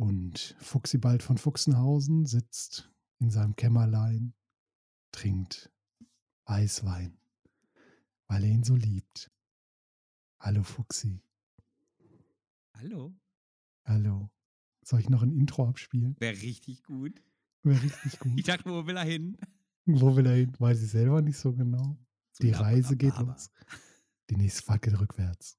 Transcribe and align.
Und 0.00 0.56
Fuchsibald 0.60 1.22
von 1.22 1.36
Fuchsenhausen 1.36 2.24
sitzt 2.24 2.90
in 3.18 3.30
seinem 3.30 3.54
Kämmerlein, 3.54 4.32
trinkt 5.12 5.70
Eiswein, 6.46 7.18
weil 8.26 8.44
er 8.44 8.48
ihn 8.50 8.62
so 8.64 8.74
liebt. 8.76 9.30
Hallo 10.38 10.62
Fuchsi. 10.62 11.20
Hallo. 12.78 13.14
Hallo. 13.84 14.30
Soll 14.82 15.00
ich 15.00 15.10
noch 15.10 15.22
ein 15.22 15.32
Intro 15.32 15.68
abspielen? 15.68 16.16
Wäre 16.18 16.40
richtig 16.40 16.82
gut. 16.84 17.22
Wäre 17.62 17.82
richtig 17.82 18.18
gut. 18.20 18.32
Ich 18.38 18.46
dachte, 18.46 18.70
wo 18.70 18.86
will 18.86 18.96
er 18.96 19.04
hin? 19.04 19.36
Wo 19.84 20.16
will 20.16 20.24
er 20.24 20.36
hin? 20.36 20.52
Weiß 20.58 20.82
ich 20.82 20.90
selber 20.90 21.20
nicht 21.20 21.36
so 21.36 21.52
genau. 21.52 21.98
Zu 22.32 22.44
Die 22.44 22.52
Reise 22.52 22.96
geht 22.96 23.12
Laba. 23.16 23.32
los. 23.32 23.50
Die 24.30 24.36
nächste 24.36 24.62
Fahrt 24.62 24.80
geht 24.80 24.98
rückwärts. 24.98 25.58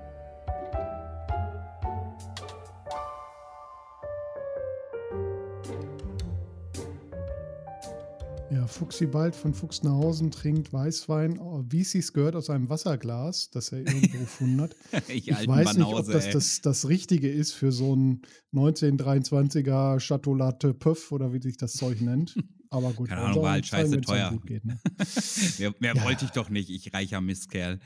Fuchsi 8.81 9.05
bald 9.05 9.35
von 9.35 9.53
Fuchsnahausen 9.53 10.31
trinkt 10.31 10.73
Weißwein, 10.73 11.39
wie 11.69 11.81
es 11.81 11.91
sich 11.91 12.11
gehört, 12.13 12.35
aus 12.35 12.49
einem 12.49 12.67
Wasserglas, 12.67 13.51
das 13.51 13.71
er 13.71 13.77
irgendwo 13.85 14.17
gefunden 14.17 14.59
hat. 14.59 14.75
Ich, 15.07 15.27
Ich 15.27 15.47
weiß 15.47 15.77
nicht, 15.77 15.85
ob 15.85 16.03
das, 16.11 16.29
das 16.31 16.61
das 16.61 16.87
Richtige 16.89 17.29
ist 17.29 17.51
für 17.53 17.71
so 17.71 17.95
ein 17.95 18.23
1923er 18.55 19.99
Chateau 19.99 20.33
Latte 20.33 20.73
Puff 20.73 21.11
oder 21.11 21.31
wie 21.31 21.39
sich 21.39 21.57
das 21.57 21.73
Zeug 21.73 22.01
nennt. 22.01 22.35
Aber 22.71 22.91
gut, 22.93 23.09
Keine 23.09 23.21
Ahnung, 23.21 23.43
war 23.43 23.51
halt 23.51 23.67
scheiße 23.67 23.93
einem 23.93 24.01
teuer. 24.01 24.31
gut 24.31 24.47
geht, 24.47 24.65
ne? 24.65 24.79
Mehr, 25.59 25.75
mehr 25.79 25.95
Ja. 25.95 26.03
wollte 26.03 26.25
ich 26.25 26.31
doch 26.31 26.49
nicht, 26.49 26.71
ich 26.71 26.91
reicher 26.91 27.21
Mistkerl. 27.21 27.79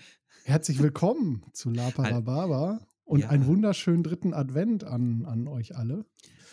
Herzlich 0.45 0.81
willkommen 0.81 1.43
zu 1.51 1.71
La 1.71 1.89
Parababa 1.91 2.79
und 3.03 3.19
Ja. 3.19 3.29
einen 3.31 3.45
wunderschönen 3.47 4.01
dritten 4.03 4.33
Advent 4.33 4.85
an, 4.85 5.25
an 5.25 5.49
euch 5.49 5.75
alle. 5.75 6.05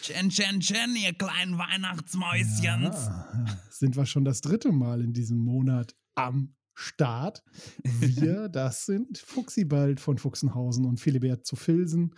Chen, 0.02 0.30
chen, 0.30 0.60
chen, 0.60 0.96
ihr 0.96 1.12
kleinen 1.12 1.58
Weihnachtsmäuschens. 1.58 2.64
Ja, 2.64 3.46
sind 3.70 3.94
wir 3.94 4.04
schon 4.04 4.24
das 4.24 4.40
dritte 4.40 4.72
Mal 4.72 5.00
in 5.00 5.12
diesem 5.12 5.38
Monat 5.38 5.94
am 6.16 6.56
Start. 6.74 7.44
Wir, 7.84 8.48
das 8.52 8.84
sind 8.84 9.18
Fuchsibald 9.18 10.00
von 10.00 10.18
Fuchsenhausen 10.18 10.86
und 10.86 10.98
Philibert 10.98 11.46
zu 11.46 11.54
Filsen. 11.54 12.16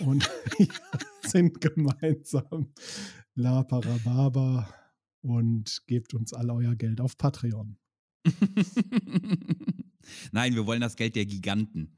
Und 0.00 0.28
wir 0.58 0.66
sind 1.22 1.60
gemeinsam 1.60 2.72
La 3.36 3.62
Parababa 3.62 4.68
und 5.22 5.84
gebt 5.86 6.12
uns 6.12 6.32
all 6.32 6.50
euer 6.50 6.74
Geld 6.74 7.00
auf 7.00 7.16
Patreon. 7.16 7.78
Nein, 10.32 10.56
wir 10.56 10.66
wollen 10.66 10.80
das 10.80 10.96
Geld 10.96 11.14
der 11.14 11.26
Giganten. 11.26 11.94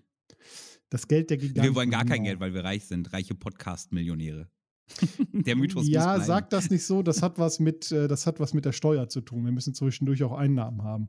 Das 0.90 1.08
Geld 1.08 1.30
der 1.30 1.38
Giganten. 1.38 1.62
wir 1.62 1.74
wollen 1.74 1.90
gar 1.90 2.04
kein 2.04 2.18
genau. 2.18 2.24
Geld, 2.24 2.40
weil 2.40 2.52
wir 2.52 2.64
reich 2.64 2.84
sind. 2.84 3.10
Reiche 3.14 3.34
Podcast-Millionäre. 3.34 4.50
der 5.32 5.56
Mythos 5.56 5.88
Ja, 5.88 6.20
sag 6.20 6.50
das 6.50 6.70
nicht 6.70 6.84
so. 6.84 7.02
Das 7.02 7.22
hat 7.22 7.38
was 7.38 7.60
mit, 7.60 7.90
äh, 7.92 8.08
das 8.08 8.26
hat 8.26 8.40
was 8.40 8.54
mit 8.54 8.64
der 8.64 8.72
Steuer 8.72 9.08
zu 9.08 9.20
tun. 9.20 9.44
Wir 9.44 9.52
müssen 9.52 9.74
zwischendurch 9.74 10.22
auch 10.22 10.32
Einnahmen 10.32 10.82
haben. 10.82 11.08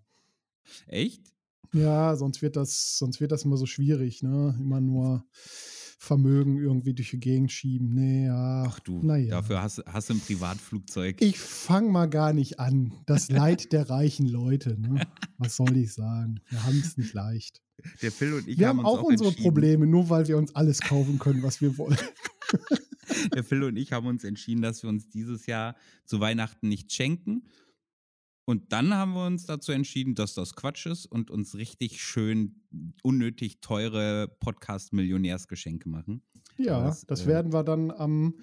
Echt? 0.88 1.34
Ja, 1.74 2.16
sonst 2.16 2.42
wird 2.42 2.56
das, 2.56 2.98
sonst 2.98 3.20
wird 3.20 3.32
das 3.32 3.44
immer 3.44 3.58
so 3.58 3.66
schwierig, 3.66 4.24
ne? 4.24 4.56
Immer 4.60 4.82
nur 4.82 5.26
Vermögen 6.02 6.58
irgendwie 6.58 6.94
durch 6.94 7.12
die 7.12 7.20
Gegend 7.20 7.52
schieben. 7.52 7.94
Nee, 7.94 8.28
ja. 8.28 8.64
Ach 8.68 8.80
du, 8.80 9.04
naja. 9.04 9.32
dafür 9.32 9.62
hast, 9.62 9.84
hast 9.86 10.10
du 10.10 10.14
ein 10.14 10.22
Privatflugzeug. 10.22 11.22
Ich 11.22 11.38
fang 11.38 11.92
mal 11.92 12.08
gar 12.08 12.34
nicht 12.34 12.60
an. 12.60 12.94
Das 13.06 13.30
Leid 13.30 13.74
der 13.74 13.90
reichen 13.90 14.26
Leute, 14.28 14.80
ne? 14.80 15.06
Was 15.38 15.58
soll 15.58 15.76
ich 15.78 15.94
sagen? 15.94 16.40
Wir 16.50 16.64
haben 16.64 16.80
es 16.80 16.98
nicht 16.98 17.14
leicht. 17.14 17.62
der 18.02 18.12
Phil 18.12 18.34
und 18.34 18.48
ich 18.48 18.58
wir 18.58 18.70
haben 18.70 18.80
haben 18.80 18.86
auch 18.86 19.00
auch 19.00 19.04
unsere 19.04 19.32
Probleme, 19.34 19.88
nur 19.88 20.10
weil 20.10 20.28
wir 20.28 20.38
uns 20.38 20.56
alles 20.56 20.80
kaufen 20.80 21.20
können, 21.20 21.44
was 21.44 21.62
wir 21.62 21.78
wollen. 21.78 21.98
Der 23.34 23.44
Phil 23.44 23.64
und 23.64 23.76
ich 23.78 23.92
haben 23.92 24.08
uns 24.08 24.24
entschieden, 24.24 24.62
dass 24.62 24.84
wir 24.84 24.90
uns 24.90 25.10
dieses 25.10 25.46
Jahr 25.46 25.76
zu 26.06 26.20
Weihnachten 26.20 26.68
nicht 26.70 26.92
schenken. 26.92 27.44
Und 28.46 28.74
dann 28.74 28.96
haben 28.96 29.14
wir 29.14 29.28
uns 29.28 29.46
dazu 29.46 29.72
entschieden, 29.72 30.16
dass 30.16 30.34
das 30.34 30.56
Quatsch 30.56 30.88
ist 30.88 31.06
und 31.06 31.30
uns 31.30 31.56
richtig 31.56 32.02
schön 32.02 32.64
unnötig 33.04 33.62
teure 33.62 34.28
Podcast-Millionärsgeschenke 34.40 35.88
machen. 35.88 36.24
Ja, 36.58 36.84
das, 36.84 37.06
das, 37.06 37.22
äh, 37.24 37.28
werden 37.28 37.54
wir 37.54 37.64
dann 37.64 37.92
am, 37.92 38.40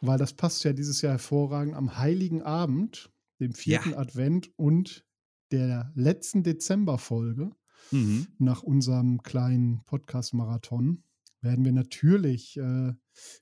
weil 0.00 0.18
das 0.18 0.34
passt 0.34 0.64
ja 0.64 0.72
dieses 0.72 1.00
Jahr 1.00 1.12
hervorragend, 1.12 1.74
am 1.76 1.96
Heiligen 1.96 2.42
Abend, 2.42 3.10
dem 3.38 3.54
vierten 3.54 3.90
Ja. 3.90 3.98
Advent 3.98 4.50
und 4.56 5.06
der 5.52 5.92
letzten 5.94 6.42
Dezemberfolge 6.42 7.50
Mhm. 7.92 8.26
nach 8.38 8.64
unserem 8.64 9.22
kleinen 9.22 9.84
Podcast-Marathon 9.84 11.04
werden 11.46 11.64
wir 11.64 11.72
natürlich 11.72 12.56
äh, 12.58 12.92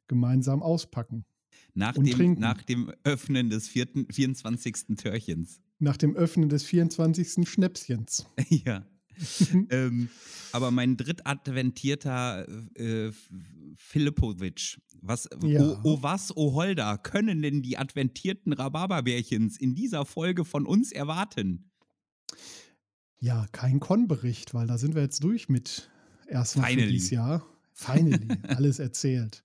gemeinsam 0.06 0.62
auspacken. 0.62 1.24
Nach, 1.74 1.96
Und 1.96 2.06
dem, 2.06 2.14
trinken. 2.14 2.40
nach 2.40 2.62
dem 2.62 2.92
Öffnen 3.02 3.50
des 3.50 3.66
vierten, 3.66 4.06
24. 4.12 4.96
Türchens. 4.96 5.60
Nach 5.80 5.96
dem 5.96 6.14
Öffnen 6.14 6.48
des 6.48 6.62
24. 6.64 7.48
Schnäpschens. 7.48 8.26
ja. 8.48 8.86
ähm, 9.70 10.08
aber 10.52 10.70
mein 10.70 10.96
drittadventierter 10.96 12.46
äh, 12.76 13.10
Filipovic, 13.76 14.80
was, 15.00 15.28
Ja. 15.42 15.62
oh, 15.62 15.78
oh 15.84 15.98
was, 16.02 16.36
oh 16.36 16.54
Holder, 16.54 16.98
können 16.98 17.42
denn 17.42 17.62
die 17.62 17.76
adventierten 17.78 18.52
Rhabarberbärchens 18.52 19.58
in 19.58 19.74
dieser 19.74 20.04
Folge 20.04 20.44
von 20.44 20.66
uns 20.66 20.92
erwarten? 20.92 21.70
Ja, 23.20 23.46
kein 23.52 23.80
Con-Bericht, 23.80 24.52
weil 24.54 24.66
da 24.66 24.78
sind 24.78 24.94
wir 24.94 25.02
jetzt 25.02 25.22
durch 25.24 25.48
mit 25.48 25.90
erstmal 26.28 26.70
Finally. 26.70 26.92
dieses 26.92 27.10
Jahr. 27.10 27.46
Finally, 27.74 28.28
alles 28.46 28.78
erzählt. 28.78 29.44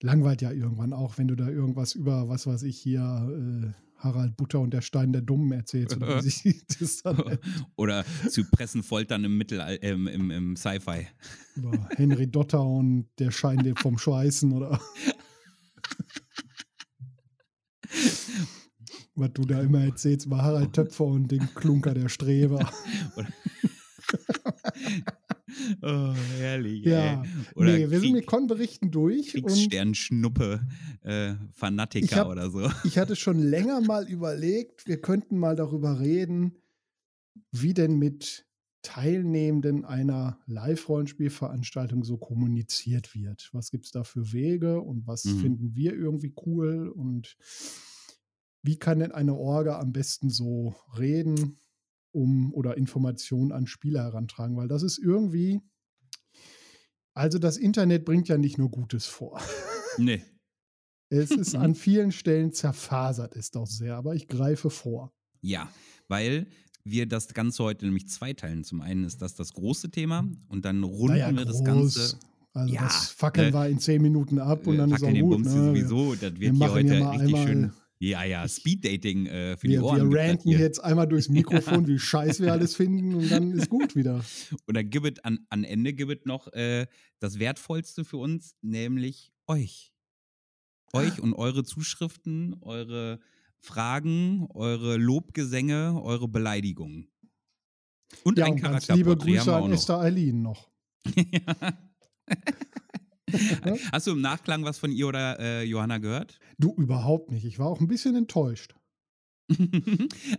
Langweilt 0.00 0.42
ja 0.42 0.50
irgendwann 0.50 0.92
auch, 0.92 1.16
wenn 1.18 1.28
du 1.28 1.36
da 1.36 1.48
irgendwas 1.48 1.94
über, 1.94 2.28
was 2.28 2.46
weiß 2.46 2.64
ich, 2.64 2.76
hier 2.76 3.00
äh, 3.00 3.72
Harald 4.02 4.36
Butter 4.36 4.58
und 4.58 4.74
der 4.74 4.82
Stein 4.82 5.12
der 5.12 5.22
Dummen 5.22 5.52
erzählst. 5.52 5.96
Oder. 7.06 7.38
Oder 7.76 8.04
Zypressen 8.28 8.82
foltern 8.82 9.22
im 9.24 9.38
Mittelall 9.38 9.78
ähm, 9.82 10.08
im, 10.08 10.32
im 10.32 10.56
Sci-Fi. 10.56 11.06
über 11.54 11.88
Henry 11.96 12.26
Dotter 12.28 12.64
und 12.64 13.06
der 13.20 13.30
Schein 13.30 13.74
vom 13.76 13.96
Schweißen 13.98 14.52
oder 14.52 14.80
was 19.14 19.30
du 19.34 19.44
da 19.44 19.60
immer 19.60 19.84
erzählst 19.84 20.26
über 20.26 20.42
Harald 20.42 20.72
Töpfer 20.72 21.04
und 21.04 21.30
den 21.30 21.54
Klunker 21.54 21.94
der 21.94 22.08
Streber. 22.08 22.68
oh, 25.82 26.14
herrlich. 26.38 26.84
Ja, 26.84 27.22
ey. 27.22 27.28
Oder 27.54 27.76
nee, 27.78 27.90
wir 27.90 28.00
sind 28.00 28.12
mit 28.12 28.26
Con-Berichten 28.26 28.90
durch 28.90 29.34
und 29.34 29.46
Kriegssternschnuppe, 29.46 30.60
äh, 31.02 31.34
Fanatiker 31.52 32.16
hab- 32.16 32.28
oder 32.28 32.50
so. 32.50 32.70
ich 32.84 32.98
hatte 32.98 33.16
schon 33.16 33.38
länger 33.38 33.80
mal 33.80 34.08
überlegt, 34.08 34.86
wir 34.86 35.00
könnten 35.00 35.38
mal 35.38 35.56
darüber 35.56 36.00
reden, 36.00 36.56
wie 37.50 37.74
denn 37.74 37.98
mit 37.98 38.46
Teilnehmenden 38.82 39.84
einer 39.84 40.38
Live-Rollenspielveranstaltung 40.46 42.02
so 42.04 42.16
kommuniziert 42.16 43.14
wird. 43.14 43.48
Was 43.52 43.70
gibt 43.70 43.84
es 43.86 43.92
da 43.92 44.02
für 44.02 44.32
Wege 44.32 44.80
und 44.80 45.06
was 45.06 45.24
Mhm. 45.24 45.38
finden 45.40 45.74
wir 45.76 45.94
irgendwie 45.94 46.34
cool 46.46 46.88
und 46.88 47.36
wie 48.64 48.76
kann 48.78 49.00
denn 49.00 49.12
eine 49.12 49.34
Orga 49.34 49.78
am 49.80 49.92
besten 49.92 50.30
so 50.30 50.74
reden, 50.98 51.58
um 52.12 52.52
oder 52.54 52.76
Informationen 52.76 53.52
an 53.52 53.66
Spieler 53.66 54.02
herantragen? 54.04 54.56
Weil 54.56 54.68
das 54.68 54.82
ist 54.82 54.98
irgendwie, 54.98 55.60
also 57.14 57.38
das 57.38 57.56
Internet 57.56 58.04
bringt 58.04 58.28
ja 58.28 58.38
nicht 58.38 58.58
nur 58.58 58.70
Gutes 58.70 59.06
vor. 59.06 59.40
Nee. 59.98 60.22
Es 61.14 61.30
ist 61.30 61.54
an 61.54 61.74
vielen 61.74 62.10
Stellen 62.10 62.54
zerfasert, 62.54 63.34
ist 63.34 63.54
doch 63.54 63.66
sehr, 63.66 63.96
aber 63.96 64.14
ich 64.14 64.28
greife 64.28 64.70
vor. 64.70 65.12
Ja, 65.42 65.68
weil 66.08 66.46
wir 66.84 67.06
das 67.06 67.34
Ganze 67.34 67.62
heute 67.64 67.84
nämlich 67.84 68.08
zweiteilen. 68.08 68.64
Zum 68.64 68.80
einen 68.80 69.04
ist 69.04 69.20
das 69.20 69.34
das 69.34 69.52
große 69.52 69.90
Thema 69.90 70.26
und 70.48 70.64
dann 70.64 70.82
runden 70.82 71.18
Naja, 71.18 71.30
wir 71.36 71.44
das. 71.44 71.62
Ganze. 71.62 72.16
Also 72.54 72.74
Ja, 72.74 72.84
das 72.84 73.08
fackeln 73.10 73.48
ne? 73.48 73.54
wir 73.54 73.68
in 73.68 73.78
zehn 73.78 74.00
Minuten 74.00 74.38
ab 74.38 74.66
und 74.66 74.74
äh, 74.74 74.78
dann 74.78 74.90
ist 74.90 75.02
auch 75.02 75.10
gut. 75.10 75.20
Bums 75.20 75.48
Ne? 75.48 75.66
sowieso. 75.66 76.14
Das 76.14 76.22
wird 76.22 76.38
hier 76.38 76.52
machen 76.54 76.72
heute 76.72 77.10
richtig 77.10 77.36
schön. 77.42 77.72
Ja, 78.02 78.24
ja, 78.24 78.48
Speeddating 78.48 79.26
äh, 79.26 79.56
für 79.56 79.68
die 79.68 79.74
Wir, 79.74 79.84
Ohren. 79.84 80.10
wir 80.10 80.18
ranten 80.18 80.48
jetzt 80.48 80.80
einmal 80.80 81.06
durchs 81.06 81.28
Mikrofon, 81.28 81.86
wie 81.86 82.00
scheiße 82.00 82.42
wir 82.42 82.50
alles 82.50 82.74
finden 82.74 83.14
und 83.14 83.30
dann 83.30 83.52
ist 83.52 83.68
gut 83.68 83.94
wieder. 83.94 84.24
Oder 84.66 84.82
gibt 84.82 85.18
es 85.18 85.24
an, 85.24 85.46
an 85.50 85.62
Ende 85.62 85.92
gibt 85.92 86.10
es 86.10 86.26
noch 86.26 86.52
äh, 86.52 86.88
das 87.20 87.38
Wertvollste 87.38 88.04
für 88.04 88.16
uns, 88.16 88.56
nämlich 88.60 89.32
euch. 89.46 89.92
Euch 90.92 91.20
und 91.20 91.32
eure 91.32 91.62
Zuschriften, 91.62 92.56
eure 92.60 93.20
Fragen, 93.60 94.48
eure 94.52 94.96
Lobgesänge, 94.96 96.02
eure 96.02 96.26
Beleidigungen. 96.26 97.08
Und 98.24 98.36
ja, 98.36 98.46
ein 98.46 98.54
und 98.54 98.60
Charakterporträt 98.62 98.96
liebe 98.96 99.16
Grüße 99.16 99.54
an. 99.54 99.72
Esther 99.72 100.00
Eileen 100.00 100.42
noch. 100.42 100.68
Ja. 101.14 101.78
Hast 103.92 104.06
du 104.06 104.12
im 104.12 104.20
Nachklang 104.20 104.64
was 104.64 104.78
von 104.78 104.92
ihr 104.92 105.08
oder 105.08 105.38
äh, 105.38 105.64
Johanna 105.64 105.98
gehört? 105.98 106.38
Du 106.58 106.74
überhaupt 106.74 107.30
nicht. 107.30 107.44
Ich 107.44 107.58
war 107.58 107.66
auch 107.66 107.80
ein 107.80 107.88
bisschen 107.88 108.16
enttäuscht. 108.16 108.74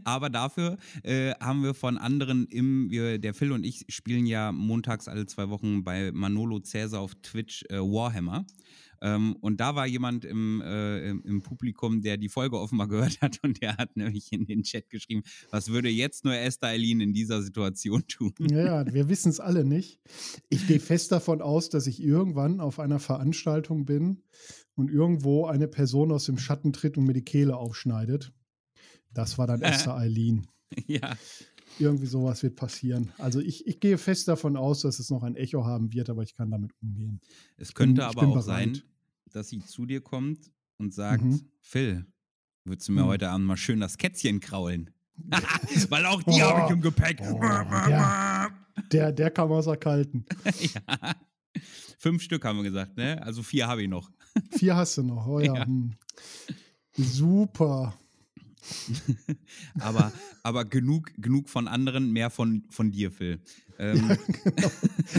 Aber 0.04 0.30
dafür 0.30 0.78
äh, 1.04 1.31
haben 1.40 1.63
wir 1.63 1.74
von 1.74 1.98
anderen 1.98 2.48
im, 2.48 2.90
wir, 2.90 3.19
der 3.19 3.34
Phil 3.34 3.51
und 3.51 3.66
ich 3.66 3.86
spielen 3.90 4.25
ja 4.25 4.51
montags 4.51 5.07
alle 5.07 5.25
zwei 5.25 5.50
Wochen 5.50 5.84
bei 5.84 6.12
Manolo 6.12 6.60
Cäsar 6.60 7.01
auf 7.01 7.16
Twitch 7.16 7.63
äh, 7.69 7.78
Warhammer. 7.78 8.45
Ähm, 9.04 9.36
und 9.42 9.60
da 9.60 9.76
war 9.76 9.86
jemand 9.86 10.24
im, 10.24 10.62
äh, 10.62 11.10
im, 11.10 11.42
Publikum, 11.42 12.02
der 12.02 12.16
die 12.16 12.30
Folge 12.30 12.58
offenbar 12.58 12.88
gehört 12.88 13.20
hat 13.22 13.38
und 13.44 13.62
der 13.62 13.76
hat 13.76 13.98
nämlich 13.98 14.32
in 14.32 14.46
den 14.46 14.64
Chat 14.64 14.90
geschrieben, 14.90 15.24
was 15.52 15.68
würde 15.68 15.90
jetzt 15.90 16.24
nur 16.24 16.34
Esther 16.34 16.70
Eileen 16.70 17.02
in 17.02 17.12
dieser 17.12 17.42
Situation 17.42 18.04
tun? 18.08 18.34
Ja, 18.40 18.86
wir 18.94 19.10
wissen 19.10 19.30
es 19.30 19.42
alle 19.42 19.66
nicht. 19.66 20.00
Ich 20.48 20.68
gehe 20.68 20.80
fest 20.80 21.12
davon 21.12 21.42
aus, 21.42 21.70
dass 21.70 21.86
ich 21.86 22.02
irgendwann 22.02 22.62
auf 22.62 22.80
einer 22.80 23.00
Veranstaltung 23.00 23.84
bin 23.84 24.24
und 24.76 24.90
irgendwo 24.90 25.48
eine 25.48 25.68
Person 25.68 26.14
aus 26.14 26.24
dem 26.26 26.38
Schatten 26.38 26.72
tritt 26.72 26.98
und 26.98 27.04
mir 27.04 27.14
die 27.14 27.26
Kehle 27.26 27.58
aufschneidet. 27.58 28.32
Das 29.12 29.38
war 29.38 29.48
dann 29.48 29.62
Esther 29.64 29.98
Eileen. 29.98 30.48
ja. 30.88 31.18
Irgendwie 31.78 32.06
sowas 32.06 32.42
wird 32.44 32.56
passieren. 32.56 33.12
Also 33.18 33.40
ich, 33.40 33.68
ich 33.68 33.80
gehe 33.80 33.98
fest 33.98 34.28
davon 34.30 34.56
aus, 34.56 34.82
dass 34.82 35.00
es 35.00 35.10
noch 35.10 35.24
ein 35.24 35.36
Echo 35.36 35.66
haben 35.66 35.92
wird, 35.92 36.10
aber 36.10 36.22
ich 36.22 36.36
kann 36.36 36.52
damit 36.52 36.72
umgehen. 36.82 37.20
Es 37.58 37.74
könnte 37.74 38.02
ich 38.02 38.08
aber 38.08 38.22
bin 38.22 38.30
auch 38.30 38.46
bereit. 38.46 38.76
sein, 38.76 38.84
dass 39.35 39.50
sie 39.50 39.59
zu 39.59 39.85
dir 39.85 40.01
kommt 40.01 40.51
und 40.77 40.94
sagt, 40.94 41.24
Mhm. 41.24 41.41
Phil, 41.62 42.06
würdest 42.63 42.88
du 42.88 42.94
mir 42.94 43.03
Mhm. 43.03 43.07
heute 43.07 43.30
Abend 43.30 43.47
mal 43.47 43.57
schön 43.57 43.80
das 43.80 43.97
Kätzchen 43.97 44.39
kraulen? 44.39 44.89
Weil 45.89 46.06
auch 46.06 46.24
die 46.24 46.41
habe 46.41 46.65
ich 46.68 46.71
im 46.75 46.81
Gepäck. 46.81 47.21
Oh, 47.21 47.39
ja. 47.41 48.50
Der, 48.91 49.12
der 49.12 49.30
kam 49.31 49.51
aus 49.51 49.65
der 49.65 49.77
Kalten. 49.77 50.25
ja. 50.74 51.15
Fünf 52.00 52.24
Stück 52.24 52.44
haben 52.45 52.57
wir 52.57 52.63
gesagt, 52.63 52.97
ne? 52.97 53.21
Also 53.21 53.44
vier 53.44 53.68
habe 53.68 53.83
ich 53.83 53.88
noch. 53.89 54.09
Vier 54.51 54.75
hast 54.75 54.97
du 54.97 55.03
noch. 55.03 55.27
Oh 55.27 55.39
ja. 55.39 55.53
Ja. 55.56 55.65
Hm. 55.65 55.94
Super. 56.95 57.97
aber, 59.80 60.12
aber 60.41 60.65
genug, 60.65 61.12
genug 61.18 61.50
von 61.50 61.68
anderen, 61.68 62.12
mehr 62.12 62.30
von, 62.30 62.63
von 62.69 62.91
dir, 62.91 63.12
Phil. 63.12 63.39
Ähm, 63.80 64.18
Genau. 64.44 64.72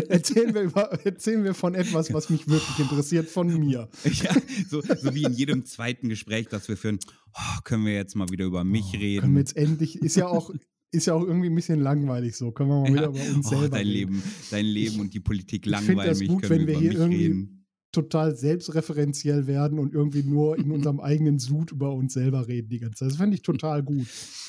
Erzählen 0.09 0.55
wir, 0.55 0.62
über, 0.62 0.93
erzählen 1.05 1.45
wir 1.45 1.55
von 1.55 1.75
etwas, 1.75 2.12
was 2.12 2.31
mich 2.31 2.49
wirklich 2.49 2.79
interessiert, 2.79 3.29
von 3.29 3.49
mir. 3.59 3.89
ja, 4.05 4.35
so, 4.69 4.81
so 4.81 5.15
wie 5.15 5.23
in 5.25 5.33
jedem 5.33 5.65
zweiten 5.65 6.09
Gespräch, 6.09 6.49
das 6.49 6.69
wir 6.69 6.77
führen, 6.77 6.99
oh, 7.35 7.61
können 7.65 7.85
wir 7.85 7.95
jetzt 7.95 8.15
mal 8.17 8.29
wieder 8.31 8.45
über 8.47 8.65
mich 8.65 8.85
Oh, 8.95 8.97
reden. 8.99 9.21
Können 9.23 9.35
wir 9.35 9.41
jetzt 9.41 9.56
endlich, 9.56 9.97
ist 10.03 10.17
ja 10.17 10.27
auch, 10.29 10.51
ist 10.91 11.06
ja 11.06 11.15
auch 11.15 11.23
irgendwie 11.25 11.49
ein 11.49 11.55
bisschen 11.55 11.81
langweilig 11.81 12.37
so. 12.37 12.53
Können 12.53 12.71
wir 12.71 12.81
mal 12.81 12.89
wieder 12.93 13.03
Ja. 13.03 13.09
über 13.09 13.37
uns 13.37 13.47
oh, 13.47 13.51
selber 13.51 13.69
dein 13.71 13.87
reden. 13.87 14.12
Leben, 14.15 14.23
dein 14.51 14.65
Leben 14.67 15.00
und 15.00 15.15
die 15.15 15.21
Politik 15.21 15.67
ich 15.67 15.71
langweilen 15.73 16.09
das 16.11 16.19
mich, 16.21 16.29
gut, 16.29 16.43
können 16.43 16.61
wenn 16.61 16.67
wir 16.67 16.79
hier 16.79 16.93
irgendwie- 16.93 17.17
reden. 17.27 17.61
Total 17.93 18.35
selbstreferenziell 18.37 19.47
werden 19.47 19.79
und 19.79 19.95
irgendwie 19.95 20.25
nur 20.25 20.59
in 20.59 20.71
unserem 20.73 20.99
eigenen 20.99 21.39
Sud 21.39 21.71
über 21.71 21.93
uns 21.95 22.15
selber 22.15 22.49
reden 22.49 22.69
die 22.69 22.81
ganze 22.81 23.00
Zeit. 23.00 23.11
Das 23.11 23.17
fände 23.19 23.37
ich 23.37 23.43
total 23.43 23.85
gut. 23.85 24.07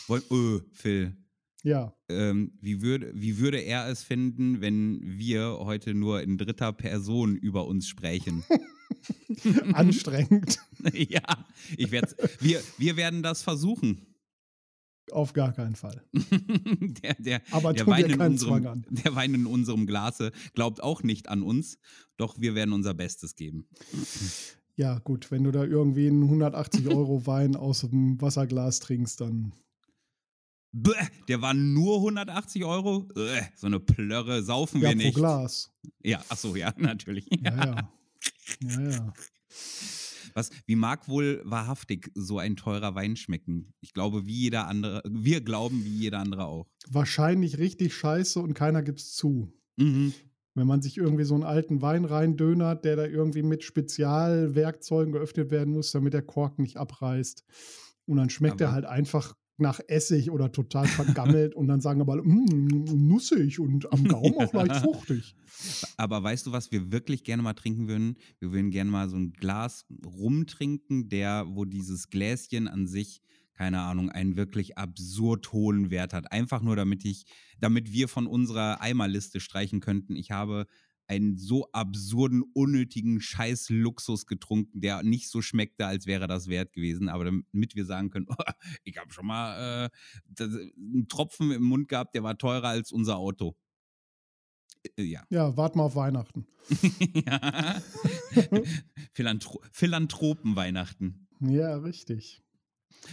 Woll- 0.07 0.23
Ö, 0.31 0.59
Phil, 0.71 1.15
Ja. 1.65 1.95
ähm, 2.09 2.51
wie, 2.61 2.83
würde, 2.83 3.11
wie 3.15 3.39
würde 3.39 3.57
er 3.57 3.89
es 3.89 4.03
finden, 4.03 4.61
wenn 4.61 5.01
wir 5.01 5.57
heute 5.61 5.95
nur 5.95 6.21
in 6.21 6.37
dritter 6.37 6.71
Person 6.71 7.35
über 7.35 7.65
uns 7.65 7.87
sprechen? 7.87 8.43
Anstrengend. 9.73 10.59
ja, 10.93 11.23
ich 11.75 11.89
werd's, 11.89 12.15
wir, 12.39 12.61
wir 12.77 12.97
werden 12.97 13.23
das 13.23 13.41
versuchen. 13.41 14.05
Auf 15.11 15.33
gar 15.33 15.53
keinen 15.53 15.75
Fall. 15.75 16.03
der, 16.13 17.15
der, 17.15 17.41
Aber 17.49 17.73
der, 17.73 17.87
Wein 17.87 18.11
in 18.11 18.21
unserem, 18.21 18.85
der 18.89 19.15
Wein 19.15 19.33
in 19.33 19.47
unserem 19.47 19.87
Glase 19.87 20.31
glaubt 20.53 20.83
auch 20.83 21.01
nicht 21.01 21.29
an 21.29 21.41
uns, 21.41 21.79
doch 22.17 22.39
wir 22.39 22.53
werden 22.53 22.73
unser 22.73 22.93
Bestes 22.93 23.35
geben. 23.35 23.67
Ja, 24.75 24.99
gut, 24.99 25.31
wenn 25.31 25.43
du 25.43 25.51
da 25.51 25.63
irgendwie 25.63 26.07
einen 26.07 26.23
180 26.23 26.89
Euro 26.89 27.25
Wein 27.25 27.55
aus 27.55 27.81
dem 27.81 28.21
Wasserglas 28.21 28.81
trinkst, 28.81 29.19
dann. 29.21 29.53
Der 31.29 31.41
war 31.41 31.53
nur 31.53 31.97
180 31.97 32.65
Euro? 32.65 33.07
So 33.55 33.67
eine 33.67 33.79
Plörre 33.79 34.43
saufen 34.43 34.81
Ja, 34.81 34.89
wir 34.89 34.95
pro 34.97 35.03
nicht. 35.03 35.15
Glas. 35.15 35.71
Ja, 36.03 36.21
ach 36.29 36.37
so, 36.37 36.55
ja, 36.55 36.73
natürlich. 36.77 37.27
Ja, 37.41 37.55
ja. 37.65 37.91
Ja, 38.61 38.81
ja. 38.89 39.13
Was, 40.33 40.49
wie 40.65 40.75
mag 40.75 41.07
wohl 41.07 41.41
wahrhaftig 41.45 42.11
so 42.13 42.39
ein 42.39 42.57
teurer 42.57 42.93
Wein 42.93 43.15
schmecken? 43.15 43.73
Ich 43.79 43.93
glaube, 43.93 44.25
wie 44.25 44.33
jeder 44.33 44.67
andere, 44.67 45.01
wir 45.07 45.39
glauben, 45.39 45.85
wie 45.85 45.95
jeder 45.97 46.19
andere 46.19 46.45
auch. 46.45 46.67
Wahrscheinlich 46.89 47.57
richtig 47.57 47.93
scheiße 47.95 48.41
und 48.41 48.53
keiner 48.53 48.83
gibt's 48.83 49.13
zu. 49.13 49.53
Mhm. 49.77 50.13
Wenn 50.55 50.67
man 50.67 50.81
sich 50.81 50.97
irgendwie 50.97 51.23
so 51.23 51.35
einen 51.35 51.43
alten 51.43 51.81
Wein 51.81 52.03
reindönert, 52.03 52.83
der 52.83 52.97
da 52.97 53.05
irgendwie 53.05 53.43
mit 53.43 53.63
Spezialwerkzeugen 53.63 55.13
geöffnet 55.13 55.51
werden 55.51 55.73
muss, 55.73 55.91
damit 55.91 56.13
der 56.13 56.21
Kork 56.21 56.59
nicht 56.59 56.75
abreißt. 56.77 57.43
Und 58.05 58.17
dann 58.17 58.29
schmeckt 58.29 58.59
er 58.61 58.67
Aber- 58.67 58.73
halt 58.75 58.85
einfach 58.85 59.35
nach 59.57 59.79
Essig 59.87 60.31
oder 60.31 60.51
total 60.51 60.87
vergammelt 60.87 61.55
und 61.55 61.67
dann 61.67 61.79
sagen 61.81 62.01
aber 62.01 62.17
"Mm, 62.17 62.67
nussig 63.07 63.59
und 63.59 63.91
am 63.91 64.03
Gaumen 64.07 64.37
auch 64.37 64.53
leicht 64.53 64.75
fruchtig. 64.75 65.35
Aber 65.97 66.21
weißt 66.23 66.47
du, 66.47 66.51
was 66.51 66.71
wir 66.71 66.91
wirklich 66.91 67.23
gerne 67.23 67.43
mal 67.43 67.53
trinken 67.53 67.87
würden? 67.87 68.17
Wir 68.39 68.51
würden 68.51 68.71
gerne 68.71 68.91
mal 68.91 69.09
so 69.09 69.15
ein 69.15 69.31
Glas 69.33 69.85
rumtrinken, 70.05 71.09
der, 71.09 71.45
wo 71.47 71.65
dieses 71.65 72.09
Gläschen 72.09 72.67
an 72.67 72.87
sich, 72.87 73.21
keine 73.53 73.79
Ahnung, 73.81 74.09
einen 74.09 74.35
wirklich 74.35 74.77
absurd 74.77 75.53
hohen 75.53 75.89
Wert 75.89 76.13
hat. 76.13 76.31
Einfach 76.33 76.61
nur, 76.61 76.75
damit 76.75 77.05
ich, 77.05 77.25
damit 77.59 77.93
wir 77.93 78.09
von 78.09 78.27
unserer 78.27 78.81
Eimerliste 78.81 79.39
streichen 79.39 79.79
könnten. 79.79 80.17
Ich 80.17 80.31
habe 80.31 80.67
einen 81.07 81.37
so 81.37 81.69
absurden, 81.71 82.43
unnötigen 82.53 83.21
Scheiß-Luxus 83.21 84.25
getrunken, 84.25 84.81
der 84.81 85.03
nicht 85.03 85.29
so 85.29 85.41
schmeckte, 85.41 85.85
als 85.85 86.07
wäre 86.07 86.27
das 86.27 86.47
wert 86.47 86.73
gewesen. 86.73 87.09
Aber 87.09 87.25
damit 87.25 87.75
wir 87.75 87.85
sagen 87.85 88.09
können, 88.09 88.27
ich 88.83 88.97
habe 88.97 89.11
schon 89.11 89.27
mal 89.27 89.85
äh, 89.85 89.89
das, 90.25 90.49
einen 90.53 91.07
Tropfen 91.07 91.51
im 91.51 91.63
Mund 91.63 91.87
gehabt, 91.89 92.15
der 92.15 92.23
war 92.23 92.37
teurer 92.37 92.69
als 92.69 92.91
unser 92.91 93.17
Auto. 93.17 93.55
Äh, 94.97 95.03
Ja. 95.03 95.23
Ja, 95.29 95.55
wart 95.55 95.75
mal 95.75 95.83
auf 95.83 95.95
Weihnachten. 95.95 96.47
ja. 97.13 97.81
Philantro 99.13 99.61
Philanthropen-Weihnachten. 99.71 101.27
Ja, 101.41 101.77
richtig. 101.77 102.41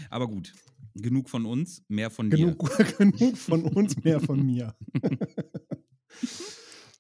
Aber 0.09 0.29
gut, 0.29 0.55
genug 0.95 1.29
von 1.29 1.45
uns, 1.45 1.83
mehr 1.89 2.11
von 2.11 2.31
dir. 2.31 2.37
Genug, 2.39 2.71
genug 2.99 3.37
von 3.37 3.65
uns, 3.65 4.03
mehr 4.03 4.21
von 4.21 4.45
mir. 4.45 4.75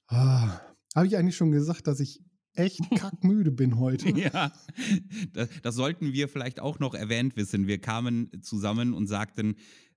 ah, 0.09 0.61
Habe 0.95 1.07
ich 1.07 1.17
eigentlich 1.17 1.37
schon 1.37 1.51
gesagt, 1.51 1.87
dass 1.87 2.01
ich 2.01 2.21
echt 2.55 2.81
kackmüde 2.97 3.51
bin 3.51 3.79
heute? 3.79 4.11
Ja, 4.11 4.53
das, 5.33 5.49
das 5.63 5.75
sollten 5.75 6.13
wir 6.13 6.29
vielleicht 6.29 6.61
auch 6.61 6.79
noch 6.79 6.95
erwähnt 6.95 7.37
wissen. 7.37 7.67
Wir 7.67 7.79
kamen 7.79 8.31
zusammen 8.43 8.95
und 8.95 9.07
sagten, 9.07 9.57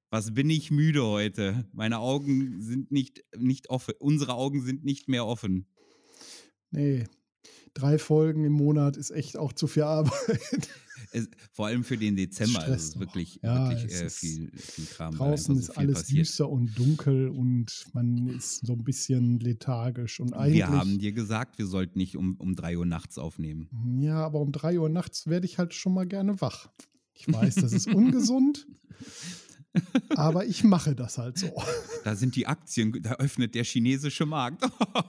was 0.10 0.34
bin 0.34 0.50
ich 0.50 0.72
müde 0.72 1.04
heute? 1.04 1.68
Meine 1.74 2.00
Augen 2.00 2.62
sind 2.62 2.92
nicht, 2.92 3.24
nicht 3.38 3.70
offen. 3.70 3.96
Unsere 4.00 4.36
Augen 4.36 4.62
sind 4.62 4.86
nicht 4.86 5.10
mehr 5.10 5.26
offen. 5.26 5.68
Nee. 6.72 7.06
Drei 7.74 7.98
Folgen 7.98 8.46
im 8.46 8.54
Monat 8.54 8.96
ist 8.96 9.12
echt 9.12 9.36
auch 9.36 9.52
zu 9.52 9.68
viel 9.68 9.84
Arbeit. 9.84 10.70
Es, 11.16 11.30
vor 11.54 11.68
allem 11.68 11.84
für 11.84 11.98
den 11.98 12.16
Dezember 12.16 12.62
Stress 12.62 12.82
ist 12.84 12.90
es 12.96 13.00
wirklich, 13.00 13.40
Ja, 13.42 13.70
wirklich 13.70 13.92
es 13.94 14.02
äh, 14.02 14.10
viel, 14.10 14.52
viel 14.58 14.86
Kram. 14.86 15.16
Draußen 15.16 15.56
so 15.56 15.62
ist 15.62 15.68
viel 15.72 15.78
alles 15.78 16.00
passiert. 16.00 16.20
düster 16.28 16.50
und 16.50 16.78
dunkel 16.78 17.30
und 17.30 17.86
man 17.94 18.28
ist 18.28 18.66
so 18.66 18.74
ein 18.74 18.84
bisschen 18.84 19.40
lethargisch. 19.40 20.20
Und 20.20 20.34
eigentlich, 20.34 20.56
Wir 20.58 20.68
haben 20.68 21.00
dir 21.00 21.14
gesagt, 21.14 21.58
wir 21.58 21.68
sollten 21.68 21.98
nicht 22.00 22.18
um, 22.18 22.36
um 22.38 22.56
3 22.56 22.78
Uhr 22.78 22.86
nachts 22.86 23.18
aufnehmen. 23.18 23.70
Ja, 24.00 24.26
aber 24.26 24.40
um 24.42 24.52
drei 24.52 24.78
Uhr 24.80 24.90
nachts 24.90 25.28
werde 25.28 25.46
ich 25.46 25.58
halt 25.58 25.74
schon 25.74 25.94
mal 25.94 26.06
gerne 26.06 26.42
wach. 26.42 26.70
Ich 27.14 27.32
weiß, 27.32 27.56
das 27.56 27.72
ist 27.72 27.88
ungesund, 27.88 28.68
aber 30.16 30.46
ich 30.46 30.64
mache 30.64 30.96
das 30.96 31.18
halt 31.18 31.38
so. 31.38 31.52
Da 32.04 32.16
sind 32.16 32.36
die 32.36 32.48
Aktien, 32.48 32.92
da 33.02 33.14
öffnet 33.14 33.56
der 33.56 33.64
chinesische 33.64 34.26
Markt. 34.26 34.64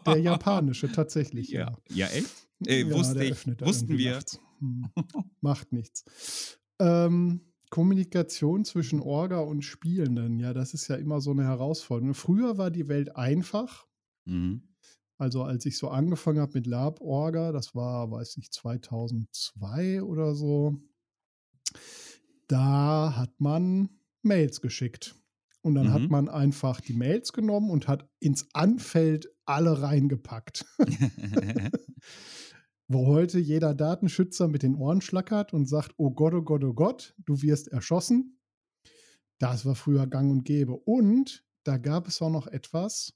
Der 0.06 0.18
japanische 0.18 0.90
tatsächlich, 0.90 1.48
ja. 1.50 1.76
Ja, 1.90 2.06
ja 2.06 2.06
echt? 2.08 2.28
Äh, 2.64 2.82
Ja, 2.84 2.90
wusste 2.94 3.24
ich. 3.24 3.46
Wussten 3.60 3.98
wir. 3.98 4.12
nachts. 4.14 4.40
Hm. 4.58 4.90
Macht 5.40 5.72
nichts. 5.72 6.58
Ähm, 6.78 7.40
Kommunikation 7.70 8.64
zwischen 8.64 9.00
Orga 9.00 9.38
und 9.40 9.62
Spielenden, 9.62 10.38
ja, 10.38 10.52
das 10.52 10.72
ist 10.74 10.88
ja 10.88 10.96
immer 10.96 11.20
so 11.20 11.32
eine 11.32 11.44
Herausforderung. 11.44 12.14
Früher 12.14 12.58
war 12.58 12.70
die 12.70 12.88
Welt 12.88 13.16
einfach. 13.16 13.86
Mhm. 14.24 14.62
Also 15.18 15.42
als 15.42 15.64
ich 15.66 15.78
so 15.78 15.88
angefangen 15.88 16.40
habe 16.40 16.52
mit 16.54 16.66
Lab 16.66 17.00
Orga, 17.00 17.50
das 17.52 17.74
war, 17.74 18.10
weiß 18.10 18.36
ich, 18.36 18.50
2002 18.52 20.02
oder 20.02 20.34
so, 20.34 20.76
da 22.48 23.14
hat 23.16 23.40
man 23.40 23.88
Mails 24.22 24.60
geschickt. 24.60 25.14
Und 25.62 25.74
dann 25.74 25.92
hat 25.92 26.02
Mhm. 26.02 26.08
man 26.10 26.28
einfach 26.28 26.80
die 26.80 26.92
Mails 26.92 27.32
genommen 27.32 27.70
und 27.70 27.88
hat 27.88 28.08
ins 28.20 28.46
Anfeld 28.54 29.28
alle 29.46 29.82
reingepackt. 29.82 30.64
wo 32.88 33.06
heute 33.06 33.38
jeder 33.38 33.74
Datenschützer 33.74 34.48
mit 34.48 34.62
den 34.62 34.76
Ohren 34.76 35.00
schlackert 35.00 35.52
und 35.52 35.66
sagt, 35.66 35.94
oh 35.96 36.10
Gott, 36.10 36.34
oh 36.34 36.42
Gott, 36.42 36.64
oh 36.64 36.74
Gott, 36.74 37.14
du 37.18 37.42
wirst 37.42 37.68
erschossen. 37.68 38.38
Das 39.38 39.66
war 39.66 39.74
früher 39.74 40.06
gang 40.06 40.30
und 40.30 40.44
gäbe. 40.44 40.76
Und 40.76 41.44
da 41.64 41.78
gab 41.78 42.06
es 42.06 42.22
auch 42.22 42.30
noch 42.30 42.46
etwas, 42.46 43.14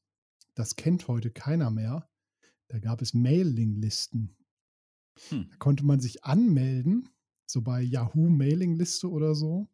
das 0.54 0.76
kennt 0.76 1.08
heute 1.08 1.30
keiner 1.30 1.70
mehr. 1.70 2.08
Da 2.68 2.78
gab 2.78 3.00
es 3.00 3.14
Mailinglisten. 3.14 4.36
Hm. 5.28 5.46
Da 5.50 5.56
konnte 5.56 5.84
man 5.84 6.00
sich 6.00 6.24
anmelden, 6.24 7.08
so 7.46 7.62
bei 7.62 7.80
Yahoo 7.80 8.28
Mailingliste 8.28 9.08
oder 9.08 9.34
so. 9.34 9.68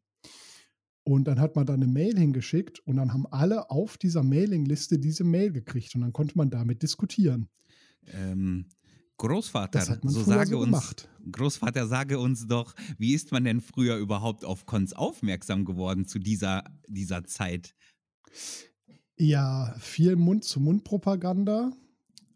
Und 1.05 1.25
dann 1.29 1.41
hat 1.41 1.57
man 1.57 1.67
da 1.67 1.75
eine 1.75 1.87
Mail 1.87 2.19
hingeschickt 2.19 2.81
und 2.81 2.97
dann 2.97 3.13
haben 3.13 3.27
alle 3.29 3.71
auf 3.71 3.97
dieser 3.97 4.23
Mailingliste 4.23 4.99
diese 4.99 5.25
Mail 5.25 5.53
gekriegt 5.53 5.95
und 5.95 6.01
dann 6.01 6.13
konnte 6.13 6.37
man 6.37 6.51
damit 6.51 6.83
diskutieren. 6.83 7.49
Ähm, 8.09 8.67
Großvater, 9.19 9.99
so 10.03 10.23
sage 10.23 10.51
so 10.51 10.59
uns, 10.59 10.95
Großvater, 11.33 11.87
sage 11.87 12.19
uns 12.19 12.47
doch, 12.47 12.75
wie 12.99 13.15
ist 13.15 13.33
man 13.33 13.45
denn 13.45 13.61
früher 13.61 13.97
überhaupt 13.97 14.45
auf 14.45 14.67
Cons 14.67 14.93
aufmerksam 14.93 15.65
geworden 15.65 16.07
zu 16.07 16.19
dieser, 16.19 16.65
dieser 16.87 17.25
Zeit? 17.25 17.75
Ja, 19.17 19.75
viel 19.79 20.17
Mund-zu-Mund-Propaganda. 20.17 21.73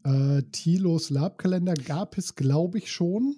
Äh, 0.04 0.42
Thilos 0.50 1.10
Labkalender 1.10 1.74
gab 1.74 2.16
es, 2.16 2.34
glaube 2.34 2.78
ich, 2.78 2.90
schon. 2.90 3.36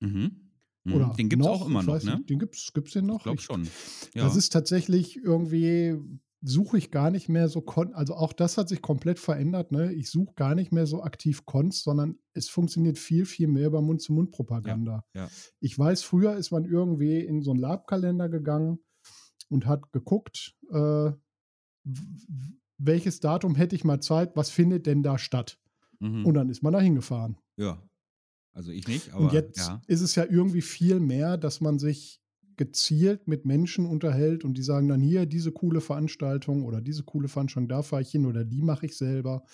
Mhm. 0.00 0.50
mhm. 0.82 0.92
Oder 0.92 1.14
den 1.16 1.28
gibt 1.28 1.42
es 1.42 1.48
auch 1.48 1.66
immer 1.66 1.84
noch, 1.84 2.02
ne? 2.02 2.16
Nicht, 2.16 2.30
den 2.30 2.38
gibt 2.40 2.56
es 2.56 2.92
den 2.92 3.06
noch? 3.06 3.18
Ich 3.18 3.22
glaube 3.22 3.40
schon. 3.40 3.68
Ja. 4.14 4.24
Das 4.24 4.34
ist 4.34 4.52
tatsächlich 4.52 5.16
irgendwie 5.16 5.96
suche 6.42 6.78
ich 6.78 6.90
gar 6.90 7.10
nicht 7.10 7.28
mehr 7.28 7.48
so, 7.48 7.64
also 7.92 8.14
auch 8.14 8.32
das 8.32 8.56
hat 8.56 8.68
sich 8.68 8.80
komplett 8.80 9.18
verändert. 9.18 9.72
Ne? 9.72 9.92
Ich 9.92 10.10
suche 10.10 10.34
gar 10.34 10.54
nicht 10.54 10.72
mehr 10.72 10.86
so 10.86 11.02
aktiv 11.02 11.44
Cons, 11.44 11.82
sondern 11.82 12.18
es 12.32 12.48
funktioniert 12.48 12.98
viel, 12.98 13.26
viel 13.26 13.46
mehr 13.46 13.66
über 13.66 13.82
Mund-zu-Mund-Propaganda. 13.82 15.04
Ja, 15.14 15.22
ja. 15.22 15.30
Ich 15.60 15.78
weiß, 15.78 16.02
früher 16.02 16.36
ist 16.36 16.50
man 16.50 16.64
irgendwie 16.64 17.20
in 17.20 17.42
so 17.42 17.50
einen 17.50 17.60
Labkalender 17.60 18.28
gegangen 18.28 18.78
und 19.48 19.66
hat 19.66 19.92
geguckt, 19.92 20.56
äh, 20.70 21.10
welches 22.78 23.20
Datum 23.20 23.54
hätte 23.54 23.76
ich 23.76 23.84
mal 23.84 24.00
Zeit, 24.00 24.34
was 24.36 24.50
findet 24.50 24.86
denn 24.86 25.02
da 25.02 25.18
statt? 25.18 25.58
Mhm. 25.98 26.24
Und 26.24 26.34
dann 26.34 26.48
ist 26.48 26.62
man 26.62 26.72
da 26.72 26.80
hingefahren. 26.80 27.36
Ja. 27.56 27.82
Also 28.52 28.72
ich 28.72 28.88
nicht, 28.88 29.12
aber. 29.12 29.24
Und 29.24 29.32
jetzt 29.32 29.58
ja. 29.58 29.82
ist 29.86 30.00
es 30.00 30.14
ja 30.14 30.24
irgendwie 30.24 30.62
viel 30.62 30.98
mehr, 30.98 31.36
dass 31.36 31.60
man 31.60 31.78
sich 31.78 32.20
gezielt 32.60 33.26
mit 33.26 33.46
Menschen 33.46 33.86
unterhält 33.86 34.44
und 34.44 34.58
die 34.58 34.62
sagen 34.62 34.86
dann 34.86 35.00
hier, 35.00 35.24
diese 35.24 35.50
coole 35.50 35.80
Veranstaltung 35.80 36.62
oder 36.62 36.82
diese 36.82 37.04
coole 37.04 37.26
Veranstaltung, 37.26 37.70
da 37.70 37.82
fahre 37.82 38.02
ich 38.02 38.10
hin 38.10 38.26
oder 38.26 38.44
die 38.44 38.60
mache 38.60 38.84
ich 38.84 38.98
selber. 38.98 39.44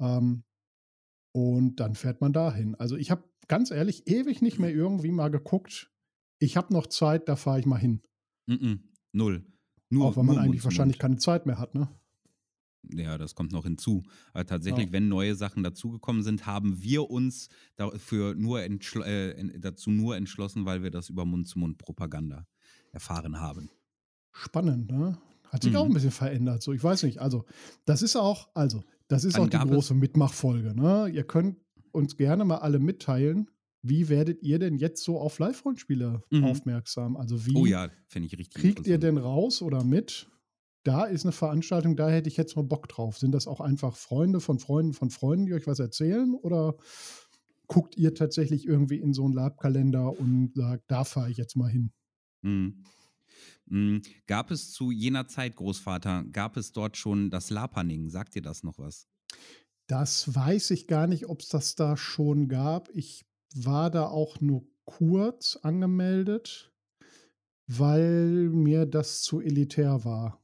Ähm, 0.00 0.42
und 1.32 1.76
dann 1.78 1.94
fährt 1.94 2.20
man 2.20 2.32
dahin. 2.32 2.74
Also 2.74 2.96
ich 2.96 3.12
habe 3.12 3.22
ganz 3.46 3.70
ehrlich 3.70 4.08
ewig 4.08 4.42
nicht 4.42 4.58
mehr 4.58 4.74
irgendwie 4.74 5.12
mal 5.12 5.30
geguckt, 5.30 5.92
ich 6.40 6.56
habe 6.56 6.74
noch 6.74 6.88
Zeit, 6.88 7.28
da 7.28 7.36
fahre 7.36 7.60
ich 7.60 7.66
mal 7.66 7.78
hin. 7.78 8.02
Mm 8.46 8.54
-mm, 8.54 8.80
null. 9.12 9.46
Nur, 9.90 10.06
Auch 10.06 10.16
wenn 10.16 10.26
man 10.26 10.38
eigentlich 10.38 10.64
wahrscheinlich 10.64 10.98
keine 10.98 11.18
Zeit 11.18 11.46
mehr 11.46 11.60
hat, 11.60 11.76
ne? 11.76 11.88
Ja, 12.92 13.18
das 13.18 13.34
kommt 13.34 13.52
noch 13.52 13.64
hinzu. 13.64 14.02
Aber 14.32 14.46
tatsächlich, 14.46 14.86
ja. 14.86 14.92
wenn 14.92 15.08
neue 15.08 15.34
Sachen 15.34 15.62
dazugekommen 15.62 16.22
sind, 16.22 16.46
haben 16.46 16.82
wir 16.82 17.10
uns 17.10 17.48
dafür 17.76 18.34
nur 18.34 18.60
äh, 18.62 19.58
dazu 19.58 19.90
nur 19.90 20.16
entschlossen, 20.16 20.64
weil 20.64 20.82
wir 20.82 20.90
das 20.90 21.08
über 21.08 21.24
Mund-zu-Mund-Propaganda 21.24 22.46
erfahren 22.92 23.40
haben. 23.40 23.70
Spannend, 24.32 24.90
ne? 24.90 25.18
Hat 25.48 25.62
sich 25.62 25.72
mhm. 25.72 25.78
auch 25.78 25.84
ein 25.86 25.94
bisschen 25.94 26.10
verändert. 26.10 26.62
So, 26.62 26.72
ich 26.72 26.82
weiß 26.82 27.04
nicht. 27.04 27.20
Also, 27.20 27.44
das 27.84 28.02
ist 28.02 28.16
auch, 28.16 28.48
also, 28.54 28.82
das 29.08 29.24
ist 29.24 29.36
Dann 29.36 29.44
auch 29.44 29.48
die 29.48 29.70
große 29.70 29.94
Mitmachfolge. 29.94 30.74
Ne? 30.74 31.08
Ihr 31.12 31.24
könnt 31.24 31.58
uns 31.92 32.16
gerne 32.16 32.44
mal 32.44 32.58
alle 32.58 32.80
mitteilen, 32.80 33.48
wie 33.82 34.08
werdet 34.08 34.42
ihr 34.42 34.58
denn 34.58 34.78
jetzt 34.78 35.04
so 35.04 35.20
auf 35.20 35.38
Live-Rollenspiele 35.38 36.22
mhm. 36.30 36.44
aufmerksam? 36.44 37.16
Also 37.16 37.44
wie 37.46 37.54
oh 37.54 37.66
ja, 37.66 37.90
ich 38.08 38.16
richtig 38.16 38.50
kriegt 38.50 38.86
ihr 38.86 38.98
denn 38.98 39.18
raus 39.18 39.60
oder 39.60 39.84
mit, 39.84 40.26
da 40.84 41.04
ist 41.04 41.24
eine 41.24 41.32
Veranstaltung, 41.32 41.96
da 41.96 42.08
hätte 42.08 42.28
ich 42.28 42.36
jetzt 42.36 42.56
mal 42.56 42.62
Bock 42.62 42.88
drauf. 42.88 43.18
Sind 43.18 43.32
das 43.32 43.46
auch 43.46 43.60
einfach 43.60 43.96
Freunde 43.96 44.40
von 44.40 44.58
Freunden 44.58 44.92
von 44.92 45.10
Freunden, 45.10 45.46
die 45.46 45.54
euch 45.54 45.66
was 45.66 45.78
erzählen? 45.78 46.34
Oder 46.34 46.76
guckt 47.66 47.96
ihr 47.96 48.14
tatsächlich 48.14 48.66
irgendwie 48.66 48.98
in 48.98 49.14
so 49.14 49.24
einen 49.24 49.32
Labkalender 49.32 50.18
und 50.18 50.52
sagt, 50.54 50.84
da 50.88 51.04
fahre 51.04 51.30
ich 51.30 51.38
jetzt 51.38 51.56
mal 51.56 51.70
hin? 51.70 51.92
Mhm. 52.42 52.84
Mhm. 53.66 54.02
Gab 54.26 54.50
es 54.50 54.72
zu 54.72 54.90
jener 54.90 55.26
Zeit, 55.26 55.56
Großvater, 55.56 56.24
gab 56.30 56.58
es 56.58 56.72
dort 56.72 56.98
schon 56.98 57.30
das 57.30 57.48
Lapaning? 57.48 58.10
Sagt 58.10 58.36
ihr 58.36 58.42
das 58.42 58.62
noch 58.62 58.78
was? 58.78 59.08
Das 59.86 60.34
weiß 60.34 60.70
ich 60.70 60.86
gar 60.86 61.06
nicht, 61.06 61.28
ob 61.28 61.40
es 61.40 61.48
das 61.48 61.74
da 61.74 61.96
schon 61.96 62.48
gab. 62.48 62.90
Ich 62.94 63.24
war 63.54 63.90
da 63.90 64.06
auch 64.06 64.40
nur 64.40 64.66
kurz 64.84 65.56
angemeldet, 65.56 66.72
weil 67.66 68.50
mir 68.50 68.84
das 68.84 69.22
zu 69.22 69.40
elitär 69.40 70.04
war. 70.04 70.43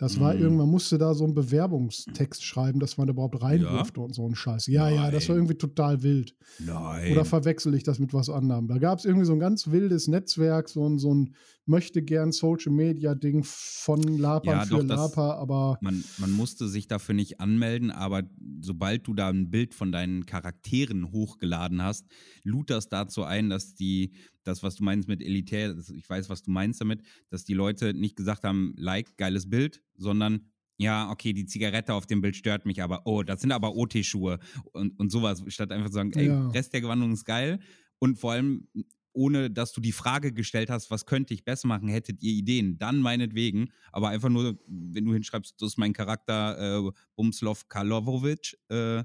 Das 0.00 0.18
war 0.18 0.32
mhm. 0.32 0.40
irgendwann, 0.40 0.70
musste 0.70 0.96
da 0.96 1.12
so 1.12 1.24
einen 1.24 1.34
Bewerbungstext 1.34 2.42
schreiben, 2.42 2.80
dass 2.80 2.96
man 2.96 3.06
da 3.06 3.12
überhaupt 3.12 3.42
rein 3.42 3.60
ja? 3.60 3.70
durfte 3.70 4.00
und 4.00 4.14
so 4.14 4.26
ein 4.26 4.34
Scheiß. 4.34 4.66
Ja, 4.68 4.84
Nein. 4.84 4.94
ja, 4.94 5.10
das 5.10 5.28
war 5.28 5.36
irgendwie 5.36 5.56
total 5.56 6.02
wild. 6.02 6.34
Nein. 6.58 7.12
Oder 7.12 7.26
verwechsel 7.26 7.74
ich 7.74 7.82
das 7.82 7.98
mit 7.98 8.14
was 8.14 8.30
anderem? 8.30 8.66
Da 8.66 8.78
gab 8.78 8.98
es 8.98 9.04
irgendwie 9.04 9.26
so 9.26 9.34
ein 9.34 9.38
ganz 9.38 9.70
wildes 9.70 10.08
Netzwerk, 10.08 10.70
so 10.70 10.88
ein, 10.88 10.98
so 10.98 11.14
ein 11.14 11.34
möchte 11.70 12.02
gern 12.02 12.32
Social 12.32 12.72
Media 12.72 13.14
Ding 13.14 13.42
von 13.44 14.02
Lapa 14.02 14.52
ja, 14.52 14.64
für 14.66 14.82
Lapa, 14.82 15.36
aber. 15.36 15.78
Man, 15.80 16.04
man 16.18 16.32
musste 16.32 16.68
sich 16.68 16.88
dafür 16.88 17.14
nicht 17.14 17.40
anmelden, 17.40 17.90
aber 17.90 18.24
sobald 18.60 19.06
du 19.06 19.14
da 19.14 19.28
ein 19.28 19.50
Bild 19.50 19.74
von 19.74 19.92
deinen 19.92 20.26
Charakteren 20.26 21.12
hochgeladen 21.12 21.82
hast, 21.82 22.06
lud 22.42 22.68
das 22.68 22.88
dazu 22.88 23.22
ein, 23.22 23.48
dass 23.48 23.74
die, 23.74 24.12
das, 24.42 24.62
was 24.62 24.74
du 24.74 24.84
meinst 24.84 25.08
mit 25.08 25.22
elitär, 25.22 25.74
ich 25.94 26.10
weiß, 26.10 26.28
was 26.28 26.42
du 26.42 26.50
meinst 26.50 26.80
damit, 26.80 27.02
dass 27.30 27.44
die 27.44 27.54
Leute 27.54 27.94
nicht 27.94 28.16
gesagt 28.16 28.44
haben, 28.44 28.74
like, 28.76 29.16
geiles 29.16 29.48
Bild, 29.48 29.80
sondern 29.96 30.50
ja, 30.76 31.10
okay, 31.10 31.32
die 31.32 31.46
Zigarette 31.46 31.94
auf 31.94 32.06
dem 32.06 32.20
Bild 32.20 32.36
stört 32.36 32.66
mich, 32.66 32.82
aber 32.82 33.02
oh, 33.04 33.22
das 33.22 33.42
sind 33.42 33.52
aber 33.52 33.76
OT-Schuhe 33.76 34.38
und, 34.72 34.98
und 34.98 35.10
sowas, 35.10 35.44
statt 35.48 35.72
einfach 35.72 35.88
zu 35.88 35.94
sagen, 35.94 36.12
ey, 36.14 36.28
ja. 36.28 36.48
Rest 36.48 36.72
der 36.72 36.80
Gewandung 36.80 37.12
ist 37.12 37.24
geil 37.24 37.60
und 37.98 38.18
vor 38.18 38.32
allem 38.32 38.66
ohne 39.12 39.50
dass 39.50 39.72
du 39.72 39.80
die 39.80 39.92
Frage 39.92 40.32
gestellt 40.32 40.70
hast, 40.70 40.90
was 40.90 41.06
könnte 41.06 41.34
ich 41.34 41.44
besser 41.44 41.68
machen, 41.68 41.88
hättet 41.88 42.22
ihr 42.22 42.32
Ideen, 42.32 42.78
dann 42.78 42.98
meinetwegen, 42.98 43.72
aber 43.92 44.08
einfach 44.08 44.28
nur, 44.28 44.58
wenn 44.66 45.04
du 45.04 45.12
hinschreibst, 45.12 45.60
das 45.60 45.70
ist 45.70 45.78
mein 45.78 45.92
Charakter 45.92 46.86
äh, 46.86 46.90
Bumslov 47.16 47.68
Karlovic, 47.68 48.56
äh, 48.68 49.04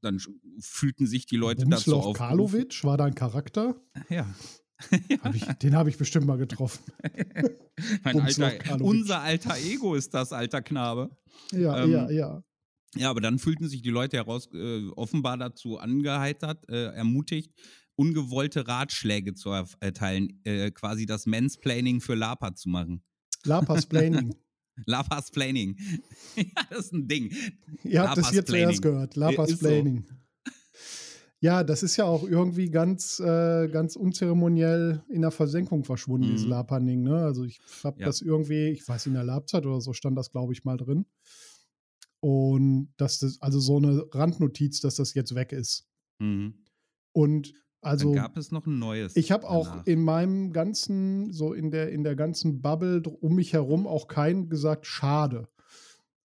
dann 0.00 0.20
fühlten 0.60 1.06
sich 1.06 1.26
die 1.26 1.36
Leute 1.36 1.64
Bumslav 1.64 1.84
dazu 1.84 1.96
auf. 1.96 2.16
Karlovic 2.16 2.84
war 2.84 2.96
dein 2.96 3.14
Charakter? 3.14 3.76
Ja. 4.08 4.26
hab 5.22 5.34
ich, 5.34 5.44
den 5.44 5.76
habe 5.76 5.90
ich 5.90 5.96
bestimmt 5.96 6.26
mal 6.26 6.38
getroffen. 6.38 6.82
alter, 8.02 8.80
unser 8.80 9.20
alter 9.20 9.56
Ego 9.58 9.94
ist 9.94 10.12
das, 10.12 10.32
alter 10.32 10.60
Knabe. 10.60 11.16
Ja, 11.52 11.84
ähm, 11.84 11.90
ja, 11.90 12.10
ja. 12.10 12.44
Ja, 12.94 13.08
aber 13.08 13.22
dann 13.22 13.38
fühlten 13.38 13.68
sich 13.68 13.80
die 13.80 13.90
Leute 13.90 14.18
heraus 14.18 14.50
äh, 14.52 14.86
offenbar 14.96 15.38
dazu 15.38 15.78
angeheitert, 15.78 16.68
äh, 16.68 16.92
ermutigt, 16.92 17.54
ungewollte 17.96 18.66
Ratschläge 18.66 19.34
zu 19.34 19.50
erteilen, 19.50 20.40
äh, 20.44 20.70
quasi 20.70 21.06
das 21.06 21.26
Mansplaining 21.26 22.00
für 22.00 22.14
Lapa 22.14 22.54
zu 22.54 22.68
machen. 22.68 23.02
Lapasplaining. 23.44 24.34
Lapasplaining. 24.86 25.76
ja, 26.36 26.44
das 26.70 26.86
ist 26.86 26.92
ein 26.92 27.08
Ding. 27.08 27.34
Ihr 27.84 28.02
habt 28.02 28.18
es 28.18 28.30
hier 28.30 28.44
zuerst 28.44 28.82
gehört. 28.82 29.16
Lapasplaining. 29.16 30.06
So. 30.08 30.14
Ja, 31.40 31.64
das 31.64 31.82
ist 31.82 31.96
ja 31.96 32.04
auch 32.04 32.22
irgendwie 32.22 32.70
ganz, 32.70 33.18
äh, 33.18 33.66
ganz 33.66 33.96
unzeremoniell 33.96 35.02
in 35.08 35.22
der 35.22 35.32
Versenkung 35.32 35.82
verschwunden, 35.82 36.28
mhm. 36.28 36.32
dieses 36.34 36.46
Lapaning. 36.46 37.02
Ne? 37.02 37.16
Also 37.16 37.42
ich 37.42 37.60
habe 37.82 37.98
ja. 37.98 38.06
das 38.06 38.20
irgendwie, 38.20 38.68
ich 38.68 38.86
weiß, 38.86 39.06
in 39.06 39.14
der 39.14 39.24
Labzeit 39.24 39.66
oder 39.66 39.80
so 39.80 39.92
stand 39.92 40.16
das, 40.16 40.30
glaube 40.30 40.52
ich, 40.52 40.62
mal 40.64 40.76
drin. 40.76 41.04
Und 42.20 42.94
dass 42.96 43.18
das, 43.18 43.42
also 43.42 43.58
so 43.58 43.78
eine 43.78 44.06
Randnotiz, 44.12 44.80
dass 44.80 44.94
das 44.94 45.14
jetzt 45.14 45.34
weg 45.34 45.50
ist. 45.50 45.88
Mhm. 46.20 46.54
Und 47.10 47.52
also 47.82 48.14
Dann 48.14 48.22
gab 48.22 48.36
es 48.36 48.52
noch 48.52 48.64
ein 48.66 48.78
neues. 48.78 49.16
Ich 49.16 49.32
habe 49.32 49.48
auch 49.48 49.84
in 49.86 50.02
meinem 50.02 50.52
ganzen, 50.52 51.32
so 51.32 51.52
in 51.52 51.72
der, 51.72 51.90
in 51.90 52.04
der 52.04 52.14
ganzen 52.14 52.62
Bubble 52.62 53.02
um 53.20 53.34
mich 53.34 53.52
herum 53.52 53.88
auch 53.88 54.06
keinen 54.06 54.48
gesagt, 54.48 54.86
schade. 54.86 55.48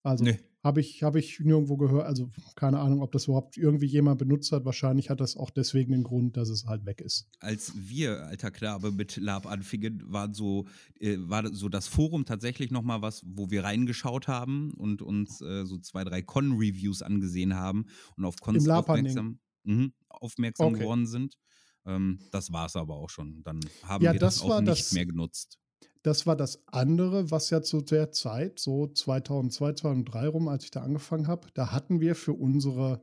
Also 0.03 0.23
nee. 0.23 0.39
habe 0.63 0.81
ich, 0.81 1.01
hab 1.01 1.15
ich 1.15 1.39
nirgendwo 1.39 1.75
gehört, 1.75 2.05
also 2.05 2.29
keine 2.55 2.79
Ahnung, 2.79 3.01
ob 3.01 3.11
das 3.11 3.25
überhaupt 3.25 3.57
irgendwie 3.57 3.87
jemand 3.87 4.19
benutzt 4.19 4.51
hat. 4.51 4.65
Wahrscheinlich 4.65 5.09
hat 5.09 5.19
das 5.19 5.35
auch 5.35 5.49
deswegen 5.49 5.93
den 5.93 6.03
Grund, 6.03 6.37
dass 6.37 6.49
es 6.49 6.67
halt 6.67 6.85
weg 6.85 7.01
ist. 7.01 7.27
Als 7.39 7.73
wir, 7.75 8.27
alter 8.27 8.51
Knabe, 8.51 8.91
mit 8.91 9.17
Lab 9.17 9.47
anfingen, 9.47 10.03
war 10.05 10.31
so, 10.35 10.67
äh, 10.99 11.17
war 11.17 11.51
so 11.55 11.69
das 11.69 11.87
Forum 11.87 12.25
tatsächlich 12.25 12.69
nochmal 12.69 13.01
was, 13.01 13.23
wo 13.25 13.49
wir 13.49 13.63
reingeschaut 13.63 14.27
haben 14.27 14.75
und 14.75 15.01
uns 15.01 15.41
äh, 15.41 15.65
so 15.65 15.79
zwei, 15.79 16.03
drei 16.03 16.21
Con-Reviews 16.21 17.01
angesehen 17.01 17.55
haben 17.55 17.87
und 18.15 18.25
auf 18.25 18.35
Cons 18.39 18.69
aufmerksam, 18.69 19.39
mh, 19.67 19.89
aufmerksam 20.09 20.67
okay. 20.67 20.79
geworden 20.79 21.07
sind. 21.07 21.37
Ähm, 21.85 22.19
das 22.31 22.51
war 22.51 22.65
es 22.65 22.75
aber 22.75 22.95
auch 22.95 23.09
schon. 23.09 23.43
Dann 23.43 23.59
haben 23.83 24.03
ja, 24.03 24.13
wir 24.13 24.19
das, 24.19 24.35
das 24.35 24.43
auch 24.43 24.61
nicht 24.61 24.69
das, 24.71 24.91
mehr 24.93 25.05
genutzt. 25.05 25.59
Das 26.03 26.25
war 26.25 26.35
das 26.35 26.63
andere, 26.67 27.31
was 27.31 27.49
ja 27.49 27.61
zu 27.61 27.81
der 27.81 28.11
Zeit, 28.11 28.59
so 28.59 28.87
2002, 28.87 29.73
2003 29.73 30.27
rum, 30.27 30.47
als 30.47 30.63
ich 30.65 30.71
da 30.71 30.81
angefangen 30.81 31.27
habe, 31.27 31.47
da 31.53 31.71
hatten 31.71 31.99
wir 31.99 32.15
für 32.15 32.33
unsere 32.33 33.01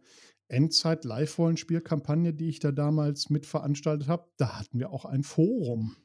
Endzeit-Live-Rollenspielkampagne, 0.49 2.33
die 2.35 2.49
ich 2.49 2.61
da 2.61 2.73
damals 2.73 3.30
mitveranstaltet 3.30 4.09
habe, 4.09 4.28
da 4.37 4.59
hatten 4.59 4.78
wir 4.78 4.90
auch 4.90 5.04
ein 5.04 5.23
Forum. 5.23 5.97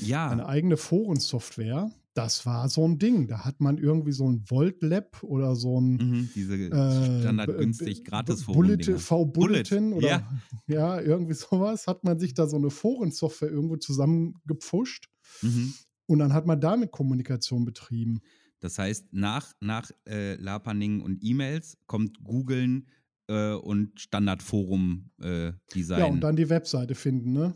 Ja. 0.00 0.28
Eine 0.28 0.46
eigene 0.46 0.76
Forensoftware. 0.76 1.90
Das 2.14 2.44
war 2.44 2.68
so 2.68 2.86
ein 2.86 2.98
Ding. 2.98 3.26
Da 3.26 3.44
hat 3.44 3.60
man 3.60 3.78
irgendwie 3.78 4.12
so 4.12 4.28
ein 4.28 4.44
Volt 4.48 4.82
Lab 4.82 5.22
oder 5.22 5.56
so 5.56 5.80
ein 5.80 5.96
Mhm, 5.96 6.28
diese 6.34 6.54
äh, 6.56 7.20
standardgünstig 7.22 8.04
gratis 8.04 8.44
B- 8.46 8.52
Bullet, 8.52 8.78
Forum. 8.84 8.98
V-Bulletin 9.32 9.90
Bullet, 9.92 9.96
oder 9.96 10.08
ja. 10.08 10.28
ja. 10.66 11.00
irgendwie 11.00 11.34
sowas, 11.34 11.86
hat 11.86 12.04
man 12.04 12.18
sich 12.18 12.34
da 12.34 12.46
so 12.46 12.56
eine 12.56 12.70
Forensoftware 12.70 13.50
irgendwo 13.50 13.76
zusammengepfuscht 13.76 15.08
Mhm. 15.40 15.72
und 16.06 16.18
dann 16.18 16.34
hat 16.34 16.46
man 16.46 16.60
damit 16.60 16.90
Kommunikation 16.92 17.64
betrieben. 17.64 18.20
Das 18.60 18.78
heißt, 18.78 19.06
nach, 19.12 19.52
nach 19.60 19.90
äh, 20.06 20.34
Laperning 20.34 21.00
und 21.00 21.24
E-Mails 21.24 21.78
kommt 21.86 22.22
Googlen 22.22 22.86
äh, 23.28 23.52
und 23.54 23.98
Standardforum-Design, 23.98 25.98
Ja, 25.98 26.04
und 26.06 26.20
dann 26.20 26.36
die 26.36 26.48
Webseite 26.50 26.94
finden, 26.94 27.32
ne? 27.32 27.54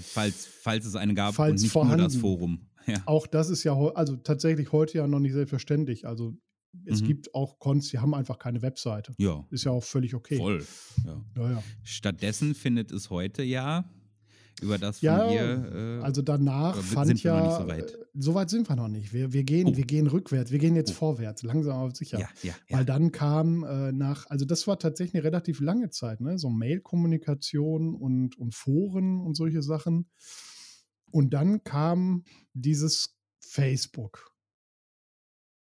falls, 0.00 0.46
falls 0.46 0.86
es 0.86 0.94
eine 0.96 1.14
gab 1.14 1.34
Falls 1.34 1.60
und 1.60 1.62
nicht 1.62 1.74
nur 1.74 1.84
das 1.96 2.16
vorhanden. 2.16 2.20
Forum. 2.20 2.60
Ja. 2.86 3.02
Auch 3.06 3.26
das 3.26 3.50
ist 3.50 3.64
ja 3.64 3.74
also 3.74 4.16
tatsächlich 4.16 4.72
heute 4.72 4.98
ja 4.98 5.06
noch 5.06 5.20
nicht 5.20 5.32
selbstverständlich. 5.34 6.06
Also 6.06 6.34
es 6.84 7.00
Mhm. 7.02 7.06
gibt 7.06 7.34
auch 7.34 7.58
Cons, 7.58 7.88
die 7.90 7.98
haben 7.98 8.14
einfach 8.14 8.38
keine 8.38 8.62
Webseite. 8.62 9.14
ja, 9.18 9.44
Ist 9.50 9.64
ja 9.64 9.72
auch 9.72 9.84
völlig 9.84 10.14
okay. 10.14 10.36
voll. 10.36 10.64
Ja. 11.04 11.24
Ja, 11.36 11.50
ja. 11.52 11.62
Stattdessen 11.82 12.54
findet 12.54 12.92
es 12.92 13.10
heute 13.10 13.42
ja 13.42 13.84
über 14.60 14.76
das 14.76 14.98
von 14.98 15.06
Ja, 15.06 15.28
dir. 15.28 15.98
Äh, 16.00 16.04
Also 16.04 16.20
danach 16.20 16.76
fand 16.76 17.22
ja. 17.22 17.40
nicht 17.46 17.56
so 17.56 17.68
weit? 17.68 17.92
äh, 17.92 17.96
So 18.14 18.34
weit 18.34 18.50
sind 18.50 18.68
wir 18.68 18.74
noch 18.76 18.88
nicht. 18.88 19.12
Wir, 19.12 19.32
wir, 19.32 19.44
gehen, 19.44 19.68
Oh. 19.68 19.76
wir 19.76 19.84
gehen 19.86 20.08
rückwärts, 20.08 20.50
wir 20.50 20.58
gehen 20.58 20.74
jetzt 20.74 20.90
Oh. 20.90 20.94
vorwärts, 20.94 21.42
langsam 21.42 21.78
aber 21.78 21.94
sicher. 21.94 22.18
ja, 22.18 22.28
ja, 22.42 22.54
ja. 22.68 22.76
Weil 22.78 22.84
dann 22.84 23.12
kam 23.12 23.64
äh, 23.64 23.92
nach, 23.92 24.26
also 24.28 24.44
das 24.44 24.66
war 24.66 24.78
tatsächlich 24.78 25.14
eine 25.14 25.24
relativ 25.24 25.60
lange 25.60 25.90
Zeit, 25.90 26.20
ne? 26.20 26.38
So 26.38 26.50
Mail-Kommunikation 26.50 27.94
und, 27.94 28.36
und 28.38 28.54
Foren 28.54 29.20
und 29.20 29.36
solche 29.36 29.62
Sachen. 29.62 30.06
Und 31.10 31.30
dann 31.30 31.64
kam 31.64 32.24
dieses 32.52 33.18
Facebook. 33.40 34.34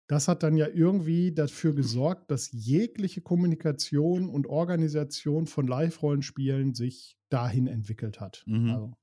Das 0.08 0.28
hat 0.28 0.42
dann 0.42 0.56
ja 0.56 0.68
irgendwie 0.68 1.32
dafür 1.32 1.74
gesorgt, 1.74 2.30
dass 2.30 2.50
jegliche 2.52 3.22
Kommunikation 3.22 4.28
und 4.28 4.46
Organisation 4.46 5.46
von 5.46 5.66
Live-Rollenspielen 5.66 6.74
sich 6.74 7.18
dahin 7.28 7.66
entwickelt 7.66 8.20
hat. 8.20 8.44
Mhm. 8.46 8.70
Also 8.70 8.96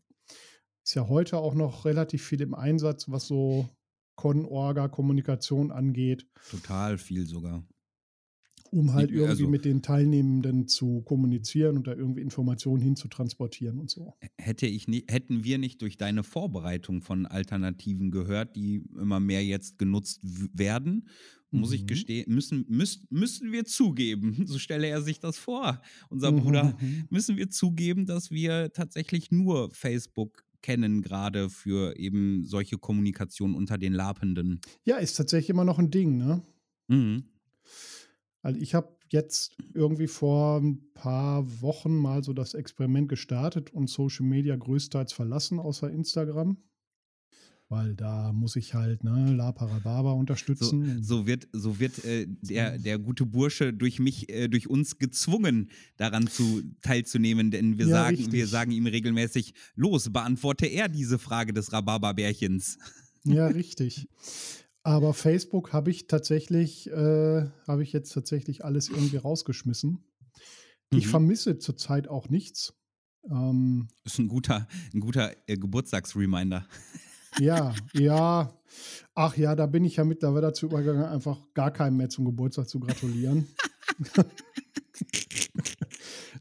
ist 0.85 0.95
ja 0.95 1.07
heute 1.07 1.37
auch 1.37 1.55
noch 1.55 1.85
relativ 1.85 2.23
viel 2.23 2.41
im 2.41 2.53
Einsatz, 2.53 3.09
was 3.09 3.27
so 3.27 3.69
Con-Orga, 4.15 4.89
Kommunikation 4.89 5.71
angeht 5.71 6.27
Total 6.49 6.97
viel 6.97 7.25
sogar. 7.25 7.65
Um 8.73 8.93
halt 8.93 9.11
irgendwie 9.11 9.29
also- 9.29 9.47
mit 9.47 9.65
den 9.65 9.81
Teilnehmenden 9.81 10.67
zu 10.67 11.01
kommunizieren 11.03 11.77
und 11.77 11.87
da 11.87 11.93
irgendwie 11.93 12.21
Informationen 12.21 12.81
hinzutransportieren 12.81 13.79
und 13.79 13.89
so. 13.89 14.13
Hätte 14.37 14.65
ich 14.67 14.87
nicht, 14.87 15.11
hätten 15.11 15.43
wir 15.43 15.57
nicht 15.57 15.81
durch 15.81 15.97
deine 15.97 16.23
Vorbereitung 16.23 17.01
von 17.01 17.25
Alternativen 17.25 18.11
gehört, 18.11 18.55
die 18.55 18.83
immer 18.99 19.19
mehr 19.19 19.43
jetzt 19.45 19.77
genutzt 19.77 20.21
werden, 20.23 21.07
muss 21.51 21.71
ich 21.71 21.83
Mhm. 21.83 21.87
gestehen, 21.87 22.33
müssen, 22.33 22.65
müssen, 22.67 23.05
müssen 23.11 23.51
wir 23.51 23.63
zugeben, 23.65 24.33
so 24.47 24.57
stelle 24.57 24.87
er 24.87 25.01
sich 25.03 25.19
das 25.19 25.37
vor, 25.37 25.81
unser 26.09 26.31
Mhm, 26.31 26.37
Bruder, 26.37 26.63
mhm. 26.81 27.05
müssen 27.11 27.37
wir 27.37 27.49
zugeben, 27.51 28.07
dass 28.07 28.31
wir 28.31 28.73
tatsächlich 28.73 29.29
nur 29.31 29.69
Facebook 29.71 30.43
kennen, 30.63 31.01
gerade 31.03 31.49
für 31.51 31.95
eben 31.99 32.43
solche 32.45 32.77
Kommunikation 32.77 33.53
unter 33.53 33.77
den 33.77 33.93
Lapenden. 33.93 34.61
Ja, 34.85 34.95
ist 34.97 35.13
tatsächlich 35.15 35.49
immer 35.51 35.65
noch 35.65 35.77
ein 35.77 35.91
Ding, 35.91 36.17
ne? 36.17 36.41
Mhm. 36.87 37.25
Also 38.43 38.59
ich 38.59 38.75
habe 38.75 38.95
jetzt 39.09 39.55
irgendwie 39.73 40.07
vor 40.07 40.59
ein 40.59 40.91
paar 40.93 41.61
Wochen 41.61 41.95
mal 41.95 42.23
so 42.23 42.33
das 42.33 42.53
Experiment 42.53 43.09
gestartet 43.09 43.73
und 43.73 43.89
Social 43.89 44.25
Media 44.25 44.55
größtenteils 44.55 45.13
verlassen, 45.13 45.59
außer 45.59 45.89
Instagram. 45.89 46.57
Weil 47.69 47.95
da 47.95 48.33
muss 48.33 48.55
ich 48.55 48.73
halt, 48.73 49.03
ne, 49.03 49.33
La 49.33 49.51
Parababa 49.51 50.11
So, 50.11 50.17
unterstützen. 50.19 51.01
so 51.01 51.25
wird, 51.25 51.47
so 51.53 51.79
wird 51.79 52.03
äh, 52.03 52.27
der, 52.27 52.77
der 52.77 52.99
gute 52.99 53.25
Bursche 53.25 53.73
durch 53.73 53.97
mich, 53.99 54.29
äh, 54.29 54.47
durch 54.49 54.69
uns 54.69 54.97
gezwungen, 54.99 55.69
daran 55.97 56.27
zu 56.27 56.61
teilzunehmen, 56.81 57.49
denn 57.49 57.77
wir 57.79 57.87
Ja, 57.87 58.03
sagen, 58.03 58.17
richtig. 58.17 58.33
wir 58.33 58.47
sagen 58.47 58.71
ihm 58.71 58.85
regelmäßig, 58.85 59.53
los, 59.75 60.11
beantworte 60.11 60.65
er 60.67 60.89
diese 60.89 61.17
Frage 61.17 61.53
des 61.53 61.71
Rhabarberbärchens. 61.71 62.77
Ja, 63.25 63.47
richtig. 63.47 64.07
Aber 64.83 65.13
Facebook 65.13 65.71
habe 65.71 65.91
ich 65.91 66.07
tatsächlich, 66.07 66.89
äh, 66.91 67.49
habe 67.67 67.83
ich 67.83 67.93
jetzt 67.93 68.13
tatsächlich 68.13 68.65
alles 68.65 68.89
irgendwie 68.89 69.17
rausgeschmissen. 69.17 70.03
Ich 70.91 71.05
Mhm. 71.05 71.09
vermisse 71.09 71.57
zurzeit 71.57 72.07
auch 72.09 72.27
nichts. 72.29 72.73
Ähm, 73.29 73.87
ist 74.03 74.19
ein 74.19 74.27
guter, 74.27 74.67
ein 74.93 74.99
guter 74.99 75.31
äh, 75.47 75.55
Geburtstagsreminder. 75.57 76.67
ja, 77.39 77.73
ja. 77.93 78.59
Ach 79.15 79.37
ja, 79.37 79.55
da 79.55 79.67
bin 79.67 79.85
ich 79.85 79.95
ja 79.95 80.03
mittlerweile 80.03 80.47
dazu 80.47 80.65
übergegangen, 80.65 81.05
einfach 81.05 81.39
gar 81.53 81.71
keinem 81.71 81.97
mehr 81.97 82.09
zum 82.09 82.25
Geburtstag 82.25 82.67
zu 82.67 82.79
gratulieren. 82.81 83.47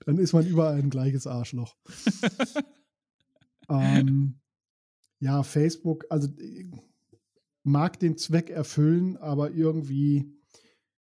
Dann 0.07 0.19
ist 0.19 0.33
man 0.33 0.47
überall 0.47 0.79
ein 0.79 0.91
gleiches 0.91 1.27
Arschloch. 1.29 1.77
ähm, 3.69 4.41
ja, 5.21 5.43
Facebook, 5.45 6.07
also 6.11 6.29
äh, 6.39 6.71
mag 7.65 7.99
den 8.01 8.17
Zweck 8.17 8.51
erfüllen, 8.51 9.17
aber 9.17 9.51
irgendwie 9.53 10.33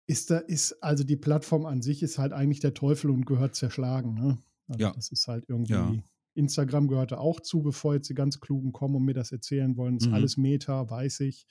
ist 0.05 0.29
da, 0.29 0.37
ist, 0.39 0.83
also 0.83 1.03
die 1.03 1.15
Plattform 1.15 1.65
an 1.65 1.81
sich 1.81 2.03
ist 2.03 2.17
halt 2.17 2.33
eigentlich 2.33 2.59
der 2.59 2.73
Teufel 2.73 3.09
und 3.09 3.25
gehört 3.25 3.55
zerschlagen. 3.55 4.13
Ne? 4.13 4.37
Also 4.67 4.79
Ja. 4.81 4.91
Das 4.93 5.11
ist 5.11 5.27
halt 5.27 5.45
irgendwie. 5.47 5.73
Ja. 5.73 5.93
Instagram 6.35 6.87
gehörte 6.87 7.19
auch 7.19 7.39
zu, 7.41 7.61
bevor 7.61 7.93
jetzt 7.93 8.09
die 8.09 8.15
ganz 8.15 8.39
Klugen 8.39 8.71
kommen 8.71 8.95
und 8.95 9.05
mir 9.05 9.13
das 9.13 9.31
erzählen 9.31 9.77
wollen. 9.77 9.97
Ist 9.97 10.07
Mhm. 10.07 10.13
alles 10.15 10.35
Meta, 10.37 10.89
weiß 10.89 11.19
ich. 11.21 11.45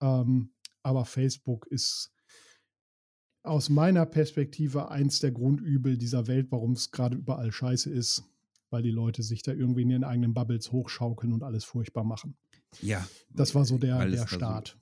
Ähm, 0.00 0.50
aber 0.82 1.04
Facebook 1.04 1.66
ist 1.66 2.10
aus 3.42 3.68
meiner 3.68 4.06
Perspektive 4.06 4.90
eins 4.90 5.20
der 5.20 5.30
Grundübel 5.32 5.98
dieser 5.98 6.26
Welt, 6.26 6.46
warum 6.50 6.72
es 6.72 6.90
gerade 6.90 7.16
überall 7.16 7.52
scheiße 7.52 7.90
ist, 7.90 8.24
weil 8.70 8.82
die 8.82 8.90
Leute 8.90 9.22
sich 9.22 9.42
da 9.42 9.52
irgendwie 9.52 9.82
in 9.82 9.90
ihren 9.90 10.04
eigenen 10.04 10.32
Bubbles 10.32 10.72
hochschaukeln 10.72 11.32
und 11.32 11.42
alles 11.42 11.64
furchtbar 11.64 12.04
machen. 12.04 12.36
Ja. 12.82 13.06
Das 13.30 13.54
war 13.54 13.64
so 13.64 13.78
der, 13.78 13.98
der 14.06 14.10
da 14.10 14.26
so- 14.28 14.36
Start. 14.36 14.78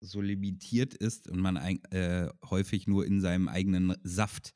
so 0.00 0.20
limitiert 0.20 0.94
ist 0.94 1.28
und 1.28 1.40
man 1.40 1.56
äh, 1.56 2.28
häufig 2.48 2.86
nur 2.86 3.06
in 3.06 3.20
seinem 3.20 3.48
eigenen 3.48 3.94
Saft 4.04 4.54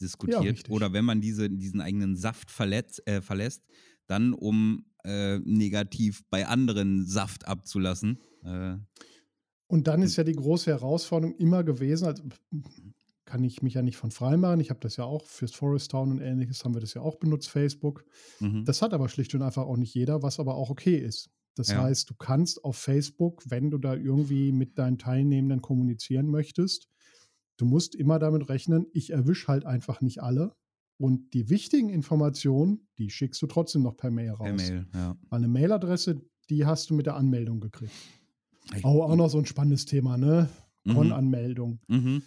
diskutiert. 0.00 0.42
richtig. 0.42 0.70
Oder 0.72 0.92
wenn 0.92 1.04
man 1.04 1.20
diese, 1.20 1.48
diesen 1.48 1.80
eigenen 1.80 2.16
Saft 2.16 2.50
verletzt, 2.50 3.06
äh, 3.06 3.20
verlässt, 3.20 3.62
dann 4.06 4.32
um 4.34 4.84
äh, 5.04 5.38
negativ 5.40 6.22
bei 6.30 6.46
anderen 6.46 7.06
Saft 7.06 7.46
abzulassen. 7.46 8.18
Äh, 8.44 8.76
Und 9.68 9.86
dann 9.86 10.02
ist 10.02 10.16
ja 10.16 10.24
die 10.24 10.32
große 10.34 10.70
Herausforderung 10.70 11.36
immer 11.36 11.64
gewesen, 11.64 12.04
also 12.06 12.22
kann 13.24 13.44
ich 13.44 13.62
mich 13.62 13.74
ja 13.74 13.82
nicht 13.82 13.96
von 13.96 14.10
frei 14.10 14.36
machen. 14.36 14.60
Ich 14.60 14.70
habe 14.70 14.80
das 14.80 14.96
ja 14.96 15.04
auch 15.04 15.26
fürs 15.26 15.52
Forest 15.54 15.92
Town 15.92 16.10
und 16.10 16.20
ähnliches 16.20 16.64
haben 16.64 16.74
wir 16.74 16.80
das 16.80 16.94
ja 16.94 17.00
auch 17.02 17.16
benutzt, 17.16 17.48
Facebook. 17.48 18.04
mhm. 18.40 18.64
Das 18.64 18.82
hat 18.82 18.92
aber 18.92 19.08
schlicht 19.08 19.34
und 19.34 19.42
einfach 19.42 19.62
auch 19.64 19.76
nicht 19.76 19.94
jeder, 19.94 20.22
was 20.22 20.38
aber 20.40 20.54
auch 20.56 20.68
okay 20.70 20.96
ist. 20.98 21.30
Das 21.54 21.68
Ja. 21.68 21.82
heißt, 21.82 22.08
du 22.10 22.14
kannst 22.14 22.64
auf 22.64 22.76
Facebook, 22.76 23.42
wenn 23.50 23.70
du 23.70 23.78
da 23.78 23.94
irgendwie 23.94 24.52
mit 24.52 24.78
deinen 24.78 24.98
Teilnehmenden 24.98 25.60
kommunizieren 25.60 26.28
möchtest, 26.28 26.88
du 27.58 27.66
musst 27.66 27.94
immer 27.94 28.18
damit 28.18 28.48
rechnen, 28.48 28.86
ich 28.92 29.10
erwische 29.10 29.48
halt 29.48 29.64
einfach 29.66 30.00
nicht 30.00 30.22
alle. 30.22 30.54
Und 30.98 31.34
die 31.34 31.50
wichtigen 31.50 31.88
Informationen, 31.88 32.86
die 32.98 33.10
schickst 33.10 33.42
du 33.42 33.46
trotzdem 33.46 33.82
noch 33.82 33.96
per 33.96 34.10
Mail 34.10 34.30
raus. 34.30 34.46
Per 34.46 34.54
Mail, 34.54 34.86
ja. 34.94 35.16
Weil 35.30 35.38
eine 35.38 35.48
Mailadresse, 35.48 36.22
die 36.48 36.64
hast 36.64 36.90
du 36.90 36.94
mit 36.94 37.06
der 37.06 37.16
Anmeldung 37.16 37.60
gekriegt. 37.60 37.92
Ich- 38.76 38.84
Oh, 38.84 39.02
auch 39.02 39.16
noch 39.16 39.28
so 39.28 39.38
ein 39.38 39.46
spannendes 39.46 39.84
Thema, 39.84 40.16
ne? 40.16 40.48
Mhm. 40.84 40.94
Con-Anmeldung. 40.94 41.80
Mhm. 41.88 42.22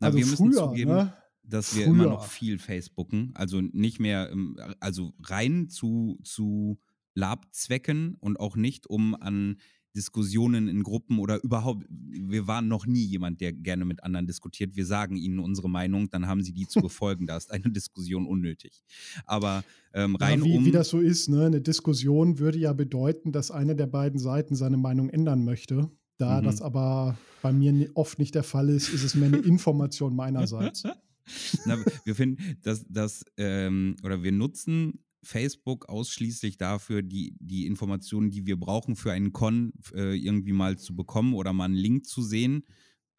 Na, 0.00 0.06
Also 0.06 0.18
wir 0.18 0.26
müssen 0.26 0.52
früher, 0.52 0.64
zugeben, 0.68 0.90
ne? 0.92 1.12
dass 1.42 1.76
wir 1.76 1.84
immer 1.86 2.04
Früher. 2.04 2.10
noch 2.12 2.24
viel 2.26 2.58
Facebooken, 2.58 3.32
also 3.34 3.60
nicht 3.60 4.00
mehr, 4.00 4.32
also 4.80 5.12
rein 5.22 5.68
zu, 5.68 6.18
zu 6.24 6.78
Lab-Zwecken 7.18 8.14
und 8.20 8.38
auch 8.40 8.56
nicht, 8.56 8.86
um 8.86 9.14
an 9.14 9.56
Diskussionen 9.96 10.68
in 10.68 10.82
Gruppen 10.82 11.18
oder 11.18 11.42
überhaupt, 11.42 11.86
wir 11.88 12.46
waren 12.46 12.68
noch 12.68 12.86
nie 12.86 13.04
jemand, 13.04 13.40
der 13.40 13.52
gerne 13.52 13.84
mit 13.84 14.04
anderen 14.04 14.26
diskutiert. 14.26 14.76
Wir 14.76 14.86
sagen 14.86 15.16
ihnen 15.16 15.40
unsere 15.40 15.68
Meinung, 15.68 16.08
dann 16.10 16.26
haben 16.26 16.42
sie 16.42 16.52
die 16.52 16.68
zu 16.68 16.80
befolgen. 16.88 17.26
Da 17.26 17.36
ist 17.36 17.50
eine 17.50 17.70
Diskussion 17.70 18.26
unnötig. 18.26 18.82
Aber 19.24 19.64
ähm, 19.92 20.14
rein 20.16 20.40
ja, 20.40 20.44
wie, 20.44 20.56
um. 20.58 20.64
wie 20.64 20.70
das 20.70 20.90
so 20.90 21.00
ist, 21.00 21.28
ne? 21.28 21.46
Eine 21.46 21.60
Diskussion 21.60 22.38
würde 22.38 22.58
ja 22.58 22.72
bedeuten, 22.72 23.32
dass 23.32 23.50
eine 23.50 23.74
der 23.74 23.86
beiden 23.86 24.20
Seiten 24.20 24.54
seine 24.54 24.76
Meinung 24.76 25.08
ändern 25.08 25.44
möchte. 25.44 25.90
Da 26.18 26.40
Mhm. 26.40 26.44
das 26.44 26.62
aber 26.62 27.18
bei 27.42 27.52
mir 27.52 27.90
oft 27.94 28.18
nicht 28.18 28.34
der 28.34 28.42
Fall 28.44 28.68
ist, 28.68 28.90
ist 28.90 29.04
es 29.04 29.14
mehr 29.14 29.28
eine 29.28 29.38
Information 29.38 30.14
meinerseits. 30.14 30.84
Na, 31.66 31.76
wir 32.04 32.14
finden, 32.14 32.56
dass 32.62 32.84
das 32.88 33.24
ähm, 33.36 33.96
oder 34.02 34.22
wir 34.22 34.32
nutzen 34.32 35.00
Facebook 35.22 35.88
ausschließlich 35.88 36.56
dafür, 36.58 37.02
die, 37.02 37.34
die 37.40 37.66
Informationen, 37.66 38.30
die 38.30 38.46
wir 38.46 38.58
brauchen 38.58 38.96
für 38.96 39.12
einen 39.12 39.32
Con 39.32 39.72
äh, 39.94 40.14
irgendwie 40.16 40.52
mal 40.52 40.78
zu 40.78 40.94
bekommen 40.96 41.34
oder 41.34 41.52
mal 41.52 41.64
einen 41.66 41.74
Link 41.74 42.06
zu 42.06 42.22
sehen. 42.22 42.64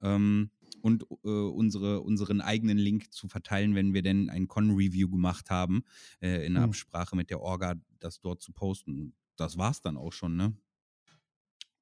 Ähm, 0.02 0.52
und 0.82 1.04
äh, 1.26 1.28
unsere, 1.30 2.02
unseren 2.02 2.40
eigenen 2.40 2.78
Link 2.78 3.12
zu 3.12 3.28
verteilen, 3.28 3.76
wenn 3.76 3.94
wir 3.94 4.02
denn 4.02 4.30
ein 4.30 4.48
Con-Review 4.48 5.10
gemacht 5.10 5.50
haben, 5.50 5.84
äh, 6.22 6.46
in 6.46 6.56
Hm. 6.56 6.64
Absprache 6.64 7.18
mit 7.18 7.30
der 7.30 7.42
Orga, 7.42 7.76
das 8.00 8.22
dort 8.22 8.42
zu 8.42 8.54
posten. 8.54 9.14
Das 9.36 9.58
war's 9.58 9.82
dann 9.82 9.98
auch 9.98 10.14
schon, 10.14 10.38
ne? 10.38 10.56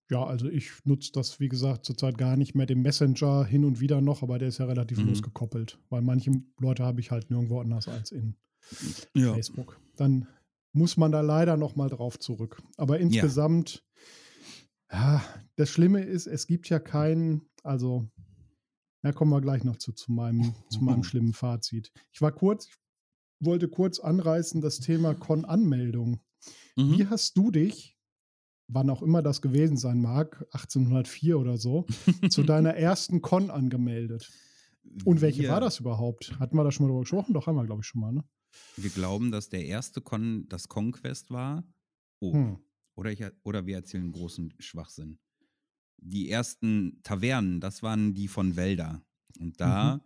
Ja, 0.09 0.23
also 0.25 0.49
ich 0.49 0.71
nutze 0.85 1.11
das, 1.11 1.39
wie 1.41 1.49
gesagt, 1.49 1.85
zurzeit 1.85 2.17
gar 2.17 2.37
nicht 2.37 2.55
mehr, 2.55 2.65
den 2.65 2.81
Messenger 2.81 3.43
hin 3.45 3.65
und 3.65 3.79
wieder 3.81 3.99
noch, 3.99 4.23
aber 4.23 4.39
der 4.39 4.47
ist 4.47 4.57
ja 4.59 4.65
relativ 4.65 5.01
Mhm. 5.01 5.03
losgekoppelt, 5.03 5.79
weil 5.89 6.01
manche 6.01 6.31
Leute 6.59 6.83
habe 6.85 7.01
ich 7.01 7.11
halt 7.11 7.29
nirgendwo 7.29 7.59
anders 7.59 7.87
als 7.89 8.11
in 8.11 8.35
Ja. 9.13 9.33
Facebook. 9.33 9.79
Dann 9.95 10.27
muss 10.73 10.97
man 10.97 11.11
da 11.11 11.21
leider 11.21 11.57
noch 11.57 11.75
mal 11.75 11.89
drauf 11.89 12.19
zurück. 12.19 12.61
Aber 12.77 12.99
insgesamt, 12.99 13.83
ja. 14.91 15.23
das 15.55 15.69
Schlimme 15.69 16.03
ist, 16.03 16.27
es 16.27 16.47
gibt 16.47 16.69
ja 16.69 16.79
keinen, 16.79 17.49
also, 17.63 18.07
da 19.01 19.11
kommen 19.11 19.31
wir 19.31 19.41
gleich 19.41 19.63
noch 19.63 19.77
zu, 19.77 19.91
zu, 19.93 20.11
meinem, 20.11 20.53
zu 20.69 20.83
meinem 20.83 21.03
schlimmen 21.03 21.33
Fazit. 21.33 21.91
Ich 22.11 22.21
war 22.21 22.31
kurz, 22.31 22.67
ich 22.67 23.45
wollte 23.45 23.67
kurz 23.67 23.99
anreißen, 23.99 24.61
das 24.61 24.79
Thema 24.79 25.13
Con-Anmeldung. 25.13 26.21
Mhm. 26.75 26.97
Wie 26.97 27.07
hast 27.07 27.37
du 27.37 27.51
dich, 27.51 27.97
wann 28.67 28.89
auch 28.89 29.01
immer 29.01 29.21
das 29.21 29.41
gewesen 29.41 29.77
sein 29.77 30.01
mag, 30.01 30.45
1804 30.51 31.39
oder 31.39 31.57
so, 31.57 31.85
zu 32.29 32.43
deiner 32.43 32.75
ersten 32.75 33.21
Con 33.21 33.49
angemeldet? 33.49 34.31
Und 35.05 35.21
welche 35.21 35.43
wir, 35.43 35.49
war 35.49 35.59
das 35.59 35.79
überhaupt? 35.79 36.39
Hatten 36.39 36.55
wir 36.55 36.63
da 36.63 36.71
schon 36.71 36.85
mal 36.85 36.89
drüber 36.89 37.01
gesprochen? 37.01 37.33
Doch, 37.33 37.47
haben 37.47 37.55
wir, 37.55 37.65
glaube 37.65 37.81
ich, 37.81 37.87
schon 37.87 38.01
mal, 38.01 38.13
ne? 38.13 38.23
Wir 38.75 38.89
glauben, 38.89 39.31
dass 39.31 39.49
der 39.49 39.65
erste 39.65 40.01
Con 40.01 40.47
das 40.49 40.67
Conquest 40.67 41.31
war. 41.31 41.63
Oh, 42.19 42.33
Hm. 42.33 42.57
oder, 42.95 43.11
ich, 43.11 43.23
oder 43.43 43.65
wir 43.65 43.75
erzählen 43.77 44.11
großen 44.11 44.53
Schwachsinn. 44.59 45.19
Die 45.97 46.29
ersten 46.29 46.99
Tavernen, 47.03 47.59
das 47.59 47.81
waren 47.83 48.13
die 48.13 48.27
von 48.27 48.55
Wälder. 48.55 49.03
Und 49.39 49.59
da, 49.59 50.01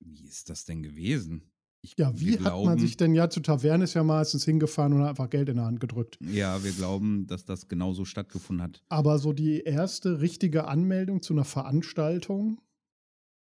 wie 0.00 0.24
ist 0.26 0.50
das 0.50 0.64
denn 0.64 0.82
gewesen? 0.82 1.42
Ich, 1.84 1.96
Mhm. 1.98 2.02
Ja, 2.04 2.20
wie 2.20 2.38
hat 2.38 2.64
man 2.64 2.78
sich 2.78 2.96
denn 2.96 3.12
ja 3.14 3.28
zu 3.28 3.40
Taverne 3.40 3.84
ist 3.84 3.94
ja 3.94 4.04
meistens 4.04 4.44
hingefahren 4.44 4.92
und 4.92 5.00
hat 5.02 5.08
einfach 5.10 5.30
Geld 5.30 5.48
in 5.48 5.56
der 5.56 5.64
Hand 5.64 5.80
gedrückt. 5.80 6.16
Ja, 6.20 6.62
wir 6.62 6.70
glauben, 6.72 7.26
dass 7.26 7.44
das 7.44 7.66
genauso 7.66 8.04
stattgefunden 8.04 8.62
hat. 8.62 8.84
Aber 8.88 9.18
so 9.18 9.32
die 9.32 9.60
erste 9.62 10.20
richtige 10.20 10.66
Anmeldung 10.68 11.22
zu 11.22 11.32
einer 11.32 11.44
Veranstaltung, 11.44 12.60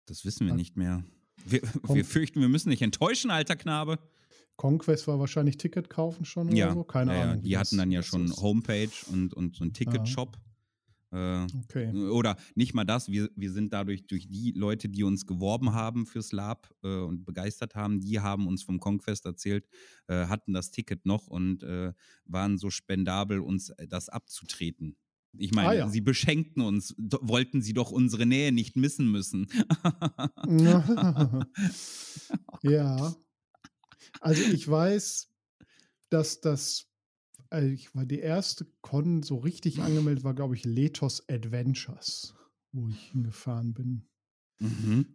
Das 0.05 0.23
wissen 0.23 0.45
wir 0.45 0.53
nicht 0.53 0.77
mehr. 0.77 1.03
Wir, 1.45 1.61
wir 1.87 2.05
fürchten, 2.05 2.41
wir 2.41 2.49
müssen 2.49 2.69
nicht 2.69 2.81
enttäuschen, 2.81 3.31
alter 3.31 3.55
Knabe. 3.55 3.99
Conquest 4.57 5.07
war 5.07 5.19
wahrscheinlich 5.19 5.57
Ticket 5.57 5.89
kaufen 5.89 6.25
schon 6.25 6.47
oder 6.47 6.57
Ja, 6.57 6.73
so. 6.73 6.83
Keine 6.83 7.11
ja, 7.13 7.17
ja. 7.17 7.23
Ahnung. 7.31 7.43
wie 7.43 7.49
Die 7.49 7.57
hatten 7.57 7.77
dann 7.77 7.91
ja 7.91 8.01
schon 8.01 8.25
ist. 8.25 8.41
Homepage 8.41 8.89
und, 9.11 9.33
und 9.33 9.55
so 9.55 9.63
einen 9.63 9.73
Ticketshop. 9.73 10.35
Äh, 10.35 10.39
Okay. 11.69 11.93
Oder 12.09 12.35
nicht 12.55 12.73
mal 12.73 12.83
das, 12.83 13.09
wir, 13.09 13.29
wir 13.35 13.51
sind 13.53 13.71
dadurch 13.71 14.07
durch 14.07 14.27
die 14.27 14.51
Leute, 14.51 14.89
die 14.89 15.03
uns 15.03 15.25
geworben 15.25 15.73
haben 15.73 16.05
fürs 16.05 16.33
Lab 16.33 16.69
äh, 16.83 16.87
und 16.87 17.23
begeistert 17.23 17.75
haben, 17.75 18.01
die 18.01 18.19
haben 18.19 18.45
uns 18.45 18.63
vom 18.63 18.79
Conquest 18.79 19.25
erzählt, 19.25 19.67
äh, 20.07 20.25
hatten 20.25 20.51
das 20.51 20.69
Ticket 20.71 21.05
noch 21.05 21.27
und 21.27 21.63
äh, 21.63 21.93
waren 22.25 22.57
so 22.57 22.69
spendabel, 22.69 23.39
uns 23.39 23.69
äh, 23.69 23.87
das 23.87 24.09
abzutreten. 24.09 24.97
Ich 25.39 25.51
meine, 25.51 25.69
Ah, 25.69 25.73
ja. 25.73 25.89
sie 25.89 26.01
beschenkten 26.01 26.61
uns, 26.63 26.95
wollten 26.97 27.61
sie 27.61 27.73
doch 27.73 27.91
unsere 27.91 28.25
Nähe 28.25 28.51
nicht 28.51 28.75
missen 28.75 29.11
müssen. 29.11 29.47
ja. 32.63 33.15
Also 34.21 34.41
ich 34.43 34.67
weiß, 34.67 35.31
dass 36.09 36.41
das, 36.41 36.87
also 37.49 37.67
ich 37.69 37.93
war 37.95 38.05
die 38.05 38.19
erste 38.19 38.65
Con 38.81 39.23
so 39.23 39.37
richtig 39.37 39.81
angemeldet 39.81 40.23
war, 40.23 40.33
glaube 40.33 40.55
ich, 40.55 40.65
Lethos 40.65 41.27
Adventures, 41.29 42.35
wo 42.71 42.87
ich 42.89 43.11
hingefahren 43.11 43.73
bin. 43.73 44.07
mhm. 44.59 45.05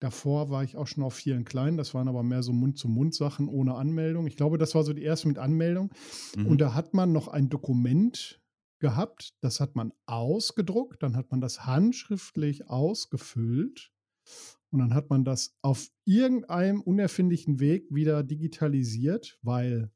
Davor 0.00 0.50
war 0.50 0.62
ich 0.64 0.76
auch 0.76 0.86
schon 0.86 1.02
auf 1.02 1.14
vielen 1.14 1.46
kleinen, 1.46 1.78
das 1.78 1.94
waren 1.94 2.08
aber 2.08 2.22
mehr 2.22 2.42
so 2.42 2.52
Mund-zu-Mund-Sachen 2.52 3.48
ohne 3.48 3.74
Anmeldung. 3.76 4.26
Ich 4.26 4.36
glaube, 4.36 4.58
das 4.58 4.74
war 4.74 4.84
so 4.84 4.92
die 4.92 5.02
erste 5.02 5.28
mit 5.28 5.38
Anmeldung. 5.38 5.90
Mhm. 6.36 6.46
Und 6.46 6.60
da 6.60 6.74
hat 6.74 6.92
man 6.92 7.12
noch 7.12 7.28
ein 7.28 7.48
Dokument 7.48 8.42
gehabt, 8.80 9.34
das 9.40 9.60
hat 9.60 9.76
man 9.76 9.92
ausgedruckt, 10.06 11.02
dann 11.02 11.16
hat 11.16 11.30
man 11.30 11.40
das 11.40 11.66
handschriftlich 11.66 12.68
ausgefüllt 12.68 13.90
und 14.70 14.80
dann 14.80 14.94
hat 14.94 15.10
man 15.10 15.24
das 15.24 15.56
auf 15.62 15.88
irgendeinem 16.04 16.80
unerfindlichen 16.80 17.60
Weg 17.60 17.86
wieder 17.90 18.22
digitalisiert, 18.22 19.38
weil 19.42 19.90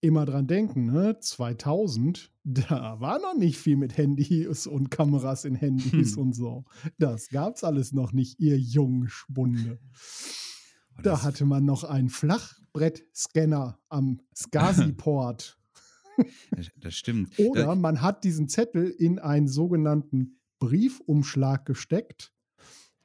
immer 0.00 0.24
dran 0.24 0.46
denken, 0.46 0.86
ne? 0.86 1.18
2000, 1.20 2.32
da 2.44 3.00
war 3.00 3.18
noch 3.20 3.34
nicht 3.36 3.58
viel 3.58 3.76
mit 3.76 3.96
Handys 3.96 4.66
und 4.66 4.90
Kameras 4.90 5.44
in 5.44 5.54
Handys 5.54 6.16
Hm. 6.16 6.22
und 6.22 6.32
so. 6.34 6.64
Das 6.98 7.28
gab's 7.28 7.64
alles 7.64 7.92
noch 7.92 8.12
nicht, 8.12 8.40
ihr 8.40 8.58
jungen 8.58 9.08
Spunde. 9.08 9.78
Da 11.02 11.22
hatte 11.22 11.44
man 11.44 11.64
noch 11.64 11.84
einen 11.84 12.08
Flachbrettscanner 12.08 13.78
am 13.88 14.20
SCSI-Port. 14.34 15.59
Das, 16.76 16.94
stimmt. 16.94 17.38
Oder 17.38 17.74
man 17.74 18.02
hat 18.02 18.24
diesen 18.24 18.48
Zettel 18.48 18.88
in 18.88 19.18
einen 19.18 19.48
sogenannten 19.48 20.38
Briefumschlag 20.58 21.66
gesteckt 21.66 22.32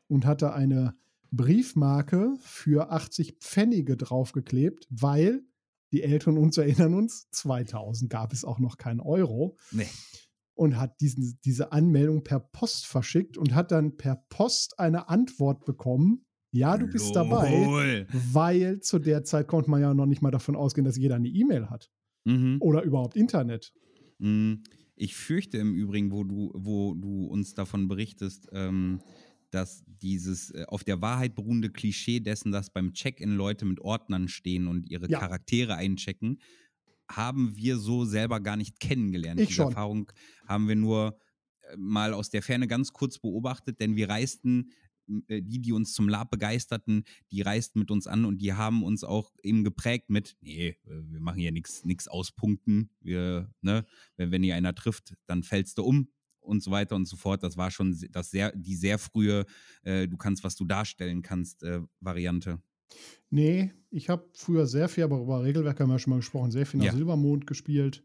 und 0.08 0.26
hatte 0.26 0.54
eine 0.54 0.96
Briefmarke 1.32 2.36
für 2.40 2.92
80 2.92 3.38
Pfennige 3.40 3.98
draufgeklebt, 3.98 4.88
weil 4.90 5.44
die 5.92 6.04
Älteren 6.04 6.38
uns 6.38 6.58
erinnern 6.58 6.94
uns, 6.94 7.30
2000 7.32 8.10
gab 8.10 8.34
es 8.34 8.44
auch 8.44 8.60
noch 8.60 8.78
keinen 8.78 9.00
Euro 9.00 9.58
nee. 9.72 9.88
und 10.54 10.78
hat 10.78 11.00
diesen, 11.02 11.40
diese 11.46 11.72
Anmeldung 11.72 12.24
per 12.24 12.40
Post 12.40 12.86
verschickt 12.86 13.38
und 13.38 13.54
hat 13.54 13.72
dann 13.72 13.98
per 13.98 14.16
Post 14.30 14.80
eine 14.80 15.10
Antwort 15.10 15.66
bekommen. 15.66 16.26
Ja, 16.52 16.78
du 16.78 16.88
bist 16.88 17.16
dabei, 17.16 17.66
Lol. 17.66 18.08
weil 18.32 18.80
zu 18.80 18.98
der 18.98 19.26
Zeit 19.26 19.48
konnte 19.48 19.70
man 19.70 19.82
ja 19.82 19.94
noch 19.94 20.06
nicht 20.06 20.22
mal 20.22 20.32
davon 20.32 20.56
ausgehen, 20.56 20.86
dass 20.86 20.98
jeder 20.98 21.16
eine 21.16 21.28
E-Mail 21.28 21.70
hat 21.70 21.92
Mhm. 22.26 22.58
oder 22.60 22.84
überhaupt 22.84 23.16
Internet. 23.16 23.72
Mm, 24.20 24.56
Ich 24.98 25.16
fürchte 25.16 25.58
im 25.58 25.74
Übrigen, 25.76 26.12
wo 26.12 26.24
du, 26.24 26.52
wo 26.56 26.94
du 26.96 27.26
uns 27.26 27.54
davon 27.54 27.88
berichtest, 27.88 28.48
ähm, 28.54 29.02
dass 29.52 29.84
dieses 29.88 30.52
äh, 30.52 30.66
auf 30.68 30.84
der 30.84 31.02
Wahrheit 31.02 31.36
beruhende 31.36 31.70
Klischee 31.70 32.20
dessen, 32.22 32.52
dass 32.52 32.70
beim 32.70 32.94
Check-in 32.94 33.36
Leute 33.36 33.66
mit 33.66 33.80
Ordnern 33.82 34.28
stehen 34.28 34.68
und 34.68 34.90
ihre 34.90 35.10
Ja. 35.10 35.20
Charaktere 35.20 35.76
einchecken, 35.76 36.40
haben 37.10 37.56
wir 37.56 37.78
so 37.78 38.06
selber 38.06 38.40
gar 38.40 38.58
nicht 38.58 38.80
kennengelernt. 38.80 39.40
Ich 39.40 39.48
Diese 39.50 39.58
schon. 39.58 39.68
Erfahrung 39.68 40.12
haben 40.48 40.68
wir 40.68 40.76
nur 40.76 41.20
äh, 41.62 41.76
mal 41.78 42.14
aus 42.14 42.30
der 42.30 42.42
Ferne 42.42 42.68
ganz 42.68 42.94
kurz 42.94 43.20
beobachtet, 43.20 43.80
denn 43.82 43.96
wir 43.96 44.10
reisten 44.10 44.72
die, 45.08 45.60
die 45.62 45.72
uns 45.72 45.94
zum 45.94 46.10
Lab 46.10 46.32
begeisterten, 46.32 47.04
die 47.32 47.42
reisten 47.42 47.80
mit 47.80 47.92
uns 47.92 48.08
an 48.08 48.26
und 48.26 48.42
die 48.42 48.54
haben 48.54 48.84
uns 48.84 49.04
auch 49.04 49.32
eben 49.44 49.64
geprägt 49.64 50.10
mit, 50.10 50.36
nee, 50.42 50.70
äh, 50.70 50.76
wir 50.86 51.20
machen 51.20 51.40
hier 51.40 51.52
nichts 51.52 52.08
auspunkten. 52.08 52.90
Wir, 53.02 53.52
ne, 53.62 53.86
wenn, 54.18 54.32
wenn 54.32 54.44
hier 54.44 54.56
einer 54.56 54.76
trifft, 54.76 55.16
dann 55.28 55.44
fällst 55.44 55.78
du 55.78 55.84
um 55.84 56.10
und 56.42 56.62
so 56.62 56.72
weiter 56.72 56.96
und 56.96 57.08
so 57.08 57.16
fort. 57.18 57.44
Das 57.44 57.58
war 57.58 57.72
schon 57.72 57.98
das 58.12 58.32
sehr, 58.32 58.52
die 58.56 58.76
sehr 58.76 58.98
frühe, 59.00 59.46
äh, 59.84 60.08
du 60.08 60.18
kannst, 60.18 60.44
was 60.44 60.56
du 60.56 60.66
darstellen 60.66 61.22
kannst, 61.22 61.64
äh, 61.64 61.82
Variante. 62.00 62.62
Nee, 63.30 63.74
ich 63.90 64.10
habe 64.10 64.30
früher 64.34 64.68
sehr 64.68 64.88
viel, 64.88 65.04
aber 65.04 65.20
über 65.20 65.44
Regelwerke 65.44 65.84
haben 65.84 65.90
wir 65.90 65.96
ja 65.96 66.00
schon 66.00 66.12
mal 66.12 66.18
gesprochen, 66.18 66.52
sehr 66.52 66.66
viel 66.66 66.80
nach 66.80 66.88
Ja. 66.88 66.94
Silbermond 66.94 67.48
gespielt. 67.48 68.04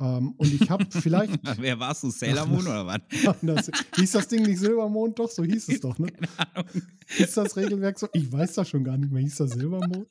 Ähm, 0.00 0.32
und 0.38 0.52
ich 0.52 0.70
habe 0.70 0.86
vielleicht. 0.90 1.38
Wer 1.60 1.78
warst 1.78 2.02
du, 2.02 2.10
Sailor 2.10 2.46
Moon 2.46 2.66
oder 2.66 2.86
was? 2.86 3.00
hieß 3.96 4.12
das 4.12 4.28
Ding 4.28 4.44
nicht 4.44 4.58
Silbermond? 4.58 5.18
Doch, 5.18 5.30
so 5.30 5.44
hieß 5.44 5.68
es 5.68 5.80
doch, 5.80 5.98
ne? 5.98 6.06
Keine 6.08 6.54
Ahnung. 6.56 6.82
Ist 7.18 7.36
das 7.36 7.56
Regelwerk 7.56 7.98
so? 7.98 8.08
Ich 8.12 8.32
weiß 8.32 8.54
das 8.54 8.68
schon 8.68 8.84
gar 8.84 8.96
nicht 8.96 9.12
mehr. 9.12 9.22
Hieß 9.22 9.36
das 9.36 9.50
Silbermond? 9.50 10.08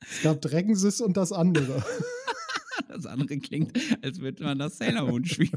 Es 0.00 0.22
gab 0.22 0.40
Dragonsys 0.40 1.00
und 1.00 1.16
das 1.16 1.32
andere. 1.32 1.84
Das 2.88 3.06
andere 3.06 3.38
klingt, 3.38 3.78
als 4.02 4.20
würde 4.20 4.44
man 4.44 4.58
das 4.58 4.78
Sailor 4.78 5.06
Moon 5.08 5.24
spielen. 5.24 5.50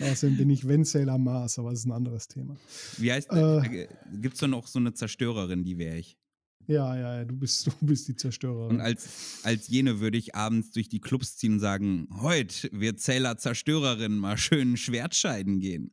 Außerdem 0.00 0.36
bin 0.36 0.50
ich 0.50 0.66
Wenn 0.68 0.84
Sailor 0.84 1.18
Mars, 1.18 1.58
aber 1.58 1.70
das 1.70 1.80
ist 1.80 1.86
ein 1.86 1.92
anderes 1.92 2.28
Thema. 2.28 2.56
Wie 2.98 3.10
heißt, 3.12 3.32
Äh. 3.32 3.58
äh, 3.84 3.88
gibt 4.12 4.34
es 4.34 4.40
da 4.40 4.46
noch 4.46 4.66
so 4.66 4.78
eine 4.78 4.92
Zerstörerin, 4.94 5.64
die 5.64 5.78
wäre 5.78 5.96
ich? 5.96 6.18
Ja, 6.66 6.96
ja, 6.96 7.18
ja, 7.18 7.24
du 7.24 7.36
bist, 7.36 7.66
du 7.80 7.86
bist 7.86 8.08
die 8.08 8.16
Zerstörerin. 8.16 8.76
Und 8.76 8.80
als, 8.80 9.40
als 9.42 9.68
jene 9.68 10.00
würde 10.00 10.18
ich 10.18 10.34
abends 10.34 10.72
durch 10.72 10.88
die 10.88 11.00
Clubs 11.00 11.36
ziehen 11.36 11.54
und 11.54 11.60
sagen, 11.60 12.08
heute 12.20 12.68
wird 12.72 13.00
Sailor 13.00 13.38
Zerstörerin 13.38 14.16
mal 14.16 14.36
schön 14.36 14.76
Schwertscheiden 14.76 15.60
gehen. 15.60 15.92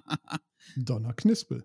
Donner 0.76 1.14
Knispel. 1.14 1.64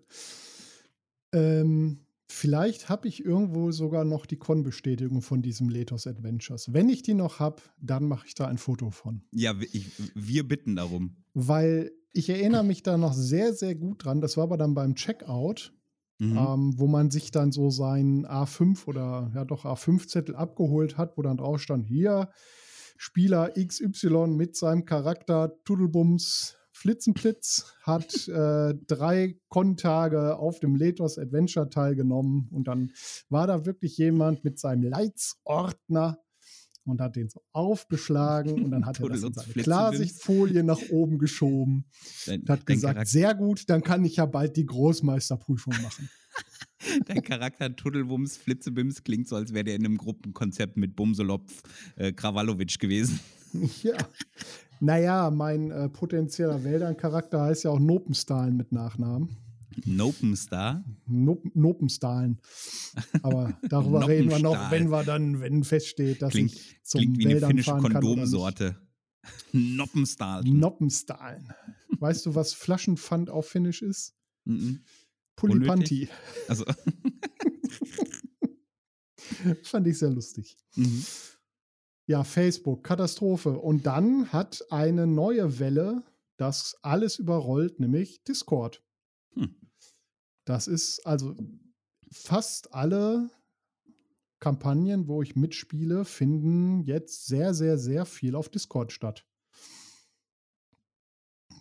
Ähm, 1.32 2.06
vielleicht 2.28 2.88
habe 2.88 3.08
ich 3.08 3.24
irgendwo 3.24 3.70
sogar 3.72 4.04
noch 4.04 4.26
die 4.26 4.36
Con-Bestätigung 4.36 5.22
von 5.22 5.42
diesem 5.42 5.68
Lethos 5.68 6.06
Adventures. 6.06 6.72
Wenn 6.72 6.88
ich 6.88 7.02
die 7.02 7.14
noch 7.14 7.40
habe, 7.40 7.62
dann 7.80 8.06
mache 8.06 8.26
ich 8.26 8.34
da 8.34 8.46
ein 8.46 8.58
Foto 8.58 8.90
von. 8.90 9.22
ja, 9.32 9.54
ich, 9.72 9.90
wir 10.14 10.46
bitten 10.46 10.76
darum. 10.76 11.16
Weil 11.34 11.92
ich 12.12 12.30
erinnere 12.30 12.64
mich 12.64 12.82
da 12.82 12.96
noch 12.96 13.12
sehr, 13.12 13.52
sehr 13.52 13.74
gut 13.74 14.04
dran. 14.04 14.22
Das 14.22 14.36
war 14.36 14.44
aber 14.44 14.56
dann 14.56 14.74
beim 14.74 14.94
Checkout, 14.94 15.74
Mhm. 16.18 16.36
ähm, 16.38 16.74
wo 16.78 16.86
man 16.86 17.10
sich 17.10 17.30
dann 17.30 17.52
so 17.52 17.70
seinen 17.70 18.26
A5 18.26 18.86
oder 18.86 19.30
ja 19.34 19.44
doch 19.44 19.64
A5-Zettel 19.64 20.34
abgeholt 20.34 20.96
hat, 20.96 21.16
wo 21.18 21.22
dann 21.22 21.36
drauf 21.36 21.60
stand, 21.60 21.86
hier, 21.86 22.30
Spieler 22.96 23.52
XY 23.52 24.28
mit 24.28 24.56
seinem 24.56 24.86
Charakter 24.86 25.52
Tudelbums 25.64 26.56
Flitzenplitz 26.72 27.74
hat 27.82 28.28
äh, 28.28 28.74
drei 28.86 29.38
Kontage 29.48 30.36
auf 30.36 30.60
dem 30.60 30.76
Lethos 30.76 31.18
Adventure 31.18 31.68
teilgenommen 31.68 32.48
und 32.50 32.68
dann 32.68 32.92
war 33.28 33.46
da 33.46 33.64
wirklich 33.66 33.96
jemand 33.98 34.44
mit 34.44 34.58
seinem 34.58 34.84
Leitsordner 34.84 36.18
und 36.90 37.00
hat 37.00 37.16
den 37.16 37.28
so 37.28 37.42
aufgeschlagen 37.52 38.62
und 38.64 38.70
dann 38.70 38.86
hat 38.86 39.00
er 39.00 39.08
das 39.08 39.22
in 39.22 39.32
seine 39.32 39.52
Klarsichtfolie 39.52 40.62
nach 40.62 40.80
oben 40.90 41.18
geschoben 41.18 41.86
dein, 42.26 42.40
und 42.40 42.50
hat 42.50 42.66
gesagt, 42.66 42.94
Charakter 42.94 43.10
sehr 43.10 43.34
gut, 43.34 43.68
dann 43.68 43.82
kann 43.82 44.04
ich 44.04 44.16
ja 44.16 44.26
bald 44.26 44.56
die 44.56 44.66
Großmeisterprüfung 44.66 45.74
machen. 45.82 46.08
Dein 47.06 47.22
Charakter 47.22 47.74
Tuddelwums 47.74 48.36
Flitzebims 48.36 49.02
klingt 49.02 49.26
so, 49.26 49.36
als 49.36 49.52
wäre 49.52 49.64
der 49.64 49.74
in 49.74 49.84
einem 49.84 49.96
Gruppenkonzept 49.96 50.76
mit 50.76 50.94
Bumselopf 50.94 51.62
äh, 51.96 52.12
Krawalowitsch 52.12 52.78
gewesen. 52.78 53.18
Ja. 53.82 53.96
Naja, 54.80 55.30
mein 55.30 55.70
äh, 55.70 55.88
potenzieller 55.88 56.62
Wäldern-Charakter 56.62 57.40
heißt 57.40 57.64
ja 57.64 57.70
auch 57.70 57.78
Nopenstahlen 57.78 58.56
mit 58.56 58.72
Nachnamen. 58.72 59.36
Nopenstar? 59.84 60.84
Nop 61.06 61.44
Nopenstahlen. 61.54 62.40
Aber 63.22 63.58
darüber 63.68 64.06
reden 64.08 64.30
wir 64.30 64.38
noch, 64.38 64.70
wenn 64.70 64.90
wir 64.90 65.04
dann, 65.04 65.40
wenn 65.40 65.64
feststeht, 65.64 66.22
dass 66.22 66.32
klingt, 66.32 66.52
ich 66.52 66.80
zum 66.82 67.00
klingt 67.00 67.18
wie 67.18 67.24
Wäldern 67.26 67.50
eine 67.50 67.62
finnische 67.62 67.76
Kondomsorte. 67.76 68.76
Noppenstahlen. 69.52 70.58
Noppenstahlen. 70.58 71.52
Weißt 71.98 72.26
du, 72.26 72.34
was 72.34 72.52
Flaschenpfand 72.52 73.30
auf 73.30 73.48
Finnisch 73.48 73.82
ist? 73.82 74.14
Mm 74.44 74.54
-mm. 74.54 74.78
Pulipanti. 75.34 76.08
Also. 76.48 76.64
Fand 79.62 79.86
ich 79.86 79.98
sehr 79.98 80.10
lustig. 80.10 80.56
Mhm. 80.76 81.04
Ja, 82.06 82.24
Facebook, 82.24 82.84
Katastrophe. 82.84 83.58
Und 83.58 83.86
dann 83.86 84.32
hat 84.32 84.64
eine 84.70 85.06
neue 85.06 85.58
Welle 85.58 86.04
das 86.36 86.76
alles 86.82 87.18
überrollt, 87.18 87.80
nämlich 87.80 88.22
Discord. 88.24 88.82
Hm. 89.34 89.54
Das 90.46 90.68
ist 90.68 91.04
also 91.04 91.36
fast 92.10 92.72
alle 92.72 93.28
Kampagnen, 94.38 95.08
wo 95.08 95.22
ich 95.22 95.34
mitspiele, 95.34 96.04
finden 96.04 96.84
jetzt 96.84 97.26
sehr, 97.26 97.52
sehr, 97.52 97.78
sehr 97.78 98.06
viel 98.06 98.36
auf 98.36 98.48
Discord 98.48 98.92
statt. 98.92 99.26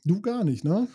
Du 0.05 0.21
gar 0.21 0.43
nicht, 0.43 0.63
ne? 0.63 0.87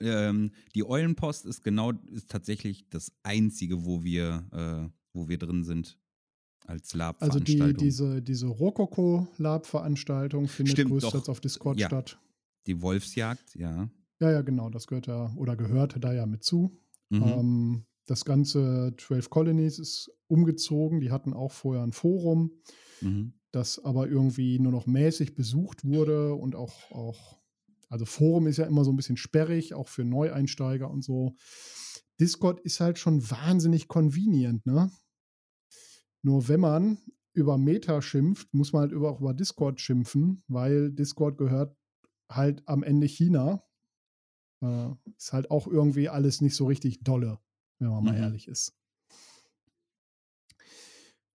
Ähm, 0.00 0.52
die 0.74 0.88
Eulenpost 0.88 1.44
ist 1.44 1.62
genau, 1.62 1.92
ist 2.10 2.30
tatsächlich 2.30 2.88
das 2.88 3.12
einzige, 3.22 3.84
wo 3.84 4.02
wir, 4.02 4.48
äh, 4.52 4.88
wo 5.12 5.28
wir 5.28 5.36
drin 5.38 5.62
sind 5.62 5.98
als 6.66 6.94
Lab-Veranstaltung. 6.94 7.60
Also 7.62 7.72
die, 7.72 7.84
diese, 7.84 8.22
diese 8.22 8.46
Rokoko-Lab-Veranstaltung 8.46 10.48
findet 10.48 10.72
Stimmt, 10.72 10.92
größtenteils 10.92 11.24
doch. 11.24 11.32
auf 11.32 11.40
Discord 11.40 11.78
Ja. 11.78 11.88
statt. 11.88 12.18
Die 12.66 12.80
Wolfsjagd, 12.80 13.56
ja. 13.56 13.90
Ja, 14.20 14.30
ja, 14.30 14.40
genau, 14.40 14.70
das 14.70 14.86
gehört 14.86 15.06
ja 15.06 15.34
oder 15.36 15.54
gehört 15.56 16.02
da 16.02 16.14
ja 16.14 16.24
mit 16.24 16.44
zu. 16.44 16.80
Mhm. 17.10 17.22
Ähm, 17.22 17.86
das 18.06 18.24
ganze 18.24 18.94
12 18.98 19.30
Colonies 19.30 19.78
ist 19.78 20.10
umgezogen. 20.28 21.00
Die 21.00 21.10
hatten 21.10 21.32
auch 21.34 21.52
vorher 21.52 21.82
ein 21.82 21.92
Forum, 21.92 22.52
Mhm. 23.00 23.32
das 23.52 23.84
aber 23.84 24.08
irgendwie 24.08 24.58
nur 24.58 24.72
noch 24.72 24.86
mäßig 24.86 25.34
besucht 25.34 25.84
wurde 25.84 26.34
und 26.34 26.54
auch, 26.54 26.90
auch, 26.92 27.38
also 27.88 28.04
Forum 28.04 28.46
ist 28.46 28.58
ja 28.58 28.66
immer 28.66 28.84
so 28.84 28.92
ein 28.92 28.96
bisschen 28.96 29.16
sperrig, 29.16 29.74
auch 29.74 29.88
für 29.88 30.04
Neueinsteiger 30.04 30.90
und 30.90 31.02
so. 31.04 31.34
Discord 32.20 32.60
ist 32.60 32.80
halt 32.80 32.98
schon 32.98 33.30
wahnsinnig 33.30 33.88
convenient, 33.88 34.66
ne? 34.66 34.90
Nur 36.22 36.48
wenn 36.48 36.60
man 36.60 36.98
über 37.32 37.58
Meta 37.58 38.00
schimpft, 38.02 38.52
muss 38.54 38.72
man 38.72 38.82
halt 38.82 38.92
über, 38.92 39.10
auch 39.10 39.20
über 39.20 39.34
Discord 39.34 39.80
schimpfen, 39.80 40.42
weil 40.48 40.90
Discord 40.90 41.38
gehört 41.38 41.76
halt 42.30 42.62
am 42.66 42.82
Ende 42.82 43.06
China. 43.06 43.62
Äh, 44.62 44.88
ist 45.16 45.32
halt 45.32 45.50
auch 45.50 45.66
irgendwie 45.66 46.08
alles 46.08 46.40
nicht 46.40 46.54
so 46.56 46.66
richtig 46.66 47.00
dolle, 47.00 47.38
wenn 47.78 47.88
man 47.90 48.04
mal 48.04 48.14
Mhm. 48.16 48.22
ehrlich 48.22 48.48
ist. 48.48 48.72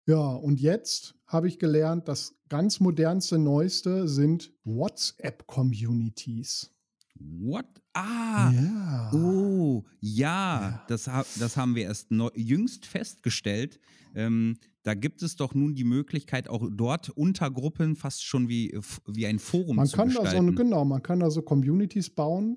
Ja, 0.06 0.30
und 0.34 0.60
jetzt 0.60 1.14
habe 1.26 1.46
ich 1.48 1.58
gelernt, 1.58 2.08
das 2.08 2.34
ganz 2.48 2.80
modernste, 2.80 3.38
neueste 3.38 4.08
sind 4.08 4.52
WhatsApp-Communities. 4.64 6.70
What? 7.14 7.66
Ah! 7.92 8.50
Ja. 8.52 9.10
Oh, 9.12 9.84
ja, 10.00 10.60
Ja. 10.62 10.84
Das, 10.88 11.04
das 11.38 11.56
haben 11.56 11.74
wir 11.74 11.82
erst 11.84 12.10
neu 12.10 12.30
jüngst 12.34 12.86
festgestellt. 12.86 13.78
Ähm, 14.14 14.56
da 14.82 14.94
gibt 14.94 15.22
es 15.22 15.36
doch 15.36 15.52
nun 15.54 15.74
die 15.74 15.84
Möglichkeit, 15.84 16.48
auch 16.48 16.66
dort 16.72 17.10
Untergruppen 17.10 17.94
fast 17.94 18.24
schon 18.24 18.48
wie, 18.48 18.76
wie 19.06 19.26
ein 19.26 19.38
Forum 19.38 19.76
Man 19.76 19.86
zu 19.86 19.96
kann 19.96 20.08
da 20.08 20.14
so, 20.14 20.20
gestalten. 20.22 20.56
genau, 20.56 20.84
man 20.86 21.02
kann 21.02 21.20
da 21.20 21.30
so 21.30 21.42
Communities 21.42 22.08
bauen. 22.10 22.56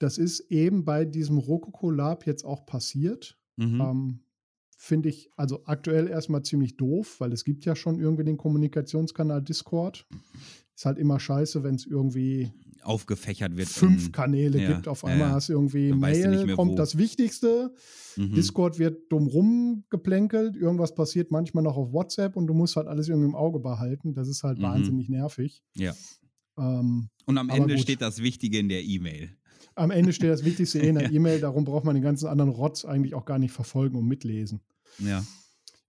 Das 0.00 0.18
ist 0.18 0.40
eben 0.50 0.84
bei 0.84 1.04
diesem 1.04 1.38
Rococo 1.38 1.90
Lab 1.90 2.26
jetzt 2.26 2.44
auch 2.44 2.66
passiert. 2.66 3.38
Mhm. 3.56 3.80
Ähm, 3.80 4.20
Finde 4.82 5.10
ich 5.10 5.28
also 5.36 5.62
aktuell 5.66 6.08
erstmal 6.08 6.42
ziemlich 6.42 6.78
doof, 6.78 7.16
weil 7.20 7.32
es 7.34 7.44
gibt 7.44 7.66
ja 7.66 7.76
schon 7.76 8.00
irgendwie 8.00 8.24
den 8.24 8.38
Kommunikationskanal 8.38 9.42
Discord. 9.42 10.06
Ist 10.74 10.86
halt 10.86 10.96
immer 10.96 11.20
scheiße, 11.20 11.62
wenn 11.62 11.74
es 11.74 11.84
irgendwie 11.84 12.50
Aufgefächert 12.82 13.58
wird. 13.58 13.68
fünf 13.68 14.10
Kanäle 14.10 14.58
ja, 14.58 14.72
gibt. 14.72 14.88
Auf 14.88 15.04
einmal 15.04 15.28
ja. 15.28 15.34
hast 15.34 15.50
du 15.50 15.52
irgendwie 15.52 15.90
du 15.90 15.96
Mail, 15.96 16.46
mehr, 16.46 16.56
kommt 16.56 16.72
wo. 16.72 16.76
das 16.76 16.96
Wichtigste. 16.96 17.74
Mhm. 18.16 18.32
Discord 18.32 18.78
wird 18.78 19.12
dumm 19.12 19.26
rumgeplänkelt. 19.26 20.56
Irgendwas 20.56 20.94
passiert 20.94 21.30
manchmal 21.30 21.62
noch 21.62 21.76
auf 21.76 21.92
WhatsApp 21.92 22.34
und 22.36 22.46
du 22.46 22.54
musst 22.54 22.76
halt 22.76 22.86
alles 22.88 23.06
irgendwie 23.08 23.28
im 23.28 23.34
Auge 23.34 23.60
behalten. 23.60 24.14
Das 24.14 24.28
ist 24.28 24.42
halt 24.44 24.56
Mhm. 24.56 24.62
wahnsinnig 24.62 25.10
nervig. 25.10 25.62
Ja. 25.76 25.94
Ähm, 26.56 27.10
Und 27.26 27.36
am 27.36 27.50
Ende 27.50 27.74
gut. 27.74 27.82
steht 27.82 28.00
das 28.00 28.22
Wichtige 28.22 28.58
in 28.58 28.70
der 28.70 28.82
E-Mail. 28.82 29.36
Am 29.80 29.90
Ende 29.90 30.12
steht 30.12 30.30
das 30.30 30.44
Wichtigste 30.44 30.78
eh 30.80 30.88
in 30.88 30.94
der 30.96 31.04
Ja. 31.10 31.16
E-Mail. 31.16 31.40
Darum 31.40 31.64
braucht 31.64 31.84
man 31.84 31.94
den 31.94 32.02
ganzen 32.04 32.26
anderen 32.28 32.50
Rotz 32.50 32.84
eigentlich 32.84 33.14
auch 33.14 33.24
gar 33.24 33.38
nicht 33.38 33.52
verfolgen 33.52 33.96
und 33.96 34.06
mitlesen. 34.06 34.60
Ja. 34.98 35.24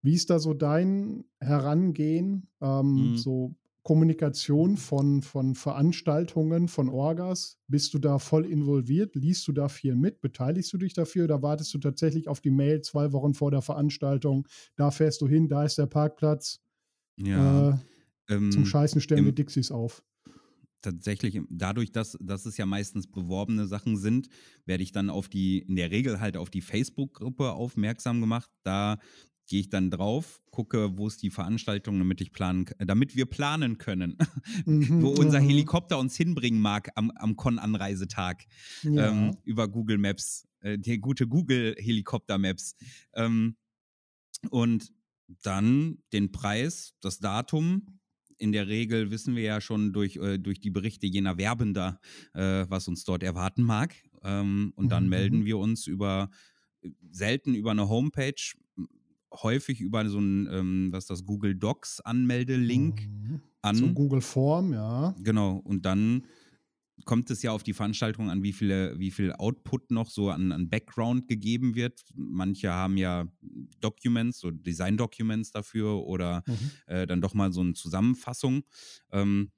Wie 0.01 0.13
ist 0.15 0.29
da 0.29 0.39
so 0.39 0.53
dein 0.53 1.25
Herangehen, 1.39 2.47
ähm, 2.61 3.11
Mhm. 3.11 3.17
so 3.17 3.55
Kommunikation 3.83 4.77
von, 4.77 5.21
von 5.21 5.55
Veranstaltungen, 5.55 6.67
von 6.67 6.89
Orgas? 6.89 7.57
Bist 7.67 7.93
du 7.93 7.99
da 7.99 8.19
voll 8.19 8.45
involviert? 8.45 9.15
Liest 9.15 9.47
du 9.47 9.51
da 9.51 9.67
viel 9.69 9.95
mit? 9.95 10.21
Beteiligst 10.21 10.71
du 10.73 10.77
dich 10.77 10.93
dafür 10.93 11.25
oder 11.25 11.41
wartest 11.41 11.73
du 11.73 11.77
tatsächlich 11.79 12.27
auf 12.27 12.41
die 12.41 12.51
Mail 12.51 12.81
zwei 12.81 13.11
Wochen 13.11 13.33
vor 13.33 13.51
der 13.51 13.61
Veranstaltung? 13.61 14.47
Da 14.75 14.91
fährst 14.91 15.21
du 15.21 15.27
hin, 15.27 15.47
da 15.49 15.65
ist 15.65 15.77
der 15.77 15.87
Parkplatz. 15.87 16.59
Ja. 17.17 17.69
Äh, 17.71 17.75
ähm, 18.29 18.51
zum 18.51 18.65
Scheißen 18.65 19.01
stellen 19.01 19.25
wir 19.25 19.29
im- 19.29 19.35
Dixies 19.35 19.71
auf. 19.71 20.03
Tatsächlich, 20.81 21.39
dadurch, 21.49 21.91
dass, 21.91 22.17
dass 22.21 22.45
es 22.45 22.57
ja 22.57 22.65
meistens 22.65 23.07
beworbene 23.07 23.67
Sachen 23.67 23.97
sind, 23.97 24.29
werde 24.65 24.83
ich 24.83 24.91
dann 24.91 25.09
auf 25.09 25.29
die, 25.29 25.59
in 25.59 25.75
der 25.75 25.91
Regel 25.91 26.19
halt 26.19 26.37
auf 26.37 26.49
die 26.49 26.61
Facebook-Gruppe 26.61 27.51
aufmerksam 27.51 28.21
gemacht. 28.21 28.49
Da 28.63 28.99
gehe 29.47 29.59
ich 29.59 29.69
dann 29.69 29.91
drauf, 29.91 30.41
gucke, 30.49 30.97
wo 30.97 31.07
ist 31.07 31.21
die 31.21 31.29
Veranstaltung, 31.29 31.99
damit 31.99 32.21
ich 32.21 32.31
planen, 32.31 32.65
damit 32.77 33.15
wir 33.15 33.25
planen 33.25 33.77
können, 33.77 34.17
Mhm, 34.65 35.01
wo 35.01 35.09
unser 35.09 35.41
mhm. 35.41 35.47
Helikopter 35.47 35.99
uns 35.99 36.15
hinbringen 36.15 36.61
mag 36.61 36.89
am, 36.95 37.11
am 37.11 37.35
Con-Anreisetag 37.35 38.45
Ja. 38.83 39.09
ähm, 39.09 39.37
über 39.43 39.67
Google 39.67 39.97
Maps, 39.97 40.47
äh, 40.61 40.77
die 40.77 40.99
gute 40.99 41.27
Google 41.27 41.75
Helikopter 41.77 42.37
Maps. 42.37 42.75
Ähm, 43.13 43.57
und 44.49 44.91
dann 45.43 45.99
den 46.13 46.31
Preis, 46.31 46.95
das 47.01 47.19
Datum. 47.19 47.99
In 48.41 48.51
der 48.51 48.67
Regel 48.67 49.11
wissen 49.11 49.35
wir 49.35 49.43
ja 49.43 49.61
schon 49.61 49.93
durch, 49.93 50.17
äh, 50.17 50.39
durch 50.39 50.59
die 50.59 50.71
Berichte 50.71 51.05
jener 51.07 51.37
Werbender, 51.37 51.99
äh, 52.33 52.65
was 52.69 52.87
uns 52.87 53.03
dort 53.03 53.23
erwarten 53.23 53.63
mag. 53.63 53.95
Ähm, 54.23 54.73
und 54.75 54.91
dann 54.91 55.07
Mhm. 55.07 55.09
melden 55.09 55.45
wir 55.45 55.57
uns 55.59 55.87
über 55.87 56.29
selten 57.11 57.53
über 57.53 57.71
eine 57.71 57.87
Homepage, 57.89 58.53
häufig 59.33 59.79
über 59.81 60.07
so 60.09 60.17
einen, 60.17 60.47
ähm, 60.51 60.89
was 60.91 61.03
ist 61.05 61.09
das, 61.11 61.25
Google 61.25 61.55
Docs 61.55 62.01
Anmeldelink 62.01 63.09
Mhm. 63.09 63.41
an. 63.61 63.77
So 63.77 63.89
Google 63.93 64.21
Form, 64.21 64.73
ja. 64.73 65.15
Genau, 65.15 65.57
und 65.57 65.85
dann 65.85 66.25
kommt 67.05 67.31
es 67.31 67.41
ja 67.41 67.51
auf 67.51 67.63
die 67.63 67.73
Veranstaltung 67.73 68.29
an, 68.29 68.43
wie, 68.43 68.53
viele, 68.53 68.99
wie 68.99 69.11
viel 69.11 69.33
Output 69.33 69.91
noch 69.91 70.09
so 70.09 70.29
an, 70.29 70.51
an 70.51 70.69
Background 70.69 71.27
gegeben 71.27 71.75
wird. 71.75 72.03
Manche 72.15 72.71
haben 72.71 72.97
ja 72.97 73.27
Documents, 73.79 74.39
so 74.39 74.51
Design-Documents 74.51 75.51
dafür 75.51 76.05
oder 76.05 76.43
Mhm. 76.47 76.81
äh, 76.85 77.07
dann 77.07 77.21
doch 77.21 77.33
mal 77.33 77.51
so 77.51 77.61
eine 77.61 77.73
Zusammenfassung. 77.73 78.63
Ähm, 79.11 79.51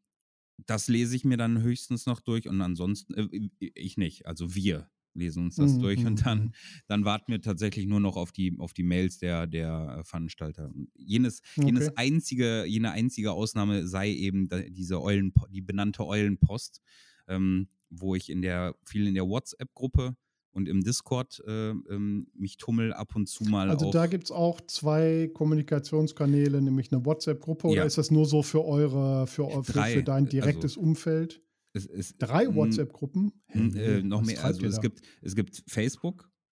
das 0.65 0.87
lese 0.87 1.15
ich 1.15 1.25
mir 1.25 1.37
dann 1.37 1.61
höchstens 1.61 2.05
noch 2.05 2.21
durch 2.21 2.47
und 2.47 2.61
ansonsten, 2.61 3.13
äh, 3.15 3.49
ich 3.59 3.97
nicht, 3.97 4.25
also 4.27 4.55
wir 4.55 4.89
lesen 5.15 5.43
uns 5.43 5.57
das 5.57 5.77
Mhm, 5.77 5.77
durch 5.77 6.05
mhm, 6.05 6.07
und 6.07 6.25
dann, 6.25 6.49
mhm. 6.49 6.53
dann 6.87 7.05
warten 7.05 7.31
wir 7.31 7.41
tatsächlich 7.41 7.85
nur 7.85 7.99
noch 7.99 8.15
auf 8.17 8.31
die, 8.31 8.55
auf 8.59 8.73
die 8.73 8.83
Mails 8.83 9.19
der, 9.19 9.45
der 9.47 9.97
äh, 9.99 10.03
Veranstalter. 10.03 10.71
Jenes, 10.95 11.41
jenes 11.63 11.87
Okay. 11.87 11.91
einzige, 11.97 12.65
jene 12.65 12.91
einzige 12.91 13.31
Ausnahme 13.33 13.87
sei 13.87 14.11
eben 14.11 14.49
diese 14.69 15.01
Eulen, 15.01 15.33
die 15.51 15.61
benannte 15.61 16.05
Eulenpost, 16.05 16.81
ähm, 17.27 17.67
wo 17.89 18.15
ich 18.15 18.29
in 18.29 18.41
der, 18.41 18.75
viel 18.83 19.07
in 19.07 19.13
der 19.13 19.27
WhatsApp-Gruppe 19.27 20.15
und 20.51 20.67
im 20.67 20.83
Discord 20.83 21.41
äh, 21.47 21.69
ähm, 21.71 22.27
mich 22.33 22.57
tummel 22.57 22.93
ab 22.93 23.15
und 23.15 23.27
zu 23.27 23.43
mal. 23.43 23.69
Also 23.69 23.91
da 23.91 24.07
gibt 24.07 24.25
es 24.25 24.31
auch 24.31 24.61
zwei 24.61 25.29
Kommunikationskanäle, 25.33 26.61
nämlich 26.61 26.91
eine 26.91 27.05
WhatsApp-Gruppe 27.05 27.67
oder 27.67 27.77
Ja. 27.77 27.85
ist 27.85 27.97
das 27.97 28.11
nur 28.11 28.25
so 28.25 28.43
für 28.43 28.63
eure, 28.63 29.27
für, 29.27 29.63
für, 29.63 29.83
für 29.83 30.03
dein 30.03 30.25
also 30.25 30.29
direktes 30.29 30.77
Umfeld? 30.77 31.41
es, 31.73 31.87
es, 31.87 32.17
Drei 32.17 32.53
WhatsApp-Gruppen? 32.53 33.33
äh, 33.53 34.01
noch 34.01 34.21
was 34.21 34.27
mehr. 34.27 34.43
Also 34.43 34.65
es 34.65 34.79
gibt, 34.79 35.01
es 35.21 35.35
gibt 35.35 35.63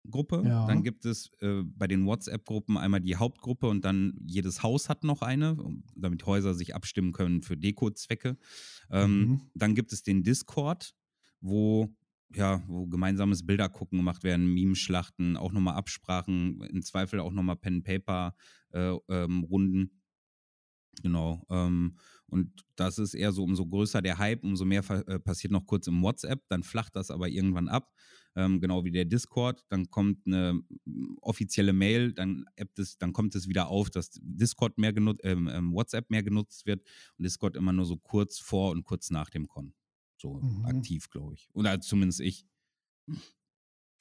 Facebook-Gruppe, 0.08 0.44
Ja. 0.48 0.66
dann 0.68 0.84
gibt 0.84 1.06
es 1.06 1.32
äh, 1.42 1.64
bei 1.64 1.88
den 1.88 2.06
WhatsApp-Gruppen 2.06 2.78
einmal 2.78 3.02
die 3.02 3.16
Hauptgruppe 3.16 3.68
und 3.68 3.84
dann 3.86 4.14
jedes 4.26 4.64
Haus 4.64 4.90
hat 4.90 5.04
noch 5.04 5.22
eine, 5.22 5.58
damit 5.96 6.26
Häuser 6.26 6.54
sich 6.54 6.76
abstimmen 6.76 7.12
können 7.12 7.42
für 7.42 7.58
Deko-Zwecke. 7.58 8.38
Ähm, 8.90 9.18
Mhm. 9.18 9.42
Dann 9.54 9.76
gibt 9.76 9.92
es 9.94 10.04
den 10.04 10.24
Discord, 10.24 10.96
wo 11.42 11.90
ja, 12.36 12.62
wo 12.68 12.86
gemeinsames 12.88 13.46
Bilder 13.46 13.70
gucken 13.70 14.00
gemacht 14.00 14.24
werden, 14.26 14.54
Meme-Schlachten, 14.54 15.38
auch 15.38 15.54
nochmal 15.54 15.76
Absprachen, 15.76 16.60
im 16.62 16.82
Zweifel 16.82 17.22
auch 17.22 17.32
nochmal 17.32 17.56
Pen-Paper-Runden. 17.56 19.92
Genau. 21.02 21.46
Ähm, 21.50 21.98
und 22.28 22.66
das 22.76 22.98
ist 23.00 23.14
eher 23.14 23.32
so, 23.32 23.44
umso 23.44 23.66
größer 23.66 24.02
der 24.02 24.18
Hype, 24.18 24.44
umso 24.44 24.66
mehr 24.66 24.84
äh, 24.90 25.20
passiert 25.20 25.52
noch 25.52 25.66
kurz 25.66 25.88
im 25.88 26.02
WhatsApp, 26.02 26.44
dann 26.50 26.64
flacht 26.64 26.96
das 26.96 27.10
aber 27.10 27.30
irgendwann 27.30 27.70
ab. 27.70 27.94
Ähm, 28.36 28.60
genau 28.60 28.84
wie 28.84 28.92
der 28.92 29.06
Discord, 29.06 29.64
dann 29.70 29.90
kommt 29.90 30.28
eine 30.28 30.62
offizielle 31.22 31.74
Mail, 31.74 32.14
dann, 32.14 32.46
es, 32.76 32.98
dann 32.98 33.14
kommt 33.14 33.34
es 33.34 33.48
wieder 33.48 33.68
auf, 33.70 33.90
dass 33.90 34.12
Discord 34.22 34.78
mehr 34.78 34.94
genutzt, 34.94 35.22
ähm, 35.24 35.48
ähm, 35.48 35.74
WhatsApp 35.74 36.10
mehr 36.12 36.22
genutzt 36.22 36.66
wird 36.66 36.82
und 37.18 37.24
Discord 37.24 37.56
immer 37.56 37.74
nur 37.74 37.86
so 37.86 37.98
kurz 37.98 38.38
vor 38.38 38.72
und 38.72 38.84
kurz 38.84 39.10
nach 39.10 39.30
dem 39.30 39.48
Con. 39.48 39.74
So 40.18 40.40
Mhm. 40.42 40.66
aktiv, 40.66 41.10
glaube 41.10 41.36
ich. 41.36 41.50
Oder 41.54 41.80
zumindest 41.80 42.20
ich. 42.20 42.46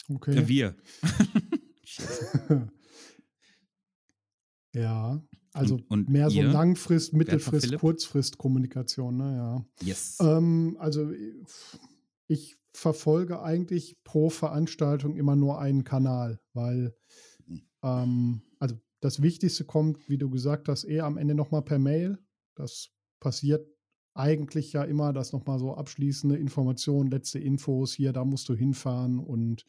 Okay. 0.08 0.48
Wir. 0.48 0.76
ja, 4.74 5.22
also 5.56 5.76
Und- 5.76 5.90
und 5.90 6.10
mehr 6.10 6.30
so 6.30 6.40
Langfrist, 6.42 7.12
Mittelfrist? 7.12 7.76
Kurzfrist-Kommunikation, 7.78 9.16
ne? 9.16 9.36
Ja. 9.36 9.86
Yes. 9.86 10.18
Ähm, 10.20 10.76
also 10.78 11.10
ich 12.28 12.56
verfolge 12.72 13.40
eigentlich 13.42 13.96
pro 14.04 14.30
Veranstaltung 14.30 15.16
immer 15.16 15.36
nur 15.36 15.58
einen 15.58 15.84
Kanal, 15.84 16.40
weil 16.52 16.94
ähm, 17.82 18.42
also 18.58 18.76
das 19.00 19.22
Wichtigste 19.22 19.64
kommt, 19.64 20.08
wie 20.08 20.18
du 20.18 20.28
gesagt 20.30 20.68
hast, 20.68 20.84
eher 20.84 21.04
am 21.04 21.16
Ende 21.16 21.34
nochmal 21.34 21.62
per 21.62 21.78
Mail. 21.78 22.18
Das 22.54 22.90
passiert 23.20 23.66
eigentlich 24.16 24.72
ja 24.72 24.82
immer, 24.82 25.12
dass 25.12 25.32
nochmal 25.32 25.58
so 25.58 25.74
abschließende 25.74 26.36
Informationen, 26.36 27.10
letzte 27.10 27.38
Infos, 27.38 27.92
hier, 27.94 28.12
da 28.12 28.24
musst 28.24 28.48
du 28.48 28.54
hinfahren 28.54 29.18
und 29.18 29.64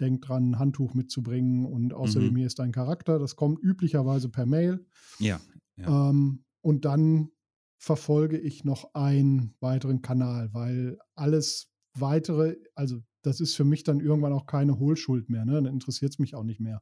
denk 0.00 0.22
dran, 0.22 0.50
ein 0.50 0.58
Handtuch 0.58 0.94
mitzubringen 0.94 1.64
und 1.66 1.94
außerdem 1.94 2.32
Mhm. 2.32 2.36
hier 2.36 2.46
ist 2.46 2.58
dein 2.58 2.72
Charakter. 2.72 3.18
Das 3.18 3.36
kommt 3.36 3.62
üblicherweise 3.62 4.28
per 4.28 4.46
Mail. 4.46 4.84
ja. 5.18 5.40
Ja. 5.76 6.10
Ähm, 6.10 6.44
und 6.60 6.84
dann 6.84 7.30
verfolge 7.78 8.38
ich 8.38 8.64
noch 8.64 8.94
einen 8.94 9.54
weiteren 9.60 10.02
Kanal, 10.02 10.50
weil 10.54 10.98
alles 11.16 11.68
weitere, 11.98 12.56
also 12.76 13.00
das 13.22 13.40
ist 13.40 13.56
für 13.56 13.64
mich 13.64 13.82
dann 13.82 13.98
irgendwann 14.00 14.32
auch 14.32 14.46
keine 14.46 14.78
Hohlschuld 14.78 15.28
mehr. 15.30 15.44
Ne? 15.44 15.54
Dann 15.54 15.66
interessiert 15.66 16.12
es 16.12 16.18
mich 16.20 16.34
auch 16.36 16.44
nicht 16.44 16.60
mehr. 16.60 16.80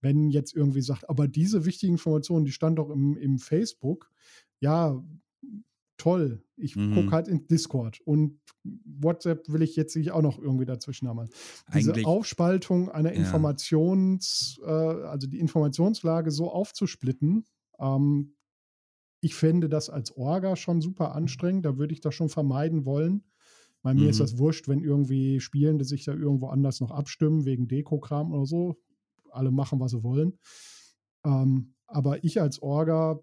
Wenn 0.00 0.30
jetzt 0.30 0.54
irgendwie 0.56 0.80
sagt, 0.80 1.08
aber 1.10 1.28
diese 1.28 1.66
wichtige 1.66 1.92
Information, 1.92 2.44
die 2.46 2.52
stand 2.52 2.78
doch 2.78 2.88
im, 2.90 3.16
im 3.18 3.38
Facebook, 3.38 4.10
ja, 4.60 5.02
toll. 6.00 6.42
Ich 6.56 6.76
Mhm. 6.76 6.94
gucke 6.94 7.10
halt 7.12 7.28
in 7.28 7.46
Discord 7.46 8.00
und 8.04 8.40
WhatsApp 8.64 9.48
will 9.48 9.62
ich 9.62 9.76
jetzt 9.76 9.96
auch 10.10 10.22
noch 10.22 10.38
irgendwie 10.38 10.64
dazwischen 10.66 11.08
haben. 11.08 11.28
Diese 11.74 11.90
Eigentlich- 11.92 12.06
Aufspaltung 12.06 12.88
einer 12.90 13.12
Ja. 13.12 13.20
Informations, 13.20 14.58
äh, 14.64 14.70
also 14.70 15.26
die 15.26 15.38
Informationslage 15.38 16.30
so 16.30 16.50
aufzusplitten, 16.50 17.44
ähm, 17.78 18.34
ich 19.22 19.34
fände 19.34 19.68
das 19.68 19.90
als 19.90 20.16
Orga 20.16 20.56
schon 20.56 20.80
super 20.80 21.14
anstrengend. 21.14 21.66
Da 21.66 21.76
würde 21.76 21.92
ich 21.92 22.00
das 22.00 22.14
schon 22.14 22.28
vermeiden 22.30 22.86
wollen. 22.86 23.24
Bei 23.82 23.94
mir 23.94 24.08
ist 24.10 24.16
Mhm. 24.18 24.22
das 24.24 24.38
wurscht, 24.38 24.68
wenn 24.68 24.80
irgendwie 24.82 25.40
Spielende 25.40 25.84
sich 25.84 26.04
da 26.04 26.12
irgendwo 26.14 26.48
anders 26.48 26.80
noch 26.80 26.90
abstimmen, 26.90 27.44
wegen 27.44 27.68
Dekokram 27.68 28.32
oder 28.32 28.46
so. 28.46 28.76
Alle 29.30 29.50
machen, 29.50 29.78
was 29.80 29.90
sie 29.92 30.02
wollen. 30.02 30.38
Ähm, 31.24 31.74
aber 31.86 32.24
ich 32.24 32.40
als 32.40 32.60
Orga 32.62 33.20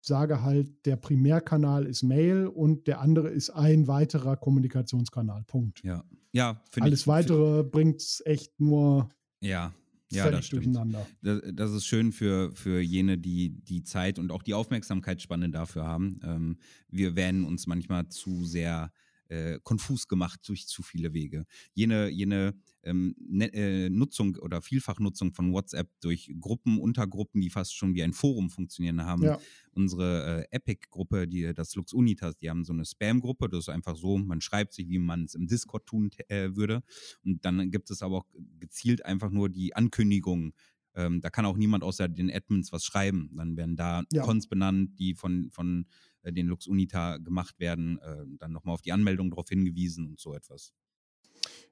sage 0.00 0.42
halt, 0.42 0.86
der 0.86 0.96
Primärkanal 0.96 1.86
ist 1.86 2.02
Mail 2.02 2.46
und 2.46 2.86
der 2.86 3.00
andere 3.00 3.28
ist 3.28 3.50
ein 3.50 3.86
weiterer 3.88 4.36
Kommunikationskanal. 4.36 5.44
Punkt. 5.44 5.82
Ja. 5.84 6.04
Ja, 6.32 6.62
Alles 6.80 7.00
ich. 7.02 7.06
weitere 7.06 7.64
bringt 7.64 8.00
es 8.00 8.22
echt 8.24 8.60
nur 8.60 9.08
Ja. 9.40 9.72
Ja, 10.10 10.30
das 10.30 10.46
stimmt. 10.46 10.64
durcheinander. 10.64 11.06
Das, 11.20 11.42
das 11.52 11.72
ist 11.72 11.84
schön 11.84 12.12
für, 12.12 12.50
für 12.54 12.80
jene, 12.80 13.18
die 13.18 13.50
die 13.50 13.82
Zeit 13.82 14.18
und 14.18 14.32
auch 14.32 14.42
die 14.42 14.54
Aufmerksamkeitsspanne 14.54 15.50
dafür 15.50 15.84
haben. 15.84 16.18
Ähm, 16.24 16.56
wir 16.88 17.14
werden 17.14 17.44
uns 17.44 17.66
manchmal 17.66 18.08
zu 18.08 18.46
sehr 18.46 18.90
äh, 19.28 19.58
konfus 19.62 20.08
gemacht 20.08 20.40
durch 20.46 20.66
zu 20.66 20.82
viele 20.82 21.12
Wege. 21.12 21.44
Jene, 21.74 22.08
jene 22.08 22.54
ähm, 22.82 23.14
ne, 23.18 23.52
äh, 23.52 23.90
Nutzung 23.90 24.36
oder 24.36 24.62
Vielfachnutzung 24.62 25.32
von 25.32 25.52
WhatsApp 25.52 25.90
durch 26.00 26.32
Gruppen, 26.40 26.78
Untergruppen, 26.78 27.40
die 27.40 27.50
fast 27.50 27.76
schon 27.76 27.94
wie 27.94 28.02
ein 28.02 28.12
Forum 28.12 28.50
funktionieren 28.50 29.04
haben. 29.04 29.24
Ja. 29.24 29.38
Unsere 29.72 30.46
äh, 30.50 30.56
Epic-Gruppe, 30.56 31.28
die, 31.28 31.52
das 31.54 31.74
Lux 31.74 31.92
Unitas, 31.92 32.36
die 32.38 32.50
haben 32.50 32.64
so 32.64 32.72
eine 32.72 32.84
Spam-Gruppe. 32.84 33.48
Das 33.48 33.60
ist 33.60 33.68
einfach 33.68 33.96
so, 33.96 34.18
man 34.18 34.40
schreibt 34.40 34.72
sich, 34.72 34.88
wie 34.88 34.98
man 34.98 35.24
es 35.24 35.34
im 35.34 35.46
Discord 35.46 35.86
tun 35.86 36.10
äh, 36.28 36.56
würde. 36.56 36.82
Und 37.24 37.44
dann 37.44 37.70
gibt 37.70 37.90
es 37.90 38.02
aber 38.02 38.18
auch 38.18 38.26
gezielt 38.58 39.04
einfach 39.04 39.30
nur 39.30 39.48
die 39.48 39.74
Ankündigungen. 39.76 40.52
Ähm, 40.94 41.20
da 41.20 41.30
kann 41.30 41.44
auch 41.44 41.56
niemand 41.56 41.84
außer 41.84 42.08
den 42.08 42.30
Admins 42.30 42.72
was 42.72 42.84
schreiben. 42.84 43.30
Dann 43.36 43.56
werden 43.56 43.76
da 43.76 44.02
Ja. 44.12 44.24
Cons 44.24 44.48
benannt, 44.48 44.98
die 44.98 45.14
von, 45.14 45.50
von 45.50 45.86
äh, 46.22 46.32
den 46.32 46.46
Lux 46.46 46.66
Unita 46.66 47.18
gemacht 47.18 47.58
werden. 47.60 47.98
Äh, 47.98 48.24
dann 48.38 48.52
nochmal 48.52 48.74
auf 48.74 48.82
die 48.82 48.92
Anmeldung 48.92 49.30
darauf 49.30 49.48
hingewiesen 49.48 50.06
und 50.06 50.20
so 50.20 50.34
etwas. 50.34 50.72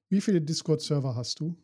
Wie 0.08 0.20
viele 0.20 0.40
Discord-Server 0.40 1.14
hast 1.16 1.40
du? 1.40 1.56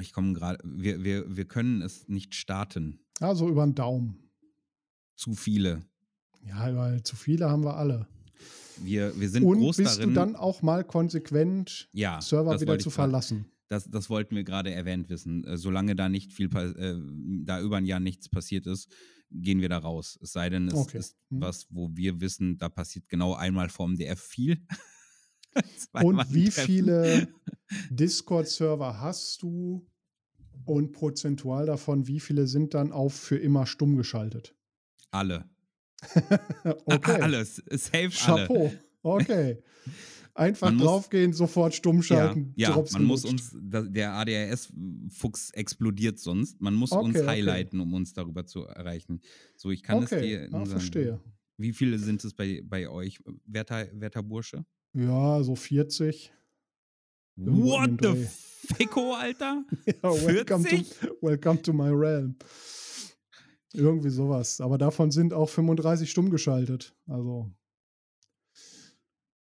Ich 0.00 0.12
komme 0.12 0.32
gerade, 0.32 0.58
wir, 0.64 1.04
wir, 1.04 1.36
wir 1.36 1.44
können 1.46 1.80
es 1.80 2.08
nicht 2.08 2.34
starten. 2.34 3.00
Also 3.20 3.48
über 3.48 3.64
den 3.64 3.74
Daumen. 3.74 4.30
Zu 5.14 5.34
viele. 5.34 5.80
Ja, 6.44 6.76
weil 6.76 7.02
zu 7.02 7.16
viele 7.16 7.48
haben 7.48 7.64
wir 7.64 7.76
alle. 7.76 8.06
Wir, 8.78 9.18
wir 9.18 9.28
sind 9.30 9.44
Und 9.44 9.58
groß 9.58 9.78
bist 9.78 9.96
darin. 9.96 10.10
du 10.10 10.14
dann 10.14 10.36
auch 10.36 10.60
mal 10.62 10.84
konsequent, 10.84 11.88
ja, 11.92 12.20
Server 12.20 12.60
wieder 12.60 12.78
zu 12.78 12.90
verlassen? 12.90 13.46
Das, 13.68 13.90
das 13.90 14.08
wollten 14.10 14.36
wir 14.36 14.44
gerade 14.44 14.72
erwähnt 14.72 15.08
wissen. 15.08 15.44
Äh, 15.44 15.56
solange 15.56 15.96
da 15.96 16.08
nicht 16.08 16.32
viel, 16.32 16.46
äh, 16.56 16.94
da 17.44 17.60
über 17.60 17.76
ein 17.78 17.84
Jahr 17.86 18.00
nichts 18.00 18.28
passiert 18.28 18.66
ist, 18.66 18.92
gehen 19.30 19.60
wir 19.60 19.68
da 19.68 19.78
raus. 19.78 20.18
Es 20.22 20.32
sei 20.32 20.50
denn, 20.50 20.68
es 20.68 20.74
Okay. 20.74 20.98
ist 20.98 21.16
Hm. 21.30 21.40
was, 21.40 21.66
wo 21.70 21.90
wir 21.94 22.20
wissen, 22.20 22.58
da 22.58 22.68
passiert 22.68 23.08
genau 23.08 23.34
einmal 23.34 23.68
vorm 23.68 23.96
DF 23.96 24.20
viel. 24.20 24.64
Und 25.94 26.32
wie 26.34 26.50
Treffen. 26.50 26.66
viele 26.66 27.28
Discord-Server 27.90 29.00
hast 29.00 29.42
du? 29.42 29.86
Und 30.64 30.92
prozentual 30.92 31.66
davon, 31.66 32.06
wie 32.08 32.18
viele 32.18 32.46
sind 32.46 32.74
dann 32.74 32.90
auf 32.90 33.14
für 33.14 33.36
immer 33.36 33.66
stumm 33.66 33.96
geschaltet? 33.96 34.54
Alle. 35.10 35.48
Okay. 36.86 37.20
Alles. 37.20 37.56
Safe 37.70 38.10
alle. 38.26 38.46
Chapeau. 38.46 38.72
Okay. 39.02 39.62
Einfach 40.36 40.66
Man 40.68 40.76
muss- 40.76 40.86
draufgehen, 40.86 41.32
sofort 41.32 41.74
stumm 41.74 41.96
Ja, 41.96 42.02
schalten. 42.02 42.52
ja 42.56 42.72
Drops 42.72 42.92
man 42.92 43.04
muss 43.04 43.24
uns, 43.24 43.56
der 43.58 44.12
ADHS-Fuchs 44.12 45.50
explodiert 45.52 46.18
sonst. 46.18 46.60
Man 46.60 46.74
muss 46.74 46.92
Okay, 46.92 47.04
uns 47.04 47.16
okay. 47.16 47.26
highlighten, 47.26 47.80
um 47.80 47.94
uns 47.94 48.12
darüber 48.12 48.44
zu 48.44 48.64
erreichen. 48.64 49.20
So, 49.56 49.70
ich 49.70 49.82
kann 49.82 50.02
es 50.02 50.10
dir 50.10 50.16
Okay, 50.18 50.48
nur 50.50 50.60
ja, 50.60 50.66
sagen. 50.66 50.70
verstehe. 50.70 51.20
Wie 51.56 51.72
viele 51.72 51.98
sind 51.98 52.22
es 52.22 52.34
bei, 52.34 52.62
bei 52.62 52.86
euch, 52.88 53.18
werter, 53.46 53.86
werter 53.94 54.22
Bursche? 54.22 54.64
Ja, 54.92 55.42
so 55.42 55.54
40. 55.56 56.30
Irgendwo 57.38 57.68
What 57.70 57.90
the. 58.02 58.26
Ficko, 58.74 59.14
Alter? 59.14 59.64
Ja, 59.86 60.10
welcome, 60.26 60.64
40? 60.64 60.98
to, 61.00 61.16
welcome 61.22 61.62
to 61.62 61.72
my 61.72 61.88
realm. 61.88 62.36
Irgendwie 63.72 64.10
sowas. 64.10 64.60
Aber 64.60 64.76
davon 64.76 65.10
sind 65.10 65.32
auch 65.32 65.48
35 65.48 66.10
stumm 66.10 66.28
geschaltet. 66.30 66.94
Also. 67.06 67.50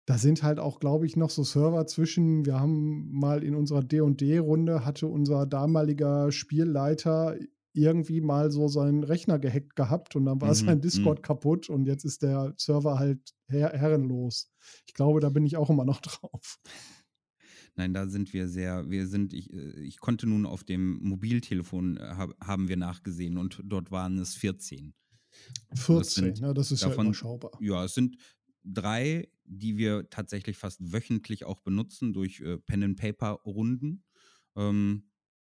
Da 0.07 0.17
sind 0.17 0.41
halt 0.43 0.59
auch, 0.59 0.79
glaube 0.79 1.05
ich, 1.05 1.15
noch 1.15 1.29
so 1.29 1.43
Server 1.43 1.85
zwischen. 1.85 2.45
Wir 2.45 2.59
haben 2.59 3.11
mal 3.11 3.43
in 3.43 3.55
unserer 3.55 3.83
DD-Runde 3.83 4.83
hatte 4.83 5.07
unser 5.07 5.45
damaliger 5.45 6.31
Spielleiter 6.31 7.37
irgendwie 7.73 8.19
mal 8.19 8.51
so 8.51 8.67
seinen 8.67 9.03
Rechner 9.03 9.39
gehackt 9.39 9.75
gehabt 9.77 10.15
und 10.17 10.25
dann 10.25 10.41
war 10.41 10.49
Mhm, 10.49 10.53
sein 10.55 10.81
Discord 10.81 11.23
kaputt 11.23 11.69
und 11.69 11.85
jetzt 11.85 12.03
ist 12.03 12.21
der 12.21 12.53
Server 12.57 12.99
halt 12.99 13.33
her 13.47 13.71
herrenlos. 13.73 14.51
Ich 14.87 14.93
glaube, 14.93 15.21
da 15.21 15.29
bin 15.29 15.45
ich 15.45 15.55
auch 15.55 15.69
immer 15.69 15.85
noch 15.85 16.01
drauf. 16.01 16.59
Nein, 17.75 17.93
da 17.93 18.07
sind 18.07 18.33
wir 18.33 18.49
sehr, 18.49 18.89
wir 18.89 19.07
sind, 19.07 19.33
ich, 19.33 19.53
äh, 19.53 19.79
ich 19.79 19.99
konnte 20.01 20.27
nun 20.27 20.45
auf 20.45 20.65
dem 20.65 20.99
Mobiltelefon, 21.01 21.95
äh, 21.95 22.01
hab, 22.01 22.31
haben 22.45 22.67
wir 22.67 22.75
nachgesehen 22.75 23.37
und 23.37 23.61
dort 23.63 23.91
waren 23.91 24.17
es 24.17 24.35
14. 24.35 24.93
14, 25.75 26.03
sind 26.35 26.41
ne, 26.41 26.53
das 26.53 26.73
ist 26.73 26.81
ja 26.81 26.89
davon- 26.89 27.05
überschaubar. 27.07 27.51
Ja, 27.61 27.85
es 27.85 27.93
sind 27.93 28.17
drei, 28.63 29.27
die 29.45 29.77
wir 29.77 30.09
tatsächlich 30.09 30.57
fast 30.57 30.93
wöchentlich 30.93 31.45
auch 31.45 31.59
benutzen 31.61 32.13
durch 32.13 32.39
äh, 32.41 32.57
Pen-and-Paper-Runden. 32.57 34.03
Ähm, 34.55 35.03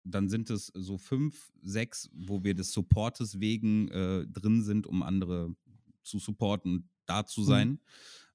dann 0.03 0.29
sind 0.29 0.49
es 0.49 0.67
so 0.67 0.97
fünf, 0.97 1.53
sechs, 1.61 2.09
wo 2.13 2.43
wir 2.43 2.55
des 2.55 2.71
Supportes 2.71 3.39
wegen 3.39 3.89
äh, 3.89 4.25
drin 4.27 4.63
sind, 4.63 4.87
um 4.87 5.03
andere 5.03 5.55
zu 6.03 6.19
supporten 6.19 6.73
und 6.73 6.89
da 7.05 7.25
zu 7.25 7.43
sein. 7.43 7.69
Mhm. 7.69 7.79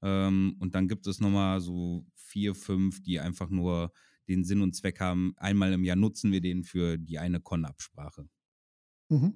Ähm, 0.02 0.56
und 0.60 0.74
dann 0.74 0.88
gibt 0.88 1.06
es 1.06 1.20
nochmal 1.20 1.60
so 1.60 2.06
vier, 2.14 2.54
fünf, 2.54 3.02
die 3.02 3.18
einfach 3.18 3.50
nur 3.50 3.92
den 4.28 4.44
Sinn 4.44 4.62
und 4.62 4.74
Zweck 4.74 5.00
haben. 5.00 5.34
Einmal 5.36 5.72
im 5.72 5.84
Jahr 5.84 5.96
nutzen 5.96 6.32
wir 6.32 6.40
den 6.40 6.64
für 6.64 6.98
die 6.98 7.18
eine 7.18 7.40
Con-Absprache. 7.40 8.28
Mhm. 9.08 9.34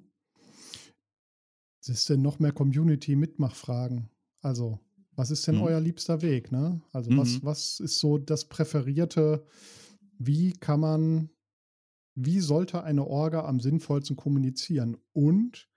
ist 1.85 2.09
denn 2.09 2.21
noch 2.21 2.39
mehr 2.39 2.51
Community-Mitmachfragen? 2.51 4.09
Also, 4.41 4.79
was 5.15 5.31
ist 5.31 5.47
denn 5.47 5.55
mhm. 5.55 5.63
euer 5.63 5.79
liebster 5.79 6.21
Weg? 6.21 6.51
Ne? 6.51 6.81
Also, 6.91 7.11
mhm. 7.11 7.17
was, 7.17 7.43
was 7.43 7.79
ist 7.79 7.99
so 7.99 8.17
das 8.17 8.45
Präferierte? 8.45 9.45
Wie 10.17 10.53
kann 10.53 10.79
man, 10.79 11.29
wie 12.15 12.39
sollte 12.39 12.83
eine 12.83 13.05
Orga 13.07 13.45
am 13.45 13.59
sinnvollsten 13.59 14.15
kommunizieren? 14.15 14.97
Und 15.13 15.69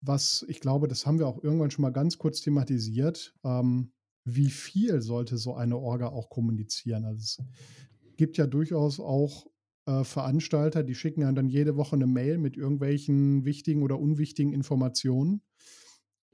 was 0.00 0.44
ich 0.48 0.60
glaube, 0.60 0.88
das 0.88 1.06
haben 1.06 1.18
wir 1.18 1.26
auch 1.26 1.42
irgendwann 1.42 1.70
schon 1.70 1.82
mal 1.82 1.90
ganz 1.90 2.18
kurz 2.18 2.40
thematisiert, 2.40 3.34
ähm, 3.44 3.92
wie 4.24 4.50
viel 4.50 5.02
sollte 5.02 5.36
so 5.36 5.54
eine 5.54 5.78
Orga 5.78 6.08
auch 6.08 6.30
kommunizieren? 6.30 7.04
Also 7.04 7.18
es 7.20 8.16
gibt 8.16 8.36
ja 8.38 8.46
durchaus 8.46 8.98
auch 8.98 9.46
äh, 9.86 10.04
Veranstalter, 10.04 10.82
die 10.82 10.94
schicken 10.94 11.22
einem 11.22 11.36
dann 11.36 11.48
jede 11.48 11.76
Woche 11.76 11.96
eine 11.96 12.06
Mail 12.06 12.38
mit 12.38 12.56
irgendwelchen 12.56 13.44
wichtigen 13.44 13.82
oder 13.82 13.98
unwichtigen 13.98 14.52
Informationen. 14.52 15.42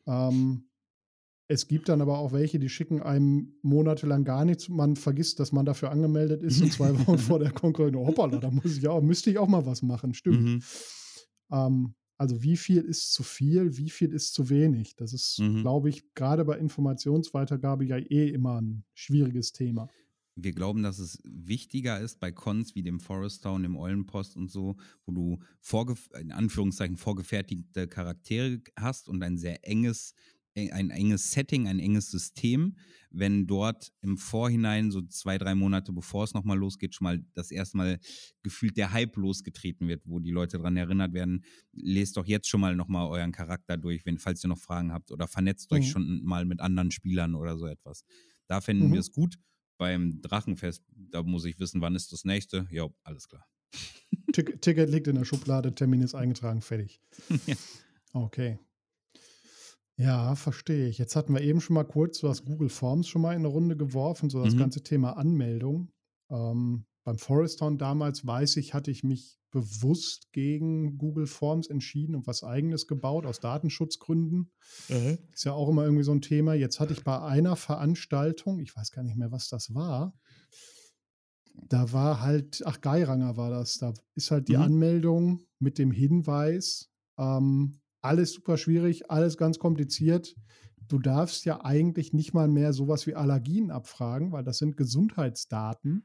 Ähm, 0.07 0.71
es 1.49 1.69
gibt 1.69 1.89
dann 1.89 2.01
aber 2.01 2.19
auch 2.19 2.33
welche, 2.33 2.59
die 2.59 2.69
schicken 2.69 3.03
einem 3.03 3.55
monatelang 3.63 4.25
gar 4.25 4.45
nichts. 4.45 4.69
Man 4.69 4.97
vergisst, 4.97 5.41
dass 5.41 5.53
man 5.53 5.67
dafür 5.67 5.91
angemeldet 5.91 6.43
ist 6.43 6.61
und 6.63 6.73
zwei 6.73 6.99
Wochen 6.99 7.19
vor 7.19 7.39
der 7.39 7.51
Konkurrenz, 7.51 7.97
hoppala, 7.97 8.39
da 8.39 8.51
muss 8.51 8.77
ich 8.77 8.89
auch, 8.89 9.03
müsste 9.03 9.31
ich 9.31 9.39
auch 9.39 9.49
mal 9.49 9.67
was 9.67 9.83
machen, 9.83 10.15
stimmt. 10.15 10.43
Mhm. 10.43 10.63
Ähm, 11.51 11.95
also 12.17 12.43
wie 12.43 12.57
viel 12.57 12.83
ist 12.83 13.13
zu 13.13 13.23
viel, 13.23 13.77
wie 13.77 13.91
viel 13.91 14.13
ist 14.13 14.33
zu 14.33 14.49
wenig? 14.49 14.95
Das 14.97 15.13
ist, 15.13 15.41
mhm. 15.41 15.63
glaube 15.63 15.89
ich, 15.89 16.15
gerade 16.15 16.45
bei 16.45 16.57
Informationsweitergabe 16.57 17.85
ja 17.85 17.99
eh 17.99 18.29
immer 18.29 18.61
ein 18.61 18.85
schwieriges 18.95 19.53
Thema 19.53 19.89
wir 20.35 20.53
glauben, 20.53 20.83
dass 20.83 20.99
es 20.99 21.21
wichtiger 21.25 22.01
ist 22.01 22.21
bei 22.21 22.33
Cons 22.33 22.75
wie 22.75 22.83
dem 22.83 23.01
Forest 23.01 23.43
Town, 23.43 23.63
dem 23.63 23.77
Eulenpost 23.77 24.37
und 24.37 24.51
so, 24.51 24.77
wo 25.05 25.13
du 25.13 25.39
in 26.19 26.33
Anführungszeichen 26.33 26.97
vorgefertigte 26.97 27.87
Charaktere 27.87 28.61
hast 28.77 29.09
und 29.09 29.23
ein 29.23 29.37
sehr 29.37 29.67
enges, 29.69 30.15
ein 30.55 30.91
enges 30.91 31.33
Setting, 31.33 31.67
ein 31.67 31.79
enges 31.79 32.11
System, 32.11 32.77
wenn 33.11 33.47
dort 33.47 33.93
im 34.01 34.19
Vorhinein, 34.19 34.91
so 34.91 35.03
zwei, 35.03 35.39
drei 35.39 35.55
Monate 35.55 35.93
bevor 35.93 36.25
es 36.25 36.35
nochmal 36.35 36.59
losgeht, 36.59 36.95
schon 36.95 37.05
mal 37.05 37.25
das 37.35 37.51
erste 37.51 37.77
Mal 37.77 37.99
gefühlt 38.43 38.77
der 38.77 38.93
Hype 38.93 39.17
losgetreten 39.17 39.89
wird, 39.89 40.03
wo 40.05 40.19
die 40.19 40.31
Leute 40.31 40.59
daran 40.59 40.77
erinnert 40.77 41.13
werden, 41.13 41.45
lest 41.73 42.17
doch 42.17 42.27
jetzt 42.27 42.49
schon 42.49 42.61
mal 42.61 42.77
nochmal 42.77 43.09
euren 43.09 43.33
Charakter 43.33 43.77
durch, 43.77 44.05
wenn, 44.05 44.19
falls 44.19 44.45
ihr 44.45 44.49
noch 44.49 44.59
Fragen 44.59 44.93
habt 44.93 45.11
oder 45.11 45.27
vernetzt 45.27 45.71
mhm. 45.71 45.79
euch 45.79 45.91
schon 45.91 46.23
mal 46.23 46.45
mit 46.45 46.61
anderen 46.61 46.91
Spielern 46.91 47.35
oder 47.35 47.57
so 47.57 47.67
etwas. 47.67 48.05
Da 48.47 48.61
fänden 48.61 48.89
mhm. 48.89 48.93
wir 48.95 49.01
es 49.01 49.13
gut 49.13 49.39
beim 49.79 50.21
Drachenfest, 50.21 50.85
da 50.95 51.23
muss 51.23 51.45
ich 51.45 51.59
wissen, 51.59 51.81
wann 51.81 51.95
ist 51.95 52.13
das 52.13 52.25
nächste. 52.25 52.69
Ja, 52.71 52.89
alles 53.03 53.29
klar. 53.29 53.47
Ticket 54.33 54.91
liegt 54.91 55.09
in 55.09 55.17
der 55.17 55.25
Schublade, 55.25 55.75
Termin 55.75 56.03
ist 56.03 56.15
eingetragen, 56.15 56.61
fertig. 56.61 57.01
ja. 57.47 57.57
Okay. 58.13 58.59
Ja, 59.97 60.35
verstehe 60.35 60.89
ich. 60.89 60.99
Jetzt 60.99 61.17
hatten 61.17 61.35
wir 61.35 61.43
eben 61.43 61.61
schon 61.61 61.75
mal 61.75 61.85
kurz 61.85 62.19
so 62.19 62.29
das 62.29 62.45
Google 62.45 62.71
Forms 62.71 63.09
schon 63.09 63.23
mal 63.23 63.33
in 63.33 63.41
eine 63.41 63.49
Runde 63.49 63.77
geworfen, 63.77 64.31
so 64.31 64.43
das 64.43 64.55
mhm. 64.55 64.59
ganze 64.59 64.83
Thema 64.83 65.17
Anmeldung. 65.17 65.93
Ähm, 66.31 66.87
beim 67.05 67.19
Foreston 67.19 67.79
damals, 67.79 68.27
weiß 68.27 68.57
ich, 68.57 68.75
hatte 68.75 68.91
ich 68.91 69.03
mich 69.03 69.39
bewusst 69.51 70.33
gegen 70.33 70.97
Google 70.97 71.27
Forms 71.27 71.69
entschieden 71.69 72.15
und 72.15 72.27
was 72.27 72.43
eigenes 72.43 72.87
gebaut 72.87 73.27
aus 73.27 73.39
Datenschutzgründen. 73.39 74.51
Mhm. 74.89 75.19
Ist 75.33 75.45
ja 75.45 75.53
auch 75.53 75.69
immer 75.69 75.85
irgendwie 75.85 76.05
so 76.05 76.13
ein 76.13 76.23
Thema. 76.23 76.55
Jetzt 76.55 76.81
hatte 76.81 76.95
ich 76.95 77.05
bei 77.05 77.21
einer 77.21 77.55
Veranstaltung, 77.57 78.61
ich 78.61 78.75
weiß 78.75 78.93
gar 78.93 79.03
nicht 79.03 79.17
mehr, 79.17 79.31
was 79.31 79.49
das 79.49 79.75
war. 79.75 80.15
Da 81.69 81.93
war 81.93 82.23
halt, 82.23 82.63
ach, 82.65 82.81
Geiranger 82.81 83.37
war 83.37 83.51
das. 83.51 83.77
Da 83.77 83.93
ist 84.15 84.31
halt 84.31 84.49
die 84.49 84.57
mhm. 84.57 84.63
Anmeldung 84.63 85.43
mit 85.59 85.79
dem 85.79 85.91
Hinweis, 85.91 86.91
ähm, 87.19 87.82
alles 88.03 88.33
super 88.33 88.57
schwierig, 88.57 89.11
alles 89.11 89.37
ganz 89.37 89.59
kompliziert 89.59 90.35
du 90.93 90.99
darfst 90.99 91.45
ja 91.47 91.65
eigentlich 91.65 92.13
nicht 92.13 92.35
mal 92.35 92.49
mehr 92.49 92.73
sowas 92.73 93.07
wie 93.07 93.15
Allergien 93.15 93.71
abfragen, 93.71 94.33
weil 94.33 94.45
das 94.45 94.59
sind 94.59 94.77
Gesundheitsdaten. 94.77 96.05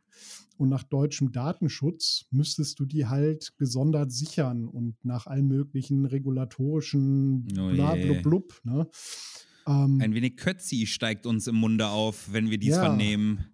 Und 0.57 0.69
nach 0.69 0.83
deutschem 0.83 1.31
Datenschutz 1.31 2.25
müsstest 2.31 2.79
du 2.79 2.85
die 2.85 3.05
halt 3.05 3.53
gesondert 3.57 4.11
sichern 4.11 4.67
und 4.67 4.95
nach 5.03 5.27
allen 5.27 5.47
möglichen 5.47 6.05
regulatorischen 6.05 7.47
oh 7.59 8.21
blub. 8.23 8.59
Ne? 8.63 8.87
Ähm, 9.67 9.99
Ein 10.01 10.13
wenig 10.13 10.37
Kötzi 10.37 10.85
steigt 10.87 11.25
uns 11.25 11.47
im 11.47 11.55
Munde 11.55 11.89
auf, 11.89 12.31
wenn 12.31 12.49
wir 12.49 12.57
dies 12.57 12.75
ja, 12.75 12.85
vernehmen. 12.85 13.45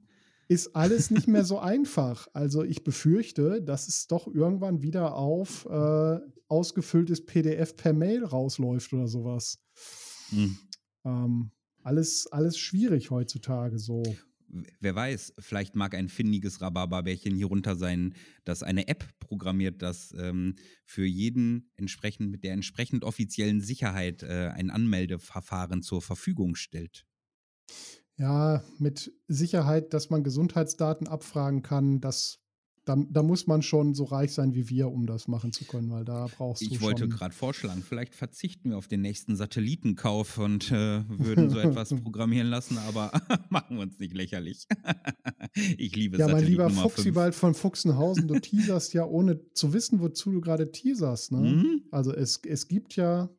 Ist 0.53 0.75
alles 0.75 1.09
nicht 1.09 1.27
mehr 1.27 1.45
so 1.45 1.57
einfach. 1.57 2.27
Also 2.33 2.63
ich 2.63 2.83
befürchte, 2.83 3.59
dass 3.59 3.87
es 3.87 4.05
doch 4.05 4.27
irgendwann 4.27 4.83
wieder 4.83 5.15
auf 5.15 5.65
äh, 5.65 6.19
ausgefülltes 6.47 7.25
PDF 7.25 7.75
per 7.75 7.91
Mail 7.91 8.23
rausläuft 8.23 8.93
oder 8.93 9.07
sowas. 9.07 9.57
Hm. 10.29 10.55
Ähm, 11.05 11.51
alles, 11.81 12.27
alles 12.31 12.59
schwierig 12.59 13.09
heutzutage 13.09 13.79
so. 13.79 14.03
Wer 14.79 14.93
weiß, 14.93 15.33
vielleicht 15.39 15.75
mag 15.75 15.95
ein 15.95 16.07
findiges 16.07 16.61
Rhabarberbärchen 16.61 17.33
hier 17.33 17.47
runter 17.47 17.75
sein, 17.75 18.13
das 18.43 18.61
eine 18.61 18.87
App 18.87 19.07
programmiert, 19.17 19.81
das 19.81 20.13
ähm, 20.15 20.53
für 20.85 21.07
jeden 21.07 21.71
entsprechend 21.77 22.29
mit 22.29 22.43
der 22.43 22.53
entsprechend 22.53 23.03
offiziellen 23.05 23.59
Sicherheit 23.59 24.21
äh, 24.21 24.51
ein 24.53 24.69
Anmeldeverfahren 24.69 25.81
zur 25.81 26.03
Verfügung 26.03 26.53
stellt. 26.53 27.07
Ja, 28.17 28.63
mit 28.77 29.11
Sicherheit, 29.27 29.93
dass 29.93 30.09
man 30.09 30.23
Gesundheitsdaten 30.23 31.07
abfragen 31.07 31.63
kann, 31.63 31.99
das 31.99 32.43
da, 32.85 32.97
da, 33.09 33.23
muss 33.23 33.47
man 33.47 33.61
schon 33.61 33.93
so 33.93 34.03
reich 34.03 34.33
sein 34.33 34.53
wie 34.55 34.69
wir, 34.69 34.89
um 34.89 35.05
das 35.05 35.27
machen 35.27 35.53
zu 35.53 35.63
können, 35.63 35.89
weil 35.89 36.03
da 36.03 36.27
brauchst 36.35 36.61
du 36.61 36.65
Ich 36.65 36.81
wollte 36.81 37.07
gerade 37.07 37.33
vorschlagen, 37.33 37.81
vielleicht 37.81 38.13
verzichten 38.13 38.71
wir 38.71 38.77
auf 38.77 38.87
den 38.87 39.01
nächsten 39.01 39.37
Satellitenkauf 39.37 40.37
und 40.37 40.69
äh, 40.71 41.03
würden 41.07 41.49
so 41.49 41.59
etwas 41.59 41.89
programmieren 41.89 42.47
lassen, 42.47 42.77
aber 42.79 43.11
machen 43.49 43.77
wir 43.77 43.83
uns 43.83 43.99
nicht 43.99 44.13
lächerlich. 44.13 44.67
ich 45.77 45.95
liebe 45.95 46.17
Ja, 46.17 46.27
mein 46.27 46.45
lieber 46.45 46.69
Fuchsibald 46.69 47.35
von 47.35 47.53
Fuchsenhausen, 47.53 48.27
du 48.27 48.39
teaserst 48.39 48.93
ja 48.93 49.05
ohne 49.05 49.39
zu 49.53 49.71
wissen, 49.71 50.01
wozu 50.01 50.31
du 50.31 50.41
gerade 50.41 50.71
teaserst. 50.71 51.31
Ne? 51.31 51.39
Mhm. 51.39 51.83
Also 51.91 52.13
es, 52.13 52.41
es 52.45 52.67
gibt 52.67 52.97
ja 52.97 53.29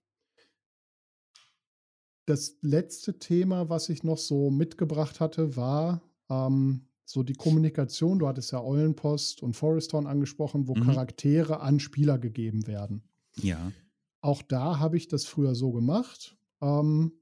das 2.27 2.57
letzte 2.63 3.19
Thema, 3.19 3.69
was 3.69 3.89
ich 3.89 4.03
noch 4.03 4.19
so 4.19 4.51
mitgebracht 4.51 5.21
hatte, 5.21 5.57
war 5.57 6.03
ähm, 6.31 6.87
so 7.05 7.23
die 7.23 7.35
Kommunikation, 7.35 8.19
du 8.19 8.27
hattest 8.27 8.53
ja 8.53 8.63
Eulenpost 8.63 9.43
und 9.43 9.55
Foreston 9.55 10.07
angesprochen, 10.07 10.69
wo 10.69 10.75
mhm. 10.75 10.85
Charaktere 10.85 11.61
an 11.61 11.81
Spieler 11.81 12.19
gegeben 12.19 12.67
werden. 12.67 13.03
Ja. 13.37 13.73
Auch 14.21 14.43
da 14.43 14.79
habe 14.79 14.97
ich 14.97 15.09
das 15.09 15.27
früher 15.27 15.55
so 15.55 15.73
gemacht. 15.73 16.37
Ähm, 16.63 17.13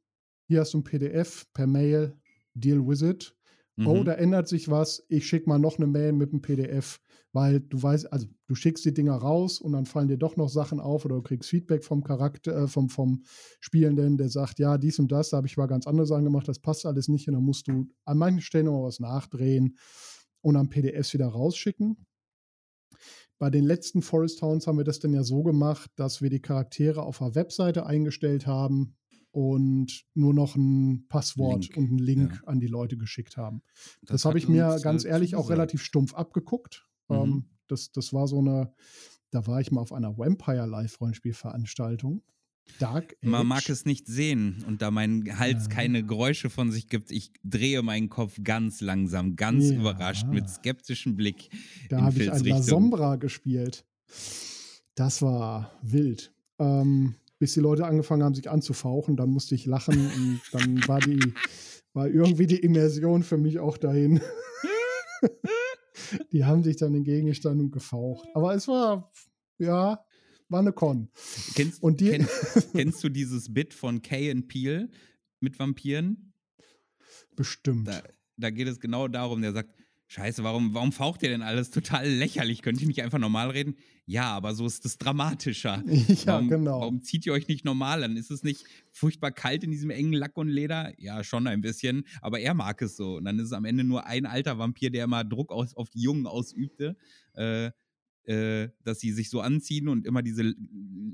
hier 0.47 0.61
hast 0.61 0.75
du 0.75 0.79
ein 0.79 0.85
PDF 0.85 1.47
per 1.53 1.67
Mail, 1.67 2.17
deal 2.55 2.87
with 2.87 3.03
it. 3.03 3.35
Oh, 3.79 3.81
mhm. 3.81 3.87
Oh, 3.89 4.05
da 4.05 4.13
ändert 4.13 4.49
sich 4.49 4.71
was. 4.71 5.05
Ich 5.09 5.27
schicke 5.27 5.49
mal 5.49 5.59
noch 5.59 5.79
eine 5.79 5.87
Mail 5.87 6.13
mit 6.13 6.31
einem 6.31 6.43
PDF 6.43 7.01
weil 7.33 7.61
du 7.61 7.83
weißt, 7.83 8.13
also 8.13 8.27
du 8.47 8.55
schickst 8.55 8.85
die 8.85 8.93
Dinger 8.95 9.15
raus 9.15 9.61
und 9.61 9.73
dann 9.73 9.87
fallen 9.87 10.09
dir 10.09 10.19
doch 10.19 10.37
noch 10.37 10.49
Sachen 10.49 10.81
auf 10.81 11.05
oder 11.05 11.17
du 11.17 11.23
kriegst 11.23 11.49
Feedback 11.49 11.85
vom 11.85 12.05
Charakter, 12.05 12.65
äh, 12.65 12.69
vom, 12.69 12.89
vom 12.89 13.23
Spielenden, 13.61 14.19
der 14.19 14.29
sagt, 14.29 14.59
ja, 14.59 14.79
dies 14.79 14.99
und 14.99 15.11
das, 15.11 15.31
da 15.31 15.39
habe 15.39 15.47
ich 15.47 15.57
mal 15.57 15.67
ganz 15.67 15.87
andere 15.87 16.07
Sachen 16.07 16.25
gemacht, 16.25 16.49
das 16.49 16.59
passt 16.59 16.85
alles 16.87 17.09
nicht 17.09 17.29
und 17.29 17.35
dann 17.35 17.45
musst 17.45 17.69
du 17.69 17.87
an 18.05 18.19
manchen 18.19 18.43
Stellen 18.43 18.67
noch 18.67 18.85
was 18.85 19.01
nachdrehen 19.01 19.77
und 20.43 20.55
dann 20.55 20.69
PDFs 20.69 21.15
wieder 21.15 21.29
rausschicken. 21.29 22.07
Bei 23.39 23.51
den 23.51 23.65
letzten 23.65 24.03
Forest 24.03 24.39
Towns 24.39 24.67
haben 24.67 24.79
wir 24.79 24.85
das 24.85 25.01
dann 25.01 25.13
ja 25.13 25.25
so 25.25 25.43
gemacht, 25.43 25.91
dass 25.97 26.23
wir 26.23 26.31
die 26.31 26.41
Charaktere 26.41 27.03
auf 27.03 27.19
der 27.19 27.35
Webseite 27.35 27.87
eingestellt 27.87 28.47
haben 28.47 28.95
und 29.33 30.05
nur 30.15 30.35
noch 30.35 30.55
ein 30.55 31.07
Passwort 31.09 31.65
Link. 31.65 31.77
und 31.77 31.89
einen 31.89 31.99
Link 31.99 32.35
ja. 32.35 32.49
an 32.49 32.61
die 32.61 32.69
Leute 32.69 32.97
geschickt 32.97 33.37
haben. 33.37 33.63
Das, 34.03 34.11
das 34.11 34.25
habe 34.27 34.39
ich 34.39 34.47
mir 34.49 34.79
ganz 34.83 35.05
ehrlich 35.05 35.35
auch 35.35 35.51
relativ 35.51 35.83
stumpf 35.83 36.15
abgeguckt. 36.15 36.87
Mhm. 37.13 37.33
Ähm, 37.33 37.45
das, 37.69 37.93
das 37.93 38.13
war 38.13 38.27
so 38.27 38.39
eine, 38.39 38.73
da 39.31 39.47
war 39.47 39.61
ich 39.61 39.71
mal 39.71 39.81
auf 39.81 39.93
einer 39.93 40.17
Vampire 40.19 40.67
Live-Rollenspielveranstaltung. 40.67 42.23
Dark 42.79 43.17
Age. 43.23 43.29
Man 43.29 43.47
mag 43.47 43.69
es 43.69 43.85
nicht 43.85 44.07
sehen 44.07 44.65
und 44.67 44.83
da 44.83 44.91
mein 44.91 45.39
Hals 45.39 45.65
ja. 45.65 45.75
keine 45.75 46.05
Geräusche 46.05 46.49
von 46.49 46.71
sich 46.71 46.89
gibt, 46.89 47.11
ich 47.11 47.33
drehe 47.43 47.83
meinen 47.83 48.09
Kopf 48.09 48.39
ganz 48.43 48.81
langsam, 48.81 49.37
ganz 49.37 49.71
ja. 49.71 49.77
überrascht, 49.77 50.27
mit 50.29 50.49
skeptischem 50.49 51.17
Blick. 51.17 51.51
Da 51.89 52.03
habe 52.03 52.23
ich 52.23 52.31
ein 52.31 52.45
La 52.45 52.63
Sombra 52.63 53.17
gespielt. 53.17 53.85
Das 54.95 55.23
war 55.23 55.73
wild. 55.83 56.33
Ähm, 56.59 57.17
bis 57.39 57.55
die 57.55 57.61
Leute 57.61 57.87
angefangen 57.87 58.23
haben, 58.23 58.35
sich 58.35 58.49
anzufauchen, 58.49 59.17
dann 59.17 59.31
musste 59.31 59.55
ich 59.55 59.67
lachen 59.67 59.99
und 59.99 60.41
dann 60.53 60.87
war 60.87 61.01
die, 61.01 61.35
war 61.93 62.09
irgendwie 62.09 62.47
die 62.47 62.59
Immersion 62.59 63.23
für 63.23 63.39
mich 63.39 63.59
auch 63.59 63.77
dahin. 63.77 64.21
Die 66.33 66.45
haben 66.45 66.63
sich 66.63 66.77
dann 66.77 66.95
entgegengestanden 66.95 67.67
und 67.67 67.73
gefaucht. 67.73 68.27
Aber 68.35 68.55
es 68.55 68.67
war, 68.69 69.11
ja, 69.59 70.05
war 70.49 70.61
eine 70.61 70.73
Con. 70.73 71.09
Kennst, 71.55 71.83
Und 71.83 72.01
die- 72.01 72.11
kenn, 72.11 72.29
kennst 72.73 73.03
du 73.05 73.09
dieses 73.09 73.53
Bit 73.53 73.75
von 73.75 74.03
Kay 74.03 74.31
and 74.31 74.49
Peel 74.49 74.91
mit 75.41 75.59
Vampiren? 75.59 76.33
Bestimmt. 77.37 77.89
Da, 77.89 78.03
da 78.37 78.51
geht 78.51 78.69
es 78.69 78.81
genau 78.81 79.09
darum, 79.09 79.43
der 79.43 79.53
sagt, 79.53 79.71
Scheiße, 80.09 80.45
warum, 80.45 80.75
warum 80.75 80.93
faucht 80.93 81.23
ihr 81.23 81.31
denn 81.31 81.43
alles? 81.43 81.71
Total 81.71 82.07
lächerlich. 82.07 82.61
Könnt 82.61 82.81
ihr 82.83 82.87
nicht 82.87 83.03
einfach 83.03 83.19
normal 83.19 83.51
reden? 83.51 83.77
Ja, 84.07 84.35
aber 84.35 84.55
so 84.55 84.67
ist 84.67 84.85
es 84.85 84.99
dramatischer. 84.99 85.83
ja, 85.87 86.27
warum, 86.27 86.49
genau. 86.49 86.81
Warum 86.81 87.03
zieht 87.03 87.25
ihr 87.25 87.33
euch 87.33 87.47
nicht 87.47 87.65
normal 87.65 88.03
an? 88.03 88.17
Ist 88.17 88.31
es 88.31 88.43
nicht 88.43 88.65
furchtbar 88.91 89.31
kalt 89.31 89.63
in 89.63 89.71
diesem 89.71 89.91
engen 89.91 90.13
Lack 90.13 90.37
und 90.37 90.49
Leder? 90.49 90.93
Ja, 90.99 91.23
schon 91.23 91.47
ein 91.47 91.61
bisschen. 91.61 92.05
Aber 92.21 92.41
er 92.41 92.55
mag 92.55 92.83
es 92.83 92.97
so. 92.97 93.17
Und 93.17 93.25
dann 93.25 93.39
ist 93.39 93.47
es 93.47 93.53
am 93.53 93.65
Ende 93.65 93.85
nur 93.85 94.07
ein 94.07 94.27
alter 94.27 94.59
Vampir, 94.59 94.91
der 94.91 95.05
immer 95.05 95.25
Druck 95.25 95.53
aus, 95.53 95.75
auf 95.77 95.89
die 95.91 96.03
Jungen 96.03 96.27
ausübte, 96.27 96.97
äh, 97.35 97.71
äh, 98.25 98.71
dass 98.83 99.01
sie 99.01 99.13
sich 99.13 99.31
so 99.31 99.41
anziehen 99.41 99.89
und 99.89 100.07
immer 100.07 100.23
diese 100.23 100.53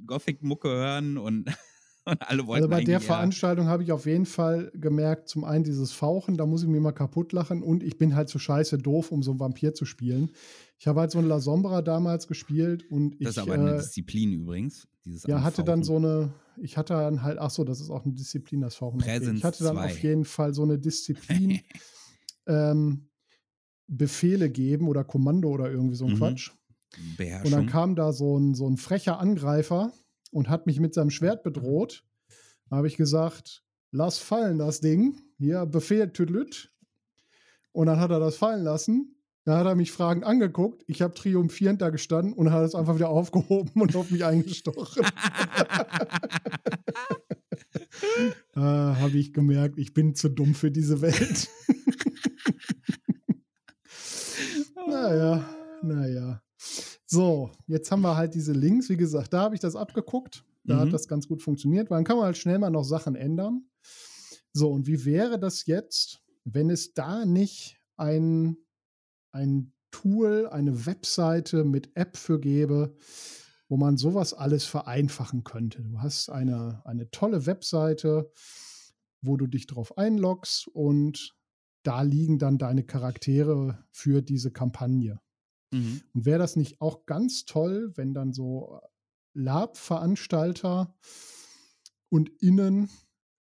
Gothic-Mucke 0.07 0.68
hören 0.68 1.18
und, 1.18 1.47
und 2.11 2.23
alle 2.29 2.47
wollten 2.47 2.65
Also 2.65 2.69
bei 2.69 2.85
der 2.85 3.01
Veranstaltung 3.01 3.67
habe 3.67 3.83
ich 3.83 3.93
auf 3.93 4.07
jeden 4.07 4.27
Fall 4.27 4.71
gemerkt, 4.75 5.29
zum 5.29 5.45
einen 5.45 5.65
dieses 5.65 5.93
Fauchen, 5.93 6.37
da 6.37 6.47
muss 6.47 6.63
ich 6.63 6.69
mir 6.69 6.81
mal 6.81 6.93
kaputt 6.93 7.33
lachen 7.33 7.63
und 7.63 7.83
ich 7.83 7.99
bin 7.99 8.15
halt 8.17 8.29
so 8.29 8.39
scheiße 8.39 8.79
doof, 8.79 9.13
um 9.13 9.23
so 9.23 9.31
einen 9.33 9.41
Vampir 9.41 9.75
zu 9.75 9.85
spielen. 9.85 10.31
Ich 10.79 10.87
habe 10.87 11.01
halt 11.01 11.11
so 11.11 11.19
einen 11.19 11.29
La 11.29 11.41
Sombra 11.41 11.83
damals 11.83 12.27
gespielt 12.29 12.85
und 12.91 13.15
ich 13.15 13.25
Das 13.27 13.37
ist 13.37 13.39
aber 13.43 13.55
eine 13.55 13.75
äh, 13.75 13.77
Disziplin 13.79 14.33
übrigens. 14.33 14.87
Dieses 15.05 15.25
ja, 15.25 15.43
hatte 15.43 15.65
dann 15.65 15.83
so 15.83 15.97
eine, 15.97 16.33
ich 16.61 16.77
hatte 16.77 16.93
dann 16.95 17.23
halt, 17.23 17.39
ach 17.39 17.51
so, 17.51 17.65
das 17.65 17.81
ist 17.81 17.91
auch 17.91 18.05
eine 18.05 18.15
Disziplin, 18.15 18.61
das 18.61 18.75
Fauchen. 18.77 18.99
Präsenz 19.01 19.39
Ich 19.39 19.45
hatte 19.45 19.65
dann 19.65 19.77
zwei. 19.77 19.87
auf 19.87 20.03
jeden 20.03 20.25
Fall 20.25 20.53
so 20.55 20.63
eine 20.63 20.79
Disziplin, 20.79 21.61
ähm, 22.47 23.09
Befehle 23.87 24.51
geben 24.51 24.87
oder 24.89 25.03
Kommando 25.05 25.49
oder 25.49 25.71
irgendwie 25.71 25.97
so 25.97 26.05
ein 26.07 26.13
Mhm. 26.13 26.17
Quatsch. 26.19 26.51
Und 26.51 27.07
dann 27.09 27.17
Beherrschung. 27.17 27.67
kam 27.67 27.97
da 27.97 28.13
so 28.13 28.39
ein, 28.39 28.55
so 28.55 28.67
ein 28.69 28.77
frecher 28.77 29.19
Angreifer 29.19 29.93
und 30.31 30.49
hat 30.49 30.66
mich 30.66 30.81
mit 30.81 30.95
seinem 30.95 31.11
Schwert 31.11 31.43
bedroht. 31.43 32.05
Da 32.70 32.76
habe 32.76 32.89
ich 32.89 32.97
gesagt, 32.97 33.62
lass 33.91 34.18
fallen 34.18 34.59
das 34.59 34.81
Ding. 34.81 35.20
Hier, 35.39 35.66
Befehl 35.66 36.12
Tüdelüt. 36.12 36.72
Und 37.72 37.87
dann 37.87 38.01
hat 38.01 38.11
er 38.11 38.20
das 38.20 38.37
fallen 38.37 38.64
lassen. 38.64 39.14
Dann 39.45 39.59
hat 39.61 39.66
er 39.66 39.74
mich 39.76 39.93
fragend 39.93 40.24
angeguckt. 40.24 40.85
Ich 40.87 41.01
habe 41.01 41.14
triumphierend 41.14 41.81
da 41.81 41.89
gestanden 41.91 42.35
und 42.35 42.53
hat 42.53 42.66
es 42.66 42.74
einfach 42.74 42.97
wieder 42.97 43.09
aufgehoben 43.11 43.81
und 43.81 43.97
auf 43.97 44.11
mich 44.11 44.24
eingestochen. 44.24 45.05
da 48.53 48.97
habe 49.01 49.16
ich 49.16 49.33
gemerkt, 49.33 49.79
ich 49.79 49.95
bin 49.95 50.14
zu 50.14 50.29
dumm 50.29 50.55
für 50.55 50.70
diese 50.70 51.01
Welt. 51.01 51.49
naja, 54.87 55.49
naja. 55.83 56.43
So, 57.11 57.51
jetzt 57.67 57.91
haben 57.91 58.03
wir 58.03 58.17
halt 58.17 58.35
diese 58.35 58.53
Links. 58.53 58.91
Wie 58.91 58.97
gesagt, 58.99 59.33
da 59.33 59.41
habe 59.41 59.55
ich 59.55 59.61
das 59.61 59.77
abgeguckt. 59.77 60.45
Da 60.65 60.77
Mhm. 60.77 60.81
hat 60.81 60.93
das 60.93 61.09
ganz 61.09 61.27
gut 61.27 61.43
funktioniert, 61.43 61.91
weil 61.91 61.97
dann 61.99 62.05
kann 62.05 62.17
man 62.17 62.27
halt 62.27 62.37
schnell 62.37 62.59
mal 62.59 62.69
noch 62.71 62.85
Sachen 62.85 63.15
ändern. 63.17 63.65
So, 64.53 64.71
und 64.71 64.87
wie 64.87 65.05
wäre 65.07 65.39
das 65.39 65.65
jetzt, 65.67 66.21
wenn 66.45 66.69
es 66.69 66.93
da 66.93 67.25
nicht 67.25 67.81
ein, 67.97 68.59
ein 69.33 69.73
Tool, 69.91 70.49
eine 70.49 70.85
Webseite 70.87 71.65
mit 71.65 71.97
App 71.97 72.17
für 72.19 72.39
gäbe, 72.41 72.95
wo 73.71 73.79
man 73.79 73.97
sowas 73.97 74.35
alles 74.35 74.65
vereinfachen 74.65 75.45
könnte? 75.45 75.83
Du 75.83 76.01
hast 76.01 76.29
eine, 76.29 76.83
eine 76.85 77.11
tolle 77.11 77.47
Webseite, 77.47 78.31
wo 79.23 79.37
du 79.39 79.47
dich 79.47 79.67
drauf 79.67 79.97
einloggst 79.97 80.69
und 80.69 81.35
da 81.85 82.03
liegen 82.03 82.39
dann 82.39 82.59
deine 82.59 82.85
Charaktere 82.85 83.83
für 83.93 84.21
diese 84.21 84.51
Kampagne. 84.51 85.21
Mhm. 85.73 86.03
Und 86.14 86.25
wäre 86.25 86.39
das 86.39 86.57
nicht 86.57 86.81
auch 86.81 87.07
ganz 87.07 87.45
toll, 87.45 87.93
wenn 87.97 88.14
dann 88.14 88.33
so 88.33 88.81
Lab-Veranstalter 89.35 90.95
und 92.09 92.31
Innen 92.41 92.89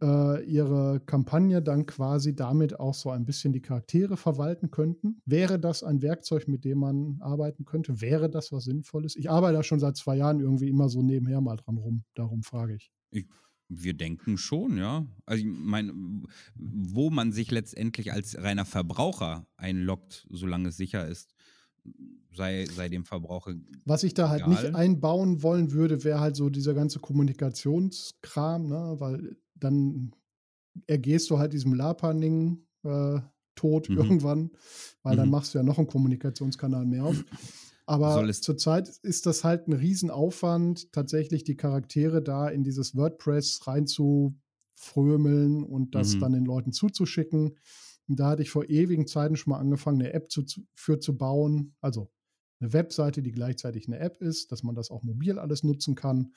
äh, 0.03 0.45
ihre 0.45 1.01
Kampagne 1.01 1.63
dann 1.63 1.87
quasi 1.87 2.35
damit 2.35 2.79
auch 2.79 2.95
so 2.95 3.11
ein 3.11 3.25
bisschen 3.25 3.53
die 3.53 3.63
Charaktere 3.63 4.17
verwalten 4.17 4.71
könnten? 4.71 5.21
Wäre 5.25 5.59
das 5.59 5.83
ein 5.83 6.03
Werkzeug, 6.03 6.49
mit 6.49 6.65
dem 6.65 6.79
man 6.79 7.19
arbeiten 7.21 7.65
könnte? 7.65 8.01
Wäre 8.01 8.31
das 8.31 8.53
was 8.53 8.65
Sinnvolles? 8.65 9.17
Ich 9.17 9.31
arbeite 9.31 9.59
da 9.59 9.63
schon 9.63 9.81
seit 9.81 9.97
zwei 9.97 10.17
Jahren 10.17 10.41
irgendwie 10.41 10.69
immer 10.69 10.89
so 10.89 11.03
nebenher 11.03 11.41
mal 11.41 11.57
dran 11.57 11.77
rum. 11.77 12.05
Darum 12.15 12.43
frage 12.43 12.77
ich. 12.77 12.91
Wir 13.73 13.95
denken 13.95 14.37
schon, 14.37 14.79
ja. 14.79 15.07
Also 15.27 15.45
ich 15.45 15.49
meine, 15.49 15.93
wo 16.57 17.11
man 17.11 17.31
sich 17.31 17.53
letztendlich 17.53 18.13
als 18.13 18.37
reiner 18.37 18.65
Verbraucher 18.65 19.47
einloggt, 19.57 20.27
solange 20.29 20.71
es 20.71 20.77
sicher 20.77 21.07
ist, 21.07 21.35
sei, 22.33 22.67
sei 22.67 22.89
dem 22.89 23.05
Verbraucher. 23.05 23.55
Was 23.85 24.03
ich 24.03 24.15
da 24.15 24.29
halt 24.29 24.43
Egal. 24.43 24.51
nicht 24.51 24.75
einbauen 24.75 25.43
wollen 25.43 25.73
würde, 25.73 26.05
wäre 26.05 26.21
halt 26.21 26.37
so 26.37 26.49
dieser 26.51 26.75
ganze 26.75 26.99
Kommunikationskram, 27.01 28.67
ne? 28.69 28.97
weil 28.99 29.37
dann 29.55 30.13
ergehst 30.87 31.31
du 31.31 31.39
halt 31.39 31.53
diesem 31.53 31.75
Lapaning 31.75 32.67
äh, 32.85 33.21
tot 33.55 33.89
Mhm. 33.91 33.97
irgendwann, 33.97 34.51
weil 35.03 35.17
dann 35.17 35.27
Mhm. 35.27 35.33
machst 35.33 35.55
du 35.55 35.59
ja 35.59 35.65
noch 35.65 35.79
einen 35.79 35.87
Kommunikationskanal 35.89 36.87
mehr 36.87 37.05
auf. 37.05 37.25
Aber 37.87 38.33
zurzeit 38.33 38.89
ist 39.03 39.27
das 39.27 39.43
halt 39.43 39.67
ein 39.67 39.73
Riesenaufwand, 39.73 40.93
tatsächlich 40.93 41.43
die 41.43 41.57
Charaktere 41.57 42.23
da 42.23 42.49
in 42.49 42.63
dieses 42.63 42.95
WordPress 42.97 43.67
reinzufrömeln 43.67 45.65
und 45.65 45.95
das 45.97 46.15
Mhm. 46.15 46.21
dann 46.21 46.33
den 46.33 46.45
Leuten 46.45 46.73
zuzuschicken. 46.73 47.57
Und 48.11 48.19
da 48.19 48.31
hatte 48.31 48.43
ich 48.43 48.51
vor 48.51 48.69
ewigen 48.69 49.07
Zeiten 49.07 49.37
schon 49.37 49.53
mal 49.53 49.61
angefangen, 49.61 50.01
eine 50.01 50.13
App 50.13 50.31
zu, 50.33 50.45
für 50.75 50.99
zu 50.99 51.17
bauen. 51.17 51.77
Also 51.81 52.11
eine 52.59 52.73
Webseite, 52.73 53.23
die 53.23 53.31
gleichzeitig 53.31 53.87
eine 53.87 54.01
App 54.01 54.21
ist, 54.21 54.51
dass 54.51 54.65
man 54.65 54.75
das 54.75 54.91
auch 54.91 55.05
mobil 55.05 55.39
alles 55.39 55.63
nutzen 55.63 55.95
kann, 55.95 56.33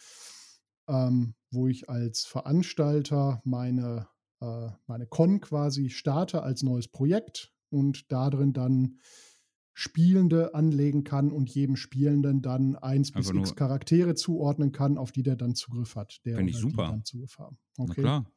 ähm, 0.88 1.34
wo 1.52 1.68
ich 1.68 1.90
als 1.90 2.26
Veranstalter 2.26 3.42
meine, 3.44 4.08
äh, 4.40 4.70
meine 4.86 5.08
Con 5.08 5.42
quasi 5.42 5.90
starte 5.90 6.44
als 6.44 6.62
neues 6.62 6.88
Projekt 6.88 7.52
und 7.72 8.12
darin 8.12 8.54
dann 8.54 9.00
Spielende 9.74 10.54
anlegen 10.54 11.04
kann 11.04 11.32
und 11.32 11.50
jedem 11.50 11.76
Spielenden 11.76 12.44
dann 12.44 12.76
eins 12.76 13.12
bis 13.12 13.30
Einfach 13.30 13.40
x 13.42 13.50
nur- 13.50 13.56
Charaktere 13.56 14.14
zuordnen 14.14 14.72
kann, 14.72 15.00
auf 15.00 15.12
die 15.12 15.24
der 15.24 15.36
dann 15.38 15.56
Zugriff 15.56 15.96
hat. 15.96 16.20
Der 16.26 16.38
Find 16.38 16.52
ich 16.52 16.58
super. 16.58 16.90
Dann 16.90 17.04
Zugriff 17.04 17.40
haben. 17.40 17.58
Na 17.78 17.86
Okay. 17.86 18.02
klar. 18.02 18.32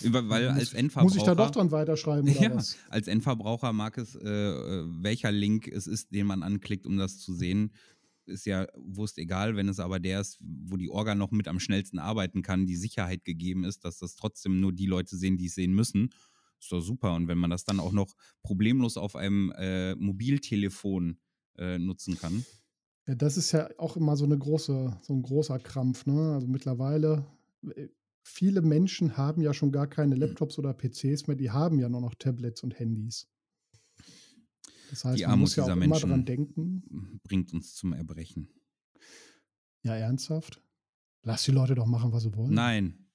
Weil, 0.00 0.28
weil 0.28 0.48
Muss- 0.50 0.58
als 0.58 0.74
Endverbraucher. 0.74 1.04
Muss 1.04 1.16
ich 1.16 1.22
da 1.22 1.34
doch 1.34 1.50
dran 1.50 1.70
weiterschreiben 1.70 2.28
oder 2.30 2.40
Ja, 2.42 2.54
was? 2.54 2.76
als 2.88 3.08
Endverbraucher 3.08 3.72
mag 3.72 3.98
es, 3.98 4.14
äh, 4.14 4.28
äh, 4.28 4.84
welcher 5.02 5.32
Link 5.32 5.68
es 5.68 5.86
ist, 5.86 6.12
den 6.12 6.26
man 6.26 6.42
anklickt, 6.42 6.86
um 6.86 6.96
das 6.96 7.18
zu 7.18 7.34
sehen. 7.34 7.72
Ist 8.24 8.46
ja 8.46 8.66
wurst 8.76 9.18
egal, 9.18 9.56
wenn 9.56 9.68
es 9.68 9.80
aber 9.80 9.98
der 9.98 10.20
ist, 10.20 10.38
wo 10.40 10.76
die 10.76 10.88
Orga 10.90 11.14
noch 11.16 11.32
mit 11.32 11.48
am 11.48 11.58
schnellsten 11.58 11.98
arbeiten 11.98 12.42
kann, 12.42 12.66
die 12.66 12.76
Sicherheit 12.76 13.24
gegeben 13.24 13.64
ist, 13.64 13.84
dass 13.84 13.98
das 13.98 14.14
trotzdem 14.14 14.60
nur 14.60 14.72
die 14.72 14.86
Leute 14.86 15.16
sehen, 15.16 15.36
die 15.38 15.46
es 15.46 15.54
sehen 15.56 15.74
müssen. 15.74 16.10
Ist 16.60 16.70
doch 16.70 16.80
super. 16.80 17.14
Und 17.16 17.26
wenn 17.26 17.38
man 17.38 17.50
das 17.50 17.64
dann 17.64 17.80
auch 17.80 17.90
noch 17.90 18.14
problemlos 18.42 18.96
auf 18.96 19.16
einem 19.16 19.50
äh, 19.56 19.96
Mobiltelefon 19.96 21.18
äh, 21.58 21.78
nutzen 21.78 22.16
kann. 22.16 22.46
Ja, 23.08 23.16
das 23.16 23.36
ist 23.36 23.50
ja 23.50 23.68
auch 23.78 23.96
immer 23.96 24.16
so 24.16 24.24
eine 24.24 24.38
große, 24.38 24.96
so 25.02 25.12
ein 25.12 25.22
großer 25.22 25.58
Krampf. 25.58 26.06
Ne? 26.06 26.34
Also 26.34 26.46
mittlerweile, 26.46 27.26
äh, 27.74 27.88
viele 28.22 28.62
Menschen 28.62 29.16
haben 29.16 29.40
ja 29.42 29.52
schon 29.54 29.72
gar 29.72 29.86
keine 29.86 30.14
Laptops 30.14 30.58
oder 30.58 30.72
PCs 30.74 31.26
mehr, 31.26 31.36
die 31.36 31.50
haben 31.50 31.78
ja 31.78 31.88
nur 31.88 32.00
noch 32.00 32.14
Tablets 32.14 32.62
und 32.62 32.78
Handys. 32.78 33.28
Das 34.90 35.04
heißt, 35.04 35.18
Die 35.18 35.22
man 35.22 35.32
Armut 35.32 35.40
muss 35.42 35.56
ja 35.56 35.62
auch 35.62 35.66
dieser 35.68 35.76
immer 35.76 35.86
Menschen. 35.86 36.08
dran 36.10 36.24
denken. 36.24 37.20
Bringt 37.24 37.52
uns 37.52 37.74
zum 37.74 37.92
Erbrechen. 37.94 38.48
Ja, 39.82 39.96
ernsthaft? 39.96 40.62
Lass 41.24 41.44
die 41.44 41.50
Leute 41.52 41.74
doch 41.74 41.86
machen, 41.86 42.12
was 42.12 42.24
sie 42.24 42.34
wollen. 42.36 42.52
Nein. 42.54 43.06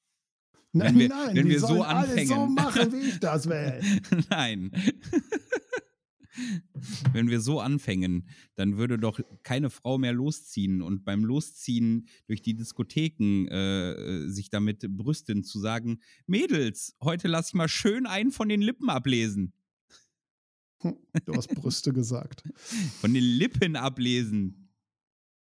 nein, 0.72 0.94
wenn 0.96 1.00
wir- 1.00 1.10
nein, 1.10 1.36
wenn 1.36 1.48
wir 1.48 1.60
so 1.60 1.84
alles 1.84 2.28
so 2.28 2.34
anfangen. 2.34 2.54
machen, 2.56 2.92
wie 2.94 3.10
ich 3.10 3.20
das 3.20 3.46
will. 3.50 3.82
Nein. 4.30 4.72
Wenn 7.14 7.30
wir 7.30 7.42
so 7.42 7.60
anfangen, 7.60 8.30
dann 8.56 8.78
würde 8.78 8.98
doch 8.98 9.20
keine 9.44 9.70
Frau 9.70 9.98
mehr 9.98 10.14
losziehen 10.14 10.82
und 10.82 11.06
beim 11.06 11.24
Losziehen 11.24 12.08
durch 12.28 12.42
die 12.42 12.54
Diskotheken 12.54 13.48
äh, 13.48 14.30
sich 14.30 14.50
damit 14.50 14.86
brüsten, 14.90 15.44
zu 15.44 15.60
sagen: 15.60 16.00
Mädels, 16.26 16.96
heute 17.02 17.28
lass 17.28 17.50
ich 17.50 17.54
mal 17.54 17.70
schön 17.70 18.06
einen 18.06 18.32
von 18.32 18.50
den 18.50 18.62
Lippen 18.62 18.90
ablesen. 18.90 19.54
Du 20.80 21.34
hast 21.34 21.48
Brüste 21.56 21.92
gesagt. 21.92 22.44
Von 23.02 23.14
den 23.14 23.24
Lippen 23.24 23.76
ablesen. 23.76 24.70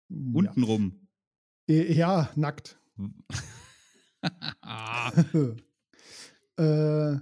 Ja. 0.08 0.16
Untenrum. 0.34 1.08
Äh, 1.68 1.92
ja, 1.92 2.30
nackt. 2.36 2.80
Äh, 6.58 7.18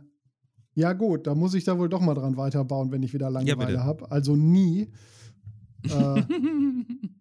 ja, 0.74 0.92
gut, 0.92 1.26
da 1.26 1.34
muss 1.34 1.54
ich 1.54 1.64
da 1.64 1.78
wohl 1.78 1.88
doch 1.88 2.00
mal 2.00 2.14
dran 2.14 2.36
weiterbauen, 2.36 2.90
wenn 2.90 3.02
ich 3.02 3.14
wieder 3.14 3.30
Langeweile 3.30 3.72
bitte. 3.72 3.84
habe. 3.84 4.10
Also 4.10 4.36
nie. 4.36 4.90
Äh, 5.84 6.22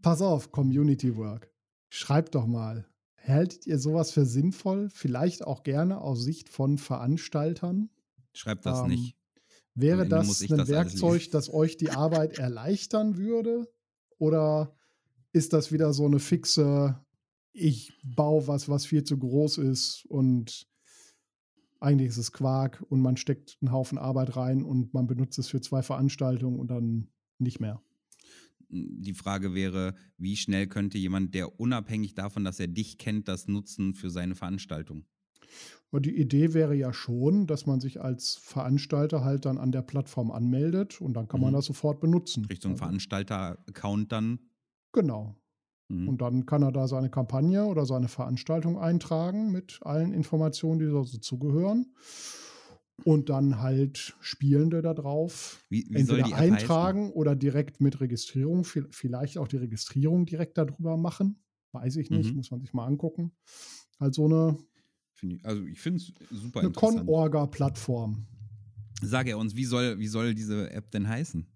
pass 0.02 0.22
auf, 0.22 0.54
Community 0.54 1.18
Work. 1.18 1.52
Schreibt 1.90 2.34
doch 2.34 2.48
mal. 2.48 2.88
Haltet 3.18 3.68
ihr 3.68 3.78
sowas 3.78 4.12
für 4.12 4.26
sinnvoll? 4.26 4.90
Vielleicht 4.90 5.46
auch 5.46 5.64
gerne 5.64 6.00
aus 6.00 6.24
Sicht 6.24 6.48
von 6.48 6.78
Veranstaltern? 6.78 7.90
Schreib 8.32 8.62
das 8.62 8.80
Ähm, 8.80 8.88
nicht. 8.88 9.18
Wäre 9.76 10.08
das 10.08 10.42
ein 10.50 10.58
das 10.58 10.70
Werkzeug, 10.70 11.30
das 11.32 11.54
euch 11.54 11.76
die 11.76 11.90
Arbeit 11.90 12.38
erleichtern 12.40 13.18
würde? 13.18 13.68
Oder 14.18 14.74
ist 15.34 15.52
das 15.52 15.74
wieder 15.74 15.92
so 15.94 16.06
eine 16.06 16.20
fixe, 16.20 17.04
ich 17.52 17.94
baue 18.04 18.48
was, 18.48 18.70
was 18.70 18.86
viel 18.86 19.04
zu 19.04 19.18
groß 19.18 19.58
ist 19.58 20.06
und 20.06 20.68
eigentlich 21.84 22.10
ist 22.10 22.18
es 22.18 22.32
Quark 22.32 22.84
und 22.90 23.02
man 23.02 23.18
steckt 23.18 23.58
einen 23.62 23.72
Haufen 23.72 23.98
Arbeit 23.98 24.36
rein 24.36 24.64
und 24.64 24.94
man 24.94 25.06
benutzt 25.06 25.38
es 25.38 25.48
für 25.48 25.62
zwei 25.62 25.82
Veranstaltungen 25.82 26.60
und 26.60 26.70
dann 26.70 27.10
nicht 27.40 27.60
mehr? 27.60 27.82
Die 28.70 29.14
Frage 29.14 29.54
wäre, 29.54 29.94
wie 30.18 30.36
schnell 30.36 30.68
könnte 30.68 30.98
jemand, 30.98 31.36
der 31.36 31.60
unabhängig 31.60 32.16
davon, 32.16 32.44
dass 32.44 32.60
er 32.60 32.68
dich 32.68 32.98
kennt, 32.98 33.28
das 33.28 33.48
nutzen 33.48 33.94
für 33.94 34.10
seine 34.10 34.34
Veranstaltung? 34.34 35.06
Die 35.92 36.18
Idee 36.18 36.56
wäre 36.56 36.74
ja 36.74 36.92
schon, 36.92 37.46
dass 37.46 37.68
man 37.68 37.80
sich 37.80 38.02
als 38.02 38.36
Veranstalter 38.42 39.24
halt 39.24 39.46
dann 39.46 39.60
an 39.60 39.72
der 39.72 39.84
Plattform 39.84 40.32
anmeldet 40.32 41.00
und 41.02 41.14
dann 41.14 41.28
kann 41.28 41.40
man 41.40 41.52
mhm. 41.52 41.58
das 41.58 41.66
sofort 41.66 42.00
benutzen. 42.00 42.48
Einen 42.50 42.58
also. 42.72 42.76
Veranstalter-Account 42.76 44.12
dann? 44.12 44.40
Genau. 44.92 45.36
Mhm. 45.90 46.08
Und 46.08 46.22
dann 46.22 46.46
kann 46.46 46.64
er 46.64 46.72
da 46.72 46.88
seine 46.88 47.10
Kampagne 47.10 47.66
oder 47.66 47.86
seine 47.86 48.08
Veranstaltung 48.08 48.78
eintragen 48.80 49.52
mit 49.52 49.80
allen 49.84 50.14
Informationen, 50.14 50.80
die 50.80 50.86
dazu 50.86 51.20
zugehören. 51.20 51.94
Und 53.06 53.30
dann 53.30 53.60
halt 53.60 54.16
Spielende 54.22 54.82
da 54.82 54.94
drauf 54.94 55.66
wie, 55.70 55.86
wie 55.90 55.96
entweder 55.96 56.36
eintragen 56.36 57.06
heißen? 57.06 57.14
oder 57.14 57.36
direkt 57.36 57.82
mit 57.82 58.00
Registrierung, 58.00 58.64
vielleicht 58.64 59.38
auch 59.38 59.48
die 59.48 59.58
Registrierung 59.58 60.26
direkt 60.26 60.58
darüber 60.58 60.96
machen. 60.96 61.44
Weiß 61.72 61.96
ich 61.96 62.12
nicht, 62.12 62.32
mhm. 62.32 62.38
muss 62.38 62.52
man 62.52 62.60
sich 62.62 62.72
mal 62.74 62.86
angucken. 62.86 63.32
Halt 64.00 64.14
so 64.14 64.26
eine 64.26 64.58
ich, 65.24 65.46
also 65.46 65.64
ich 65.64 65.80
finde 65.80 66.00
es 66.00 66.14
super 66.30 66.62
Eine 66.62 66.72
Con-Orga-Plattform. 66.72 68.26
Sag 69.02 69.28
er 69.28 69.38
uns, 69.38 69.56
wie 69.56 69.66
soll, 69.66 70.00
wie 70.00 70.08
soll 70.08 70.34
diese 70.34 70.72
App 70.72 70.92
denn 70.92 71.08
heißen? 71.08 71.48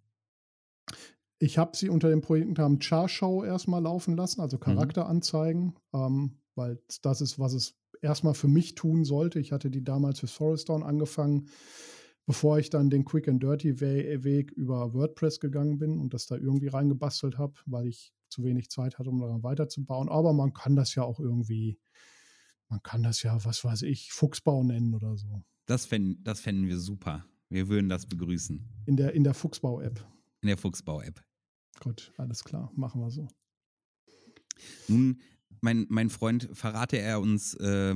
Ich 1.39 1.57
habe 1.57 1.77
sie 1.77 1.89
unter 1.89 2.09
dem 2.09 2.21
Projektnamen 2.21 2.79
Char-Show 2.81 3.43
erstmal 3.43 3.81
laufen 3.81 4.15
lassen, 4.15 4.41
also 4.41 4.57
mhm. 4.57 4.61
Charakteranzeigen, 4.61 5.75
mhm. 5.91 5.99
ähm, 5.99 6.37
weil 6.55 6.81
das 7.01 7.21
ist, 7.21 7.39
was 7.39 7.53
es 7.53 7.75
erstmal 8.01 8.33
für 8.33 8.47
mich 8.47 8.75
tun 8.75 9.05
sollte. 9.05 9.39
Ich 9.39 9.51
hatte 9.51 9.69
die 9.69 9.83
damals 9.83 10.19
für 10.19 10.27
Forestdown 10.27 10.83
angefangen, 10.83 11.49
bevor 12.25 12.59
ich 12.59 12.69
dann 12.69 12.89
den 12.89 13.05
Quick 13.05 13.27
and 13.27 13.41
Dirty 13.41 13.79
Weg 13.79 14.51
über 14.51 14.93
WordPress 14.93 15.39
gegangen 15.39 15.77
bin 15.77 15.99
und 15.99 16.13
das 16.13 16.25
da 16.25 16.35
irgendwie 16.35 16.67
reingebastelt 16.67 17.37
habe, 17.37 17.53
weil 17.65 17.87
ich 17.87 18.13
zu 18.29 18.43
wenig 18.43 18.69
Zeit 18.69 18.99
hatte, 18.99 19.09
um 19.09 19.19
daran 19.19 19.43
weiterzubauen. 19.43 20.09
Aber 20.09 20.33
man 20.33 20.53
kann 20.53 20.75
das 20.75 20.95
ja 20.95 21.03
auch 21.03 21.19
irgendwie 21.19 21.79
man 22.69 22.83
kann 22.83 23.03
das 23.03 23.23
ja, 23.23 23.43
was 23.45 23.63
weiß 23.63 23.83
ich, 23.83 24.11
Fuchsbau 24.11 24.63
nennen 24.63 24.93
oder 24.93 25.15
so. 25.17 25.43
Das 25.65 25.85
fänden, 25.85 26.21
das 26.23 26.41
fänden 26.41 26.67
wir 26.67 26.77
super. 26.77 27.25
Wir 27.49 27.69
würden 27.69 27.87
das 27.89 28.05
begrüßen. 28.05 28.61
In 28.85 28.97
der, 28.97 29.13
in 29.13 29.23
der 29.23 29.33
Fuchsbau-App. 29.33 30.05
In 30.41 30.47
der 30.47 30.57
Fuchsbau-App. 30.57 31.23
Gut, 31.79 32.13
alles 32.17 32.43
klar, 32.43 32.71
machen 32.75 33.01
wir 33.01 33.11
so. 33.11 33.27
Nun, 34.87 35.21
mein, 35.61 35.85
mein 35.89 36.09
Freund, 36.09 36.49
verrate 36.53 36.97
er 36.97 37.19
uns, 37.19 37.53
äh, 37.55 37.95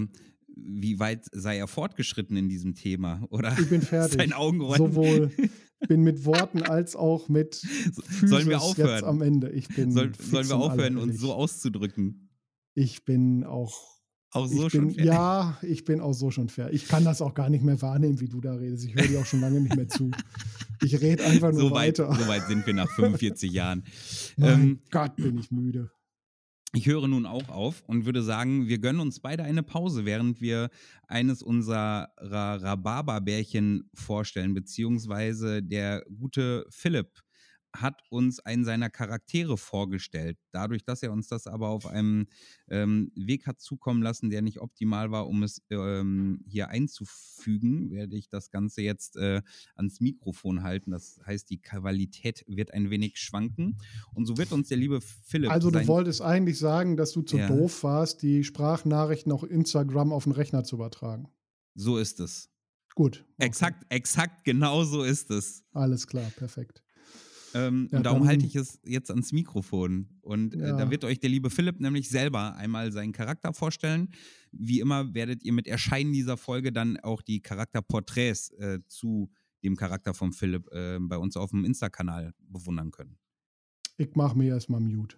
wie 0.56 1.00
weit 1.00 1.26
sei 1.32 1.58
er 1.58 1.68
fortgeschritten 1.68 2.36
in 2.38 2.50
diesem 2.50 2.76
Thema? 2.76 3.26
Oder 3.30 3.58
ich 3.58 3.70
bin 3.70 3.82
fertig. 3.82 4.18
Sein 4.18 4.34
Augenrollen. 4.34 4.78
Sowohl 4.78 5.32
bin 5.88 6.02
mit 6.02 6.26
Worten 6.26 6.62
als 6.62 6.96
auch 6.96 7.30
mit 7.30 7.56
Physis 7.56 8.30
Sollen 8.30 8.50
wir 8.50 8.62
aufhören? 8.62 8.90
jetzt 8.92 9.04
am 9.04 9.22
Ende. 9.22 9.50
Ich 9.50 9.68
bin 9.68 9.92
Soll, 9.92 10.12
sollen 10.16 10.48
wir 10.48 10.58
aufhören, 10.58 10.98
uns 10.98 11.20
so 11.20 11.34
auszudrücken? 11.34 12.30
Ich 12.74 13.04
bin 13.04 13.44
auch 13.44 13.92
auch 14.34 14.48
so 14.48 14.68
ich 14.68 14.72
schon 14.72 14.88
bin, 14.88 14.96
fertig. 14.96 15.06
Ja, 15.06 15.58
ich 15.62 15.84
bin 15.84 16.00
auch 16.00 16.14
so 16.14 16.32
schon 16.32 16.48
fertig. 16.48 16.84
Ich 16.84 16.88
kann 16.88 17.04
das 17.04 17.22
auch 17.22 17.34
gar 17.34 17.50
nicht 17.50 17.64
mehr 17.64 17.82
wahrnehmen, 17.82 18.22
wie 18.22 18.30
du 18.30 18.40
da 18.40 18.54
redest. 18.54 18.86
Ich 18.86 18.96
höre 18.96 19.08
dir 19.08 19.20
auch 19.20 19.26
schon 19.26 19.42
lange 19.42 19.60
nicht 19.60 19.76
mehr 19.76 19.90
zu. 19.90 20.10
Ich 20.84 21.00
rede 21.00 21.24
einfach 21.24 21.52
nur 21.52 21.62
so 21.62 21.72
weit, 21.72 22.00
weiter. 22.00 22.14
So 22.14 22.28
weit 22.28 22.48
sind 22.48 22.66
wir 22.66 22.74
nach 22.74 22.90
45 22.90 23.52
Jahren. 23.52 23.84
Mein 24.38 24.62
ähm, 24.62 24.80
Gott, 24.90 25.16
bin 25.16 25.38
ich 25.38 25.52
müde. 25.52 25.92
Ich 26.74 26.88
höre 26.88 27.08
nun 27.08 27.26
auch 27.26 27.50
auf 27.50 27.84
und 27.88 28.06
würde 28.06 28.24
sagen, 28.24 28.68
wir 28.68 28.80
gönnen 28.80 29.02
uns 29.02 29.20
beide 29.20 29.44
eine 29.44 29.62
Pause, 29.62 30.06
während 30.06 30.40
wir 30.40 30.70
eines 31.06 31.44
unserer 31.44 32.14
Rhabarberbärchen 32.18 33.90
vorstellen, 33.94 34.54
beziehungsweise 34.54 35.62
der 35.62 36.06
gute 36.18 36.66
Philipp 36.70 37.10
hat 37.76 38.02
uns 38.10 38.40
einen 38.40 38.66
seiner 38.66 38.90
Charaktere 38.90 39.58
vorgestellt. 39.58 40.38
Dadurch, 40.52 40.84
dass 40.84 41.04
er 41.04 41.12
uns 41.12 41.28
das 41.28 41.48
aber 41.48 41.70
auf 41.70 41.86
einem 41.86 42.28
ähm, 42.70 43.12
Weg 43.16 43.48
hat 43.48 43.62
zukommen 43.62 44.02
lassen, 44.02 44.30
der 44.30 44.42
nicht 44.42 44.60
optimal 44.60 45.12
war, 45.12 45.28
um 45.28 45.44
es 45.44 45.62
ähm, 45.70 46.44
hier 46.48 46.70
einzufügen, 46.70 47.92
werde 47.92 48.18
ich 48.18 48.30
das 48.30 48.52
Ganze 48.52 48.82
jetzt 48.82 49.16
äh, 49.16 49.42
ans 49.76 50.02
Mikrofon 50.02 50.64
halten. 50.64 50.92
Das 50.92 51.20
heißt, 51.26 51.50
die 51.50 51.62
Qualität 51.62 52.44
wird 52.48 52.74
ein 52.74 52.90
wenig 52.90 53.18
schwanken. 53.18 53.78
Und 54.14 54.26
so 54.26 54.38
wird 54.38 54.52
uns 54.52 54.68
der 54.68 54.78
liebe 54.78 55.00
Philipp. 55.02 55.52
Also, 55.52 55.72
du 55.72 55.88
wolltest 55.88 56.22
eigentlich 56.22 56.60
sagen, 56.60 56.98
dass 56.98 57.12
du 57.12 57.22
zu 57.22 57.38
ja. 57.38 57.48
doof 57.48 57.84
warst, 57.84 58.22
die 58.22 58.44
Sprachnachrichten 58.44 59.32
auf 59.32 59.44
Instagram 59.44 60.12
auf 60.12 60.26
den 60.26 60.34
Rechner 60.34 60.64
zu 60.64 60.76
übertragen. 60.76 61.30
So 61.76 61.98
ist 61.98 62.20
es. 62.20 62.50
Gut. 62.96 63.24
Okay. 63.38 63.48
Exakt, 63.48 63.86
exakt 63.90 64.44
genau 64.44 64.84
so 64.84 65.04
ist 65.04 65.32
es. 65.32 65.64
Alles 65.72 66.08
klar, 66.08 66.30
perfekt. 66.36 66.84
Ähm, 67.54 67.90
ja, 67.92 67.98
und 67.98 68.06
darum 68.06 68.28
halte 68.28 68.46
ich 68.46 68.56
es 68.56 68.80
jetzt 68.86 69.10
ans 69.10 69.32
Mikrofon. 69.32 70.08
Und 70.22 70.54
äh, 70.56 70.70
da 70.70 70.90
wird 70.90 71.04
euch 71.04 71.20
der 71.20 71.30
liebe 71.30 71.50
Philipp 71.50 71.80
nämlich 71.80 72.10
selber 72.10 72.56
einmal 72.56 72.92
seinen 72.92 73.12
Charakter 73.12 73.54
vorstellen. 73.54 74.10
Wie 74.52 74.80
immer 74.80 75.14
werdet 75.14 75.44
ihr 75.44 75.54
mit 75.54 75.68
Erscheinen 75.68 76.14
dieser 76.14 76.38
Folge 76.38 76.72
dann 76.72 76.98
auch 76.98 77.22
die 77.22 77.42
Charakterporträts 77.42 78.52
äh, 78.52 78.80
zu 78.88 79.32
dem 79.64 79.76
Charakter 79.76 80.14
von 80.14 80.34
Philipp 80.34 80.68
äh, 80.72 80.98
bei 81.00 81.18
uns 81.18 81.38
auf 81.38 81.52
dem 81.52 81.66
Insta-Kanal 81.66 82.34
bewundern 82.40 82.92
können. 82.92 83.18
Ich 83.98 84.16
mache 84.16 84.38
mir 84.38 84.54
erstmal 84.54 84.82
Mute. 84.82 85.18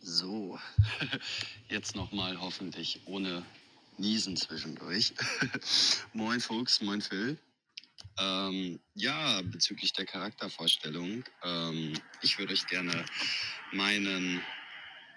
So, 0.00 0.58
jetzt 1.68 1.94
nochmal 1.94 2.40
hoffentlich 2.40 3.02
ohne 3.06 3.44
Niesen 3.98 4.36
zwischendurch. 4.36 5.14
moin 6.12 6.40
Fuchs, 6.40 6.80
moin 6.80 7.00
Phil. 7.00 7.38
Ähm, 8.18 8.80
ja, 8.94 9.40
bezüglich 9.42 9.92
der 9.92 10.04
Charaktervorstellung. 10.04 11.24
Ähm, 11.42 11.94
ich 12.20 12.38
würde 12.38 12.52
euch 12.52 12.66
gerne 12.66 13.04
meinen 13.72 14.42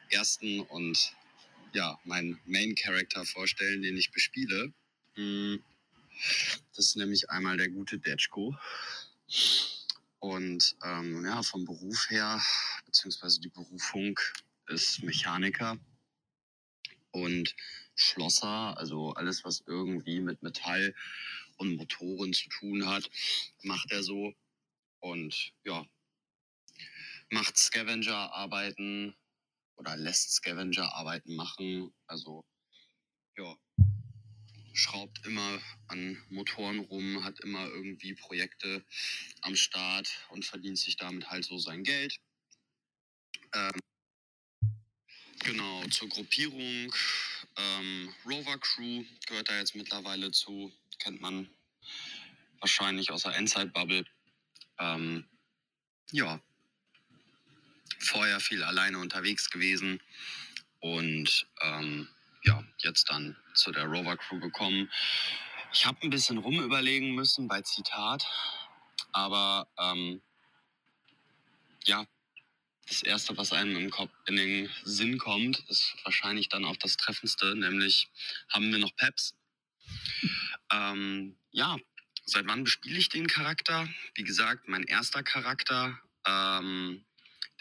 ersten 0.10 0.62
und 0.62 1.14
ja, 1.74 2.00
meinen 2.06 2.40
Main 2.46 2.76
Character 2.76 3.26
vorstellen, 3.26 3.82
den 3.82 3.98
ich 3.98 4.12
bespiele. 4.12 4.74
Hm, 5.16 5.62
das 6.76 6.88
ist 6.88 6.96
nämlich 6.96 7.30
einmal 7.30 7.58
der 7.58 7.70
gute 7.70 8.00
Detschko. 8.00 8.56
Und 10.20 10.76
ähm, 10.84 11.26
ja, 11.26 11.44
vom 11.44 11.66
Beruf 11.66 12.10
her, 12.10 12.42
beziehungsweise 12.86 13.42
die 13.42 13.50
Berufung 13.50 14.18
ist 14.68 15.04
Mechaniker 15.04 15.78
und 17.12 17.56
Schlosser, 17.96 18.78
also 18.78 19.14
alles, 19.14 19.44
was 19.44 19.64
irgendwie 19.68 20.20
mit 20.20 20.42
Metall 20.42 20.94
und 21.58 21.76
Motoren 21.76 22.34
zu 22.34 22.50
tun 22.50 22.86
hat, 22.88 23.10
macht 23.64 23.92
er 23.92 24.04
so. 24.04 24.34
Und 25.00 25.54
ja, 25.64 25.86
macht 27.30 27.58
Scavenger-Arbeiten 27.58 29.16
oder 29.76 29.96
lässt 29.98 30.32
Scavenger-Arbeiten 30.34 31.36
machen. 31.36 31.94
Also 32.08 32.46
ja, 33.38 33.56
schraubt 34.74 35.26
immer 35.26 35.62
an 35.88 36.22
Motoren 36.30 36.80
rum, 36.80 37.24
hat 37.24 37.40
immer 37.42 37.66
irgendwie 37.68 38.14
Projekte 38.14 38.86
am 39.42 39.56
Start 39.56 40.10
und 40.30 40.46
verdient 40.46 40.78
sich 40.78 40.98
damit 40.98 41.30
halt 41.30 41.46
so 41.46 41.58
sein 41.58 41.84
Geld. 41.84 42.20
Ähm, 43.54 43.80
genau, 45.40 45.86
zur 45.88 46.10
Gruppierung 46.10 46.94
ähm, 47.58 48.14
Rover 48.26 48.58
Crew 48.60 49.04
gehört 49.28 49.50
da 49.50 49.58
jetzt 49.58 49.76
mittlerweile 49.76 50.32
zu 50.32 50.74
kennt 51.00 51.22
man 51.22 51.50
wahrscheinlich 52.60 53.12
aus 53.12 53.24
der 53.24 53.36
Endzeit-Bubble. 53.36 54.06
Ähm, 54.80 55.28
ja, 56.12 56.40
vorher 58.00 58.40
viel 58.40 58.64
alleine 58.64 59.00
unterwegs 59.00 59.50
gewesen 59.50 60.02
und 60.80 61.48
ähm, 61.62 62.08
ja, 62.44 62.64
jetzt 62.80 63.10
dann 63.10 63.36
zu 63.54 63.72
der 63.72 63.86
Rover 63.86 64.18
Crew 64.18 64.40
gekommen. 64.40 64.92
Ich 65.74 65.86
habe 65.86 66.02
ein 66.04 66.10
bisschen 66.10 66.38
rumüberlegen 66.38 67.16
müssen 67.16 67.48
bei 67.48 67.62
Zitat, 67.62 68.26
aber 69.12 69.68
ähm, 69.78 70.22
ja, 71.86 72.06
das 72.88 73.02
erste, 73.02 73.36
was 73.36 73.52
einem 73.52 73.76
im 73.78 73.90
Kopf 73.90 74.12
in 74.28 74.36
den 74.36 74.70
Sinn 74.84 75.18
kommt, 75.18 75.60
ist 75.70 75.96
wahrscheinlich 76.04 76.50
dann 76.50 76.66
auch 76.66 76.78
das 76.78 76.98
treffendste, 76.98 77.56
nämlich 77.56 78.08
haben 78.50 78.72
wir 78.72 78.78
noch 78.78 78.96
Peps. 78.96 79.36
Ähm, 80.72 81.38
ja, 81.52 81.78
seit 82.26 82.48
wann 82.48 82.64
bespiele 82.66 83.00
ich 83.00 83.10
den 83.10 83.28
Charakter? 83.28 83.88
Wie 84.16 84.24
gesagt, 84.24 84.68
mein 84.68 84.84
erster 84.84 85.24
Charakter, 85.24 86.00
ähm, 86.28 87.06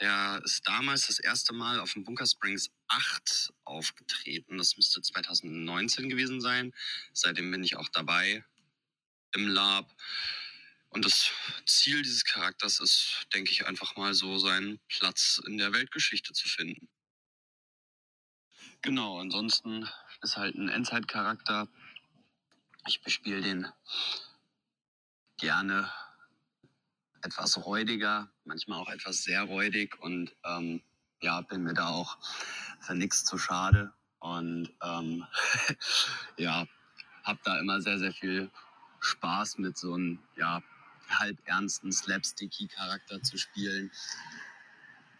der 0.00 0.42
ist 0.44 0.66
damals 0.66 1.06
das 1.08 1.20
erste 1.20 1.54
Mal 1.54 1.80
auf 1.80 1.92
dem 1.94 2.04
Bunker 2.04 2.26
Springs 2.26 2.70
8 2.88 3.52
aufgetreten. 3.64 4.58
Das 4.58 4.76
müsste 4.76 5.02
2019 5.02 6.08
gewesen 6.08 6.40
sein. 6.40 6.74
Seitdem 7.12 7.50
bin 7.50 7.64
ich 7.64 7.76
auch 7.76 7.88
dabei. 7.90 8.44
im 9.34 9.48
Lab. 9.48 9.92
Und 10.90 11.04
das 11.04 11.32
Ziel 11.66 12.02
dieses 12.02 12.24
Charakters 12.24 12.80
ist, 12.80 13.26
denke 13.34 13.50
ich, 13.52 13.66
einfach 13.66 13.96
mal 13.96 14.14
so 14.14 14.38
seinen 14.38 14.80
Platz 14.88 15.42
in 15.46 15.58
der 15.58 15.72
Weltgeschichte 15.72 16.32
zu 16.34 16.48
finden. 16.48 16.88
Genau, 18.82 19.18
ansonsten 19.18 19.88
ist 20.22 20.36
halt 20.36 20.56
ein 20.56 20.68
Endzeit-Charakter. 20.68 21.68
Ich 22.86 23.02
bespiele 23.02 23.40
den 23.40 23.66
gerne 25.38 25.90
etwas 27.22 27.56
räudiger, 27.64 28.30
manchmal 28.44 28.78
auch 28.78 28.90
etwas 28.90 29.22
sehr 29.22 29.42
räudig 29.44 29.98
und 30.00 30.34
ähm, 30.44 30.82
ja, 31.22 31.40
bin 31.40 31.62
mir 31.62 31.72
da 31.72 31.88
auch 31.88 32.18
für 32.80 32.94
nichts 32.94 33.24
zu 33.24 33.38
schade 33.38 33.92
und 34.18 34.70
ähm, 34.82 35.26
ja, 36.36 36.66
habe 37.24 37.40
da 37.44 37.58
immer 37.58 37.80
sehr, 37.80 37.98
sehr 37.98 38.12
viel 38.12 38.50
Spaß 39.00 39.58
mit 39.58 39.78
so 39.78 39.94
einem 39.94 40.18
ja, 40.36 40.62
halb 41.08 41.38
ernsten 41.46 41.90
Slapsticky-Charakter 41.90 43.22
zu 43.22 43.38
spielen. 43.38 43.90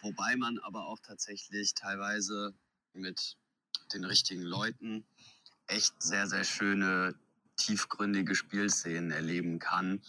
Wobei 0.03 0.37
man 0.37 0.59
aber 0.59 0.87
auch 0.87 0.99
tatsächlich 0.99 1.75
teilweise 1.75 2.55
mit 2.93 3.39
den 3.95 4.05
richtigen 4.05 4.43
Leuten 4.43 5.07
echt 5.67 5.95
sehr, 6.03 6.27
sehr 6.27 6.45
schöne, 6.45 7.15
tiefgründige 7.57 8.35
Spielszenen 8.35 9.11
erleben 9.11 9.59
kann. 9.59 10.03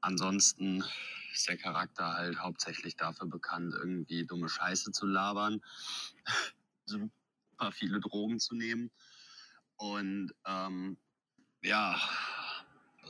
Ansonsten 0.00 0.84
ist 1.32 1.48
der 1.48 1.56
Charakter 1.56 2.14
halt 2.14 2.38
hauptsächlich 2.38 2.96
dafür 2.96 3.26
bekannt, 3.26 3.74
irgendwie 3.74 4.26
dumme 4.26 4.48
Scheiße 4.48 4.92
zu 4.92 5.06
labern, 5.06 5.60
super 6.86 7.72
viele 7.72 8.00
Drogen 8.00 8.40
zu 8.40 8.54
nehmen 8.54 8.90
und 9.76 10.32
ähm, 10.46 10.96
ja, 11.62 12.00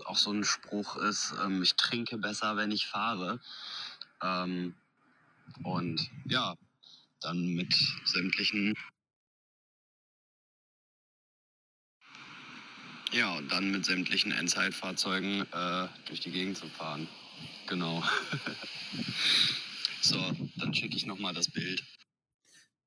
auch 0.05 0.17
so 0.17 0.33
ein 0.33 0.45
Spruch 0.45 0.97
ist, 0.97 1.35
ähm, 1.43 1.63
ich 1.63 1.75
trinke 1.77 2.19
besser, 2.19 2.57
wenn 2.57 2.71
ich 2.71 2.87
fahre. 2.87 3.41
Ähm, 4.23 4.75
und 5.63 6.11
ja, 6.25 6.57
dann 7.21 7.55
mit 7.55 7.75
sämtlichen 8.05 8.75
Ja, 13.13 13.37
und 13.37 13.51
dann 13.51 13.71
mit 13.71 13.85
sämtlichen 13.85 14.33
Endzeitfahrzeugen 14.33 15.43
äh, 15.53 15.89
durch 16.07 16.21
die 16.21 16.31
Gegend 16.31 16.59
zu 16.59 16.69
fahren. 16.69 17.09
Genau. 17.67 18.03
so, 20.01 20.19
dann 20.57 20.75
schicke 20.75 20.97
ich 20.97 21.07
nochmal 21.07 21.35
das 21.35 21.49
Bild. 21.49 21.85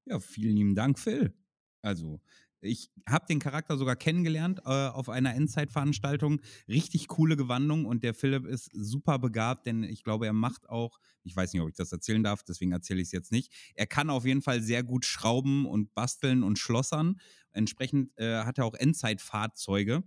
Ja, 0.05 0.19
vielen 0.19 0.55
lieben 0.55 0.75
Dank, 0.75 0.99
Phil. 0.99 1.33
Also, 1.81 2.21
ich 2.61 2.91
habe 3.07 3.25
den 3.27 3.39
Charakter 3.39 3.77
sogar 3.77 3.95
kennengelernt 3.95 4.59
äh, 4.65 4.87
auf 4.87 5.09
einer 5.09 5.33
Endzeitveranstaltung. 5.35 6.41
Richtig 6.67 7.07
coole 7.07 7.37
Gewandung 7.37 7.85
und 7.85 8.03
der 8.03 8.13
Philipp 8.13 8.45
ist 8.45 8.69
super 8.73 9.19
begabt, 9.19 9.65
denn 9.65 9.83
ich 9.83 10.03
glaube, 10.03 10.25
er 10.25 10.33
macht 10.33 10.69
auch, 10.69 10.99
ich 11.23 11.35
weiß 11.35 11.53
nicht, 11.53 11.61
ob 11.61 11.69
ich 11.69 11.75
das 11.75 11.91
erzählen 11.91 12.23
darf, 12.23 12.43
deswegen 12.43 12.71
erzähle 12.71 13.01
ich 13.01 13.07
es 13.07 13.11
jetzt 13.11 13.31
nicht. 13.31 13.53
Er 13.75 13.87
kann 13.87 14.09
auf 14.09 14.25
jeden 14.25 14.41
Fall 14.41 14.61
sehr 14.61 14.83
gut 14.83 15.05
schrauben 15.05 15.65
und 15.65 15.93
basteln 15.93 16.43
und 16.43 16.59
schlossern. 16.59 17.19
Entsprechend 17.51 18.11
äh, 18.17 18.43
hat 18.43 18.57
er 18.57 18.65
auch 18.65 18.75
Endzeitfahrzeuge 18.75 20.03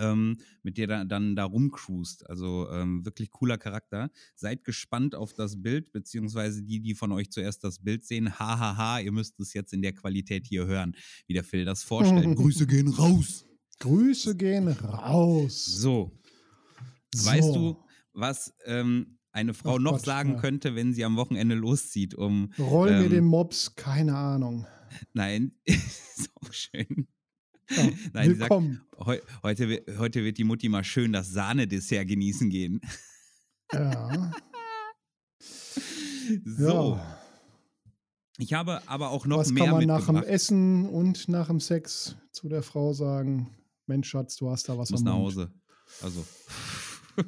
ähm, 0.00 0.38
mit 0.62 0.78
der 0.78 0.88
er 0.88 1.04
dann 1.04 1.36
da 1.36 1.44
rumcruist. 1.44 2.28
Also 2.28 2.68
ähm, 2.70 3.04
wirklich 3.04 3.30
cooler 3.30 3.58
Charakter. 3.58 4.10
Seid 4.34 4.64
gespannt 4.64 5.14
auf 5.14 5.32
das 5.34 5.62
Bild, 5.62 5.92
beziehungsweise 5.92 6.62
die, 6.62 6.80
die 6.80 6.94
von 6.94 7.12
euch 7.12 7.30
zuerst 7.30 7.64
das 7.64 7.80
Bild 7.80 8.04
sehen. 8.04 8.38
Hahaha, 8.38 8.58
ha, 8.58 8.76
ha, 8.76 9.00
ihr 9.00 9.12
müsst 9.12 9.38
es 9.40 9.52
jetzt 9.54 9.72
in 9.72 9.82
der 9.82 9.92
Qualität 9.92 10.46
hier 10.46 10.66
hören, 10.66 10.96
wie 11.26 11.34
der 11.34 11.44
Phil 11.44 11.64
das 11.64 11.82
vorstellt. 11.82 12.36
Grüße 12.36 12.66
gehen 12.66 12.88
raus. 12.88 13.44
Grüße 13.80 14.36
gehen 14.36 14.68
raus. 14.68 15.64
So. 15.64 16.18
so. 17.14 17.30
Weißt 17.30 17.54
du, 17.54 17.76
was 18.12 18.54
ähm, 18.64 19.18
eine 19.32 19.52
Frau 19.52 19.76
Ach, 19.76 19.80
noch 19.80 19.92
Quatsch, 19.92 20.06
sagen 20.06 20.32
ja. 20.34 20.40
könnte, 20.40 20.74
wenn 20.74 20.94
sie 20.94 21.04
am 21.04 21.16
Wochenende 21.16 21.54
loszieht, 21.54 22.14
um. 22.14 22.52
Roll 22.58 22.90
mir 22.90 23.04
ähm, 23.04 23.10
den 23.10 23.24
Mops, 23.24 23.74
keine 23.76 24.16
Ahnung. 24.16 24.66
Nein, 25.12 25.52
ist 25.64 26.30
auch 26.36 26.52
schön. 26.52 27.06
Ja, 27.70 27.82
Nein, 28.12 28.38
willkommen. 28.38 28.82
Sagt, 28.90 29.06
heu, 29.06 29.18
heute, 29.42 29.82
heute 29.98 30.24
wird 30.24 30.38
die 30.38 30.44
Mutti 30.44 30.68
mal 30.68 30.84
schön 30.84 31.12
das 31.12 31.30
Sahnedessert 31.30 32.06
genießen 32.06 32.50
gehen. 32.50 32.80
Ja. 33.72 34.32
so. 36.44 36.94
Ja. 36.96 37.18
Ich 38.38 38.52
habe 38.52 38.82
aber 38.86 39.10
auch 39.10 39.26
noch 39.26 39.38
Was 39.38 39.50
mehr 39.50 39.64
kann 39.64 39.74
man 39.74 39.86
nach 39.86 40.06
dem 40.06 40.22
Essen 40.22 40.86
und 40.88 41.28
nach 41.28 41.48
dem 41.48 41.58
Sex 41.58 42.16
zu 42.32 42.48
der 42.48 42.62
Frau 42.62 42.92
sagen? 42.92 43.50
Mensch, 43.86 44.10
Schatz, 44.10 44.36
du 44.36 44.50
hast 44.50 44.68
da 44.68 44.76
was 44.76 44.90
ich 44.90 44.92
muss 44.92 45.02
nach 45.02 45.14
Hause. 45.14 45.50
Also. 46.02 46.26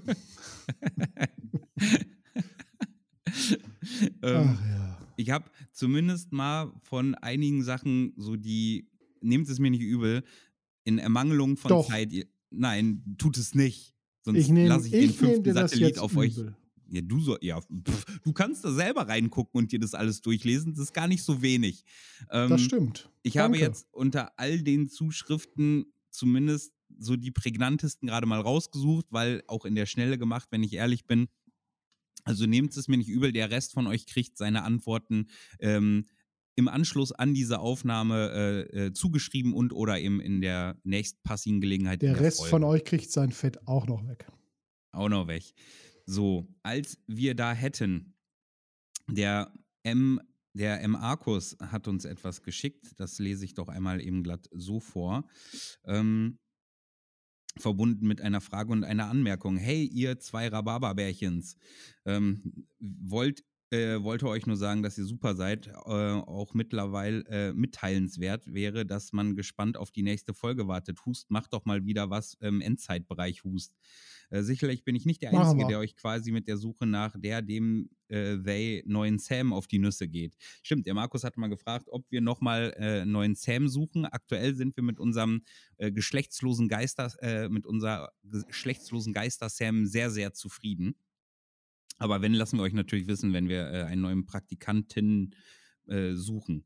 ähm, 4.23 4.59
Ach, 4.59 4.67
ja. 4.67 4.99
Ich 5.17 5.31
habe 5.31 5.51
zumindest 5.73 6.31
mal 6.33 6.71
von 6.83 7.15
einigen 7.15 7.63
Sachen 7.63 8.13
so 8.17 8.37
die 8.37 8.91
nehmt 9.21 9.49
es 9.49 9.59
mir 9.59 9.71
nicht 9.71 9.83
übel, 9.83 10.25
in 10.85 10.99
Ermangelung 10.99 11.57
von 11.57 11.69
Doch. 11.69 11.89
Zeit. 11.89 12.13
Nein, 12.51 13.17
tut 13.19 13.37
es 13.37 13.55
nicht. 13.55 13.95
Sonst 14.23 14.49
lasse 14.49 14.89
ich, 14.89 14.95
ich 14.95 15.01
den 15.01 15.15
fünften 15.15 15.55
Satellit 15.55 15.99
auf 15.99 16.17
euch. 16.17 16.37
Ja, 16.91 17.03
du 17.03 17.21
so, 17.21 17.37
ja, 17.43 17.61
pff, 17.61 18.21
du 18.25 18.33
kannst 18.33 18.65
da 18.65 18.73
selber 18.73 19.07
reingucken 19.09 19.59
und 19.59 19.73
dir 19.73 19.79
das 19.79 19.95
alles 19.95 20.23
durchlesen. 20.23 20.73
Das 20.73 20.85
ist 20.85 20.95
gar 20.95 21.07
nicht 21.07 21.23
so 21.23 21.43
wenig. 21.43 21.85
Ähm, 22.31 22.49
das 22.49 22.63
stimmt. 22.63 23.11
Ich 23.23 23.35
Danke. 23.35 23.59
habe 23.59 23.59
jetzt 23.59 23.87
unter 23.93 24.39
all 24.39 24.63
den 24.63 24.89
Zuschriften 24.89 25.93
zumindest 26.11 26.73
so 26.99 27.17
die 27.17 27.31
prägnantesten 27.31 28.09
gerade 28.09 28.27
mal 28.27 28.41
rausgesucht, 28.41 29.07
weil 29.11 29.43
auch 29.47 29.65
in 29.65 29.75
der 29.75 29.87
Schnelle 29.87 30.19
gemacht, 30.19 30.49
wenn 30.51 30.63
ich 30.63 30.73
ehrlich 30.73 31.07
bin. 31.07 31.29
Also 32.25 32.47
nehmt 32.47 32.77
es 32.77 32.89
mir 32.89 32.97
nicht 32.97 33.09
übel, 33.09 33.33
der 33.33 33.51
Rest 33.51 33.73
von 33.73 33.87
euch 33.87 34.07
kriegt 34.07 34.37
seine 34.37 34.63
Antworten 34.63 35.29
ähm, 35.61 36.07
im 36.59 36.67
Anschluss 36.67 37.13
an 37.13 37.35
diese 37.35 37.61
Aufnahme 37.61 38.67
äh, 38.75 38.87
äh, 38.87 38.93
zugeschrieben 38.93 39.53
und 39.53 39.73
oder 39.73 40.01
eben 40.01 40.21
in 40.21 40.41
der 40.41 40.77
nächstpassigen 40.83 41.61
Gelegenheit. 41.61 42.03
Der, 42.03 42.15
der 42.15 42.21
Rest 42.21 42.39
Folge. 42.39 42.51
von 42.51 42.65
euch 42.65 42.85
kriegt 42.85 43.13
sein 43.13 43.31
Fett 43.31 43.65
auch 43.69 43.87
noch 43.87 44.05
weg. 44.09 44.27
Auch 44.91 45.09
noch 45.09 45.29
weg. 45.29 45.45
So, 46.05 46.49
als 46.65 46.99
wir 47.07 47.37
da 47.37 47.53
hätten, 47.53 48.17
der 49.09 49.53
M, 49.85 50.21
der 50.53 50.83
M. 50.83 50.97
Arcus 50.97 51.57
hat 51.61 51.87
uns 51.87 52.05
etwas 52.05 52.43
geschickt. 52.43 52.93
Das 52.97 53.21
lese 53.21 53.45
ich 53.45 53.55
doch 53.55 53.69
einmal 53.69 54.01
eben 54.01 54.25
glatt 54.25 54.49
so 54.51 54.81
vor. 54.81 55.29
Ähm, 55.85 56.41
verbunden 57.57 58.09
mit 58.09 58.21
einer 58.21 58.41
Frage 58.41 58.73
und 58.73 58.83
einer 58.83 59.07
Anmerkung. 59.07 59.59
Hey, 59.59 59.85
ihr 59.85 60.19
zwei 60.19 60.49
Rhabarberbärchens, 60.49 61.57
ähm, 62.05 62.67
wollt 62.81 63.45
äh, 63.71 64.03
wollte 64.03 64.29
euch 64.29 64.47
nur 64.47 64.57
sagen, 64.57 64.83
dass 64.83 64.99
ihr 64.99 65.05
super 65.05 65.35
seid. 65.35 65.69
Äh, 65.69 65.73
auch 65.73 66.55
mittlerweile 66.55 67.25
äh, 67.29 67.53
mitteilenswert 67.53 68.53
wäre, 68.53 68.87
dass 68.87 69.13
man 69.13 69.37
gespannt 69.37 69.77
auf 69.77 69.91
die 69.91 70.03
nächste 70.03 70.35
Folge 70.35 70.69
wartet. 70.69 71.05
Hust, 71.05 71.31
macht 71.31 71.53
doch 71.53 71.65
mal 71.65 71.85
wieder 71.85 72.11
was 72.11 72.35
im 72.35 72.61
Endzeitbereich 72.61 73.45
Hust. 73.45 73.75
Äh, 74.31 74.43
sicherlich 74.43 74.85
bin 74.85 74.95
ich 74.95 75.07
nicht 75.07 75.23
der 75.23 75.33
Einzige, 75.33 75.67
der 75.67 75.79
euch 75.79 75.97
quasi 75.97 76.33
mit 76.33 76.49
der 76.49 76.57
Suche 76.57 76.87
nach 76.87 77.15
der, 77.19 77.43
dem 77.43 77.91
äh, 78.09 78.37
they 78.39 78.83
neuen 78.87 79.19
Sam 79.19 79.53
auf 79.53 79.67
die 79.67 79.79
Nüsse 79.79 80.09
geht. 80.09 80.37
Stimmt, 80.63 80.87
der 80.87 80.95
Markus 80.95 81.25
hat 81.25 81.37
mal 81.37 81.49
gefragt, 81.49 81.89
ob 81.91 82.11
wir 82.11 82.21
nochmal 82.21 82.75
äh, 82.79 83.05
neuen 83.05 83.35
Sam 83.35 83.69
suchen. 83.69 84.05
Aktuell 84.05 84.55
sind 84.55 84.77
wir 84.77 84.83
mit 84.83 85.01
unserem 85.01 85.43
äh, 85.79 85.91
geschlechtslosen 85.91 86.69
Geister, 86.69 87.13
äh, 87.23 87.49
mit 87.49 87.67
unserer 87.67 88.13
geschlechtslosen 88.23 89.13
Geister 89.13 89.49
Sam 89.49 89.87
sehr, 89.87 90.11
sehr 90.11 90.33
zufrieden. 90.33 90.95
Aber 91.99 92.23
wenn, 92.23 92.35
lassen 92.35 92.59
wir 92.59 92.63
euch 92.63 92.73
natürlich 92.73 93.07
wissen, 93.07 93.33
wenn 93.33 93.49
wir 93.49 93.71
äh, 93.71 93.83
einen 93.85 94.03
neuen 94.03 94.27
Praktikantin 94.27 95.35
äh, 95.87 96.15
suchen. 96.15 96.65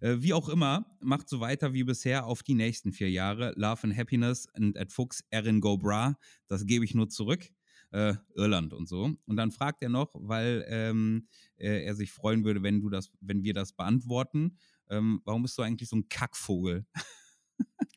Äh, 0.00 0.16
wie 0.20 0.32
auch 0.32 0.48
immer, 0.48 0.96
macht 1.00 1.28
so 1.28 1.40
weiter 1.40 1.72
wie 1.72 1.84
bisher 1.84 2.26
auf 2.26 2.42
die 2.42 2.54
nächsten 2.54 2.92
vier 2.92 3.10
Jahre. 3.10 3.52
Love 3.56 3.84
and 3.84 3.96
Happiness 3.96 4.48
and 4.54 4.76
at 4.76 4.92
Fuchs 4.92 5.22
Erin 5.30 5.60
Go 5.60 5.76
Bra. 5.76 6.16
Das 6.48 6.66
gebe 6.66 6.84
ich 6.84 6.94
nur 6.94 7.08
zurück. 7.08 7.48
Äh, 7.90 8.14
Irland 8.34 8.72
und 8.72 8.88
so. 8.88 9.14
Und 9.26 9.36
dann 9.36 9.50
fragt 9.50 9.82
er 9.82 9.90
noch, 9.90 10.14
weil 10.14 10.64
ähm, 10.68 11.28
äh, 11.56 11.84
er 11.84 11.94
sich 11.94 12.10
freuen 12.10 12.42
würde, 12.42 12.62
wenn 12.62 12.80
du 12.80 12.88
das, 12.88 13.10
wenn 13.20 13.42
wir 13.42 13.52
das 13.52 13.74
beantworten. 13.74 14.56
Ähm, 14.88 15.20
warum 15.24 15.42
bist 15.42 15.58
du 15.58 15.62
eigentlich 15.62 15.90
so 15.90 15.96
ein 15.96 16.08
Kackvogel? 16.08 16.86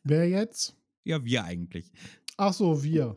Wer 0.04 0.28
jetzt? 0.28 0.76
Ja, 1.06 1.24
wir 1.24 1.46
eigentlich. 1.46 1.92
Ach 2.36 2.54
so, 2.54 2.84
wir. 2.84 3.16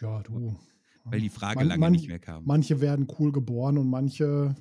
Ja, 0.00 0.22
du 0.22 0.58
weil 1.04 1.20
die 1.20 1.28
Frage 1.28 1.60
man, 1.60 1.68
lange 1.68 1.80
man, 1.80 1.92
nicht 1.92 2.08
wegkam. 2.08 2.44
Manche 2.44 2.80
werden 2.80 3.06
cool 3.18 3.32
geboren 3.32 3.78
und 3.78 3.88
manche 3.88 4.54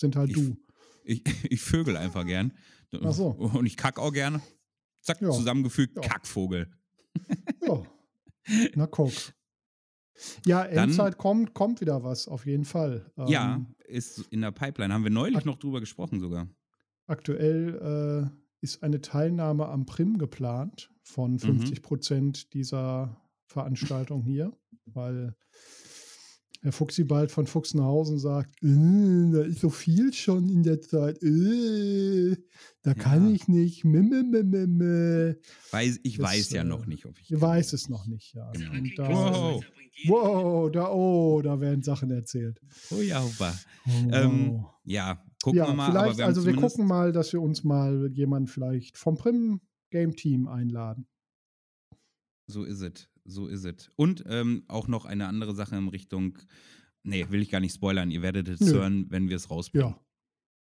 sind 0.00 0.16
halt 0.16 0.30
ich, 0.30 0.36
du. 0.36 0.56
Ich, 1.04 1.22
ich 1.50 1.60
vögel 1.60 1.96
einfach 1.96 2.26
gern. 2.26 2.52
Ach 3.02 3.12
so. 3.12 3.28
Und 3.54 3.66
ich 3.66 3.76
kack 3.76 3.98
auch 3.98 4.12
gerne. 4.12 4.40
Zack, 5.00 5.20
ja. 5.20 5.30
zusammengefügt, 5.30 5.96
ja. 5.96 6.02
Kackvogel. 6.02 6.70
Ja. 7.62 7.82
Na 8.74 8.86
guck. 8.86 9.12
Ja, 10.46 10.64
Endzeit 10.64 11.14
Dann, 11.14 11.18
kommt, 11.18 11.54
kommt 11.54 11.80
wieder 11.80 12.02
was, 12.02 12.26
auf 12.26 12.46
jeden 12.46 12.64
Fall. 12.64 13.12
ja, 13.26 13.56
ähm, 13.56 13.74
ist 13.84 14.20
in 14.30 14.40
der 14.40 14.50
Pipeline. 14.50 14.94
Haben 14.94 15.04
wir 15.04 15.10
neulich 15.10 15.44
noch 15.44 15.58
drüber 15.58 15.80
gesprochen 15.80 16.20
sogar. 16.20 16.48
Aktuell 17.06 18.30
äh, 18.32 18.36
ist 18.62 18.82
eine 18.82 19.00
Teilnahme 19.00 19.68
am 19.68 19.84
Prim 19.84 20.18
geplant 20.18 20.90
von 21.02 21.38
50 21.38 21.78
mhm. 21.78 21.82
Prozent 21.82 22.46
mhm. 22.46 22.50
dieser 22.50 23.20
Veranstaltung 23.46 24.24
hier. 24.24 24.56
Weil 24.86 25.34
Herr 26.62 26.72
Fuchsibald 26.72 27.30
von 27.30 27.46
Fuchsenhausen 27.46 28.18
sagt, 28.18 28.62
äh, 28.62 29.30
da 29.32 29.42
ist 29.42 29.60
so 29.60 29.68
viel 29.70 30.12
schon 30.12 30.48
in 30.48 30.62
der 30.62 30.80
Zeit, 30.80 31.22
äh, 31.22 32.36
da 32.82 32.94
kann 32.94 33.28
Ja. 33.28 33.34
ich 33.34 33.46
nicht. 33.46 33.84
Mimmimimim. 33.84 35.36
Weiß, 35.70 36.00
ich 36.02 36.16
Das, 36.16 36.26
weiß 36.26 36.50
ja 36.50 36.62
äh, 36.62 36.64
noch 36.64 36.86
nicht, 36.86 37.04
ob 37.06 37.18
ich. 37.20 37.30
Ich 37.30 37.40
weiß 37.40 37.72
es 37.72 37.88
noch 37.88 38.06
nicht, 38.06 38.34
ja. 38.34 38.50
Genau. 38.52 38.72
Und 38.72 38.92
da, 38.98 39.08
Wow. 39.08 39.64
wow, 40.08 40.70
da, 40.72 40.90
oh, 40.90 41.40
da 41.42 41.60
werden 41.60 41.82
Sachen 41.82 42.10
erzählt. 42.10 42.58
Oh 42.90 43.00
ja, 43.00 43.22
super. 43.22 43.54
Oh, 43.86 43.90
Ähm. 44.12 44.66
Ja, 44.84 45.22
gucken 45.42 45.58
ja, 45.58 45.66
wir 45.68 45.74
mal. 45.74 45.90
vielleicht, 45.90 46.06
aber 46.08 46.18
wir 46.18 46.26
also 46.26 46.46
wir 46.46 46.54
gucken 46.56 46.86
mal, 46.86 47.12
dass 47.12 47.32
wir 47.32 47.42
uns 47.42 47.64
mal 47.64 48.10
jemanden 48.12 48.46
vielleicht 48.48 48.96
vom 48.98 49.16
Prim 49.16 49.60
Game 49.90 50.16
Team 50.16 50.48
einladen. 50.48 51.06
So 52.48 52.64
ist 52.64 52.80
es. 52.80 53.08
So 53.28 53.46
ist 53.48 53.64
es. 53.64 53.90
Und 53.96 54.24
ähm, 54.28 54.64
auch 54.68 54.88
noch 54.88 55.04
eine 55.04 55.26
andere 55.26 55.54
Sache 55.54 55.76
in 55.76 55.88
Richtung. 55.88 56.38
Nee, 57.02 57.26
will 57.30 57.42
ich 57.42 57.50
gar 57.50 57.60
nicht 57.60 57.74
spoilern. 57.74 58.10
Ihr 58.10 58.22
werdet 58.22 58.48
es 58.48 58.60
Nö. 58.60 58.72
hören, 58.74 59.06
wenn 59.10 59.28
wir 59.28 59.36
es 59.36 59.50
rausbringen. 59.50 59.88
Ja. 59.90 60.00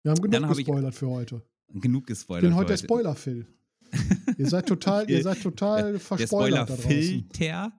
Wir 0.03 0.11
haben 0.13 0.21
Dann 0.23 0.31
genug 0.31 0.51
hab 0.51 0.59
ich- 0.59 0.65
gespoilert 0.67 0.95
für 0.95 1.09
heute. 1.09 1.43
Genug 1.75 2.03
Ich 2.03 2.07
gespoilert. 2.09 2.43
bin 2.43 2.51
für 2.53 2.57
heute 2.59 2.69
der 2.69 2.77
Spoiler-Phil. 2.77 3.47
ihr 4.39 4.49
seid 4.49 4.67
total, 4.67 5.09
ihr 5.11 5.23
seid 5.23 5.43
total 5.43 5.93
Der 5.93 6.01
verspoilert 6.01 6.69
da 6.71 6.75
draußen. 6.77 7.27
Spoiler-Filter. 7.35 7.73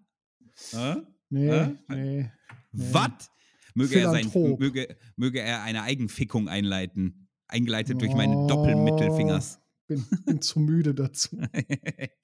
Äh? 0.73 0.95
Nee, 1.29 1.49
Äh? 1.49 1.67
nee. 1.89 1.95
Nee. 1.95 2.31
Was? 2.71 3.29
Möge 3.75 3.99
er, 3.99 4.11
sein, 4.11 4.31
möge, 4.59 4.95
möge 5.15 5.39
er 5.41 5.63
eine 5.63 5.81
Eigenfickung 5.83 6.47
einleiten. 6.47 7.27
Eingeleitet 7.47 7.99
durch 8.01 8.13
meine 8.13 8.35
Oh. 8.35 8.47
Doppelmittelfingers. 8.47 9.59
Bin, 9.87 10.05
bin 10.25 10.41
zu 10.41 10.59
müde 10.59 10.93
dazu. 10.93 11.37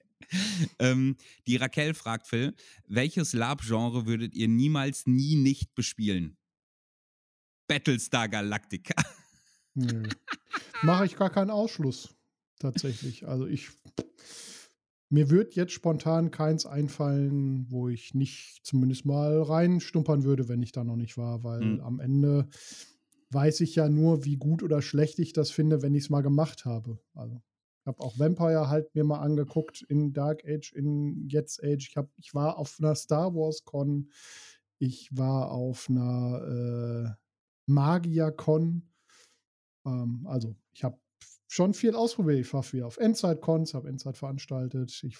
ähm, 0.78 1.16
die 1.46 1.56
Raquel 1.56 1.94
fragt 1.94 2.26
Phil, 2.26 2.54
welches 2.86 3.32
Lab-Genre 3.32 4.06
würdet 4.06 4.34
ihr 4.34 4.48
niemals, 4.48 5.06
nie, 5.06 5.36
nicht 5.36 5.74
bespielen? 5.74 6.36
Battlestar 7.66 8.28
Galactica. 8.28 8.94
Nö. 9.74 10.02
Mache 10.82 11.06
ich 11.06 11.16
gar 11.16 11.30
keinen 11.30 11.50
Ausschluss. 11.50 12.14
Tatsächlich. 12.58 13.26
Also 13.26 13.46
ich. 13.46 13.70
Mir 15.12 15.28
wird 15.28 15.54
jetzt 15.54 15.72
spontan 15.72 16.30
keins 16.30 16.66
einfallen, 16.66 17.66
wo 17.68 17.88
ich 17.88 18.14
nicht 18.14 18.60
zumindest 18.62 19.04
mal 19.06 19.42
reinstumpern 19.42 20.22
würde, 20.22 20.48
wenn 20.48 20.62
ich 20.62 20.70
da 20.70 20.84
noch 20.84 20.96
nicht 20.96 21.16
war, 21.16 21.42
weil 21.42 21.60
Mhm. 21.62 21.80
am 21.80 22.00
Ende 22.00 22.48
weiß 23.30 23.60
ich 23.60 23.74
ja 23.74 23.88
nur, 23.88 24.24
wie 24.24 24.36
gut 24.36 24.62
oder 24.62 24.82
schlecht 24.82 25.18
ich 25.18 25.32
das 25.32 25.50
finde, 25.50 25.82
wenn 25.82 25.94
ich 25.94 26.04
es 26.04 26.10
mal 26.10 26.20
gemacht 26.22 26.64
habe. 26.64 27.00
Also 27.14 27.42
habe 27.86 28.00
auch 28.00 28.18
Vampire 28.18 28.68
halt 28.68 28.94
mir 28.94 29.04
mal 29.04 29.20
angeguckt 29.20 29.82
in 29.82 30.12
Dark 30.12 30.44
Age, 30.44 30.72
in 30.72 31.28
Jetzt 31.28 31.62
Age. 31.62 31.88
Ich, 31.88 31.96
hab, 31.96 32.10
ich 32.16 32.34
war 32.34 32.58
auf 32.58 32.76
einer 32.78 32.94
Star 32.94 33.34
Wars 33.34 33.64
Con, 33.64 34.10
ich 34.78 35.08
war 35.16 35.50
auf 35.50 35.88
einer 35.88 37.16
äh, 37.16 37.70
Magier 37.70 38.30
Con. 38.32 38.90
Ähm, 39.86 40.26
also 40.26 40.56
ich 40.72 40.84
habe 40.84 40.98
schon 41.48 41.74
viel 41.74 41.94
ausprobiert. 41.94 42.40
Ich 42.40 42.52
war 42.52 42.62
viel 42.62 42.82
auf 42.82 42.96
Endzeit-Cons, 42.96 43.74
habe 43.74 43.88
Endzeit 43.88 44.16
veranstaltet. 44.16 45.02
Ich 45.04 45.18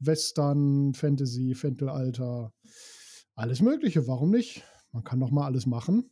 Western, 0.00 0.94
Fantasy, 0.94 1.54
Fentelalter, 1.54 2.52
alles 3.34 3.60
Mögliche. 3.60 4.06
Warum 4.06 4.30
nicht? 4.30 4.64
Man 4.92 5.04
kann 5.04 5.20
doch 5.20 5.30
mal 5.30 5.46
alles 5.46 5.66
machen. 5.66 6.10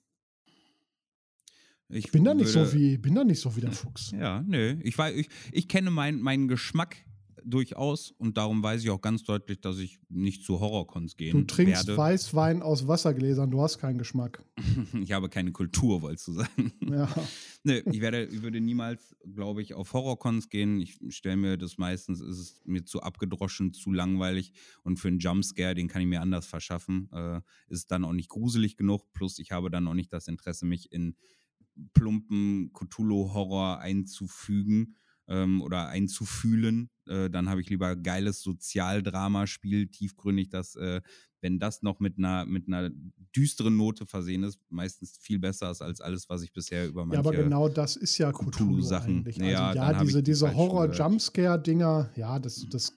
Ich 1.89 2.11
bin 2.11 2.25
da 2.25 2.35
nicht 2.35 2.55
würde- 2.55 2.67
so 2.71 2.75
wie, 2.77 2.99
bin 2.99 3.15
da 3.15 3.25
nicht 3.25 3.41
so 3.41 3.55
wie 3.57 3.61
der 3.61 3.73
Fuchs. 3.73 4.11
Ja, 4.13 4.43
nö. 4.47 4.77
Ich, 4.83 4.97
weiß, 4.97 5.15
ich, 5.17 5.29
ich 5.53 5.69
kenne 5.69 5.91
mein, 5.91 6.19
meinen 6.21 6.49
Geschmack 6.49 6.97
durchaus 7.47 8.11
und 8.13 8.39
darum 8.39 8.63
weiß 8.63 8.83
ich 8.83 8.89
auch 8.89 9.03
ganz 9.03 9.23
deutlich, 9.23 9.61
dass 9.61 9.77
ich 9.79 10.01
nicht 10.09 10.45
zu 10.45 10.61
Horrorcons 10.61 11.15
gehen 11.19 11.33
Du 11.33 11.43
trinkst 11.45 11.87
werde. 11.89 11.99
Weißwein 11.99 12.63
aus 12.63 12.89
Wassergläsern, 12.89 13.51
du 13.51 13.61
hast 13.61 13.79
keinen 13.79 13.99
Geschmack. 13.99 14.43
Ich 15.03 15.13
habe 15.13 15.29
keine 15.29 15.53
Kultur, 15.53 16.01
wolltest 16.01 16.29
du 16.29 16.33
sagen. 16.33 16.73
Ja. 16.81 17.07
Nö, 17.65 17.83
ich, 17.93 18.01
werde, 18.01 18.25
ich 18.25 18.41
würde 18.41 18.63
niemals, 18.63 19.15
glaube 19.35 19.61
ich, 19.61 19.75
auf 19.75 19.93
Horrorcons 19.93 20.49
gehen. 20.49 20.81
Ich 20.81 20.99
stelle 21.11 21.37
mir 21.37 21.59
das 21.59 21.77
meistens, 21.77 22.23
ist 22.23 22.39
es 22.39 22.63
mir 22.65 22.87
zu 22.87 23.03
abgedroschen, 23.03 23.75
zu 23.75 23.93
langweilig 23.93 24.53
und 24.83 24.99
für 24.99 25.09
einen 25.09 25.19
Jumpscare, 25.19 25.75
den 25.75 25.89
kann 25.89 26.01
ich 26.01 26.09
mir 26.09 26.23
anders 26.23 26.47
verschaffen, 26.47 27.11
äh, 27.13 27.41
ist 27.69 27.91
dann 27.91 28.05
auch 28.07 28.13
nicht 28.15 28.31
gruselig 28.31 28.79
genug. 28.79 29.13
Plus 29.13 29.39
ich 29.39 29.53
habe 29.53 29.69
dann 29.71 29.87
auch 29.87 29.95
nicht 29.95 30.13
das 30.15 30.29
Interesse, 30.29 30.65
mich 30.65 30.91
in 30.93 31.15
plumpen 31.93 32.73
Cthulhu-Horror 32.73 33.79
einzufügen 33.81 34.97
ähm, 35.29 35.61
oder 35.63 35.89
einzufühlen. 35.89 36.91
Äh, 37.07 37.31
dann 37.31 37.49
habe 37.49 37.61
ich 37.61 37.69
lieber 37.71 37.97
geiles 37.97 38.41
Sozialdrama-Spiel, 38.43 39.89
tiefgründig, 39.89 40.49
das, 40.51 40.75
äh, 40.77 41.01
wenn 41.41 41.59
das 41.59 41.83
noch 41.83 42.01
mit 42.01 42.17
einer, 42.19 42.47
mit 42.47 42.69
einer 42.69 42.91
düsteren 43.37 43.77
Note 43.77 44.07
versehen 44.07 44.43
ist, 44.45 44.59
meistens 44.71 45.19
viel 45.21 45.39
besser 45.39 45.71
ist 45.71 45.83
als 45.83 46.01
alles, 46.01 46.29
was 46.31 46.43
ich 46.43 46.53
bisher 46.53 46.87
über 46.87 47.03
ja, 47.03 47.07
manche 47.07 47.19
aber 47.21 47.33
genau 47.37 47.69
das 47.69 47.97
ist 47.97 48.17
ja 48.19 48.33
Cthulhu 48.33 48.51
Cthulhu-Sachen. 48.51 49.19
eigentlich. 49.19 49.37
Ja, 49.37 49.69
Also, 49.69 49.79
ja, 49.79 50.03
diese, 50.03 50.23
diese. 50.23 50.55
Horror-Jumpscare-Dinger, 50.55 52.11
ja, 52.17 52.39
das, 52.39 52.67
das 52.71 52.93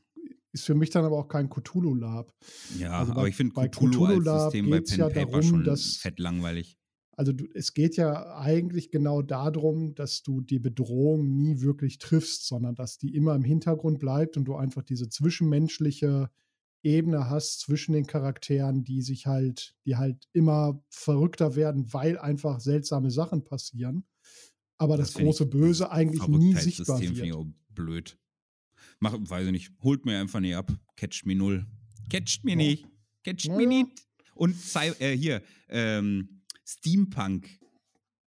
ist 0.53 0.63
für 0.65 0.75
mich 0.75 0.89
dann 0.91 1.03
aber 1.05 1.17
auch 1.17 1.28
kein 1.28 1.49
Cthulhu-Lab. 1.49 2.34
Ja, 2.80 2.99
Also 2.99 3.11
aber 3.11 3.23
bei- 3.23 3.28
ich 3.30 3.36
finde 3.36 3.53
Cthulhu, 3.53 4.05
Cthulhu 4.05 4.30
als 4.30 4.43
System 4.43 4.69
bei 4.69 4.80
Pen 4.82 4.99
ja 4.99 5.09
Paper 5.09 5.25
darum, 5.32 5.43
schon 5.43 5.63
dass- 5.63 5.97
fett 5.97 6.19
langweilig. 6.19 6.76
Also 7.20 7.34
du, 7.34 7.45
es 7.55 7.74
geht 7.74 7.97
ja 7.97 8.38
eigentlich 8.38 8.91
genau 8.91 9.24
darum, 9.24 9.95
dass 9.95 10.22
du 10.22 10.39
die 10.39 10.59
Bedrohung 10.59 11.28
nie 11.36 11.61
wirklich 11.61 11.97
triffst, 11.97 12.45
sondern 12.47 12.76
dass 12.76 12.99
die 12.99 13.15
immer 13.15 13.34
im 13.36 13.43
Hintergrund 13.43 13.99
bleibt 13.99 14.38
und 14.38 14.45
du 14.45 14.55
einfach 14.55 14.84
diese 14.84 15.09
zwischenmenschliche 15.09 16.30
Ebene 16.84 17.28
hast 17.30 17.61
zwischen 17.61 17.93
den 17.93 18.05
Charakteren, 18.05 18.84
die 18.84 19.01
sich 19.01 19.26
halt, 19.26 19.76
die 19.86 19.95
halt 19.97 20.28
immer 20.32 20.82
verrückter 20.89 21.55
werden, 21.55 21.91
weil 21.91 22.20
einfach 22.20 22.59
seltsame 22.59 23.09
Sachen 23.09 23.43
passieren. 23.43 24.05
Aber 24.78 24.95
das, 24.95 25.13
Das 25.13 25.24
große 25.24 25.47
Böse 25.47 25.89
eigentlich 25.91 26.26
nie 26.28 26.53
sichtbar 26.53 26.97
Verrücktheitssystem 26.99 27.15
finde 27.15 27.22
ich 27.24 27.36
wird. 27.36 27.36
auch 27.36 27.74
blöd. 27.74 28.20
Mach, 28.99 29.15
weiß 29.20 29.47
ich 29.47 29.51
nicht, 29.51 29.72
holt 29.82 30.05
mir 30.05 30.20
einfach 30.20 30.39
nie 30.39 30.53
ab. 30.53 30.72
Catcht 30.95 31.26
mir 31.26 31.36
null. 31.36 31.65
Catcht 32.11 32.43
mir 32.43 32.51
Ja. 32.51 32.57
nicht. 32.57 32.86
Catcht 33.24 33.47
Na 33.49 33.57
mir 33.57 33.63
ja. 33.63 33.70
nicht. 33.70 34.07
Und 34.36 34.55
äh, 34.99 35.18
hier, 35.18 35.41
ähm, 35.70 36.36
Steampunk. 36.68 37.47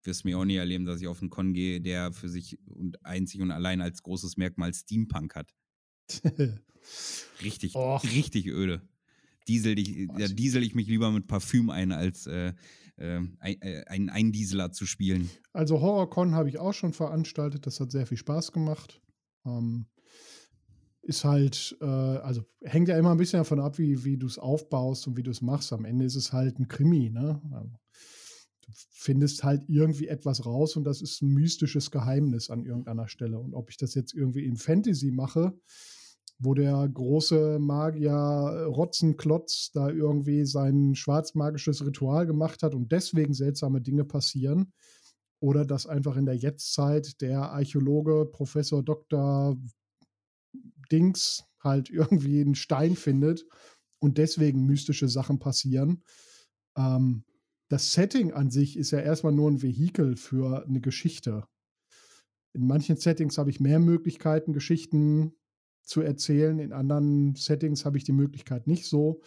Wirst 0.03 0.25
mir 0.25 0.39
auch 0.39 0.45
nie 0.45 0.57
erleben, 0.57 0.85
dass 0.85 1.01
ich 1.01 1.07
auf 1.07 1.21
einen 1.21 1.31
Con 1.31 1.55
gehe, 1.55 1.81
der 1.81 2.13
für 2.13 2.29
sich 2.29 2.59
und 2.67 3.05
einzig 3.05 3.41
und 3.41 3.51
allein 3.51 3.81
als 3.81 4.03
großes 4.03 4.37
Merkmal 4.37 4.75
Steampunk 4.75 5.35
hat. 5.35 5.55
Richtig, 7.43 7.75
Och. 7.75 8.05
richtig 8.05 8.47
öde. 8.49 8.83
Diesel, 9.49 9.75
dich, 9.75 10.09
da 10.09 10.27
diesel 10.29 10.63
ich 10.63 10.75
mich 10.75 10.87
lieber 10.89 11.11
mit 11.11 11.27
Parfüm 11.27 11.71
ein, 11.71 11.93
als 11.93 12.27
äh, 12.27 12.53
äh, 12.97 13.21
ein, 13.39 13.63
äh, 13.63 13.85
einen 13.87 14.11
Eindieseler 14.11 14.73
zu 14.73 14.87
spielen. 14.87 15.31
Also 15.53 15.81
HorrorCon 15.81 16.35
habe 16.35 16.49
ich 16.49 16.59
auch 16.59 16.73
schon 16.73 16.93
veranstaltet. 16.93 17.67
Das 17.67 17.81
hat 17.81 17.91
sehr 17.91 18.07
viel 18.07 18.17
Spaß 18.19 18.53
gemacht. 18.53 19.01
Ähm, 19.45 19.87
ist 21.03 21.25
halt, 21.25 21.77
äh, 21.81 21.85
also 21.85 22.43
hängt 22.63 22.89
ja 22.89 22.99
immer 22.99 23.11
ein 23.11 23.19
bisschen 23.19 23.41
davon 23.41 23.61
ab, 23.61 23.79
wie, 23.79 24.05
wie 24.05 24.17
du 24.17 24.27
es 24.27 24.39
aufbaust 24.39 25.07
und 25.07 25.17
wie 25.17 25.23
du 25.23 25.31
es 25.31 25.43
machst. 25.43 25.73
Am 25.73 25.85
Ende 25.85 26.05
ist 26.05 26.17
es 26.17 26.33
halt 26.33 26.59
ein 26.59 26.69
Krimi, 26.69 27.11
ne? 27.11 27.43
Also, 27.53 27.79
du 28.67 28.73
findest 28.91 29.45
halt 29.45 29.65
irgendwie 29.69 30.09
etwas 30.09 30.45
raus 30.47 30.77
und 30.77 30.85
das 30.85 31.03
ist 31.03 31.23
ein 31.23 31.33
mystisches 31.33 31.91
Geheimnis 31.91 32.51
an 32.51 32.65
irgendeiner 32.65 33.09
Stelle. 33.09 33.39
Und 33.39 33.55
ob 33.55 33.71
ich 33.71 33.77
das 33.77 33.95
jetzt 33.95 34.15
irgendwie 34.15 34.45
in 34.45 34.57
Fantasy 34.57 35.11
mache, 35.11 35.53
wo 36.39 36.55
der 36.55 36.89
große 36.89 37.59
Magier 37.59 38.11
äh, 38.11 38.63
Rotzenklotz 38.65 39.71
da 39.73 39.89
irgendwie 39.89 40.45
sein 40.45 40.95
schwarzmagisches 40.95 41.87
Ritual 41.87 42.27
gemacht 42.27 42.63
hat 42.63 42.75
und 42.75 42.91
deswegen 42.93 43.35
seltsame 43.35 43.81
Dinge 43.81 44.05
passieren, 44.05 44.73
oder 45.45 45.67
dass 45.67 45.87
einfach 45.87 46.17
in 46.17 46.25
der 46.25 46.37
Jetztzeit 46.37 47.21
der 47.21 47.53
Archäologe 47.53 48.25
Professor 48.25 48.83
Dr. 48.83 49.59
Dings 50.91 51.45
halt 51.61 51.91
irgendwie 51.91 52.41
einen 52.41 52.55
Stein 52.55 52.97
findet 52.97 53.45
und 53.99 54.17
deswegen 54.17 54.65
mystische 54.65 55.07
Sachen 55.07 55.39
passieren. 55.39 56.03
Ähm, 56.79 57.25
das 57.69 57.93
Setting 57.93 58.33
an 58.33 58.51
sich 58.51 58.77
ist 58.77 58.91
ja 58.91 59.01
erstmal 59.01 59.33
nur 59.33 59.51
ein 59.51 59.63
Vehikel 59.63 60.17
für 60.17 60.65
eine 60.67 60.81
Geschichte. 60.81 61.45
In 62.53 62.67
manchen 62.67 62.97
Settings 62.97 63.39
habe 63.39 63.51
ich 63.51 63.59
mehr 63.61 63.81
Möglichkeiten, 63.81 64.53
Geschichten 64.53 65.33
zu 65.83 66.01
erzählen. 66.03 66.59
In 66.59 66.73
anderen 66.73 67.35
Settings 67.35 67.85
habe 67.85 67.99
ich 67.99 68.05
die 68.05 68.13
Möglichkeit 68.13 68.67
nicht 68.67 68.87
so. 68.87 69.21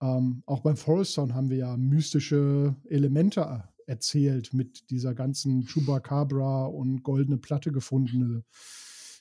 Ähm, 0.00 0.42
auch 0.46 0.60
beim 0.60 0.76
Forest 0.76 1.14
Town 1.16 1.34
haben 1.34 1.50
wir 1.50 1.56
ja 1.56 1.76
mystische 1.76 2.76
Elemente 2.84 3.40
äh, 3.40 3.90
erzählt 3.90 4.52
mit 4.54 4.90
dieser 4.90 5.14
ganzen 5.14 5.64
Chupacabra 5.66 6.66
und 6.66 7.02
goldene 7.02 7.38
Platte 7.38 7.72
gefundene 7.72 8.44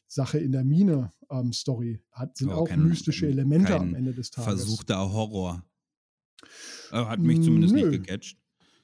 Sache 0.07 0.39
in 0.39 0.51
der 0.51 0.65
Mine 0.65 1.11
ähm, 1.31 1.53
Story. 1.53 2.01
Hat, 2.11 2.37
sind 2.37 2.49
Aber 2.49 2.61
auch 2.61 2.67
kein- 2.67 2.83
mystische 2.83 3.27
Elemente 3.27 3.75
am 3.75 3.95
Ende 3.95 4.13
des 4.13 4.29
Tages. 4.29 4.61
Versuchter 4.61 4.97
Horror. 5.11 5.63
Äh, 6.91 6.95
Hat 7.05 7.19
mich 7.19 7.41
zumindest 7.41 7.73
Nö. 7.73 7.89
nicht 7.89 8.03
gecatcht. 8.03 8.37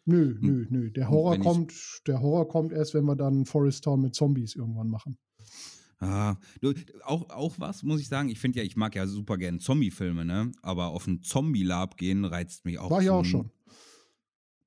Nö, 0.05 0.35
Hm. 0.35 0.39
nö, 0.41 0.65
nö. 0.69 0.91
Der 0.91 1.09
Horror 1.09 1.37
kommt, 1.39 1.73
der 2.07 2.21
Horror 2.21 2.47
kommt 2.47 2.73
erst, 2.73 2.93
wenn 2.93 3.05
wir 3.05 3.15
dann 3.15 3.45
Forest 3.45 3.85
Town 3.85 4.01
mit 4.01 4.15
Zombies 4.15 4.55
irgendwann 4.55 4.89
machen. 4.89 5.17
Ah, 5.99 6.35
du, 6.59 6.73
auch, 7.05 7.29
auch 7.29 7.59
was, 7.59 7.83
muss 7.83 8.01
ich 8.01 8.09
sagen. 8.09 8.27
Ich 8.27 8.39
finde 8.39 8.59
ja, 8.59 8.65
ich 8.65 8.75
mag 8.75 8.93
ja 8.95 9.07
super 9.07 9.37
gern 9.37 9.59
Zombie-Filme, 9.59 10.25
ne? 10.25 10.51
Aber 10.61 10.87
auf 10.87 11.07
ein 11.07 11.21
Zombie-Lab 11.21 11.95
gehen 11.95 12.25
reizt 12.25 12.65
mich 12.65 12.77
auch. 12.77 12.91
War 12.91 13.01
ich 13.01 13.09
auch 13.09 13.23
schon. 13.23 13.51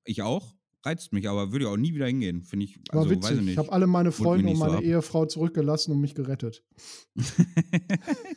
Ich 0.04 0.22
auch? 0.22 0.55
Reizt 0.86 1.12
mich, 1.12 1.28
aber 1.28 1.50
würde 1.50 1.64
ich 1.64 1.68
auch 1.70 1.76
nie 1.76 1.94
wieder 1.94 2.06
hingehen. 2.06 2.42
Finde 2.44 2.64
ich, 2.66 2.78
War 2.92 3.00
also 3.02 3.10
witzig. 3.10 3.40
ich 3.40 3.48
Ich, 3.48 3.58
habe 3.58 3.72
alle 3.72 3.88
meine 3.88 4.12
Freunde 4.12 4.48
und 4.50 4.54
so 4.56 4.64
meine 4.64 4.76
ab. 4.76 4.84
Ehefrau 4.84 5.26
zurückgelassen 5.26 5.90
und 5.90 6.00
mich 6.00 6.14
gerettet. 6.14 6.62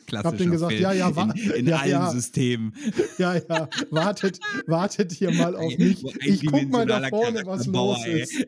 Klassischer 0.06 0.24
hab 0.24 0.36
denen 0.36 0.50
gesagt, 0.50 0.72
Film 0.72 0.82
ja, 0.82 0.92
ja, 0.92 1.14
wa- 1.14 1.32
in, 1.32 1.50
in 1.52 1.66
ja, 1.68 1.76
allen 1.78 1.90
ja. 1.90 2.10
Systemen. 2.10 2.74
Ja, 3.18 3.36
ja, 3.36 3.68
wartet, 3.90 4.40
wartet 4.66 5.12
hier 5.12 5.30
mal 5.32 5.54
auf 5.54 5.78
mich. 5.78 6.04
Ich 6.26 6.44
guck 6.44 6.68
mal 6.70 6.86
da 6.86 7.08
vorne, 7.08 7.42
was 7.46 7.66
los 7.66 8.04
ist. 8.06 8.44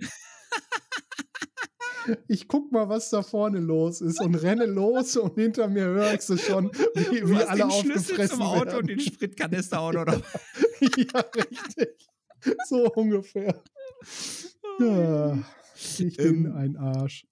Ich 2.26 2.48
guck 2.48 2.72
mal, 2.72 2.88
was 2.88 3.10
da 3.10 3.22
vorne 3.22 3.60
los 3.60 4.00
ist 4.00 4.20
und 4.20 4.34
renne 4.34 4.66
los 4.66 5.16
und 5.16 5.36
hinter 5.38 5.68
mir 5.68 5.84
höre 5.84 6.14
ich 6.14 6.22
sie 6.22 6.36
schon, 6.36 6.72
wie, 6.94 7.20
Du 7.20 7.28
wie 7.30 7.36
hast 7.36 7.46
alle 7.46 7.60
den 7.62 7.70
Schlüssel 7.70 8.00
aufgefressen 8.00 8.36
zum 8.38 8.42
Auto 8.42 8.60
und 8.60 8.72
werden. 8.72 8.86
den 8.88 9.00
Spritkanister 9.00 9.92
noch. 9.92 10.06
ja, 10.80 11.20
richtig. 11.36 12.08
So 12.68 12.90
ungefähr. 12.94 13.62
Ja, 14.80 15.38
ich 15.98 16.16
bin 16.16 16.46
Ähm, 16.46 16.52
ein 16.56 16.76
Arsch. 16.76 17.26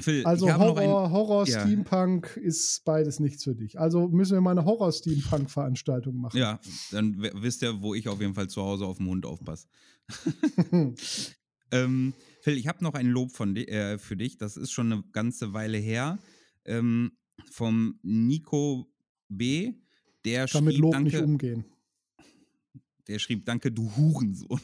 Phil, 0.00 0.24
Also 0.24 0.46
ich 0.48 0.52
noch 0.56 0.76
ein, 0.76 0.88
Horror, 0.88 1.10
Horror 1.10 1.46
Ja. 1.46 1.60
Steampunk 1.60 2.36
ist 2.38 2.82
beides 2.84 3.20
nichts 3.20 3.44
für 3.44 3.54
dich. 3.54 3.78
Also 3.78 4.08
müssen 4.08 4.32
wir 4.34 4.40
mal 4.40 4.52
eine 4.52 4.64
Horror-Steampunk-Veranstaltung 4.64 6.16
machen. 6.16 6.38
Ja, 6.38 6.60
dann 6.92 7.20
wisst 7.20 7.60
ihr, 7.62 7.82
wo 7.82 7.94
ich 7.94 8.08
auf 8.08 8.20
jeden 8.20 8.34
Fall 8.34 8.48
zu 8.48 8.62
Hause 8.62 8.86
auf 8.86 8.96
den 8.98 9.06
Hund 9.08 9.26
aufpasse. 9.26 9.66
Ähm, 11.72 12.12
Phil, 12.42 12.58
ich 12.58 12.68
habe 12.68 12.84
noch 12.84 12.92
ein 12.92 13.06
Lob 13.06 13.32
von 13.32 13.56
äh, 13.56 13.96
für 13.98 14.14
dich. 14.14 14.36
Das 14.36 14.58
ist 14.58 14.72
schon 14.72 14.92
eine 14.92 15.02
ganze 15.12 15.54
Weile 15.54 15.78
her. 15.78 16.18
Ähm, 16.66 17.12
vom 17.50 17.98
Nico 18.02 18.92
B. 19.28 19.72
Der 20.26 20.46
Kann 20.46 20.64
mit 20.64 20.74
schrieb, 20.74 20.82
Lob 20.82 20.92
danke, 20.92 21.10
nicht 21.16 21.24
umgehen. 21.24 21.64
der 23.08 23.18
schrieb, 23.18 23.46
danke, 23.46 23.72
du 23.72 23.90
Hurensohn. 23.96 24.60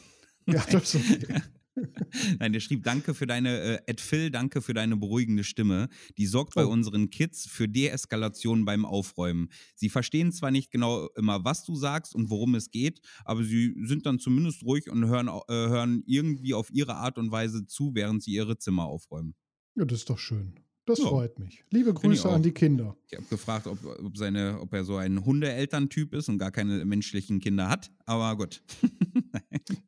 Ja, 0.51 0.65
das 0.71 0.95
ist 0.95 1.09
okay. 1.23 1.41
Nein, 2.39 2.51
der 2.51 2.59
schrieb, 2.59 2.83
danke 2.83 3.13
für 3.13 3.25
deine, 3.25 3.57
äh, 3.59 3.79
Ed 3.87 4.01
Phil, 4.01 4.31
danke 4.31 4.61
für 4.61 4.73
deine 4.73 4.97
beruhigende 4.97 5.43
Stimme. 5.45 5.87
Die 6.17 6.25
sorgt 6.25 6.53
bei 6.55 6.65
Oh. 6.65 6.69
unseren 6.69 7.09
Kids 7.09 7.45
für 7.47 7.69
Deeskalation 7.69 8.65
beim 8.65 8.85
Aufräumen. 8.85 9.49
Sie 9.75 9.89
verstehen 9.89 10.31
zwar 10.33 10.51
nicht 10.51 10.71
genau 10.71 11.07
immer, 11.15 11.45
was 11.45 11.63
du 11.63 11.75
sagst 11.75 12.15
und 12.15 12.29
worum 12.29 12.55
es 12.55 12.71
geht, 12.71 12.99
aber 13.23 13.43
sie 13.43 13.75
sind 13.83 14.05
dann 14.05 14.19
zumindest 14.19 14.63
ruhig 14.63 14.89
und 14.89 15.05
hören, 15.05 15.27
äh, 15.29 15.53
hören 15.53 16.03
irgendwie 16.05 16.53
auf 16.53 16.69
ihre 16.71 16.95
Art 16.95 17.17
und 17.17 17.31
Weise 17.31 17.65
zu, 17.65 17.91
während 17.95 18.23
sie 18.23 18.31
ihre 18.33 18.57
Zimmer 18.57 18.85
aufräumen. 18.85 19.35
Ja, 19.75 19.85
das 19.85 19.99
ist 19.99 20.09
doch 20.09 20.19
schön. 20.19 20.59
Das 20.89 20.97
Ja. 20.99 21.07
freut 21.07 21.37
mich. 21.37 21.63
Liebe 21.69 21.93
Grüße 21.93 22.27
an 22.27 22.41
die 22.41 22.51
Kinder. 22.51 22.95
Ich 23.11 23.17
habe 23.17 23.27
gefragt, 23.29 23.67
ob, 23.67 23.77
ob, 24.03 24.17
seine, 24.17 24.59
ob 24.59 24.73
er 24.73 24.83
so 24.83 24.95
ein 24.97 25.23
Hundeelterntyp 25.23 26.13
ist 26.15 26.29
und 26.29 26.39
gar 26.39 26.49
keine 26.51 26.83
menschlichen 26.83 27.39
Kinder 27.39 27.69
hat, 27.69 27.91
aber 28.05 28.35
gut. 28.37 28.61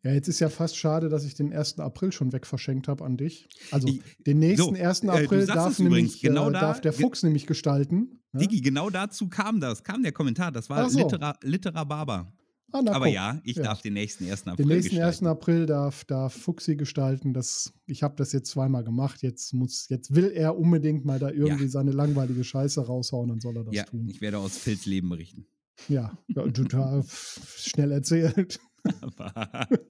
Ja, 0.03 0.11
jetzt 0.11 0.27
ist 0.27 0.39
ja 0.39 0.49
fast 0.49 0.77
schade, 0.77 1.09
dass 1.09 1.23
ich 1.25 1.33
den 1.33 1.51
1. 1.53 1.79
April 1.79 2.11
schon 2.11 2.31
weg 2.33 2.45
verschenkt 2.45 2.87
habe 2.87 3.03
an 3.03 3.17
dich. 3.17 3.47
Also 3.71 3.87
Ich- 3.87 4.01
den 4.19 4.37
nächsten 4.39 4.75
so, 4.75 4.81
1. 4.81 5.03
äh, 5.03 5.09
April 5.09 5.39
sagst 5.45 5.55
darf 5.57 5.79
übrigens, 5.79 5.95
nämlich 6.13 6.21
genau 6.21 6.49
äh, 6.49 6.53
da- 6.53 6.59
darf 6.61 6.81
der 6.81 6.93
Fuchs 6.93 7.23
nämlich 7.23 7.47
gestalten. 7.47 8.19
ne? 8.31 8.41
Digi, 8.41 8.61
genau 8.61 8.89
dazu 8.91 9.27
kam 9.27 9.59
das, 9.59 9.83
kam 9.83 10.03
der 10.03 10.11
Kommentar. 10.11 10.51
Das 10.51 10.69
war 10.69 10.85
Ach 10.85 10.89
so. 10.89 10.99
Litera, 10.99 11.35
Litera 11.43 11.83
Barber. 11.83 12.31
Ah, 12.73 12.81
na, 12.83 12.91
Aber 12.93 13.05
guck. 13.05 13.13
ja, 13.13 13.41
ich 13.43 13.57
Ja. 13.57 13.63
darf 13.63 13.81
den 13.81 13.93
nächsten 13.93 14.25
1. 14.29 14.47
April 14.47 14.65
Den 14.65 14.67
nächsten 14.75 14.95
1. 14.97 15.19
gestalten. 15.19 15.27
April 15.27 15.65
darf, 15.65 16.05
darf 16.05 16.33
Fuchsi 16.33 16.75
gestalten. 16.75 17.33
Das, 17.33 17.73
ich 17.85 18.01
habe 18.03 18.15
das 18.15 18.31
jetzt 18.31 18.49
zweimal 18.51 18.83
gemacht. 18.83 19.21
Jetzt, 19.21 19.53
muss, 19.53 19.89
jetzt 19.89 20.15
will 20.15 20.31
er 20.33 20.57
unbedingt 20.57 21.03
mal 21.05 21.19
da 21.19 21.29
irgendwie 21.29 21.65
Ja. 21.65 21.69
seine 21.69 21.91
langweilige 21.91 22.43
Scheiße 22.43 22.85
raushauen, 22.85 23.29
dann 23.29 23.39
soll 23.41 23.57
er 23.57 23.63
das 23.65 23.75
Ja, 23.75 23.83
tun. 23.83 24.07
ich 24.07 24.21
werde 24.21 24.37
aus 24.37 24.57
Phils 24.57 24.85
Leben 24.85 25.09
berichten. 25.09 25.45
Ja, 25.89 26.17
total 26.33 27.03
schnell 27.57 27.91
erzählt. 27.91 28.59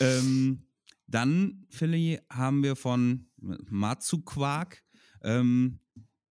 ähm, 0.00 0.62
dann, 1.06 1.66
Philly, 1.70 2.20
haben 2.30 2.62
wir 2.62 2.76
von 2.76 3.26
Matsuquark. 3.38 4.82
Ähm, 5.22 5.78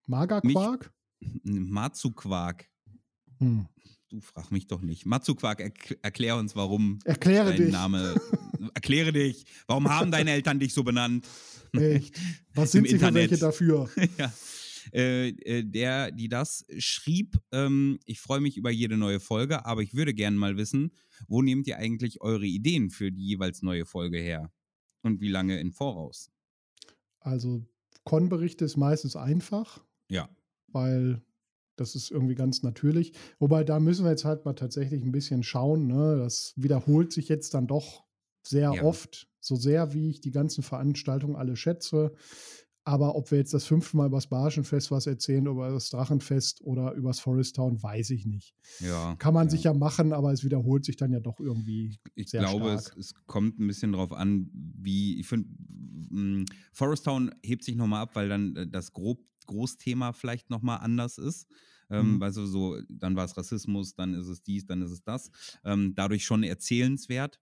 Magerquark? 0.07 0.91
Matsuquark. 1.43 2.67
Hm. 3.39 3.67
Du 4.09 4.21
frag 4.21 4.51
mich 4.51 4.67
doch 4.67 4.81
nicht. 4.81 5.05
Matsuquark, 5.05 5.59
erk 5.59 5.97
erklär 6.03 6.37
uns, 6.37 6.55
warum 6.55 6.99
Erkläre 7.05 7.49
dein 7.49 7.57
dich. 7.57 7.71
Name. 7.71 8.15
erkläre 8.75 9.11
dich. 9.11 9.45
Warum 9.67 9.89
haben 9.89 10.11
deine 10.11 10.31
Eltern 10.31 10.59
dich 10.59 10.73
so 10.73 10.83
benannt? 10.83 11.27
Echt. 11.73 12.15
Was 12.53 12.71
sind 12.71 12.83
sie 12.83 12.89
für 12.91 12.95
Internet. 12.95 13.31
welche 13.31 13.41
dafür? 13.41 13.89
ja. 14.17 14.31
Äh, 14.93 15.29
äh, 15.29 15.63
der, 15.63 16.11
die 16.11 16.29
das 16.29 16.63
schrieb, 16.77 17.37
ähm, 17.51 17.99
ich 18.05 18.21
freue 18.21 18.39
mich 18.39 18.55
über 18.57 18.69
jede 18.69 18.97
neue 18.97 19.19
Folge, 19.19 19.65
aber 19.65 19.81
ich 19.81 19.95
würde 19.95 20.13
gerne 20.13 20.37
mal 20.37 20.55
wissen, 20.57 20.91
wo 21.27 21.41
nehmt 21.41 21.65
ihr 21.65 21.77
eigentlich 21.77 22.21
eure 22.21 22.45
Ideen 22.45 22.91
für 22.91 23.11
die 23.11 23.25
jeweils 23.25 23.63
neue 23.63 23.85
Folge 23.85 24.19
her? 24.19 24.53
Und 25.01 25.21
wie 25.21 25.29
lange 25.29 25.59
im 25.59 25.71
Voraus? 25.73 26.29
Also, 27.19 27.65
Con-Berichte 28.03 28.63
ist 28.65 28.77
meistens 28.77 29.15
einfach, 29.15 29.83
Ja. 30.09 30.29
weil 30.67 31.23
das 31.75 31.95
ist 31.95 32.11
irgendwie 32.11 32.35
ganz 32.35 32.63
natürlich. 32.63 33.13
Wobei, 33.39 33.63
da 33.63 33.79
müssen 33.79 34.05
wir 34.05 34.11
jetzt 34.11 34.25
halt 34.25 34.45
mal 34.45 34.53
tatsächlich 34.53 35.03
ein 35.03 35.11
bisschen 35.11 35.43
schauen. 35.43 35.87
Ne? 35.87 36.17
Das 36.17 36.53
wiederholt 36.55 37.11
sich 37.11 37.27
jetzt 37.29 37.53
dann 37.53 37.67
doch 37.67 38.03
sehr 38.47 38.73
Ja. 38.73 38.83
oft, 38.83 39.27
so 39.39 39.55
sehr 39.55 39.93
wie 39.93 40.09
ich 40.09 40.21
die 40.21 40.31
ganzen 40.31 40.63
Veranstaltungen 40.63 41.35
alle 41.35 41.55
schätze. 41.55 42.13
Aber 42.87 43.15
ob 43.15 43.31
wir 43.31 43.39
jetzt 43.39 43.53
das 43.53 43.65
fünfte 43.65 43.97
Mal 43.97 44.05
über 44.05 44.17
das 44.17 44.27
Barschenfest 44.27 44.91
was 44.91 45.07
erzählen, 45.07 45.47
über 45.47 45.71
das 45.71 45.89
Drachenfest 45.89 46.61
oder 46.61 46.93
über 46.93 47.09
das 47.09 47.19
Forest 47.19 47.55
Town, 47.55 47.81
weiß 47.81 48.11
ich 48.11 48.27
nicht. 48.27 48.53
Ja. 48.79 49.15
Kann 49.15 49.33
man 49.33 49.47
ja. 49.47 49.51
sich 49.51 49.63
ja 49.63 49.73
machen, 49.73 50.13
aber 50.13 50.31
es 50.31 50.43
wiederholt 50.43 50.85
sich 50.85 50.95
dann 50.95 51.11
ja 51.11 51.19
doch 51.19 51.39
irgendwie. 51.39 51.97
Ich 52.13 52.29
sehr 52.29 52.41
glaube, 52.41 52.69
es, 52.69 52.95
es 52.95 53.15
kommt 53.25 53.59
ein 53.59 53.65
bisschen 53.65 53.91
drauf 53.91 54.13
an, 54.13 54.51
wie, 54.53 55.19
ich 55.19 55.27
finde, 55.27 55.49
Forest 56.73 57.05
Town 57.05 57.33
hebt 57.43 57.63
sich 57.63 57.75
nochmal 57.75 58.03
ab, 58.03 58.11
weil 58.13 58.29
dann 58.29 58.55
äh, 58.55 58.67
das 58.67 58.93
Grob, 58.93 59.19
Großthema 59.45 60.13
vielleicht 60.13 60.49
nochmal 60.49 60.79
anders 60.79 61.17
ist. 61.17 61.47
Ähm, 61.89 62.15
Mhm. 62.15 62.23
Also 62.23 62.45
so, 62.45 62.77
dann 62.89 63.15
war 63.15 63.25
es 63.25 63.37
Rassismus, 63.37 63.95
dann 63.95 64.13
ist 64.13 64.27
es 64.27 64.41
dies, 64.41 64.65
dann 64.65 64.81
ist 64.81 64.91
es 64.91 65.03
das. 65.03 65.29
Ähm, 65.63 65.93
dadurch 65.95 66.25
schon 66.25 66.43
erzählenswert. 66.43 67.39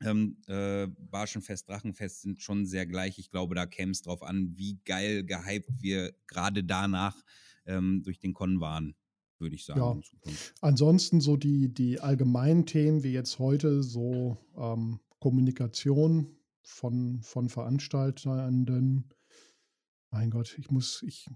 Ähm, 0.00 0.38
äh, 0.48 0.88
Barschenfest, 0.98 1.68
Drachenfest 1.68 2.22
sind 2.22 2.40
schon 2.40 2.66
sehr 2.66 2.86
gleich. 2.86 3.18
Ich 3.18 3.30
glaube, 3.30 3.54
da 3.54 3.66
käme 3.66 3.92
es 3.92 4.02
drauf 4.02 4.22
an, 4.22 4.56
wie 4.56 4.80
geil 4.84 5.24
gehypt 5.24 5.70
wir 5.80 6.12
gerade 6.26 6.64
danach 6.64 7.22
ähm, 7.66 8.02
durch 8.02 8.18
den 8.18 8.34
Con 8.34 8.60
waren, 8.60 8.96
würde 9.38 9.54
ich 9.54 9.64
sagen. 9.64 10.02
Ja. 10.24 10.32
Ansonsten 10.60 11.20
so 11.20 11.36
die, 11.36 11.72
die 11.72 12.00
allgemeinen 12.00 12.66
Themen 12.66 13.04
wie 13.04 13.12
jetzt 13.12 13.38
heute, 13.38 13.84
so 13.84 14.38
ähm, 14.56 14.98
Kommunikation 15.20 16.36
von, 16.62 17.22
von 17.22 17.48
Veranstaltenden. 17.48 19.04
Mein 20.12 20.30
Gott, 20.30 20.56
ich 20.58 20.70
muss, 20.70 21.02
ich. 21.02 21.26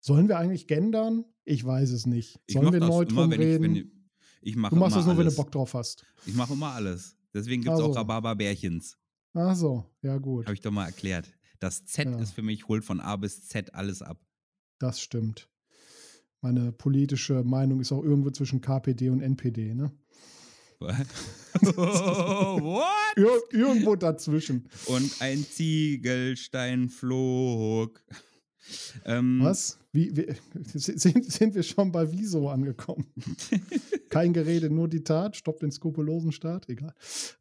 Sollen 0.00 0.28
wir 0.28 0.38
eigentlich 0.38 0.66
gendern? 0.68 1.24
Ich 1.44 1.64
weiß 1.64 1.90
es 1.90 2.06
nicht. 2.06 2.40
Ich 2.46 2.54
Sollen 2.54 2.72
wir 2.72 2.80
neu 2.80 3.04
drum 3.04 3.32
ich, 3.32 3.38
reden? 3.38 3.62
wenn 3.64 3.76
ich, 3.76 3.86
ich 4.40 4.56
mache 4.56 4.74
du 4.74 4.80
machst 4.80 4.96
das 4.96 5.04
nur, 5.04 5.18
wenn 5.18 5.26
du 5.26 5.34
Bock 5.34 5.50
drauf 5.50 5.74
hast. 5.74 6.06
Ich 6.24 6.34
mache 6.34 6.52
immer 6.54 6.72
alles. 6.72 7.16
Deswegen 7.34 7.62
gibt 7.62 7.74
es 7.74 7.80
Ach 7.80 7.86
auch. 7.86 7.96
Rhabarberbärchens. 7.96 8.96
Ach 9.34 9.54
so, 9.56 9.84
ja 10.02 10.16
gut, 10.18 10.46
Habe 10.46 10.54
ich 10.54 10.60
doch 10.60 10.70
mal 10.70 10.86
erklärt. 10.86 11.30
Das 11.58 11.84
Z 11.84 12.06
Ja. 12.06 12.18
ist 12.20 12.32
für 12.32 12.42
mich, 12.42 12.68
holt 12.68 12.84
von 12.84 13.00
A 13.00 13.16
bis 13.16 13.46
Z 13.48 13.74
alles 13.74 14.00
ab. 14.02 14.24
das 14.78 15.00
stimmt. 15.00 15.50
Meine 16.40 16.70
politische 16.70 17.42
Meinung 17.42 17.80
ist 17.80 17.90
auch 17.90 18.02
irgendwo 18.04 18.30
zwischen 18.30 18.60
KPD 18.60 19.10
und 19.10 19.20
NPD, 19.20 19.74
ne? 19.74 19.90
What? 21.60 23.16
Ir 23.16 23.42
irgendwo 23.50 23.96
dazwischen. 23.96 24.68
Und 24.86 25.10
ein 25.20 25.44
Ziegelstein 25.44 26.88
flog. 26.88 28.00
Ähm, 29.04 29.40
Was? 29.42 29.78
Wie, 29.92 30.16
wie, 30.16 30.26
sind, 30.74 31.24
sind 31.24 31.54
wir 31.54 31.62
schon 31.62 31.90
bei 31.90 32.10
Wieso 32.12 32.48
angekommen? 32.48 33.06
Kein 34.10 34.32
Gerede, 34.32 34.70
nur 34.70 34.88
die 34.88 35.02
Tat. 35.02 35.36
Stopp 35.36 35.58
den 35.60 35.72
skrupellosen 35.72 36.32
Staat. 36.32 36.68
Egal. 36.68 36.94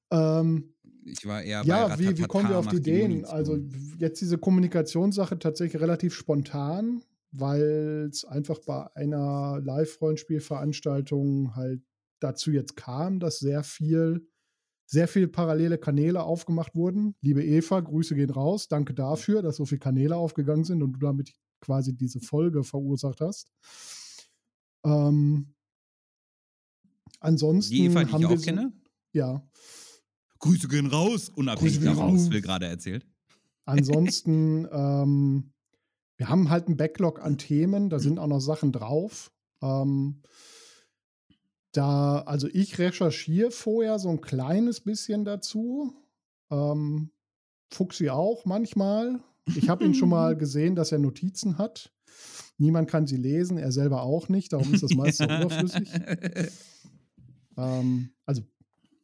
Ähm, 0.09 0.73
Ich 1.05 1.25
war 1.25 1.43
eher 1.43 1.63
ja, 1.63 1.87
bei 1.87 1.99
wie, 1.99 2.03
wie 2.03 2.07
Ratatata 2.07 2.27
kommen 2.27 2.49
wir 2.49 2.57
auf 2.57 2.67
die 2.67 2.77
Ideen? 2.77 3.25
Also 3.25 3.59
jetzt 3.99 4.21
diese 4.21 4.37
Kommunikationssache 4.37 5.37
tatsächlich 5.37 5.81
relativ 5.81 6.15
spontan, 6.15 7.03
weil 7.31 8.09
es 8.11 8.25
einfach 8.25 8.59
bei 8.65 8.87
einer 8.95 9.59
Live-Rollenspielveranstaltung 9.63 11.55
halt 11.55 11.81
dazu 12.19 12.51
jetzt 12.51 12.75
kam, 12.75 13.19
dass 13.19 13.39
sehr 13.39 13.63
viel, 13.63 14.27
sehr 14.85 15.07
viele 15.07 15.27
parallele 15.27 15.77
Kanäle 15.77 16.23
aufgemacht 16.23 16.75
wurden. 16.75 17.15
Liebe 17.21 17.43
Eva, 17.43 17.79
Grüße 17.79 18.15
gehen 18.15 18.29
raus. 18.29 18.67
Danke 18.67 18.93
dafür, 18.93 19.41
dass 19.41 19.57
so 19.57 19.65
viele 19.65 19.79
Kanäle 19.79 20.15
aufgegangen 20.15 20.63
sind 20.63 20.81
und 20.83 20.93
du 20.93 20.99
damit 20.99 21.33
quasi 21.61 21.95
diese 21.95 22.19
Folge 22.19 22.63
verursacht 22.63 23.21
hast. 23.21 23.51
Ähm, 24.83 25.53
ansonsten 27.19 27.73
die 27.73 27.85
Eva, 27.85 28.03
die 28.03 28.11
haben 28.11 28.23
ich 28.23 28.29
wir 28.29 28.35
auch 28.35 28.39
so, 28.39 28.45
kenne. 28.45 28.73
Ja. 29.11 29.47
Grüße 30.39 30.67
gehen 30.67 30.87
raus, 30.87 31.29
unabhängig 31.29 31.79
davon, 31.79 32.13
was 32.13 32.21
raus. 32.21 32.27
Phil 32.29 32.41
gerade 32.41 32.67
erzählt. 32.67 33.05
Ansonsten 33.65 34.67
ähm, 34.71 35.51
wir 36.17 36.29
haben 36.29 36.49
halt 36.49 36.67
einen 36.67 36.77
Backlog 36.77 37.21
an 37.21 37.37
Themen, 37.37 37.89
da 37.89 37.99
sind 37.99 38.19
auch 38.19 38.27
noch 38.27 38.39
Sachen 38.39 38.71
drauf. 38.71 39.31
Ähm, 39.61 40.21
da, 41.77 42.21
also 42.21 42.47
ich 42.51 42.79
recherchiere 42.79 43.51
vorher 43.51 43.99
so 43.99 44.09
ein 44.09 44.21
kleines 44.21 44.81
bisschen 44.81 45.25
dazu. 45.25 45.93
Ähm, 46.49 47.11
Fuchsi 47.71 48.09
auch 48.09 48.45
manchmal. 48.45 49.19
Ich 49.55 49.69
habe 49.69 49.85
ihn 49.85 49.93
schon 49.93 50.09
mal 50.09 50.35
gesehen, 50.37 50.75
dass 50.75 50.91
er 50.91 50.99
Notizen 50.99 51.57
hat. 51.57 51.93
Niemand 52.57 52.89
kann 52.89 53.05
sie 53.05 53.17
lesen, 53.17 53.57
er 53.57 53.71
selber 53.71 54.01
auch 54.01 54.29
nicht, 54.29 54.53
darum 54.53 54.73
ist 54.73 54.81
das 54.81 54.95
meistens 54.95 55.27
ja. 55.29 55.41
überflüssig. 55.41 55.89
Ähm, 57.57 58.09
also 58.25 58.41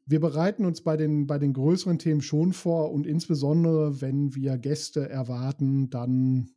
wir 0.06 0.20
bereiten 0.20 0.66
uns 0.66 0.82
bei 0.82 0.98
den, 0.98 1.28
bei 1.28 1.38
den 1.38 1.54
größeren 1.54 2.00
Themen 2.00 2.22
schon 2.22 2.54
vor 2.54 2.92
und 2.92 3.06
insbesondere, 3.06 4.02
wenn 4.02 4.34
wir 4.34 4.58
Gäste 4.58 5.08
erwarten, 5.10 5.90
dann 5.92 6.50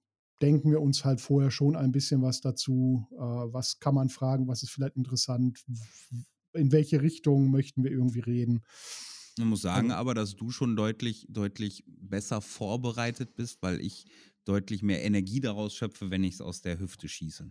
denken 0.43 0.71
wir 0.71 0.81
uns 0.81 1.05
halt 1.05 1.21
vorher 1.21 1.51
schon 1.51 1.77
ein 1.77 1.93
bisschen 1.93 2.23
was 2.23 2.41
dazu. 2.41 3.07
Äh, 3.13 3.17
was 3.17 3.79
kann 3.81 3.95
man 3.95 4.09
fragen, 4.09 4.49
was 4.49 4.63
ist 4.63 4.71
vielleicht 4.71 4.97
interessant, 4.97 5.65
in 6.53 6.73
welche 6.73 7.03
Richtung 7.03 7.51
möchten 7.51 7.85
wir 7.85 7.91
irgendwie 7.91 8.21
reden. 8.21 8.63
Ich 9.39 9.45
muss 9.45 9.63
sagen 9.63 9.91
aber, 9.91 10.15
dass 10.15 10.37
du 10.37 10.51
schon 10.51 10.77
deutlich, 10.77 11.27
deutlich 11.29 11.85
besser 11.87 12.41
vorbereitet 12.41 13.35
bist, 13.35 13.63
weil 13.63 13.81
ich 13.81 14.07
deutlich 14.47 14.83
mehr 14.83 15.05
Energie 15.05 15.41
daraus 15.41 15.75
schöpfe, 15.75 16.11
wenn 16.11 16.25
ich 16.25 16.35
es 16.35 16.41
aus 16.41 16.63
der 16.63 16.79
Hüfte 16.79 17.09
schieße. 17.09 17.51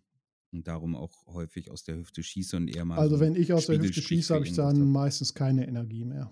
Und 0.52 0.68
darum 0.68 0.96
auch 0.96 1.28
häufig 1.28 1.70
aus 1.70 1.84
der 1.84 1.98
Hüfte 1.98 2.24
schieße 2.24 2.56
und 2.56 2.70
eher 2.70 2.86
mal. 2.86 2.98
Also, 2.98 3.18
so 3.18 3.22
wenn 3.22 3.36
ich 3.36 3.52
aus 3.54 3.68
der 3.68 3.80
Hüfte 3.80 4.02
schieße, 4.02 4.34
habe 4.34 4.46
ich 4.46 4.54
dann 4.54 4.80
hab. 4.80 4.88
meistens 4.88 5.34
keine 5.34 5.68
Energie 5.68 6.06
mehr. 6.06 6.32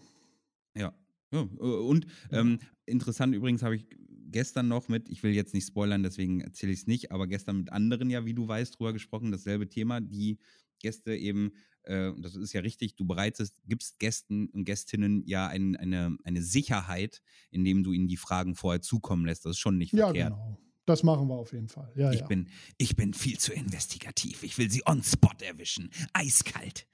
Ja. 0.75 0.93
ja. 1.31 1.41
Und 1.41 2.07
ähm, 2.31 2.59
interessant 2.85 3.35
übrigens 3.35 3.61
habe 3.61 3.75
ich 3.75 3.85
gestern 4.33 4.67
noch 4.67 4.89
mit, 4.89 5.07
ich 5.07 5.23
will 5.23 5.31
jetzt 5.31 5.53
nicht 5.53 5.67
spoilern, 5.67 6.03
deswegen 6.03 6.41
erzähle 6.41 6.73
ich 6.73 6.79
es 6.79 6.87
nicht, 6.87 7.11
aber 7.11 7.27
gestern 7.27 7.59
mit 7.59 7.71
anderen 7.71 8.09
ja, 8.09 8.25
wie 8.25 8.33
du 8.33 8.47
weißt, 8.47 8.77
drüber 8.77 8.91
gesprochen, 8.91 9.31
dasselbe 9.31 9.69
Thema, 9.69 10.01
die 10.01 10.39
Gäste 10.79 11.15
eben, 11.15 11.53
äh, 11.83 12.11
das 12.17 12.35
ist 12.35 12.51
ja 12.51 12.59
richtig, 12.59 12.95
du 12.95 13.05
bereitest, 13.05 13.55
gibst 13.65 13.99
Gästen 13.99 14.49
und 14.49 14.65
Gästinnen 14.65 15.23
ja 15.25 15.47
ein, 15.47 15.77
eine, 15.77 16.17
eine 16.25 16.41
Sicherheit, 16.41 17.21
indem 17.51 17.83
du 17.83 17.93
ihnen 17.93 18.09
die 18.09 18.17
Fragen 18.17 18.55
vorher 18.55 18.81
zukommen 18.81 19.25
lässt. 19.25 19.45
Das 19.45 19.51
ist 19.51 19.59
schon 19.59 19.77
nicht 19.77 19.91
verkehrt. 19.91 20.15
Ja, 20.15 20.29
genau. 20.29 20.59
Das 20.85 21.01
machen 21.03 21.29
wir 21.29 21.35
auf 21.35 21.53
jeden 21.53 21.69
Fall. 21.69 21.93
Ja, 21.95 22.11
ich, 22.11 22.19
ja. 22.19 22.27
Bin, 22.27 22.49
ich 22.77 22.97
bin 22.97 23.13
viel 23.13 23.39
zu 23.39 23.53
investigativ. 23.53 24.43
Ich 24.43 24.57
will 24.57 24.69
sie 24.69 24.83
on 24.85 25.01
spot 25.01 25.41
erwischen. 25.41 25.89
Eiskalt. 26.11 26.87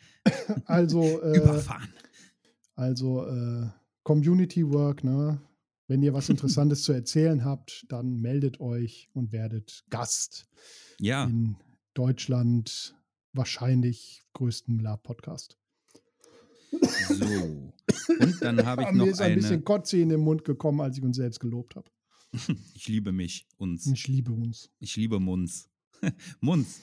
also. 0.66 1.02
Äh, 1.24 1.38
Überfahren. 1.38 1.90
Also, 2.76 3.26
äh, 3.26 3.70
Community 4.04 4.68
Work, 4.68 5.04
ne? 5.04 5.42
Wenn 5.90 6.04
ihr 6.04 6.14
was 6.14 6.30
Interessantes 6.30 6.84
zu 6.84 6.94
erzählen 6.94 7.44
habt, 7.44 7.86
dann 7.90 8.22
meldet 8.22 8.62
euch 8.62 9.10
und 9.14 9.34
werdet 9.34 9.84
Gast 9.90 10.48
ja. 11.00 11.26
in 11.26 11.58
Deutschland 11.96 12.96
wahrscheinlich 13.34 14.24
größten 14.34 14.80
Lab-Podcast. 14.80 15.58
So. 16.72 17.74
Und 18.20 18.42
dann 18.42 18.64
habe 18.64 18.84
ich 18.84 18.92
noch 18.92 19.06
Mir 19.06 19.12
ist 19.12 19.22
ein 19.22 19.36
bisschen 19.36 19.64
Kotze 19.64 19.98
in 19.98 20.10
den 20.10 20.20
Mund 20.20 20.46
gekommen, 20.46 20.82
als 20.82 20.98
ich 20.98 21.04
uns 21.04 21.18
selbst 21.18 21.40
gelobt 21.40 21.76
habe. 21.76 21.90
Ich 22.76 22.88
liebe 22.88 23.12
mich, 23.12 23.48
uns. 23.58 23.88
Ich 23.88 24.08
liebe 24.08 24.32
uns. 24.32 24.70
Ich 24.80 24.96
liebe 24.96 25.20
Munz. 25.20 25.68
Munz. 26.40 26.82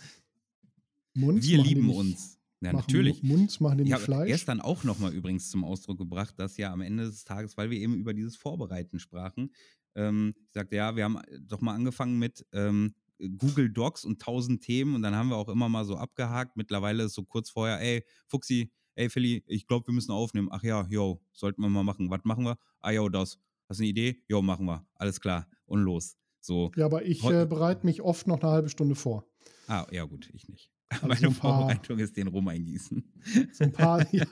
Munz 1.14 1.46
Wir 1.46 1.62
lieben 1.62 1.88
uns. 1.90 2.35
Ja, 2.60 2.72
natürlich. 2.72 3.22
Munz 3.22 3.60
machen 3.60 3.78
den 3.78 3.86
ich 3.86 3.92
habe 3.92 4.02
Fleisch. 4.02 4.28
gestern 4.28 4.60
auch 4.60 4.82
nochmal 4.82 5.12
übrigens 5.12 5.50
zum 5.50 5.64
Ausdruck 5.64 5.98
gebracht, 5.98 6.34
dass 6.38 6.56
ja 6.56 6.72
am 6.72 6.80
Ende 6.80 7.04
des 7.04 7.24
Tages, 7.24 7.56
weil 7.56 7.70
wir 7.70 7.78
eben 7.78 7.94
über 7.94 8.14
dieses 8.14 8.36
Vorbereiten 8.36 8.98
sprachen, 8.98 9.50
ähm, 9.94 10.34
ich 10.48 10.54
sagte, 10.54 10.76
ja, 10.76 10.94
wir 10.94 11.04
haben 11.04 11.18
doch 11.40 11.60
mal 11.60 11.74
angefangen 11.74 12.18
mit 12.18 12.46
ähm, 12.52 12.94
Google 13.38 13.70
Docs 13.70 14.04
und 14.04 14.20
tausend 14.20 14.62
Themen 14.62 14.94
und 14.94 15.02
dann 15.02 15.14
haben 15.14 15.30
wir 15.30 15.36
auch 15.36 15.48
immer 15.48 15.68
mal 15.68 15.84
so 15.84 15.96
abgehakt. 15.96 16.56
Mittlerweile 16.56 17.04
ist 17.04 17.14
so 17.14 17.24
kurz 17.24 17.50
vorher, 17.50 17.80
ey, 17.80 18.04
Fuxi, 18.26 18.70
ey, 18.94 19.08
Philly, 19.08 19.42
ich 19.46 19.66
glaube, 19.66 19.86
wir 19.88 19.94
müssen 19.94 20.12
aufnehmen. 20.12 20.48
Ach 20.50 20.62
ja, 20.62 20.86
yo, 20.90 21.22
sollten 21.32 21.62
wir 21.62 21.68
mal 21.68 21.82
machen. 21.82 22.10
Was 22.10 22.24
machen 22.24 22.44
wir? 22.44 22.58
Ah, 22.80 22.90
yo, 22.90 23.08
das. 23.08 23.38
Hast 23.68 23.80
du 23.80 23.82
eine 23.82 23.88
Idee? 23.88 24.22
Jo, 24.28 24.42
machen 24.42 24.66
wir. 24.66 24.86
Alles 24.94 25.20
klar. 25.20 25.48
Und 25.64 25.80
los. 25.80 26.16
So. 26.40 26.70
Ja, 26.76 26.84
aber 26.84 27.04
ich 27.04 27.24
äh, 27.24 27.46
bereite 27.46 27.86
mich 27.86 28.02
oft 28.02 28.26
noch 28.26 28.40
eine 28.40 28.50
halbe 28.50 28.68
Stunde 28.68 28.94
vor. 28.94 29.24
Ah, 29.66 29.86
ja, 29.90 30.04
gut, 30.04 30.30
ich 30.32 30.48
nicht. 30.48 30.70
Also 30.90 31.08
Meine 31.08 31.20
so 31.20 31.30
Vorbereitung 31.32 31.98
ist 31.98 32.16
den 32.16 32.28
Rum 32.28 32.46
eingießen. 32.46 33.04
So 33.52 33.64
ein 33.64 33.72
paar, 33.72 34.06
ja. 34.14 34.24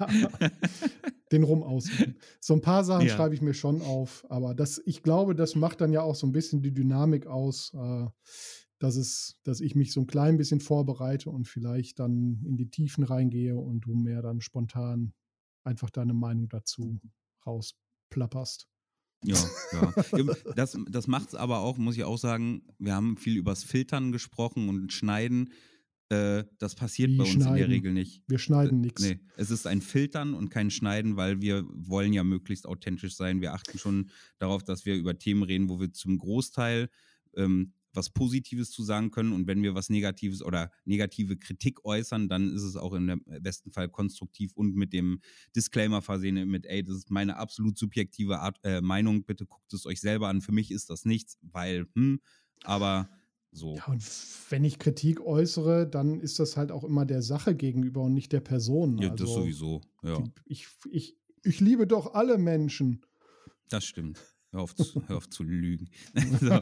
Den 1.32 1.42
Rum 1.42 1.64
aussuchen. 1.64 2.14
So 2.40 2.54
ein 2.54 2.60
paar 2.60 2.84
Sachen 2.84 3.08
ja. 3.08 3.14
schreibe 3.14 3.34
ich 3.34 3.42
mir 3.42 3.54
schon 3.54 3.82
auf, 3.82 4.24
aber 4.28 4.54
das, 4.54 4.80
ich 4.86 5.02
glaube, 5.02 5.34
das 5.34 5.56
macht 5.56 5.80
dann 5.80 5.92
ja 5.92 6.02
auch 6.02 6.14
so 6.14 6.28
ein 6.28 6.32
bisschen 6.32 6.62
die 6.62 6.72
Dynamik 6.72 7.26
aus, 7.26 7.74
äh, 7.74 8.06
dass, 8.78 8.96
es, 8.96 9.40
dass 9.42 9.60
ich 9.60 9.74
mich 9.74 9.92
so 9.92 10.00
ein 10.00 10.06
klein 10.06 10.36
bisschen 10.36 10.60
vorbereite 10.60 11.28
und 11.28 11.48
vielleicht 11.48 11.98
dann 11.98 12.40
in 12.44 12.56
die 12.56 12.70
Tiefen 12.70 13.02
reingehe 13.02 13.56
und 13.56 13.80
du 13.80 13.94
mehr 13.94 14.22
dann 14.22 14.40
spontan 14.40 15.12
einfach 15.64 15.90
deine 15.90 16.14
Meinung 16.14 16.48
dazu 16.48 17.00
rausplapperst. 17.46 18.68
Ja, 19.24 19.36
ja. 19.72 19.92
Das, 20.54 20.78
das 20.88 21.06
macht 21.06 21.28
es 21.28 21.34
aber 21.34 21.60
auch, 21.60 21.78
muss 21.78 21.96
ich 21.96 22.04
auch 22.04 22.18
sagen, 22.18 22.62
wir 22.78 22.94
haben 22.94 23.16
viel 23.16 23.36
übers 23.36 23.64
Filtern 23.64 24.12
gesprochen 24.12 24.68
und 24.68 24.92
Schneiden. 24.92 25.50
Äh, 26.14 26.44
das 26.58 26.74
passiert 26.74 27.10
Wie 27.10 27.16
bei 27.16 27.24
uns 27.24 27.32
schneiden? 27.32 27.52
in 27.52 27.58
der 27.58 27.68
Regel 27.68 27.92
nicht. 27.92 28.22
Wir 28.26 28.38
schneiden 28.38 28.80
nichts. 28.80 29.02
Nee, 29.02 29.20
es 29.36 29.50
ist 29.50 29.66
ein 29.66 29.80
Filtern 29.80 30.34
und 30.34 30.50
kein 30.50 30.70
Schneiden, 30.70 31.16
weil 31.16 31.40
wir 31.40 31.64
wollen 31.68 32.12
ja 32.12 32.24
möglichst 32.24 32.66
authentisch 32.66 33.16
sein. 33.16 33.40
Wir 33.40 33.54
achten 33.54 33.78
schon 33.78 34.10
darauf, 34.38 34.62
dass 34.62 34.86
wir 34.86 34.96
über 34.96 35.18
Themen 35.18 35.42
reden, 35.42 35.68
wo 35.68 35.80
wir 35.80 35.92
zum 35.92 36.18
Großteil 36.18 36.88
ähm, 37.36 37.72
was 37.94 38.10
Positives 38.10 38.70
zu 38.70 38.82
sagen 38.82 39.10
können 39.10 39.32
und 39.32 39.46
wenn 39.46 39.62
wir 39.62 39.74
was 39.74 39.88
Negatives 39.88 40.42
oder 40.42 40.70
negative 40.84 41.36
Kritik 41.36 41.84
äußern, 41.84 42.28
dann 42.28 42.52
ist 42.52 42.62
es 42.62 42.76
auch 42.76 42.92
im 42.92 43.22
besten 43.40 43.70
Fall 43.70 43.88
konstruktiv 43.88 44.52
und 44.54 44.74
mit 44.74 44.92
dem 44.92 45.20
Disclaimer 45.54 46.02
versehen 46.02 46.48
mit, 46.48 46.66
ey, 46.66 46.82
das 46.82 46.96
ist 46.96 47.10
meine 47.10 47.36
absolut 47.36 47.78
subjektive 47.78 48.40
Art, 48.40 48.58
äh, 48.64 48.80
Meinung, 48.80 49.24
bitte 49.24 49.46
guckt 49.46 49.72
es 49.72 49.86
euch 49.86 50.00
selber 50.00 50.28
an. 50.28 50.40
Für 50.40 50.52
mich 50.52 50.70
ist 50.70 50.90
das 50.90 51.04
nichts, 51.04 51.38
weil, 51.40 51.86
hm, 51.94 52.20
aber 52.64 53.08
so. 53.54 53.76
Ja, 53.76 53.86
und 53.86 54.02
wenn 54.50 54.64
ich 54.64 54.78
Kritik 54.78 55.20
äußere, 55.20 55.86
dann 55.86 56.20
ist 56.20 56.38
das 56.38 56.56
halt 56.56 56.72
auch 56.72 56.84
immer 56.84 57.06
der 57.06 57.22
Sache 57.22 57.54
gegenüber 57.54 58.02
und 58.02 58.14
nicht 58.14 58.32
der 58.32 58.40
Person. 58.40 58.98
Ja, 58.98 59.12
also, 59.12 59.24
das 59.24 59.34
sowieso, 59.34 59.80
ja. 60.02 60.22
Ich, 60.44 60.66
ich, 60.90 61.16
ich 61.42 61.60
liebe 61.60 61.86
doch 61.86 62.14
alle 62.14 62.36
Menschen. 62.36 63.04
Das 63.68 63.84
stimmt. 63.84 64.20
Hör 64.50 64.62
auf, 64.62 64.74
zu, 64.74 65.02
hör 65.08 65.16
auf 65.16 65.28
zu 65.28 65.42
lügen. 65.42 65.88
so. 66.40 66.60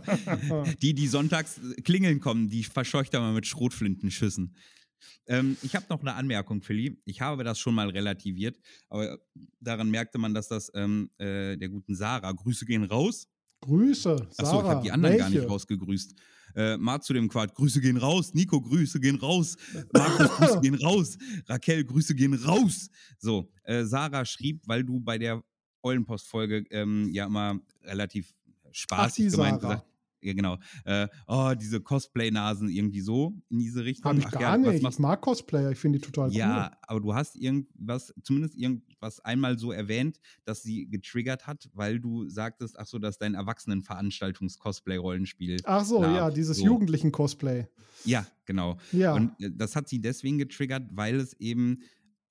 Die, 0.81 0.95
die 0.95 1.07
sonntags 1.09 1.61
klingeln 1.85 2.21
kommen, 2.21 2.49
die 2.49 2.65
verscheucht 2.65 3.13
er 3.15 3.21
mal 3.21 3.35
mit 3.35 3.47
Schrotflintenschüssen. 3.47 4.55
Ähm, 5.27 5.57
ich 5.63 5.75
habe 5.75 5.87
noch 5.89 6.01
eine 6.01 6.15
Anmerkung, 6.15 6.63
Philly. 6.63 7.01
Ich 7.05 7.21
habe 7.21 7.45
das 7.45 7.59
schon 7.59 7.75
mal 7.75 7.89
relativiert, 7.89 8.59
aber 8.89 9.19
daran 9.61 9.91
merkte 9.91 10.19
man, 10.19 10.35
dass 10.35 10.49
das 10.49 10.71
ähm, 10.75 11.11
äh, 11.19 11.57
der 11.57 11.69
guten 11.69 11.95
Sarah, 11.95 12.33
Grüße 12.33 12.65
gehen 12.67 12.85
raus. 12.85 13.29
Grüße, 13.63 14.29
Sarah. 14.31 14.49
Achso, 14.49 14.63
ich 14.63 14.69
habe 14.69 14.83
die 14.83 14.93
anderen 14.93 15.15
welche? 15.15 15.31
gar 15.31 15.41
nicht 15.41 15.51
rausgegrüßt. 15.51 16.15
Äh, 16.55 16.77
Mart 16.77 17.05
zu 17.05 17.13
dem 17.13 17.29
Quad, 17.29 17.55
Grüße 17.55 17.81
gehen 17.81 17.97
raus. 17.97 18.35
Nico, 18.35 18.61
Grüße 18.61 19.01
gehen 19.01 19.17
raus. 19.17 19.57
Markus, 19.93 20.29
Grüße 20.37 20.61
gehen 20.61 20.75
raus. 20.75 21.19
Raquel, 21.47 21.85
Grüße 21.85 22.15
gehen 22.15 22.35
raus. 22.35 22.89
So, 23.19 23.51
äh, 23.65 23.85
Sarah 23.85 24.25
schrieb, 24.25 24.63
weil 24.67 24.85
du 24.85 25.01
bei 25.01 25.19
der 25.19 25.43
Eulenpost-Folge 25.83 26.65
ähm, 26.71 27.09
ja 27.13 27.27
immer 27.27 27.59
relativ 27.83 28.33
spaßig 28.71 29.29
Ach, 29.29 29.33
gemeint 29.33 29.61
gesagt. 29.61 29.92
Ja, 30.23 30.33
genau. 30.35 30.59
Äh, 30.85 31.09
oh, 31.27 31.55
diese 31.61 31.81
Cosplay-Nasen 31.81 32.69
irgendwie 32.69 33.01
so 33.01 33.35
in 33.51 33.59
diese 33.59 33.85
Richtung. 33.85 34.11
Habe 34.11 34.21
ich 34.21 34.27
Ach, 34.27 34.33
gar 34.33 34.41
ja, 34.41 34.57
nicht. 34.57 34.89
Ich 34.89 34.99
mag 34.99 35.21
Cosplayer, 35.21 35.73
ich 35.73 35.79
finde 35.79 35.99
die 35.99 36.05
total 36.05 36.33
ja, 36.33 36.47
cool. 36.47 36.53
Ja, 36.57 36.71
aber 36.83 37.01
du 37.01 37.13
hast 37.15 37.35
irgendwas, 37.37 38.15
zumindest 38.23 38.55
irgendwas 38.57 39.19
einmal 39.21 39.59
so 39.59 39.73
erwähnt, 39.73 40.21
dass 40.45 40.63
sie 40.63 40.89
getriggert 40.89 41.49
hat, 41.49 41.69
weil 41.75 41.99
du 41.99 42.29
sagtest, 42.29 42.79
ach 42.79 42.87
so, 42.87 42.99
dass 42.99 43.19
dein 43.19 43.35
Erwachsenenveranstaltungs-Cosplay-Rollenspiel. 43.35 45.63
Ach 45.65 45.85
so, 45.85 46.03
ja, 46.03 46.31
dieses 46.31 46.59
so. 46.59 46.65
jugendlichen 46.65 47.11
Cosplay. 47.11 47.67
Ja, 48.05 48.27
genau. 48.45 48.79
Ja. 48.93 49.15
Und 49.15 49.33
äh, 49.41 49.51
das 49.53 49.75
hat 49.77 49.89
sie 49.89 50.01
deswegen 50.01 50.39
getriggert, 50.39 50.85
weil 50.93 51.17
es 51.17 51.33
eben 51.35 51.83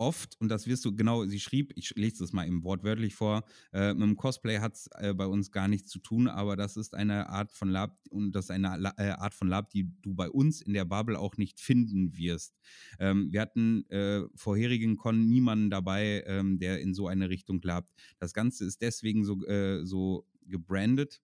oft, 0.01 0.35
und 0.41 0.49
das 0.49 0.65
wirst 0.65 0.83
du 0.83 0.95
genau, 0.95 1.25
sie 1.25 1.39
schrieb, 1.39 1.73
ich 1.75 1.91
lese 1.95 2.19
das 2.19 2.33
mal 2.33 2.47
im 2.47 2.63
wortwörtlich 2.63 3.13
vor, 3.13 3.43
äh, 3.71 3.93
mit 3.93 4.01
dem 4.01 4.15
Cosplay 4.15 4.57
hat 4.57 4.73
es 4.73 4.89
äh, 4.95 5.13
bei 5.13 5.27
uns 5.27 5.51
gar 5.51 5.67
nichts 5.67 5.91
zu 5.91 5.99
tun, 5.99 6.27
aber 6.27 6.57
das 6.57 6.75
ist 6.75 6.95
eine 6.95 7.29
Art 7.29 7.51
von 7.51 7.69
Lab 7.69 7.99
und 8.09 8.31
das 8.31 8.45
ist 8.45 8.51
eine 8.51 8.93
äh, 8.97 9.09
Art 9.11 9.35
von 9.35 9.47
Lab, 9.47 9.69
die 9.69 9.91
du 10.01 10.15
bei 10.15 10.27
uns 10.27 10.59
in 10.59 10.73
der 10.73 10.85
Bubble 10.85 11.19
auch 11.19 11.37
nicht 11.37 11.59
finden 11.59 12.17
wirst. 12.17 12.55
Ähm, 12.99 13.31
wir 13.31 13.41
hatten 13.41 13.87
äh, 13.91 14.23
vorherigen 14.33 14.97
Con 14.97 15.27
niemanden 15.27 15.69
dabei, 15.69 16.23
ähm, 16.25 16.57
der 16.57 16.81
in 16.81 16.95
so 16.95 17.07
eine 17.07 17.29
Richtung 17.29 17.61
labt. 17.61 17.93
Das 18.17 18.33
Ganze 18.33 18.65
ist 18.65 18.81
deswegen 18.81 19.23
so, 19.23 19.45
äh, 19.45 19.85
so 19.85 20.25
gebrandet, 20.47 21.21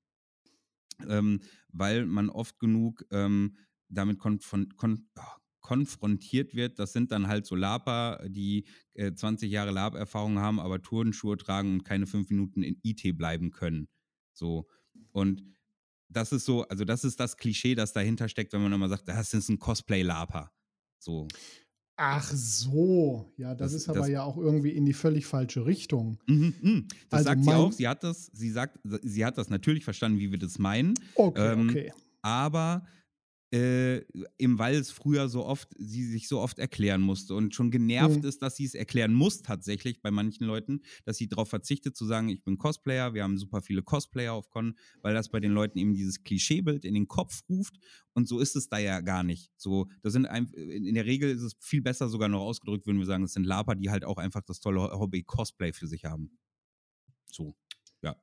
ähm, 1.09 1.41
weil 1.69 2.05
man 2.05 2.29
oft 2.29 2.59
genug 2.59 3.03
ähm, 3.09 3.57
damit 3.89 4.19
kon 4.19 4.39
von, 4.39 4.69
kon 4.75 5.07
oh, 5.17 5.41
konfrontiert 5.67 6.55
wird. 6.55 6.79
Das 6.79 6.93
sind 6.93 7.11
dann 7.11 7.27
halt 7.27 7.45
so 7.45 7.53
Laper, 7.55 8.23
die 8.29 8.65
äh, 8.93 9.11
20 9.13 9.51
Jahre 9.51 9.71
Lab-Erfahrung 9.71 10.39
haben, 10.39 10.61
aber 10.61 10.81
Turnschuhe 10.81 11.35
tragen 11.35 11.73
und 11.73 11.83
keine 11.83 12.07
fünf 12.07 12.29
Minuten 12.29 12.63
in 12.63 12.79
IT 12.83 13.17
bleiben 13.17 13.51
können. 13.51 13.89
So. 14.33 14.65
Und 15.11 15.43
das 16.09 16.31
ist 16.31 16.45
so, 16.45 16.63
also 16.69 16.85
das 16.85 17.03
ist 17.03 17.19
das 17.19 17.35
Klischee, 17.35 17.75
das 17.75 17.91
dahinter 17.91 18.29
steckt, 18.29 18.53
wenn 18.53 18.61
man 18.63 18.71
immer 18.71 18.87
sagt, 18.87 19.09
das 19.09 19.33
ist 19.33 19.49
ein 19.49 19.59
Cosplay-Laper. 19.59 20.49
So. 20.99 21.27
Ach 21.97 22.31
so, 22.31 23.29
ja, 23.35 23.53
das, 23.53 23.73
Das- 23.73 23.81
ist 23.81 23.89
aber 23.89 23.99
das- 23.99 24.09
ja 24.09 24.23
auch 24.23 24.37
irgendwie 24.37 24.69
in 24.69 24.85
die 24.85 24.93
völlig 24.93 25.25
falsche 25.25 25.65
Richtung. 25.65 26.17
Mhm, 26.27 26.53
mhm. 26.61 26.87
Das 27.09 27.19
Also 27.19 27.29
sagt 27.31 27.43
sie 27.43 27.53
auch. 27.53 27.71
Sie 27.73 27.87
hat 27.89 28.03
das, 28.05 28.27
sie 28.33 28.51
sagt, 28.51 28.79
sie 29.01 29.25
hat 29.25 29.37
das 29.37 29.49
natürlich 29.49 29.83
verstanden, 29.83 30.17
wie 30.19 30.31
wir 30.31 30.39
das 30.39 30.59
meinen. 30.59 30.93
Okay, 31.15 31.51
Ähm, 31.53 31.69
okay. 31.69 31.91
aber 32.21 32.85
äh, 33.51 34.01
weil 34.39 34.75
es 34.75 34.91
früher 34.91 35.29
so 35.29 35.45
oft, 35.45 35.69
sie 35.77 36.03
sich 36.05 36.27
so 36.27 36.39
oft 36.39 36.59
erklären 36.59 37.01
musste 37.01 37.33
und 37.35 37.55
schon 37.55 37.71
genervt 37.71 38.23
Mhm. 38.23 38.27
ist, 38.27 38.41
dass 38.41 38.55
sie 38.57 38.65
es 38.65 38.73
erklären 38.73 39.13
muss 39.13 39.41
tatsächlich 39.41 40.01
bei 40.01 40.11
manchen 40.11 40.45
Leuten, 40.45 40.81
dass 41.05 41.17
sie 41.17 41.27
darauf 41.27 41.49
verzichtet 41.49 41.95
zu 41.95 42.05
sagen, 42.05 42.29
ich 42.29 42.43
bin 42.43 42.57
Cosplayer, 42.57 43.13
wir 43.13 43.23
haben 43.23 43.37
super 43.37 43.61
viele 43.61 43.83
Cosplayer 43.83 44.33
auf 44.33 44.49
Con, 44.49 44.77
weil 45.01 45.13
das 45.13 45.29
bei 45.29 45.39
den 45.39 45.51
Leuten 45.51 45.77
eben 45.79 45.93
dieses 45.93 46.23
Klischeebild 46.23 46.83
in 46.85 46.93
den 46.93 47.07
Kopf 47.07 47.43
ruft 47.49 47.77
und 48.13 48.27
so 48.27 48.39
ist 48.39 48.55
es 48.55 48.69
da 48.69 48.77
ja 48.79 49.01
gar 49.01 49.23
nicht. 49.23 49.51
So, 49.57 49.87
das 50.01 50.13
sind 50.13 50.25
ein, 50.25 50.47
in 50.47 50.95
der 50.95 51.05
Regel 51.05 51.29
ist 51.29 51.41
es 51.41 51.55
viel 51.59 51.81
besser 51.81 52.09
sogar 52.09 52.29
noch 52.29 52.41
ausgedrückt, 52.41 52.85
würden 52.85 52.99
wir 52.99 53.05
sagen, 53.05 53.23
es 53.23 53.33
sind 53.33 53.45
Laper, 53.45 53.75
die 53.75 53.89
halt 53.89 54.03
auch 54.03 54.17
einfach 54.17 54.41
das 54.41 54.59
tolle 54.59 54.81
Hobby 54.81 55.23
Cosplay 55.23 55.71
für 55.73 55.87
sich 55.87 56.05
haben. 56.05 56.37
So, 57.31 57.55
ja. 58.01 58.15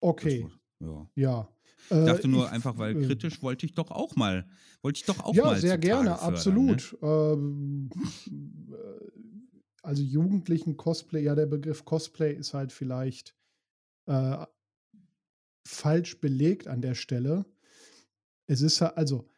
Okay, 0.00 0.48
ja. 0.80 1.10
ja. 1.14 1.48
Ich 1.90 1.96
Äh, 1.96 2.04
dachte 2.04 2.28
nur 2.28 2.46
ich- 2.46 2.52
einfach, 2.52 2.76
weil 2.78 2.96
äh, 2.96 3.06
kritisch 3.06 3.42
wollte 3.42 3.66
ich 3.66 3.74
doch 3.74 3.90
auch 3.90 4.16
mal, 4.16 4.48
wollte 4.82 4.98
ich 4.98 5.04
doch 5.06 5.20
auch 5.20 5.34
ja, 5.34 5.44
mal 5.44 5.60
sehr 5.60 5.80
zutage 5.80 5.80
gerne, 5.80 6.18
fördern, 6.18 6.34
absolut. 6.34 6.98
Ähm, 7.02 7.90
äh, 8.70 9.08
also 9.82 10.02
Jugendlichen 10.02 10.76
Cosplay, 10.76 11.22
ja, 11.22 11.34
der 11.34 11.46
Begriff 11.46 11.84
Cosplay 11.84 12.34
ist 12.34 12.52
halt 12.54 12.72
vielleicht 12.72 13.34
äh, 14.06 14.44
falsch 15.66 16.20
belegt 16.20 16.66
an 16.66 16.80
der 16.82 16.94
Stelle. 16.94 17.44
Es 18.46 18.60
ist 18.62 18.80
ja, 18.80 18.94
also 18.94 19.28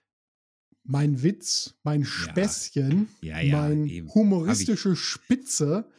mein 0.84 1.22
Witz, 1.22 1.76
mein 1.82 2.04
Späßchen, 2.04 3.08
Ja, 3.22 3.40
ja, 3.40 3.68
mein 3.68 3.86
eben. 3.86 4.12
humoristische 4.14 4.96
Spitze 4.96 5.90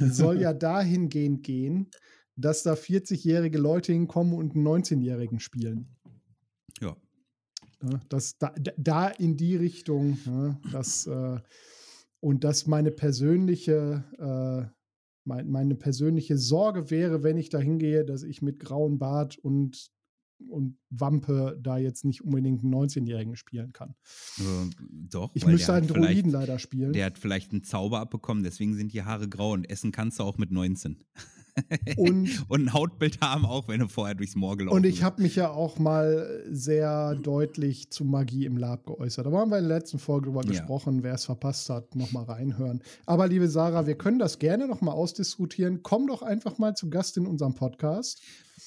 soll 0.00 0.40
ja 0.40 0.52
dahingehend 0.52 1.42
gehen, 1.44 1.90
dass 2.36 2.62
da 2.62 2.74
40-jährige 2.74 3.58
Leute 3.58 3.92
hinkommen 3.92 4.34
und 4.34 4.54
einen 4.54 4.66
19-Jährigen 4.66 5.40
spielen. 5.40 5.88
Ja. 6.80 6.96
Das, 8.08 8.38
da, 8.38 8.54
da- 8.76 9.08
in 9.08 9.36
die 9.36 9.56
Richtung, 9.56 10.18
das, 10.72 11.06
äh, 11.06 11.38
und 12.20 12.42
dass 12.44 12.66
meine 12.66 12.90
persönliche, 12.90 14.04
äh, 14.18 14.70
mein, 15.24 15.50
meine 15.50 15.74
persönliche 15.74 16.38
Sorge 16.38 16.90
wäre, 16.90 17.22
wenn 17.22 17.36
ich 17.36 17.50
da 17.50 17.58
hingehe, 17.58 18.04
dass 18.04 18.22
ich 18.22 18.40
mit 18.42 18.58
grauen 18.58 18.98
Bart 18.98 19.36
und, 19.38 19.90
und 20.48 20.78
Wampe 20.90 21.58
da 21.62 21.76
jetzt 21.76 22.04
nicht 22.06 22.22
unbedingt 22.24 22.62
einen 22.64 22.74
19-Jährigen 22.74 23.36
spielen 23.36 23.72
kann. 23.72 23.94
Äh, 24.38 24.70
doch. 25.10 25.30
Ich 25.34 25.44
müsste 25.46 25.66
der 25.66 25.74
einen 25.76 25.86
Druiden 25.88 26.30
leider 26.30 26.58
spielen. 26.58 26.94
Der 26.94 27.04
hat 27.06 27.18
vielleicht 27.18 27.52
einen 27.52 27.64
Zauber 27.64 28.00
abbekommen, 28.00 28.42
deswegen 28.42 28.74
sind 28.74 28.92
die 28.94 29.02
Haare 29.02 29.28
grau 29.28 29.52
und 29.52 29.68
essen 29.68 29.92
kannst 29.92 30.18
du 30.18 30.22
auch 30.24 30.38
mit 30.38 30.50
19. 30.50 31.04
Und 31.96 32.28
und 32.48 32.62
ein 32.64 32.72
Hautbild 32.72 33.20
haben 33.20 33.44
auch, 33.46 33.68
wenn 33.68 33.80
du 33.80 33.88
vorher 33.88 34.14
durchs 34.14 34.34
Moor 34.34 34.56
gelaufen 34.56 34.76
Und 34.76 34.84
ich 34.84 34.94
bist. 34.96 35.02
habe 35.04 35.22
mich 35.22 35.36
ja 35.36 35.50
auch 35.50 35.78
mal 35.78 36.42
sehr 36.50 37.14
deutlich 37.16 37.90
zu 37.90 38.04
Magie 38.04 38.44
im 38.46 38.56
Lab 38.56 38.86
geäußert. 38.86 39.26
Da 39.26 39.30
haben 39.32 39.50
wir 39.50 39.58
in 39.58 39.68
der 39.68 39.78
letzten 39.78 39.98
Folge 39.98 40.26
drüber 40.26 40.42
Ja. 40.44 40.50
gesprochen. 40.50 41.02
Wer 41.02 41.14
es 41.14 41.24
verpasst 41.24 41.68
hat, 41.70 41.94
nochmal 41.94 42.24
reinhören. 42.24 42.82
Aber 43.06 43.28
liebe 43.28 43.48
Sarah, 43.48 43.86
wir 43.86 43.96
können 43.96 44.18
das 44.18 44.38
gerne 44.38 44.66
nochmal 44.66 44.94
ausdiskutieren. 44.94 45.82
Komm 45.82 46.06
doch 46.06 46.22
einfach 46.22 46.58
mal 46.58 46.74
zu 46.74 46.90
Gast 46.90 47.16
in 47.16 47.26
unserem 47.26 47.54
Podcast. 47.54 48.20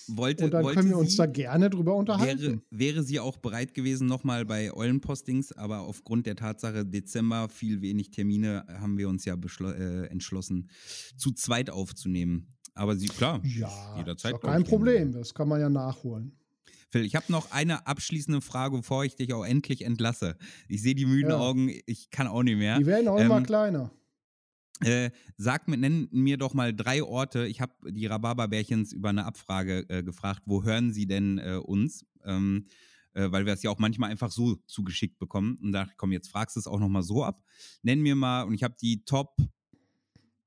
wollte, 0.08 0.46
Und 0.46 0.52
dann 0.52 0.66
können 0.68 0.90
wir 0.90 0.98
uns 0.98 1.12
sie, 1.12 1.18
da 1.18 1.26
gerne 1.26 1.70
drüber 1.70 1.92
wäre, 1.92 2.00
unterhalten. 2.00 2.62
wäre 2.72 3.04
sie 3.04 3.20
auch 3.22 3.38
bereit 3.38 3.74
gewesen, 3.74 4.08
nochmal 4.08 4.46
bei 4.46 4.74
Eulenpostings, 4.74 5.52
aber 5.54 5.82
aufgrund 5.82 6.26
der 6.26 6.36
Tatsache 6.36 6.86
Dezember 6.86 7.48
viel 7.50 7.82
wenig 7.82 8.12
Termine, 8.12 8.66
haben 8.82 8.98
wir 8.98 9.08
uns 9.10 9.24
ja 9.26 9.36
äh, 9.36 10.06
entschlossen, 10.08 10.70
zu 11.18 11.32
zweit 11.32 11.70
aufzunehmen. 11.70 12.48
Aber 12.78 12.96
sie, 12.96 13.08
klar, 13.08 13.42
Ja, 13.44 13.98
jederzeit, 13.98 14.32
ist 14.32 14.36
doch 14.36 14.42
glaub 14.42 14.54
kein. 14.54 14.64
Problem. 14.64 15.12
Das 15.12 15.34
kann 15.34 15.48
man 15.48 15.60
ja 15.60 15.70
nachholen. 15.70 16.32
Phil, 16.90 17.04
ich 17.04 17.16
habe 17.16 17.26
noch 17.30 17.52
eine 17.52 17.86
abschließende 17.86 18.40
Frage, 18.40 18.78
bevor 18.78 19.04
ich 19.04 19.16
dich 19.16 19.34
auch 19.34 19.44
endlich 19.46 19.84
entlasse. 19.84 20.38
Ich 20.70 20.82
sehe 20.82 20.96
die 20.96 21.06
müden 21.06 21.32
Ja. 21.32 21.38
Augen, 21.40 21.70
ich 21.86 22.10
kann 22.12 22.28
auch 22.28 22.44
nicht 22.44 22.58
mehr. 22.58 22.78
Die 22.80 22.86
werden 22.86 23.08
auch 23.10 23.20
immer 23.20 23.38
Ähm, 23.38 23.44
kleiner. 23.46 23.92
Äh, 24.82 25.10
sag 25.38 25.68
mir, 25.68 25.76
nenn 25.78 26.08
mir 26.12 26.38
doch 26.38 26.54
mal 26.54 26.74
drei 26.74 27.02
Orte. 27.04 27.48
Ich 27.48 27.60
habe 27.62 27.74
die 27.92 28.06
Rhabarberbärchens 28.06 28.94
über 28.94 29.10
eine 29.10 29.26
Abfrage 29.26 29.86
äh, 29.90 30.04
gefragt, 30.04 30.44
wo 30.46 30.64
hören 30.64 30.94
sie 30.94 31.08
denn 31.08 31.40
äh, 31.40 31.56
uns? 31.56 32.06
Ähm, 32.24 32.68
äh, 33.14 33.32
weil 33.32 33.46
wir 33.48 33.54
es 33.54 33.64
ja 33.64 33.72
auch 33.72 33.80
manchmal 33.80 34.12
einfach 34.12 34.30
so 34.32 34.56
zugeschickt 34.68 35.18
bekommen. 35.18 35.58
Und 35.62 35.72
da 35.72 35.88
komm, 35.98 36.12
jetzt 36.12 36.30
fragst 36.30 36.56
du 36.56 36.60
es 36.60 36.68
auch 36.68 36.80
nochmal 36.80 37.02
so 37.04 37.24
ab. 37.24 37.44
Nenn 37.82 38.02
mir 38.02 38.16
mal, 38.16 38.44
und 38.44 38.54
ich 38.54 38.64
habe 38.64 38.76
die 38.80 39.04
Top, 39.04 39.36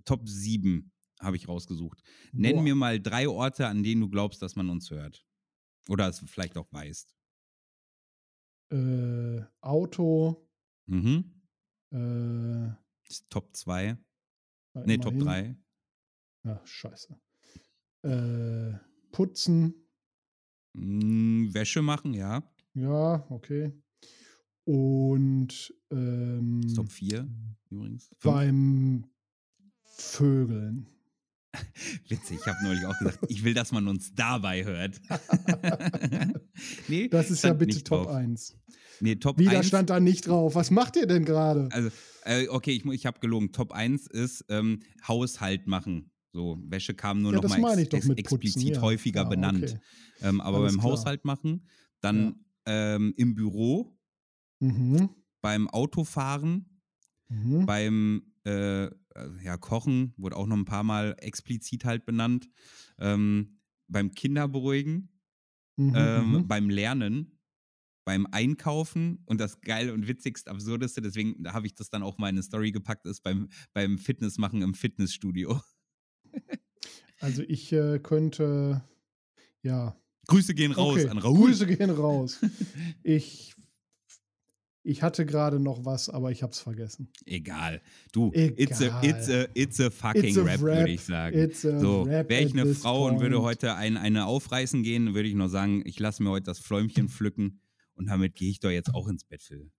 Top 0.05 0.29
7 0.29 0.93
habe 1.21 1.37
ich 1.37 1.49
rausgesucht. 1.49 2.03
Nenn 2.33 2.57
Boah. 2.57 2.63
mir 2.63 2.75
mal 2.75 3.01
drei 3.01 3.29
Orte, 3.29 3.67
an 3.67 3.83
denen 3.83 4.01
du 4.01 4.09
glaubst, 4.09 4.43
dass 4.43 4.57
man 4.57 4.69
uns 4.71 4.91
hört. 4.91 5.25
Oder 5.89 6.09
es 6.09 6.21
vielleicht 6.27 6.57
auch 6.57 6.71
weißt. 6.73 7.17
Äh, 8.73 9.43
Auto. 9.61 10.49
Mhm. 10.87 11.25
Äh, 11.93 12.71
Top 13.29 13.55
2. 13.57 13.97
na, 14.75 14.83
Nee, 14.87 14.99
Top 14.99 15.13
immerhin. 15.15 15.57
3. 16.43 16.51
Ja, 16.51 16.61
scheiße. 16.65 17.21
Äh, 18.03 18.79
putzen. 19.13 19.75
Hm, 20.77 21.53
Wäsche 21.53 21.83
machen, 21.83 22.15
ja. 22.15 22.43
Ja, 22.75 23.27
okay. 23.31 23.73
Und 24.65 25.75
ähm, 25.91 26.63
Top 26.75 26.91
4 26.91 27.29
übrigens. 27.71 28.07
Fünf. 28.19 28.23
beim 28.23 29.05
Vögeln. 29.83 30.87
Witzig, 32.09 32.39
ich 32.41 32.47
habe 32.47 32.59
neulich 32.63 32.85
auch 32.87 32.97
gesagt, 32.99 33.19
ich 33.29 33.43
will, 33.45 33.55
dass 33.55 33.73
man 33.73 33.89
uns 33.89 34.15
dabei 34.15 34.65
hört. 34.65 35.01
nee, 36.89 37.09
Das 37.09 37.31
ist 37.31 37.43
ja 37.43 37.53
bitte 37.53 37.83
Top 37.83 38.05
drauf. 38.05 38.15
1. 38.15 38.57
Nee, 39.01 39.17
Top 39.17 39.39
Wieder 39.39 39.59
1. 39.59 39.67
stand 39.67 39.91
da 39.91 39.99
nicht 39.99 40.27
drauf. 40.29 40.55
Was 40.55 40.71
macht 40.71 40.97
ihr 40.97 41.07
denn 41.07 41.25
gerade? 41.25 41.69
Also, 41.73 41.91
äh, 42.25 42.49
okay, 42.49 42.73
ich, 42.73 42.85
ich 42.85 43.07
habe 43.07 43.19
gelogen. 43.21 43.51
Top 43.53 43.73
1 43.73 44.07
ist 44.09 44.45
ähm, 44.49 44.81
Haushalt 45.07 45.67
machen. 45.67 46.11
So, 46.33 46.59
Wäsche 46.69 46.95
kam 46.95 47.23
nur 47.23 47.33
Ja, 47.33 47.41
noch 47.41 47.59
mal 47.59 47.79
ex 47.79 47.93
ex 47.93 48.07
mit 48.07 48.19
Putzen, 48.19 48.19
explizit 48.47 48.77
ja. 48.77 48.83
häufiger 48.83 49.23
Ja, 49.23 49.29
benannt. 49.29 49.65
okay. 49.65 49.79
Ähm, 50.23 50.41
aber 50.41 50.59
Alles 50.59 50.73
beim 50.75 50.81
klar. 50.81 50.93
Haushalt 50.93 51.25
machen, 51.25 51.67
dann 52.01 52.45
ähm, 52.67 53.15
im 53.17 53.35
Büro, 53.35 53.97
Mhm. 54.63 55.09
beim 55.41 55.69
Autofahren, 55.69 56.67
Mhm. 57.31 57.65
beim 57.65 58.23
äh, 58.45 58.85
äh, 58.85 58.91
ja, 59.43 59.57
Kochen, 59.57 60.15
wurde 60.17 60.37
auch 60.37 60.47
noch 60.47 60.57
ein 60.57 60.65
paar 60.65 60.85
Mal 60.85 61.15
explizit 61.19 61.85
halt 61.85 62.05
benannt, 62.05 62.49
ähm, 62.99 63.61
beim 63.89 64.13
Kinderberuhigen, 64.13 65.09
Mhm. 65.77 65.93
ähm, 65.97 66.33
mhm. 66.33 66.49
beim 66.49 66.69
Lernen, 66.69 67.39
beim 68.05 68.27
Einkaufen 68.31 69.23
und 69.25 69.41
das 69.41 69.61
geile 69.61 69.95
und 69.95 70.09
witzigst 70.09 70.49
absurdeste, 70.49 71.01
deswegen 71.01 71.51
habe 71.53 71.67
ich 71.67 71.75
das 71.75 71.89
dann 71.89 72.03
auch 72.03 72.19
mal 72.19 72.29
in 72.29 72.35
eine 72.35 72.43
Story 72.43 72.71
gepackt, 72.73 73.07
ist 73.07 73.23
beim, 73.23 73.49
beim 73.73 73.99
Fitnessmachen 73.99 74.63
im 74.63 74.75
Fitnessstudio. 74.75 75.61
Also 77.23 77.43
ich 77.43 77.71
äh, 77.73 77.99
könnte, 77.99 78.83
ja. 79.63 79.95
Grüße 80.27 80.55
gehen 80.55 80.73
raus 80.73 81.01
okay. 81.01 81.09
an 81.11 81.19
Raoul. 81.19 81.49
Grüße 81.49 81.67
gehen 81.67 81.91
raus. 81.91 82.39
ich, 83.03 83.55
ich 84.83 85.03
hatte 85.03 85.27
gerade 85.27 85.61
noch 85.61 85.85
was, 85.85 86.09
aber 86.09 86.31
ich 86.31 86.43
habe 86.43 86.53
es 86.53 86.61
vergessen. 86.61 87.11
Egal. 87.27 87.83
Du, 88.13 88.31
It's, 88.35 88.81
a, 88.81 88.87
Egal. 88.87 89.05
it's, 89.05 89.29
a, 89.29 89.47
it's 89.55 89.81
a 89.81 89.91
fucking 89.91 90.25
It's 90.25 90.39
a 90.39 90.43
rap, 90.43 90.63
rap. 90.63 90.79
würde 90.79 90.93
ich 90.93 91.03
sagen. 91.05 91.39
It's 91.39 91.65
a 91.67 91.79
So, 91.79 92.07
wäre 92.07 92.41
ich 92.41 92.53
eine 92.53 92.63
this 92.65 92.79
Frau 92.79 93.07
und 93.07 93.21
würde 93.21 93.37
point. 93.37 93.47
heute 93.49 93.75
ein, 93.75 93.97
eine 93.97 94.27
aufreißen 94.27 94.83
gehen, 94.83 95.15
würde 95.15 95.29
ich 95.29 95.35
nur 95.35 95.49
sagen, 95.49 95.83
ich 95.85 95.99
lasse 96.01 96.23
mir 96.23 96.31
heute 96.31 96.45
das 96.45 96.59
Fläumchen 96.59 97.09
pflücken 97.09 97.61
und 97.95 98.07
damit 98.07 98.35
gehe 98.37 98.51
ich 98.51 98.61
doch 98.61 98.71
jetzt 98.71 98.95
auch 98.95 99.09
ins 99.09 99.25
Bett, 99.25 99.43
Phil. 99.43 99.71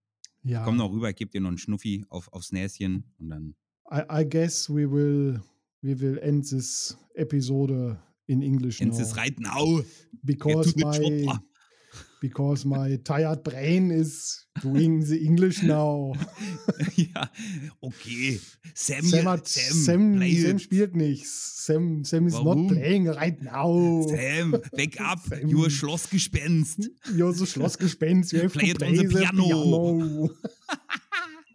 Ja. 0.44 0.64
Komm 0.64 0.78
noch 0.78 0.92
rüber, 0.92 1.12
gebe 1.14 1.32
dir 1.32 1.42
noch 1.42 1.50
einen 1.50 1.58
Schnuffi 1.58 2.06
auf, 2.10 2.32
aufs 2.34 2.52
Näschen 2.52 3.04
und 3.20 3.30
dann. 3.30 3.56
I, 3.92 4.02
I 4.22 4.26
guess 4.30 4.70
we 4.70 4.90
will 4.92 5.42
we 5.82 6.00
will 6.00 6.18
end 6.20 6.48
this 6.48 6.98
episode 7.16 8.00
in 8.28 8.42
English 8.42 8.80
Ins 8.82 8.98
now. 8.98 9.04
ist 9.04 9.18
Reiten, 9.18 9.46
au! 9.48 9.82
because 10.24 10.74
my 10.78 10.92
chopper. 11.26 11.44
Because 12.22 12.64
my 12.66 12.98
tired 13.04 13.44
brain 13.44 13.90
is 13.90 14.46
doing 14.62 15.04
the 15.04 15.26
English 15.26 15.64
now. 15.64 16.14
ja, 16.96 17.28
okay. 17.82 18.40
Sam, 18.76 19.02
Sam, 19.02 19.26
hat, 19.26 19.48
Sam, 19.48 19.74
Sam, 19.74 20.22
Sam 20.22 20.60
spielt 20.60 20.96
nichts. 20.96 21.66
Sam, 21.66 22.04
Sam 22.06 22.28
is 22.28 22.36
Warum? 22.36 22.68
not 22.68 22.74
playing 22.74 23.08
right 23.08 23.42
now. 23.42 24.04
Sam, 24.08 24.56
wake 24.72 25.02
up, 25.02 25.20
Sam. 25.20 25.48
you 25.48 25.66
a 25.66 25.70
Schlossgespenst. 25.70 26.88
You're 27.12 27.34
the 27.34 27.46
Schlossgespenst. 27.46 28.34
You 28.34 28.44
have 28.44 28.54
Play 28.54 28.68
to 28.68 28.72
it 28.72 28.78
play 28.78 28.88
on 28.90 28.96
the 28.96 29.08
piano. 29.10 29.44
piano. 29.44 30.30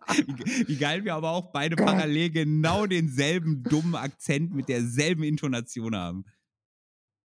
Wie, 0.08 0.68
wie 0.68 0.76
geil 0.76 1.04
wir 1.04 1.14
aber 1.14 1.30
auch 1.30 1.50
beide 1.50 1.74
parallel 1.74 2.30
genau 2.30 2.86
denselben 2.86 3.64
dummen 3.64 3.96
Akzent 3.96 4.54
mit 4.54 4.68
derselben 4.68 5.24
Intonation 5.24 5.96
haben. 5.96 6.24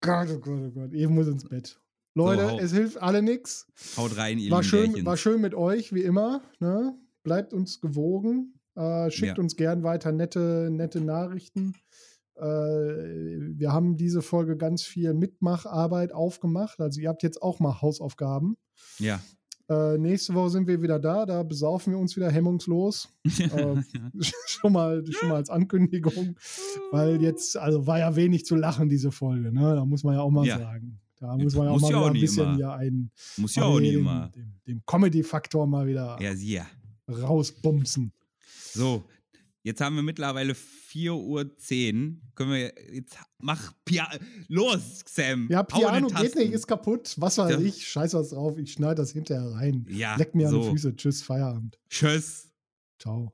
Gott, 0.01 0.29
oh 0.31 0.39
Gott, 0.39 0.61
oh 0.65 0.71
Gott. 0.71 0.89
Ich 0.91 1.07
muss 1.07 1.27
ins 1.27 1.47
Bett. 1.47 1.79
Leute, 2.13 2.51
hau- 2.51 2.59
es 2.59 2.73
hilft 2.73 3.01
alle 3.01 3.21
nichts. 3.21 3.67
Haut 3.97 4.17
rein, 4.17 4.37
ihr 4.37 4.51
War 4.51 4.63
schön, 4.63 5.05
war 5.05 5.15
schön 5.17 5.39
mit 5.41 5.53
euch, 5.55 5.93
wie 5.93 6.01
immer. 6.03 6.41
Ne? 6.59 6.93
Bleibt 7.23 7.53
uns 7.53 7.79
gewogen. 7.81 8.55
Äh, 8.75 9.09
schickt 9.11 9.37
Ja. 9.37 9.43
uns 9.43 9.55
gern 9.55 9.83
weiter 9.83 10.11
nette, 10.11 10.69
nette 10.71 11.01
Nachrichten. 11.01 11.73
Äh, 12.35 12.43
wir 12.43 13.71
haben 13.71 13.97
diese 13.97 14.21
Folge 14.21 14.57
ganz 14.57 14.83
viel 14.83 15.13
Mitmacharbeit 15.13 16.13
aufgemacht. 16.13 16.79
Also 16.79 16.99
ihr 17.01 17.09
habt 17.09 17.23
jetzt 17.23 17.41
auch 17.41 17.59
mal 17.59 17.81
Hausaufgaben. 17.81 18.57
Ja. 18.99 19.21
Äh, 19.69 19.97
nächste 19.97 20.33
Woche 20.33 20.49
sind 20.49 20.67
wir 20.67 20.81
wieder 20.81 20.99
da. 20.99 21.25
Da 21.25 21.43
besaufen 21.43 21.93
wir 21.93 21.99
uns 21.99 22.15
wieder 22.15 22.29
hemmungslos. 22.31 23.07
Äh, 23.39 23.81
schon, 24.47 24.73
mal, 24.73 25.03
schon 25.09 25.29
mal 25.29 25.35
als 25.35 25.49
Ankündigung. 25.49 26.35
Weil 26.91 27.21
jetzt, 27.21 27.55
also 27.57 27.87
war 27.87 27.99
ja 27.99 28.15
wenig 28.15 28.45
zu 28.45 28.55
lachen, 28.55 28.89
diese 28.89 29.11
Folge. 29.11 29.51
Ne? 29.53 29.75
Da 29.75 29.85
muss 29.85 30.03
man 30.03 30.15
ja 30.15 30.21
auch 30.21 30.31
mal 30.31 30.45
Ja. 30.45 30.57
sagen. 30.57 30.99
Da 31.21 31.37
muss 31.37 31.53
man 31.55 31.65
ja 31.65 31.69
auch 31.71 31.79
Muss 31.79 31.91
mal 31.91 31.95
auch 31.95 32.07
ein 32.07 32.13
nicht 32.13 32.21
bisschen 32.21 32.49
immer. 32.49 32.57
ja 32.59 32.75
einen, 32.75 33.11
Muss 33.37 33.53
ja 33.55 33.63
auch 33.63 33.79
nicht 33.79 33.93
dem, 33.93 33.99
immer. 34.01 34.29
dem, 34.35 34.59
dem 34.67 34.81
Comedy-Faktor 34.87 35.67
mal 35.67 35.85
wieder 35.85 36.17
Ja, 36.19 36.35
sieh. 36.35 36.61
rausbumsen. 37.07 38.11
So, 38.73 39.03
jetzt 39.61 39.81
haben 39.81 39.95
wir 39.97 40.01
mittlerweile 40.01 40.53
4.10 40.53 41.11
Uhr. 41.11 41.51
Können 42.33 42.51
wir 42.51 42.73
jetzt 42.91 43.17
mach 43.37 43.71
Pia 43.85 44.09
los, 44.47 45.03
Sam. 45.05 45.47
Ja, 45.51 45.61
Piano 45.61 46.07
geht 46.07 46.35
nicht, 46.35 46.53
ist 46.53 46.65
kaputt. 46.67 47.13
Was 47.17 47.37
weiß 47.37 47.51
Ja. 47.51 47.59
ich, 47.59 47.87
scheiß 47.87 48.13
was 48.15 48.29
drauf. 48.29 48.57
Ich 48.57 48.73
schneide 48.73 48.95
das 48.95 49.11
hinterher 49.11 49.51
rein. 49.51 49.85
Ja, 49.89 50.15
Leck 50.15 50.33
mir 50.33 50.47
an 50.49 50.55
die 50.55 50.63
so. 50.63 50.71
Füße. 50.71 50.95
Tschüss, 50.95 51.21
Feierabend. 51.21 51.77
Tschüss. 51.89 52.49
Ciao. 52.99 53.31